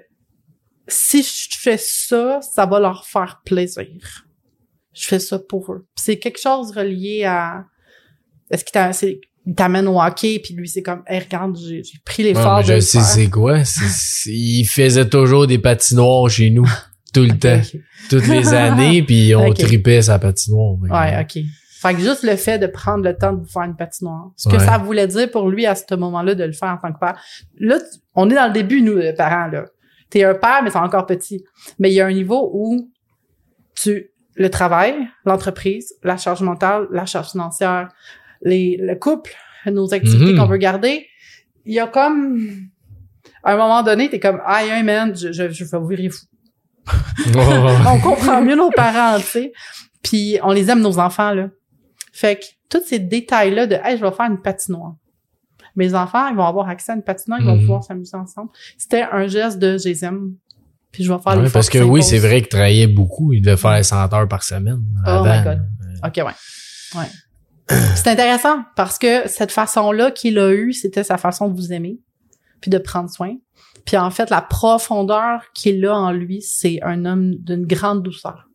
si 0.88 1.22
je 1.24 1.57
fais 1.57 1.78
ça, 1.78 2.41
ça 2.41 2.65
va 2.65 2.80
leur 2.80 3.06
faire 3.06 3.41
plaisir. 3.45 4.26
Je 4.94 5.07
fais 5.07 5.20
ça 5.20 5.40
pour 5.40 5.72
eux. 5.74 5.86
C'est 5.95 6.20
quelque 6.20 6.40
chose 6.40 6.72
relié 6.72 7.24
à 7.24 7.65
est-ce 8.49 8.65
t'a- 8.65 8.94
c'est- 8.94 9.20
il 9.45 9.56
t'amène 9.56 9.88
au 9.88 10.02
hockey 10.02 10.40
puis 10.44 10.53
lui 10.53 10.68
c'est 10.70 10.82
comme 10.82 11.03
hey, 11.07 11.20
regarde 11.20 11.57
j'ai 11.57 11.82
pris 12.06 12.24
Ouais, 12.24 12.30
l'effort 12.30 12.57
mais 12.57 12.64
de 12.64 12.68
je 12.68 12.74
le 12.74 12.82
sais 12.82 13.02
c'est 13.02 13.30
quoi? 13.30 13.57
Il 14.26 14.65
faisait 14.65 15.07
toujours 15.10 15.48
des 15.48 15.60
patinoires 15.60 16.30
chez 16.30 16.49
nous. 16.49 16.68
Tout 17.14 17.22
le 17.24 17.38
temps. 17.38 17.61
Toutes 18.10 18.26
les 18.28 18.53
années, 18.53 19.03
puis 19.03 19.36
on 19.36 19.48
Ok. 19.49 19.57
tripait 19.60 20.02
sa 20.02 20.18
patinoire. 20.18 20.78
Ouais, 20.82 21.20
ok. 21.22 21.44
Fait 21.82 21.94
que 21.94 21.99
juste 21.99 22.24
le 22.24 22.36
fait 22.38 22.57
de 22.57 22.65
prendre 22.68 23.03
le 23.03 23.15
temps 23.15 23.34
de 23.34 23.41
vous 23.41 23.48
faire 23.49 23.64
une 23.64 23.76
patinoire, 23.76 24.32
ce 24.38 24.48
que 24.49 24.56
Ouais. 24.56 24.65
ça 24.65 24.78
voulait 24.80 25.06
dire 25.06 25.30
pour 25.30 25.49
lui 25.49 25.65
à 25.68 25.76
ce 25.76 25.94
moment-là 25.94 26.34
de 26.34 26.44
le 26.45 26.53
faire 26.53 26.70
en 26.70 26.78
tant 26.78 26.91
que 26.94 26.98
père. 26.99 27.20
Là, 27.60 27.78
on 28.15 28.30
est 28.30 28.36
dans 28.36 28.48
le 28.48 28.53
début, 28.53 28.82
nous, 28.82 28.95
les 28.98 29.14
parents, 29.14 29.48
là. 29.48 29.65
T'es 30.10 30.24
un 30.24 30.34
père, 30.34 30.61
mais 30.64 30.70
c'est 30.72 30.78
encore 30.80 31.06
petit. 31.06 31.44
Mais 31.78 31.91
il 31.91 31.95
y 31.95 32.02
a 32.02 32.06
un 32.07 32.14
niveau 32.14 32.49
où 32.53 32.90
tu, 33.76 34.10
le 34.36 34.49
travail, 34.49 34.95
l'entreprise, 35.26 35.94
la 36.03 36.18
charge 36.18 36.41
mentale, 36.41 36.88
la 36.91 37.06
charge 37.06 37.32
financière, 37.32 37.90
les, 38.44 38.78
le 38.80 38.95
couple, 38.95 39.32
nos 39.65 39.94
activités 39.94 40.34
Mhm. 40.34 40.38
qu'on 40.40 40.45
veut 40.48 40.57
garder, 40.57 41.07
il 41.65 41.74
y 41.74 41.80
a 41.80 41.88
comme 41.88 42.68
à 43.45 43.53
un 43.53 43.57
moment 43.57 43.84
donné, 43.84 44.10
t'es 44.10 44.20
comme, 44.20 44.40
aïe, 44.45 44.70
aïe, 44.72 44.84
man, 44.84 45.15
je, 45.15 45.32
je, 45.34 45.49
je 45.49 45.64
vais 45.65 45.78
vous 45.78 45.88
virer 45.88 46.10
fou. 46.10 46.26
Oh. 47.36 47.40
on 47.88 47.99
comprend 47.99 48.41
mieux 48.41 48.56
nos 48.56 48.70
parents, 48.72 49.18
tu 49.20 49.26
sais. 49.26 49.53
Puis 50.02 50.38
on 50.44 50.52
les 50.52 50.70
aime, 50.70 50.82
nos 50.82 50.98
enfants, 50.99 51.34
là. 51.34 51.49
Fait 52.11 52.38
que 52.38 52.45
tous 52.70 52.84
ces 52.86 52.99
détails-là 52.99 53.68
de, 53.68 53.76
hey, 53.84 53.98
je 53.98 54.03
vais 54.06 54.11
faire 54.11 54.28
une 54.30 54.41
patinoire. 54.41 54.95
Mes 55.76 55.94
enfants, 55.95 56.28
ils 56.30 56.36
vont 56.36 56.45
avoir 56.45 56.70
accès 56.70 56.91
à 56.91 56.95
une 56.95 57.02
patinoire, 57.03 57.40
ils 57.41 57.45
vont 57.45 57.56
Mhm. 57.56 57.61
pouvoir 57.61 57.84
s'amuser 57.84 58.15
ensemble. 58.15 58.49
C'était 58.78 59.02
un 59.03 59.28
geste 59.28 59.60
de, 59.60 59.78
je 59.78 59.86
les 59.90 60.06
aime. 60.06 60.36
Puis 60.91 61.03
je 61.03 61.11
vais 61.11 61.20
faire 61.20 61.36
Ouais, 61.38 61.44
les 61.45 61.49
parce 61.49 61.70
que 61.70 61.80
oui, 61.80 62.03
c'est 62.03 62.20
vrai 62.20 62.40
qu'il 62.41 62.49
travaillait 62.49 62.88
beaucoup. 62.88 63.34
Il 63.34 63.41
devait 63.41 63.57
faire 63.57 63.84
100 63.84 64.14
heures 64.14 64.28
par 64.28 64.44
semaine. 64.44 64.80
Oh 65.06 65.10
avant. 65.10 65.38
my 65.38 65.44
God. 65.44 65.61
OK, 66.06 66.18
ouais. 66.18 66.99
Ouais. 66.99 67.07
c'est 67.95 68.08
intéressant 68.08 68.64
parce 68.76 68.98
que 68.98 69.28
cette 69.28 69.52
façon-là 69.52 70.12
qu'il 70.12 70.40
a 70.40 70.54
eue, 70.54 70.74
c'était 70.74 71.04
sa 71.04 71.18
façon 71.18 71.48
de 71.48 71.56
vous 71.56 71.74
aimer 71.74 72.00
puis 72.62 72.70
de 72.70 72.78
prendre 72.78 73.10
soin. 73.10 73.36
Puis 73.86 73.98
en 73.98 74.10
fait, 74.10 74.30
la 74.30 74.41
profondeur 74.41 75.41
qu'il 75.54 75.86
a 75.86 75.94
en 75.94 76.12
lui, 76.12 76.41
c'est 76.41 76.80
un 76.84 77.06
homme 77.06 77.36
d'une 77.36 77.66
grande 77.66 78.02
douceur. 78.02 78.48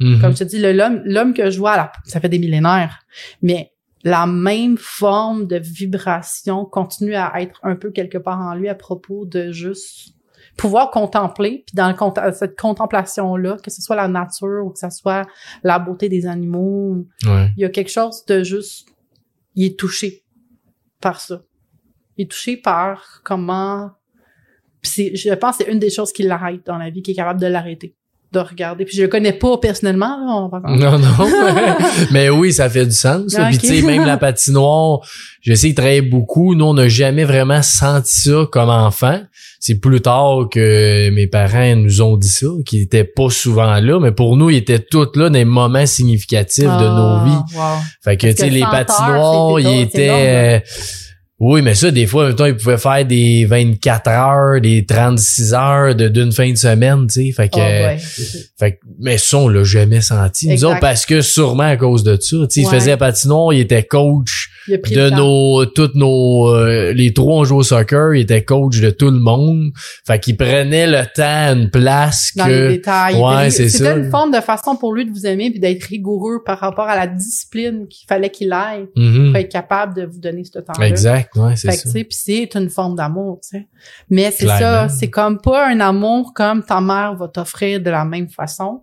Mhm. 0.00 0.20
Comme 0.20 0.32
je 0.32 0.38
te 0.38 0.44
dis, 0.44 0.60
l'homme 0.60 1.34
que 1.34 1.50
je 1.50 1.58
vois, 1.58 1.76
là, 1.76 1.92
ça 2.04 2.20
fait 2.20 2.28
des 2.28 2.40
millénaires, 2.40 3.00
mais 3.42 3.72
la 4.02 4.26
même 4.26 4.76
forme 4.76 5.46
de 5.46 5.56
vibration 5.56 6.64
continue 6.64 7.14
à 7.14 7.32
être 7.40 7.58
un 7.62 7.76
peu 7.76 7.90
quelque 7.90 8.18
part 8.18 8.40
en 8.40 8.54
lui 8.54 8.68
à 8.68 8.74
propos 8.74 9.24
de 9.24 9.50
juste 9.50 10.13
pouvoir 10.56 10.90
contempler, 10.90 11.64
puis 11.66 11.74
dans 11.74 11.88
le 11.88 11.94
cont- 11.94 12.14
cette 12.32 12.56
contemplation-là, 12.58 13.56
que 13.62 13.70
ce 13.70 13.82
soit 13.82 13.96
la 13.96 14.08
nature 14.08 14.62
ou 14.64 14.70
que 14.70 14.78
ce 14.78 14.88
soit 14.90 15.26
la 15.62 15.78
beauté 15.78 16.08
des 16.08 16.26
animaux, 16.26 17.04
Ouais. 17.26 17.50
il 17.56 17.62
y 17.62 17.64
a 17.64 17.68
quelque 17.68 17.90
chose 17.90 18.24
de 18.26 18.42
juste, 18.44 18.86
il 19.56 19.64
est 19.66 19.78
touché 19.78 20.22
par 21.00 21.20
ça. 21.20 21.42
Il 22.16 22.24
est 22.24 22.30
touché 22.30 22.56
par 22.56 23.20
comment, 23.24 23.90
c'est, 24.82 25.16
je 25.16 25.32
pense 25.34 25.56
que 25.58 25.64
c'est 25.64 25.72
une 25.72 25.78
des 25.80 25.90
choses 25.90 26.12
qui 26.12 26.22
l'arrête 26.22 26.64
dans 26.66 26.78
la 26.78 26.90
vie, 26.90 27.02
qui 27.02 27.10
est 27.10 27.14
capable 27.14 27.40
de 27.40 27.46
l'arrêter, 27.48 27.96
de 28.32 28.38
regarder. 28.38 28.84
Puis 28.84 28.96
je 28.96 29.02
le 29.02 29.08
connais 29.08 29.32
pas 29.32 29.58
personnellement, 29.58 30.16
là, 30.24 30.34
on 30.36 30.48
va 30.48 30.60
Non, 30.60 30.98
non. 30.98 31.08
mais 32.12 32.30
oui, 32.30 32.52
ça 32.52 32.68
fait 32.70 32.84
du 32.86 32.92
sens. 32.92 33.34
Ah, 33.36 33.48
Puis 33.48 33.58
tu 33.58 33.66
sais, 33.66 33.82
même 33.82 34.04
la 34.04 34.16
patinoire, 34.18 35.00
je 35.40 35.52
sais 35.54 35.66
qu'il 35.68 35.74
travaillait 35.74 36.02
beaucoup. 36.02 36.54
Nous, 36.54 36.64
on 36.64 36.74
n'a 36.74 36.86
jamais 36.88 37.24
vraiment 37.24 37.62
senti 37.62 38.20
ça 38.30 38.46
comme 38.52 38.70
enfant. 38.70 39.20
C'est 39.66 39.76
plus 39.80 40.02
tard 40.02 40.48
que 40.52 41.08
mes 41.08 41.26
parents 41.26 41.74
nous 41.74 42.02
ont 42.02 42.18
dit 42.18 42.28
ça, 42.28 42.48
qu'ils 42.66 42.82
étaient 42.82 43.04
pas 43.04 43.30
souvent 43.30 43.80
là, 43.80 43.98
mais 43.98 44.12
pour 44.12 44.36
nous, 44.36 44.50
ils 44.50 44.58
étaient 44.58 44.78
tous 44.78 45.08
là 45.16 45.30
dans 45.30 45.38
les 45.38 45.46
moments 45.46 45.86
significatifs 45.86 46.64
de 46.64 46.68
nos 46.68 47.24
vies. 47.24 47.56
Ah, 47.56 47.76
Wow. 47.78 47.82
Fait 48.04 48.16
que, 48.18 48.26
tu 48.26 48.36
sais, 48.36 48.50
les 48.50 48.60
100 48.60 48.66
heures, 48.66 48.70
patinoires, 48.72 49.60
ils 49.60 49.80
étaient... 49.80 50.06
là. 50.08 50.14
euh, 50.56 50.60
oui, 51.40 51.62
mais 51.62 51.74
ça, 51.74 51.90
des 51.90 52.06
fois, 52.06 52.24
en 52.24 52.26
même 52.28 52.36
temps, 52.36 52.44
ils 52.44 52.56
pouvaient 52.56 52.76
faire 52.76 53.06
des 53.06 53.46
24 53.46 54.08
heures, 54.08 54.60
des 54.60 54.84
36 54.84 55.54
heures 55.54 55.94
de 55.94 56.08
d'une 56.08 56.30
fin 56.32 56.50
de 56.50 56.56
semaine, 56.56 57.06
tu 57.06 57.26
sais. 57.28 57.32
Fait 57.32 57.48
que, 57.48 57.58
Ah, 57.58 57.88
ouais. 57.94 57.98
fait 58.58 58.72
que, 58.72 58.76
mais 59.00 59.16
ça, 59.16 59.38
on 59.38 59.48
l'a 59.48 59.64
jamais 59.64 60.02
senti. 60.02 60.48
Nous 60.48 60.64
autres, 60.66 60.80
parce 60.80 61.06
que 61.06 61.22
sûrement 61.22 61.64
à 61.64 61.76
cause 61.78 62.02
de 62.04 62.18
ça, 62.20 62.36
tu 62.36 62.46
sais, 62.50 62.60
il 62.60 62.66
Ouais. 62.66 62.72
faisait 62.74 62.90
la 62.90 62.96
patinoire, 62.98 63.54
il 63.54 63.60
était 63.60 63.82
coach 63.82 64.50
de 64.68 65.10
nos, 65.10 65.66
toutes 65.66 65.94
nos, 65.94 66.48
euh, 66.54 66.92
les 66.92 67.12
trois 67.12 67.48
on 67.48 67.54
au 67.56 67.62
soccer, 67.62 68.14
il 68.14 68.20
était 68.22 68.44
coach 68.44 68.80
de 68.80 68.90
tout 68.90 69.10
le 69.10 69.18
monde. 69.18 69.70
Fait 70.06 70.18
qu'il 70.18 70.36
prenait 70.36 70.86
le 70.86 71.02
temps, 71.14 71.54
une 71.58 71.70
place 71.70 72.30
dans 72.36 72.46
les 72.46 72.52
que, 72.52 72.68
détails. 72.68 73.14
Ouais, 73.16 73.50
c'est 73.50 73.68
C'était 73.68 73.84
ça. 73.84 73.96
une 73.96 74.10
forme 74.10 74.30
de 74.32 74.40
façon 74.40 74.76
pour 74.76 74.94
lui 74.94 75.04
de 75.04 75.10
vous 75.10 75.26
aimer 75.26 75.50
puis 75.50 75.60
d'être 75.60 75.84
rigoureux 75.84 76.42
par 76.44 76.58
rapport 76.58 76.86
à 76.86 76.96
la 76.96 77.06
discipline 77.06 77.86
qu'il 77.88 78.06
fallait 78.08 78.30
qu'il 78.30 78.52
aille 78.52 78.86
Mhm. 78.96 79.26
pour 79.32 79.36
être 79.36 79.50
capable 79.50 79.94
de 79.94 80.06
vous 80.06 80.18
donner 80.20 80.44
ce 80.44 80.58
temps-là. 80.58 80.86
exact, 80.88 81.34
ouais, 81.36 81.56
c'est 81.56 81.70
Fait 81.70 81.76
que, 81.76 81.88
ça. 81.88 81.90
puis 81.92 82.06
c'est 82.10 82.54
une 82.54 82.70
forme 82.70 82.96
d'amour, 82.96 83.40
tu 83.42 83.58
sais. 83.58 83.66
Mais 84.10 84.30
c'est 84.30 84.46
ça, 84.46 84.88
c'est 84.88 85.10
comme 85.10 85.40
pas 85.40 85.68
un 85.68 85.80
amour 85.80 86.32
comme 86.34 86.62
ta 86.62 86.80
mère 86.80 87.14
va 87.14 87.28
t'offrir 87.28 87.80
de 87.80 87.90
la 87.90 88.04
même 88.04 88.28
façon. 88.28 88.82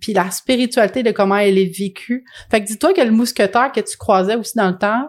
Puis 0.00 0.12
la 0.12 0.30
spiritualité 0.30 1.02
de 1.02 1.12
comment 1.12 1.36
elle 1.36 1.58
est 1.58 1.76
vécue. 1.76 2.24
Fait 2.50 2.60
que 2.60 2.66
dis-toi 2.66 2.92
que 2.92 3.00
le 3.00 3.10
mousquetaire 3.10 3.70
que 3.72 3.80
tu 3.80 3.96
croisais 3.96 4.34
aussi 4.34 4.56
dans 4.56 4.68
le 4.68 4.78
temps, 4.78 5.08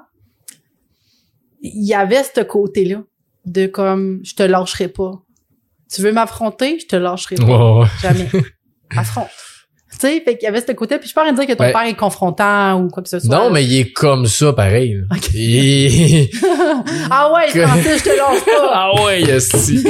il 1.62 1.86
y 1.86 1.94
avait 1.94 2.24
ce 2.24 2.42
côté-là 2.42 3.04
de 3.46 3.68
comme 3.68 4.20
je 4.24 4.36
te 4.36 4.44
lâcherai 4.44 4.88
pas. 4.88 5.12
Tu 5.92 6.02
veux 6.02 6.12
m'affronter, 6.12 6.80
je 6.80 6.88
te 6.88 6.96
lâcherai 6.96 7.36
pas. 7.36 7.86
Jamais. 8.02 8.30
Affronte. 8.96 9.30
Tu 10.02 10.08
sais, 10.08 10.22
fait 10.22 10.36
qu'il 10.38 10.46
y 10.46 10.50
avait 10.50 10.62
ce 10.66 10.72
côté. 10.72 10.98
Puis 10.98 11.10
je 11.10 11.14
peux 11.14 11.22
rien 11.22 11.34
dire 11.34 11.46
que 11.46 11.54
ton 11.54 11.64
Ouais. 11.64 11.72
père 11.72 11.84
est 11.84 11.94
confrontant 11.94 12.82
ou 12.82 12.88
quoi 12.90 13.04
que 13.04 13.10
ce 13.10 13.20
soit. 13.20 13.30
Non, 13.36 13.50
mais 13.52 13.64
il 13.64 13.78
est 13.80 13.92
comme 13.94 14.26
ça, 14.26 14.52
pareil. 14.54 14.96
là. 14.96 15.16
Ok. 15.16 15.30
Il- 15.36 16.30
ah 17.12 17.32
ouais, 17.34 17.52
Que- 17.52 17.66
Francis, 17.68 17.98
je 18.00 18.04
te 18.04 18.10
lâche 18.10 18.46
pas. 18.46 18.72
ah 18.74 19.04
ouais, 19.04 19.22
esti. 19.22 19.84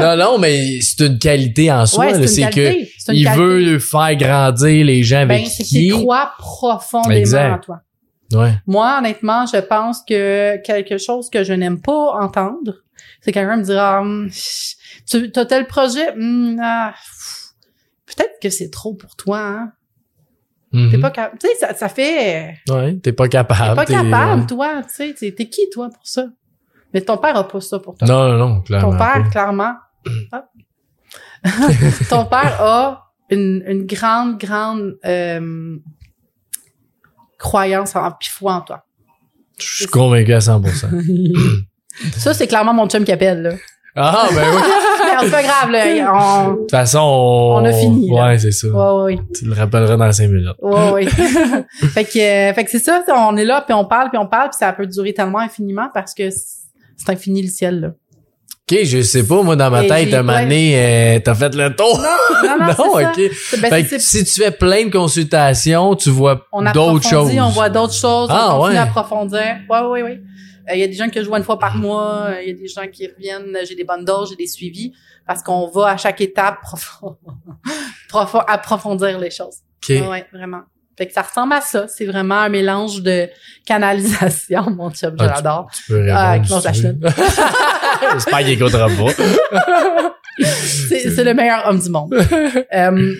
non, 0.00 0.16
non, 0.16 0.38
mais 0.38 0.80
c'est 0.80 1.06
une 1.06 1.18
qualité 1.18 1.70
en 1.70 1.84
soi. 1.86 2.06
Ouais, 2.06 2.26
c'est 2.26 2.48
que 2.50 2.72
il 3.12 3.24
qualité. 3.26 3.30
veut 3.36 3.78
faire 3.78 4.16
grandir 4.16 4.84
les 4.86 5.02
gens 5.02 5.20
avec 5.22 5.42
Ben, 5.44 5.48
qui. 5.50 5.62
qu'il 5.64 5.92
croit 5.92 6.32
profondément 6.38 7.14
Exact. 7.14 7.54
en 7.54 7.58
toi. 7.58 7.80
Ouais. 8.34 8.52
Moi, 8.66 8.96
honnêtement, 8.98 9.44
je 9.44 9.58
pense 9.58 9.98
que 10.08 10.56
quelque 10.62 10.96
chose 10.96 11.28
que 11.28 11.44
je 11.44 11.52
n'aime 11.52 11.82
pas 11.82 12.14
entendre, 12.18 12.72
c'est 13.20 13.30
quelqu'un 13.32 13.58
me 13.58 13.62
dira, 13.62 14.00
Hum, 14.00 14.30
tu 15.10 15.30
as 15.36 15.44
tel 15.44 15.66
projet, 15.66 16.08
Hum, 16.16 16.58
ah, 16.62 16.94
peut-être 18.06 18.34
que 18.40 18.50
c'est 18.50 18.70
trop 18.70 18.94
pour 18.94 19.16
toi, 19.16 19.38
hein. 19.40 19.72
T'es 20.72 20.78
Mhm. 20.78 21.00
pas 21.02 21.10
capable. 21.10 21.38
Tu 21.38 21.48
sais, 21.48 21.54
ça, 21.56 21.74
ça 21.74 21.88
fait, 21.90 22.54
Ouais, 22.70 22.94
t'es 23.02 23.12
pas 23.12 23.28
capable. 23.28 23.70
t'es 23.84 23.92
pas 23.94 24.02
capable, 24.02 24.46
toi, 24.46 24.82
tu 24.82 25.14
sais, 25.14 25.32
t'es 25.32 25.48
qui, 25.48 25.68
toi, 25.70 25.90
pour 25.92 26.06
ça? 26.06 26.26
Mais 26.94 27.02
ton 27.02 27.18
père 27.18 27.36
a 27.36 27.46
pas 27.46 27.60
ça 27.60 27.78
pour 27.78 27.94
toi. 27.96 28.08
Non, 28.08 28.28
non, 28.28 28.38
non, 28.38 28.60
clairement. 28.62 28.90
Ton 28.92 28.96
père, 28.98 29.22
pas. 29.24 29.28
clairement. 29.30 29.74
Ton 32.08 32.24
père 32.26 32.62
a 32.62 33.12
une, 33.30 33.62
une 33.66 33.84
grande, 33.86 34.38
grande 34.38 34.96
euh, 35.04 35.76
croyance 37.38 37.96
en 37.96 38.10
puis 38.12 38.28
foi 38.28 38.54
en 38.54 38.60
toi. 38.62 38.84
Je 39.58 39.66
suis 39.66 39.86
convaincu 39.86 40.32
à 40.32 40.38
100%. 40.40 40.88
Ça, 42.16 42.32
c'est 42.34 42.46
clairement 42.46 42.72
mon 42.74 42.88
chum 42.88 43.04
qui 43.04 43.12
appelle, 43.12 43.42
là. 43.42 43.54
Ah, 43.96 44.28
ben 44.34 44.42
oui. 44.54 44.62
C'est 45.24 45.30
pas 45.30 45.42
grave, 45.42 45.70
là. 45.70 46.12
On... 46.14 46.52
De 46.52 46.56
toute 46.60 46.70
façon, 46.70 46.98
on... 46.98 47.56
On 47.56 47.64
a 47.64 47.72
fini, 47.72 48.10
là. 48.10 48.26
Ouais, 48.28 48.38
c'est 48.38 48.50
ça. 48.50 48.66
Ouais, 48.68 49.02
ouais, 49.14 49.20
Tu 49.36 49.44
le 49.44 49.52
rappelleras 49.54 49.96
dans 49.96 50.10
5 50.10 50.28
minutes. 50.28 50.48
ouais, 50.60 50.90
ouais. 50.92 51.06
fait 51.94 52.04
que, 52.04 52.18
euh, 52.50 52.54
fait 52.54 52.64
que 52.64 52.70
c'est 52.70 52.78
ça, 52.80 53.02
on 53.14 53.36
est 53.36 53.44
là, 53.44 53.62
puis 53.64 53.74
on 53.74 53.84
parle, 53.84 54.08
puis 54.08 54.18
on 54.18 54.26
parle, 54.26 54.48
puis 54.50 54.58
ça 54.58 54.72
peut 54.72 54.86
durer 54.86 55.12
tellement 55.12 55.38
infiniment 55.40 55.88
parce 55.92 56.14
que 56.14 56.30
c'est 56.30 57.10
infini 57.12 57.42
le 57.42 57.48
ciel, 57.48 57.80
là. 57.80 57.88
OK, 58.70 58.78
je 58.84 59.02
sais 59.02 59.26
pas, 59.26 59.42
moi, 59.42 59.54
dans 59.56 59.70
ma 59.70 59.84
Et 59.84 59.88
tête, 59.88 60.14
à 60.14 60.20
un 60.20 60.22
moment 60.22 60.40
donné, 60.40 60.72
euh, 60.76 61.18
t'as 61.22 61.34
fait 61.34 61.54
le 61.54 61.74
tour. 61.76 62.00
Non, 62.00 62.58
non, 62.58 62.66
c'est 62.70 62.76
ça. 62.76 63.10
OK. 63.10 63.30
C'est- 63.50 63.60
ben, 63.60 63.68
Fait 63.70 63.84
que 63.84 63.98
si 63.98 64.24
tu 64.24 64.42
fais 64.42 64.50
plein 64.52 64.86
de 64.86 64.90
consultations, 64.90 65.94
tu 65.96 66.10
vois 66.10 66.46
on 66.52 66.62
d'autres 66.72 67.06
choses. 67.06 67.30
on 67.38 67.48
voit 67.50 67.68
d'autres 67.68 67.92
choses, 67.92 68.28
Ah, 68.32 68.54
on 68.56 68.58
continue 68.60 68.74
ouais. 68.74 68.78
à 68.78 68.82
approfondir. 68.84 69.40
Ouais, 69.68 69.80
ouais, 69.80 70.02
ouais. 70.02 70.20
Il 70.72 70.78
y 70.78 70.82
a 70.82 70.86
des 70.86 70.92
gens 70.92 71.08
que 71.08 71.22
je 71.22 71.26
vois 71.28 71.38
une 71.38 71.44
fois 71.44 71.58
par 71.58 71.76
mois, 71.76 72.30
il 72.42 72.48
y 72.48 72.50
a 72.50 72.54
des 72.54 72.68
gens 72.68 72.86
qui 72.92 73.06
reviennent, 73.08 73.56
j'ai 73.68 73.74
des 73.74 73.84
bonnes 73.84 74.04
doses, 74.04 74.30
j'ai 74.30 74.36
des 74.36 74.46
suivis, 74.46 74.92
parce 75.26 75.42
qu'on 75.42 75.68
va 75.68 75.88
à 75.88 75.96
chaque 75.96 76.20
étape 76.20 76.60
profond, 76.62 77.16
profond, 78.08 78.40
approfondir 78.46 79.18
les 79.18 79.30
choses. 79.30 79.56
OK. 79.82 79.96
Ouais, 80.08 80.26
vraiment. 80.32 80.62
Fait 80.96 81.06
que 81.06 81.12
ça 81.14 81.22
ressemble 81.22 81.54
à 81.54 81.60
ça. 81.62 81.88
C'est 81.88 82.04
vraiment 82.04 82.36
un 82.40 82.48
mélange 82.50 83.00
de 83.02 83.28
canalisation, 83.66 84.70
mon 84.70 84.90
chum, 84.90 85.16
je 85.18 85.24
Ah, 85.24 85.28
tu- 85.28 85.34
l'adore. 85.34 85.70
Tu 85.74 85.82
peux 85.88 86.00
répondre. 86.02 86.74
Si 86.74 86.80
tu 86.80 86.86
veux. 86.86 86.98
J'espère 88.12 88.38
qu'il 88.40 88.48
écoutera 88.50 88.88
pas. 88.88 90.04
C'est 90.38 91.24
le 91.24 91.34
meilleur 91.34 91.66
homme 91.66 91.78
du 91.80 91.88
monde. 91.90 92.14
Euh, 92.14 93.14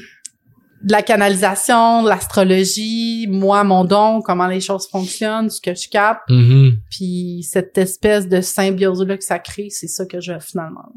de 0.83 0.91
la 0.93 1.03
canalisation, 1.03 2.03
de 2.03 2.09
l'astrologie, 2.09 3.27
moi, 3.31 3.63
mon 3.65 3.85
don, 3.85 4.21
comment 4.21 4.49
les 4.49 4.61
choses 4.61 4.89
fonctionnent, 4.91 5.49
ce 5.49 5.61
que 5.61 5.75
je 5.75 5.89
capte, 5.89 6.29
Mhm. 6.29 6.72
Puis 6.95 7.47
cette 7.51 7.79
espèce 7.79 8.29
de 8.29 8.43
symbiose-là 8.43 9.17
que 9.17 9.25
ça 9.25 9.39
crée, 9.39 9.69
c'est 9.71 9.89
ça 9.89 10.05
que 10.05 10.21
je 10.21 10.35
finalement. 10.39 10.93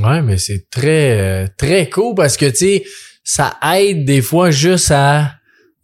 Ouais, 0.00 0.22
mais 0.22 0.38
c'est 0.38 0.70
très, 0.70 1.18
euh, 1.18 1.46
très 1.58 1.90
cool 1.90 2.14
parce 2.14 2.36
que, 2.36 2.46
tu 2.46 2.56
sais, 2.56 2.84
ça 3.24 3.56
aide 3.76 4.04
des 4.04 4.22
fois 4.22 4.52
juste 4.52 4.92
à, 4.92 5.32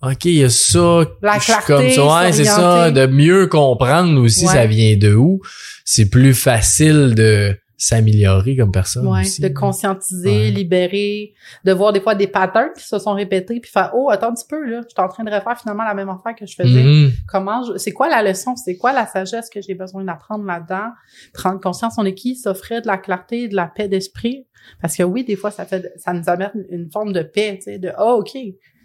OK, 0.03 0.25
il 0.27 0.35
y 0.37 0.45
a 0.45 0.49
ça. 0.51 1.05
La 1.21 1.39
clarté, 1.39 1.67
comme 1.67 1.91
ça. 1.91 2.07
Ouais, 2.23 2.33
c'est 2.33 2.45
ça. 2.45 2.91
De 2.93 3.07
mieux 3.07 3.49
comprendre 3.49 4.21
aussi, 4.23 4.47
Ouais. 4.47 4.53
ça 4.53 4.67
vient 4.67 4.97
de 4.97 5.15
où. 5.15 5.41
C'est 5.85 6.09
plus 6.09 6.35
facile 6.35 7.15
de 7.17 7.57
s'améliorer 7.83 8.57
comme 8.57 8.71
personne 8.71 9.07
Ouais, 9.07 9.23
aussi. 9.23 9.41
de 9.41 9.49
conscientiser, 9.49 10.29
Ouais. 10.29 10.51
libérer, 10.51 11.33
de 11.65 11.73
voir 11.73 11.93
des 11.95 12.01
fois 12.03 12.15
des 12.15 12.27
patterns 12.27 12.69
qui 12.77 12.85
se 12.87 12.99
sont 12.99 13.15
répétés, 13.15 13.59
puis 13.59 13.71
faire 13.71 13.91
oh 13.95 14.11
attends 14.11 14.29
un 14.29 14.35
petit 14.35 14.45
peu 14.47 14.63
là, 14.69 14.83
je 14.83 14.89
suis 14.89 15.01
en 15.03 15.09
train 15.09 15.25
de 15.25 15.31
refaire 15.31 15.59
finalement 15.59 15.85
la 15.85 15.95
même 15.95 16.11
affaire 16.11 16.35
que 16.39 16.45
je 16.45 16.55
faisais. 16.55 16.83
Mhm. 16.83 17.13
Comment 17.27 17.63
je, 17.65 17.79
c'est 17.79 17.93
quoi 17.93 18.11
la 18.11 18.23
leçon, 18.23 18.55
c'est 18.55 18.77
quoi 18.77 18.93
la 18.93 19.07
sagesse 19.07 19.49
que 19.49 19.63
j'ai 19.63 19.75
besoin 19.75 20.05
d'apprendre 20.05 20.45
là-dedans, 20.45 20.91
prendre 21.33 21.59
conscience 21.59 21.95
on 21.97 22.05
est 22.05 22.15
qui, 22.15 22.37
s'offrir 22.37 22.83
de 22.83 22.87
la 22.87 22.99
clarté, 22.99 23.49
de 23.49 23.57
la 23.57 23.67
paix 23.67 23.89
d'esprit, 23.89 24.47
parce 24.83 24.95
que 24.95 25.03
oui 25.03 25.25
des 25.25 25.37
fois 25.37 25.51
ça 25.51 25.65
fait, 25.65 25.91
ça 25.97 26.13
nous 26.13 26.29
amène 26.29 26.51
une 26.71 26.91
forme 26.93 27.15
de 27.15 27.23
paix, 27.23 27.55
tu 27.57 27.63
sais, 27.73 27.79
de 27.79 27.93
oh 27.99 28.19
ok, 28.21 28.29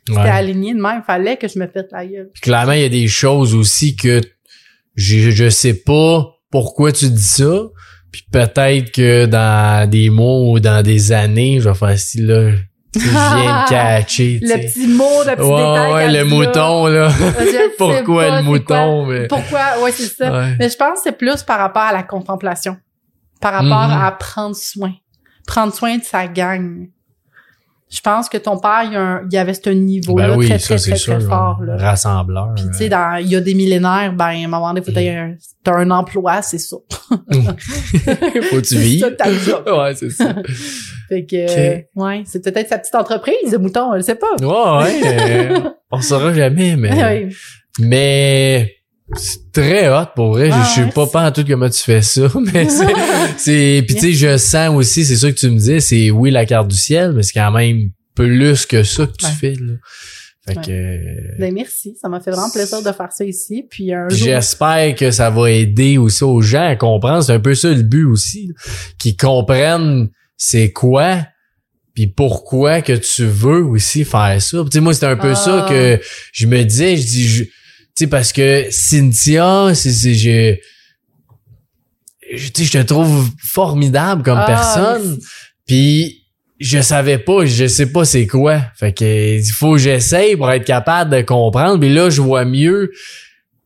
c'était 0.08 0.20
Ouais. 0.20 0.30
aligné 0.30 0.74
de 0.74 0.80
même, 0.82 1.04
fallait 1.04 1.36
que 1.36 1.48
je 1.50 1.60
me 1.60 1.66
pète 1.68 1.92
la 1.92 2.06
gueule. 2.06 2.30
Puis 2.34 2.42
clairement, 2.44 2.72
il 2.74 2.82
y 2.82 2.86
a 2.86 2.90
des 2.90 3.08
choses 3.08 3.54
aussi 3.56 3.96
que 3.98 4.22
je, 4.96 5.32
je 5.32 5.50
sais 5.50 5.74
pas 5.74 6.32
pourquoi 6.50 6.94
tu 6.94 7.10
dis 7.10 7.22
ça. 7.22 7.60
Puis 8.16 8.26
peut-être 8.32 8.92
que 8.92 9.26
dans 9.26 9.90
des 9.90 10.10
mois 10.10 10.40
ou 10.52 10.60
dans 10.60 10.82
des 10.82 11.12
années, 11.12 11.60
je 11.60 11.68
vais 11.70 11.76
faire 11.76 12.00
si 12.00 12.22
là, 12.22 12.52
tu 12.94 13.00
viens 13.02 13.64
de 13.64 13.70
catcher. 13.70 14.40
Le 14.42 14.56
petit 14.68 14.88
mot, 14.88 15.04
le 15.26 15.36
petit 15.36 15.42
Ouais, 15.46 15.58
détail. 15.58 15.94
ouais, 15.94 16.12
le 16.12 16.26
mouton, 16.30 16.88
là. 16.88 17.12
Pourquoi 17.78 18.24
pas 18.28 18.38
le 18.38 18.44
mouton, 18.44 19.06
mais- 19.08 19.28
Pourquoi? 19.28 19.60
Ouais, 19.84 19.92
c'est 19.92 20.08
ça. 20.16 20.32
Ouais. 20.32 20.56
Mais 20.60 20.70
je 20.70 20.78
pense 20.78 21.00
que 21.00 21.00
c'est 21.04 21.18
plus 21.18 21.44
par 21.44 21.60
rapport 21.60 21.82
à 21.84 21.92
la 21.94 22.04
contemplation. 22.04 22.78
Par 23.42 23.52
rapport 23.54 23.90
Mhm. 23.90 24.02
à 24.02 24.12
prendre 24.12 24.56
soin. 24.56 24.94
Prendre 25.46 25.74
soin 25.74 25.98
de 25.98 26.04
sa 26.04 26.26
gang. 26.28 26.88
Je 27.92 28.02
pense 28.02 28.30
que 28.30 28.38
ton 28.38 28.58
père, 28.58 28.82
il 28.86 28.94
y, 28.94 28.96
a 28.96 29.02
un- 29.02 29.22
il 29.30 29.34
y 29.34 29.38
avait 29.38 29.54
ce 29.54 29.70
niveau-là 29.70 30.30
Ben 30.30 30.38
oui, 30.38 30.48
très, 30.48 30.58
ça, 30.60 30.70
très, 30.70 30.78
c'est 30.80 30.90
très, 30.92 31.00
sûr. 31.00 31.18
très 31.20 31.28
fort. 31.28 31.62
Là. 31.64 31.78
Rassembleur. 31.78 32.54
Puis, 32.56 32.66
tu 32.72 32.74
sais, 32.74 32.90
dans, 32.90 33.18
il 33.22 33.28
y 33.30 33.36
a 33.36 33.42
des 33.42 33.54
millénaires, 33.54 34.12
ben, 34.14 34.26
à 34.26 34.30
un 34.30 34.48
moment 34.48 34.74
donné, 34.74 34.82
faut 34.84 34.98
un, 34.98 35.36
t'as 35.64 35.76
un 35.78 35.92
emploi, 35.92 36.42
c'est 36.42 36.58
ça. 36.58 36.78
Faut 37.10 37.18
que 37.30 38.62
tu 38.62 38.64
C'est 38.76 38.76
vis. 38.78 39.00
ça 39.00 39.12
ta 39.12 39.32
job. 39.32 39.64
Ouais, 39.68 39.94
c'est 39.96 40.10
ça. 40.10 40.34
Fait 41.10 41.26
que, 41.26 41.84
ouais, 42.00 42.24
c'est 42.26 42.44
peut-être 42.44 42.70
sa 42.70 42.80
petite 42.80 42.96
entreprise, 42.96 43.52
de 43.52 43.58
mouton, 43.58 43.92
je 43.96 44.02
sais 44.02 44.16
pas. 44.16 44.36
Ouais, 44.42 44.84
ouais. 44.84 45.52
euh, 45.52 45.60
on 45.92 46.02
saura 46.02 46.34
jamais, 46.34 46.76
mais. 46.76 46.92
Oui. 47.30 47.36
Mais 47.80 48.74
c'est 49.14 49.52
très 49.52 49.90
hot 49.90 50.08
pour 50.16 50.32
vrai. 50.34 50.50
Ah, 50.52 50.66
je 50.70 50.76
sais 50.76 50.84
ouais, 50.86 50.92
pas 50.92 51.06
pas 51.08 51.28
en 51.28 51.32
tout 51.32 51.46
comment 51.48 51.70
tu 51.70 51.82
fais 51.84 52.02
ça, 52.02 52.28
mais 52.54 52.68
c'est 52.70 52.94
c'est 53.38 53.84
puis 53.86 53.96
tu 53.96 54.02
sais 54.02 54.14
je 54.14 54.38
sens 54.38 54.76
aussi, 54.76 55.06
c'est 55.06 55.16
ça 55.16 55.32
que 55.32 55.38
tu 55.38 55.50
me 55.50 55.58
disais, 55.58 55.80
c'est 55.80 56.10
oui 56.12 56.32
la 56.32 56.46
carte 56.46 56.68
du 56.70 56.76
ciel, 56.78 57.14
mais 57.14 57.24
c'est 57.24 57.34
quand 57.40 57.52
même 57.52 57.90
plus 58.16 58.66
que 58.66 58.84
ça 58.84 59.06
que 59.06 59.12
tu 59.18 59.26
Ouais. 59.26 59.32
fais 59.40 59.54
là. 59.54 59.74
Fait 60.48 60.56
que 60.56 60.70
euh, 60.72 61.36
Ben, 61.40 61.52
merci. 61.54 61.96
Ça 62.00 62.08
m'a 62.08 62.20
fait 62.22 62.30
vraiment 62.30 62.52
plaisir 62.52 62.80
de 62.84 62.92
faire 62.92 63.12
ça 63.12 63.26
ici. 63.26 63.66
Puis 63.68 63.92
un 63.92 64.08
jour, 64.10 64.18
j'espère 64.26 64.94
que 64.96 65.10
ça 65.10 65.32
va 65.32 65.50
aider 65.50 65.98
aussi 65.98 66.24
aux 66.24 66.40
gens 66.42 66.68
à 66.68 66.76
comprendre, 66.76 67.24
c'est 67.24 67.32
un 67.34 67.40
peu 67.40 67.56
ça 67.56 67.70
le 67.72 67.82
but 67.82 68.06
aussi, 68.06 68.52
qu'ils 69.00 69.18
comprennent 69.18 70.10
c'est 70.38 70.72
quoi 70.72 71.26
puis 71.96 72.08
pourquoi 72.08 72.82
que 72.82 72.92
tu 72.94 73.24
veux 73.26 73.64
aussi 73.64 74.04
faire 74.04 74.40
ça. 74.42 74.58
Tu 74.66 74.70
sais 74.74 74.80
moi 74.82 74.94
c'est 74.94 75.06
un 75.06 75.16
peu 75.16 75.32
Ah. 75.32 75.36
ça 75.36 75.66
que 75.70 76.00
je 76.34 76.46
me 76.46 76.62
disais, 76.64 76.98
je 76.98 77.06
dis 77.06 77.28
je 77.28 77.44
sais 77.96 78.08
parce 78.08 78.34
que 78.34 78.68
Cynthia, 78.72 79.74
c'est 79.74 79.92
c'est 79.92 80.14
je 80.14 80.56
je 82.34 82.50
tu 82.50 82.66
sais 82.66 82.66
je 82.66 82.84
te 82.84 82.88
trouve 82.88 83.30
formidable 83.44 84.24
comme 84.24 84.40
Ah, 84.40 84.46
personne. 84.46 85.20
Puis 85.68 86.24
je 86.60 86.82
savais 86.82 87.18
pas, 87.18 87.46
je 87.46 87.68
sais 87.68 87.92
pas 87.92 88.06
c'est 88.06 88.28
quoi. 88.28 88.62
Fait 88.76 88.94
que 88.94 89.38
il 89.38 89.52
faut 89.52 89.74
que 89.74 89.78
j'essaye 89.80 90.36
pour 90.36 90.52
être 90.52 90.66
capable 90.66 91.12
de 91.12 91.22
comprendre. 91.22 91.78
Mais 91.80 91.90
là, 91.90 92.10
je 92.10 92.22
vois 92.22 92.46
mieux 92.46 92.92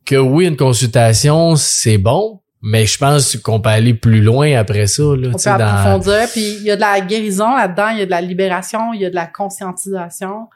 que 0.04 0.16
oui, 0.16 0.46
une 0.46 0.56
consultation, 0.56 1.54
c'est 1.56 1.98
bon, 1.98 2.40
mais 2.62 2.86
je 2.86 2.98
pense 2.98 3.36
qu'on 3.36 3.60
peut 3.60 3.70
aller 3.70 3.94
plus 3.94 4.20
loin 4.20 4.56
après 4.56 4.86
ça. 4.86 5.02
Là, 5.02 5.30
on 5.32 5.38
tu 5.38 5.48
peut 5.48 5.58
dans... 5.58 5.66
approfondir. 5.66 6.28
Puis 6.32 6.56
il 6.58 6.62
y 6.62 6.70
a 6.70 6.76
de 6.76 6.80
la 6.80 7.00
guérison 7.00 7.56
là-dedans, 7.56 7.88
il 7.90 7.98
y 8.00 8.02
a 8.02 8.06
de 8.06 8.10
la 8.10 8.20
libération, 8.20 8.92
il 8.92 9.02
y 9.02 9.06
a 9.06 9.10
de 9.10 9.14
la 9.14 9.26
conscientisation, 9.26 10.48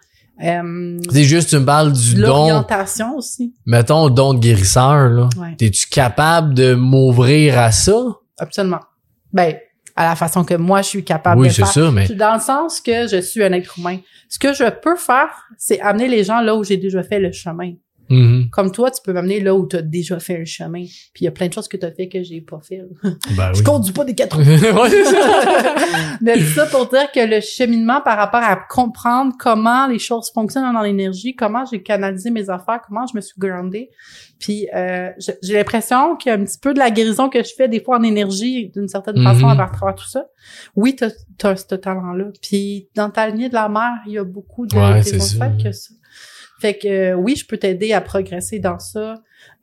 euh, 0.42 0.98
C'est 1.10 1.24
juste, 1.24 1.50
tu 1.50 1.58
me 1.58 1.64
parles 1.64 1.92
du 1.92 2.14
don, 2.14 2.26
l'orientation 2.26 3.16
aussi. 3.16 3.54
mettons, 3.66 4.08
don 4.10 4.34
de 4.34 4.38
guérisseur. 4.40 5.08
Là. 5.10 5.28
Ouais, 5.38 5.54
T'es-tu 5.56 5.88
capable 5.88 6.54
de 6.54 6.74
m'ouvrir 6.74 7.58
à 7.58 7.70
ça? 7.72 7.94
absolument. 8.38 8.80
Ben, 9.32 9.56
à 9.96 10.06
la 10.08 10.16
façon 10.16 10.44
que 10.44 10.54
moi, 10.54 10.82
je 10.82 10.88
suis 10.88 11.04
capable 11.04 11.40
oui, 11.40 11.48
de 11.48 11.52
c'est 11.52 11.62
faire. 11.62 11.72
ça, 11.72 11.90
mais... 11.92 12.08
Dans 12.08 12.34
le 12.34 12.40
sens 12.40 12.80
que 12.80 13.06
je 13.06 13.20
suis 13.20 13.44
un 13.44 13.52
être 13.52 13.78
humain. 13.78 13.98
Ce 14.28 14.38
que 14.40 14.52
je 14.52 14.68
peux 14.70 14.96
faire, 14.96 15.28
c'est 15.56 15.80
amener 15.80 16.08
les 16.08 16.24
gens 16.24 16.40
là 16.40 16.56
où 16.56 16.64
j'ai 16.64 16.76
déjà 16.76 17.02
fait 17.04 17.20
le 17.20 17.30
chemin. 17.30 17.72
Mhm. 18.10 18.48
Comme 18.50 18.70
toi, 18.72 18.90
tu 18.90 19.00
peux 19.04 19.12
m'amener 19.12 19.40
là 19.40 19.54
où 19.54 19.66
tu 19.66 19.76
as 19.76 19.82
déjà 19.82 20.18
fait 20.20 20.40
un 20.40 20.44
chemin. 20.44 20.82
Puis 20.84 21.22
il 21.22 21.24
y 21.24 21.28
a 21.28 21.30
plein 21.30 21.48
de 21.48 21.52
choses 21.52 21.68
que 21.68 21.76
tu 21.76 21.86
as 21.86 21.90
fait 21.92 22.08
que 22.08 22.22
j'ai 22.22 22.40
pas 22.40 22.60
fait. 22.60 22.82
Ben 23.02 23.52
Je 23.54 23.58
oui. 23.58 23.64
conduis 23.64 23.92
pas 23.92 24.04
des 24.04 24.14
quatre 24.14 24.36
roues. 24.36 24.42
Ouais, 24.42 24.90
c'est 24.90 25.04
ça. 25.04 25.74
Mais 26.20 26.38
ça 26.40 26.66
pour 26.66 26.86
dire 26.88 27.10
que 27.12 27.20
le 27.20 27.40
cheminement 27.40 28.00
par 28.02 28.16
rapport 28.16 28.42
à 28.42 28.56
comprendre 28.56 29.34
comment 29.38 29.86
les 29.86 29.98
choses 29.98 30.30
fonctionnent 30.32 30.72
dans 30.72 30.82
l'énergie, 30.82 31.34
comment 31.34 31.64
j'ai 31.70 31.82
canalisé 31.82 32.30
mes 32.30 32.50
affaires, 32.50 32.80
comment 32.86 33.06
je 33.06 33.16
me 33.16 33.20
suis 33.20 33.34
groundée. 33.38 33.90
Puis 34.38 34.68
euh, 34.74 35.10
j'ai 35.42 35.54
l'impression 35.54 36.16
qu'il 36.16 36.30
y 36.30 36.34
a 36.34 36.38
un 36.38 36.44
petit 36.44 36.58
peu 36.58 36.74
de 36.74 36.78
la 36.78 36.90
guérison 36.90 37.28
que 37.28 37.42
je 37.42 37.52
fais 37.56 37.68
des 37.68 37.80
fois 37.82 37.98
en 37.98 38.02
énergie 38.02 38.70
d'une 38.74 38.88
certaine 38.88 39.16
Mhm. 39.18 39.24
façon 39.24 39.48
à 39.48 39.54
travers 39.56 39.94
tout 39.94 40.08
ça. 40.08 40.26
Oui, 40.76 40.94
t'as 40.96 41.08
as 41.48 41.56
ce 41.56 41.74
talent-là. 41.74 42.26
Puis 42.42 42.88
dans 42.94 43.08
ta 43.10 43.28
lignée 43.28 43.48
de 43.48 43.54
la 43.54 43.68
mer, 43.68 43.92
il 44.06 44.12
y 44.12 44.18
a 44.18 44.24
beaucoup 44.24 44.66
de 44.66 44.74
Ouais, 44.76 45.02
c'est 45.02 45.18
que 45.18 45.72
ça. 45.72 45.94
Fait 46.60 46.74
que 46.74 46.88
euh, 46.88 47.14
oui, 47.14 47.36
je 47.36 47.46
peux 47.46 47.56
t'aider 47.58 47.92
à 47.92 48.00
progresser 48.00 48.58
dans 48.58 48.78
ça. 48.78 49.16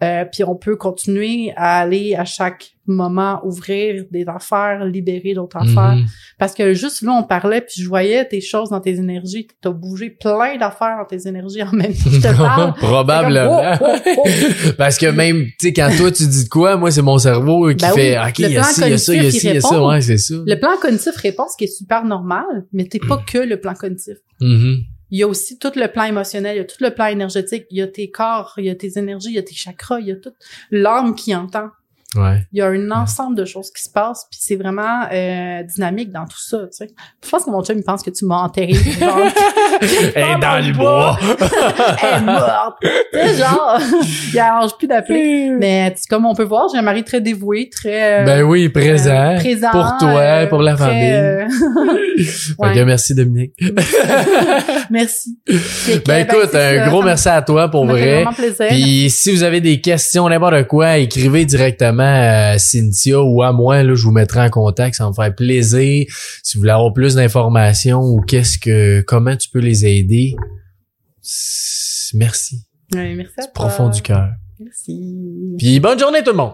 Euh, 0.03 0.25
puis 0.31 0.43
on 0.43 0.55
peut 0.55 0.75
continuer 0.75 1.53
à 1.55 1.79
aller 1.79 2.15
à 2.15 2.25
chaque 2.25 2.73
moment 2.87 3.39
ouvrir 3.43 4.03
des 4.11 4.25
affaires, 4.27 4.83
libérer 4.85 5.33
d'autres 5.33 5.57
affaires. 5.57 5.95
Mhm. 5.95 6.05
Parce 6.39 6.53
que 6.53 6.73
juste 6.73 7.01
là, 7.03 7.13
on 7.13 7.23
parlait, 7.23 7.61
puis 7.61 7.81
je 7.81 7.87
voyais 7.87 8.27
tes 8.27 8.41
choses 8.41 8.69
dans 8.69 8.79
tes 8.79 8.95
énergies. 8.95 9.47
T'as 9.61 9.69
bougé 9.71 10.09
plein 10.09 10.57
d'affaires 10.57 10.97
dans 10.99 11.05
tes 11.05 11.27
énergies 11.27 11.63
en 11.63 11.71
même 11.71 11.93
temps. 11.93 12.09
Je 12.11 12.19
te 12.19 12.37
parle. 12.37 12.73
Probablement. 12.73 13.77
Comme, 13.77 13.87
oh, 14.05 14.23
oh, 14.25 14.69
Parce 14.77 14.97
que 14.97 15.05
même, 15.07 15.45
tu 15.45 15.67
sais, 15.67 15.73
quand 15.73 15.89
toi 15.95 16.11
tu 16.11 16.27
dis 16.27 16.43
de 16.45 16.49
quoi, 16.49 16.77
moi 16.77 16.91
c'est 16.91 17.01
mon 17.03 17.17
cerveau 17.17 17.69
qui 17.69 17.75
Ben 17.85 17.93
fait, 17.93 18.17
oui, 18.17 18.27
ok, 18.29 18.37
le 18.39 18.45
il 18.47 18.51
y 18.53 18.57
a 18.57 18.61
plan 18.61 18.71
ci, 18.71 18.81
il 18.81 18.89
y 18.89 18.93
a 18.93 18.97
ça, 18.97 19.13
il 19.13 19.17
y 19.17 19.19
a 19.19 19.23
cognitif, 19.23 19.41
ci, 19.41 19.47
il 19.47 19.53
y 19.53 19.57
a 19.57 19.61
ça, 19.61 19.69
répond. 19.69 19.89
ouais, 19.89 20.01
c'est 20.01 20.17
ça. 20.17 20.35
Le 20.45 20.55
plan 20.59 20.69
cognitif 20.81 21.15
répond, 21.15 21.43
ce 21.51 21.57
qui 21.57 21.63
est 21.65 21.75
super 21.75 22.03
normal, 22.05 22.65
mais 22.73 22.85
t'es 22.85 22.99
pas 22.99 23.17
que 23.31 23.37
le 23.37 23.59
plan 23.59 23.73
cognitif. 23.73 24.17
Mhm. 24.41 24.83
Il 25.11 25.19
y 25.19 25.23
a 25.23 25.27
aussi 25.27 25.59
tout 25.59 25.71
le 25.75 25.87
plan 25.87 26.05
émotionnel, 26.05 26.55
il 26.55 26.59
y 26.59 26.61
a 26.61 26.65
tout 26.65 26.81
le 26.81 26.93
plan 26.93 27.07
énergétique, 27.07 27.65
il 27.69 27.77
y 27.77 27.81
a 27.81 27.87
tes 27.87 28.09
corps, 28.09 28.53
il 28.57 28.65
y 28.65 28.69
a 28.69 28.75
tes 28.75 28.97
énergies, 28.97 29.29
il 29.29 29.35
y 29.35 29.39
a 29.39 29.43
tes 29.43 29.53
chakras, 29.53 29.99
il 29.99 30.07
y 30.07 30.11
a 30.11 30.15
toute 30.15 30.35
l'âme 30.71 31.15
qui 31.15 31.35
entend. 31.35 31.69
Ouais. 32.15 32.45
Il 32.51 32.59
y 32.59 32.61
a 32.61 32.67
un 32.67 32.91
ensemble 32.91 33.37
de 33.37 33.45
choses 33.45 33.71
qui 33.71 33.81
se 33.83 33.89
passent, 33.89 34.27
puis 34.29 34.37
c'est 34.41 34.57
vraiment 34.57 35.03
euh, 35.13 35.63
dynamique 35.63 36.11
dans 36.11 36.25
tout 36.25 36.39
ça, 36.39 36.57
tu 36.63 36.67
sais. 36.71 36.89
Je 37.23 37.29
pense 37.29 37.45
que 37.45 37.49
mon 37.49 37.63
chum, 37.63 37.77
il 37.77 37.83
pense 37.83 38.03
que 38.03 38.09
tu 38.09 38.25
m'as 38.25 38.35
enterré 38.43 38.73
dans 38.99 39.15
le 39.15 40.17
Et 40.17 40.39
dans 40.41 40.65
le 40.67 40.73
bois. 40.73 41.17
Elle 42.03 42.17
est 42.21 42.25
morte. 42.25 42.77
tu 42.81 43.19
sais, 43.19 43.35
genre, 43.37 43.79
il 44.33 44.39
arrange 44.39 44.77
plus 44.77 44.87
d'appeler. 44.87 45.51
Mais 45.57 45.93
tu- 45.93 46.01
comme 46.09 46.25
on 46.25 46.35
peut 46.35 46.43
voir, 46.43 46.67
j'ai 46.71 46.79
un 46.79 46.81
mari 46.81 47.03
très 47.05 47.21
dévoué, 47.21 47.69
très... 47.69 48.21
euh, 48.21 48.25
ben 48.25 48.41
oui, 48.43 48.67
présent. 48.69 49.09
euh, 49.11 49.37
présent, 49.37 49.71
Pour 49.71 49.91
toi, 49.99 50.09
euh, 50.19 50.47
pour 50.47 50.61
la 50.61 50.75
très, 50.75 50.85
famille. 50.85 51.11
euh, 51.13 51.47
ouais. 52.59 52.85
merci 52.85 53.15
Dominique. 53.15 53.53
merci. 54.89 55.37
Que, 55.47 56.05
Ben 56.05 56.27
écoute, 56.27 56.53
un 56.55 56.89
gros 56.89 57.01
merci 57.03 57.29
à 57.29 57.41
toi 57.41 57.69
pour 57.69 57.85
vrai. 57.85 58.15
vraiment 58.15 58.33
plaisir. 58.33 58.67
Puis 58.69 59.09
si 59.09 59.31
vous 59.31 59.43
avez 59.43 59.61
des 59.61 59.79
questions, 59.81 60.27
n'importe 60.27 60.67
quoi, 60.67 60.97
écrivez 60.97 61.45
directement 61.45 62.00
à 62.03 62.57
Cynthia 62.59 63.21
ou 63.21 63.41
à 63.43 63.51
moi, 63.51 63.83
là, 63.83 63.93
je 63.95 64.03
vous 64.03 64.11
mettrai 64.11 64.41
en 64.41 64.49
contact, 64.49 64.95
ça 64.95 65.03
va 65.05 65.09
me 65.09 65.15
faire 65.15 65.33
plaisir. 65.35 66.05
Si 66.43 66.57
vous 66.57 66.61
voulez 66.61 66.71
avoir 66.71 66.93
plus 66.93 67.15
d'informations 67.15 68.01
ou 68.01 68.21
qu'est-ce 68.21 68.57
que, 68.57 69.01
comment 69.01 69.35
tu 69.35 69.49
peux 69.49 69.59
les 69.59 69.85
aider, 69.85 70.35
merci, 72.13 72.65
Ouais, 72.93 73.15
merci 73.15 73.33
à 73.37 73.41
du 73.45 73.47
toi. 73.53 73.53
profond 73.53 73.89
du 73.89 74.01
cœur. 74.01 74.29
Merci. 74.59 75.55
Puis 75.57 75.79
bonne 75.79 75.97
journée 75.99 76.23
tout 76.23 76.31
le 76.31 76.37
monde! 76.37 76.53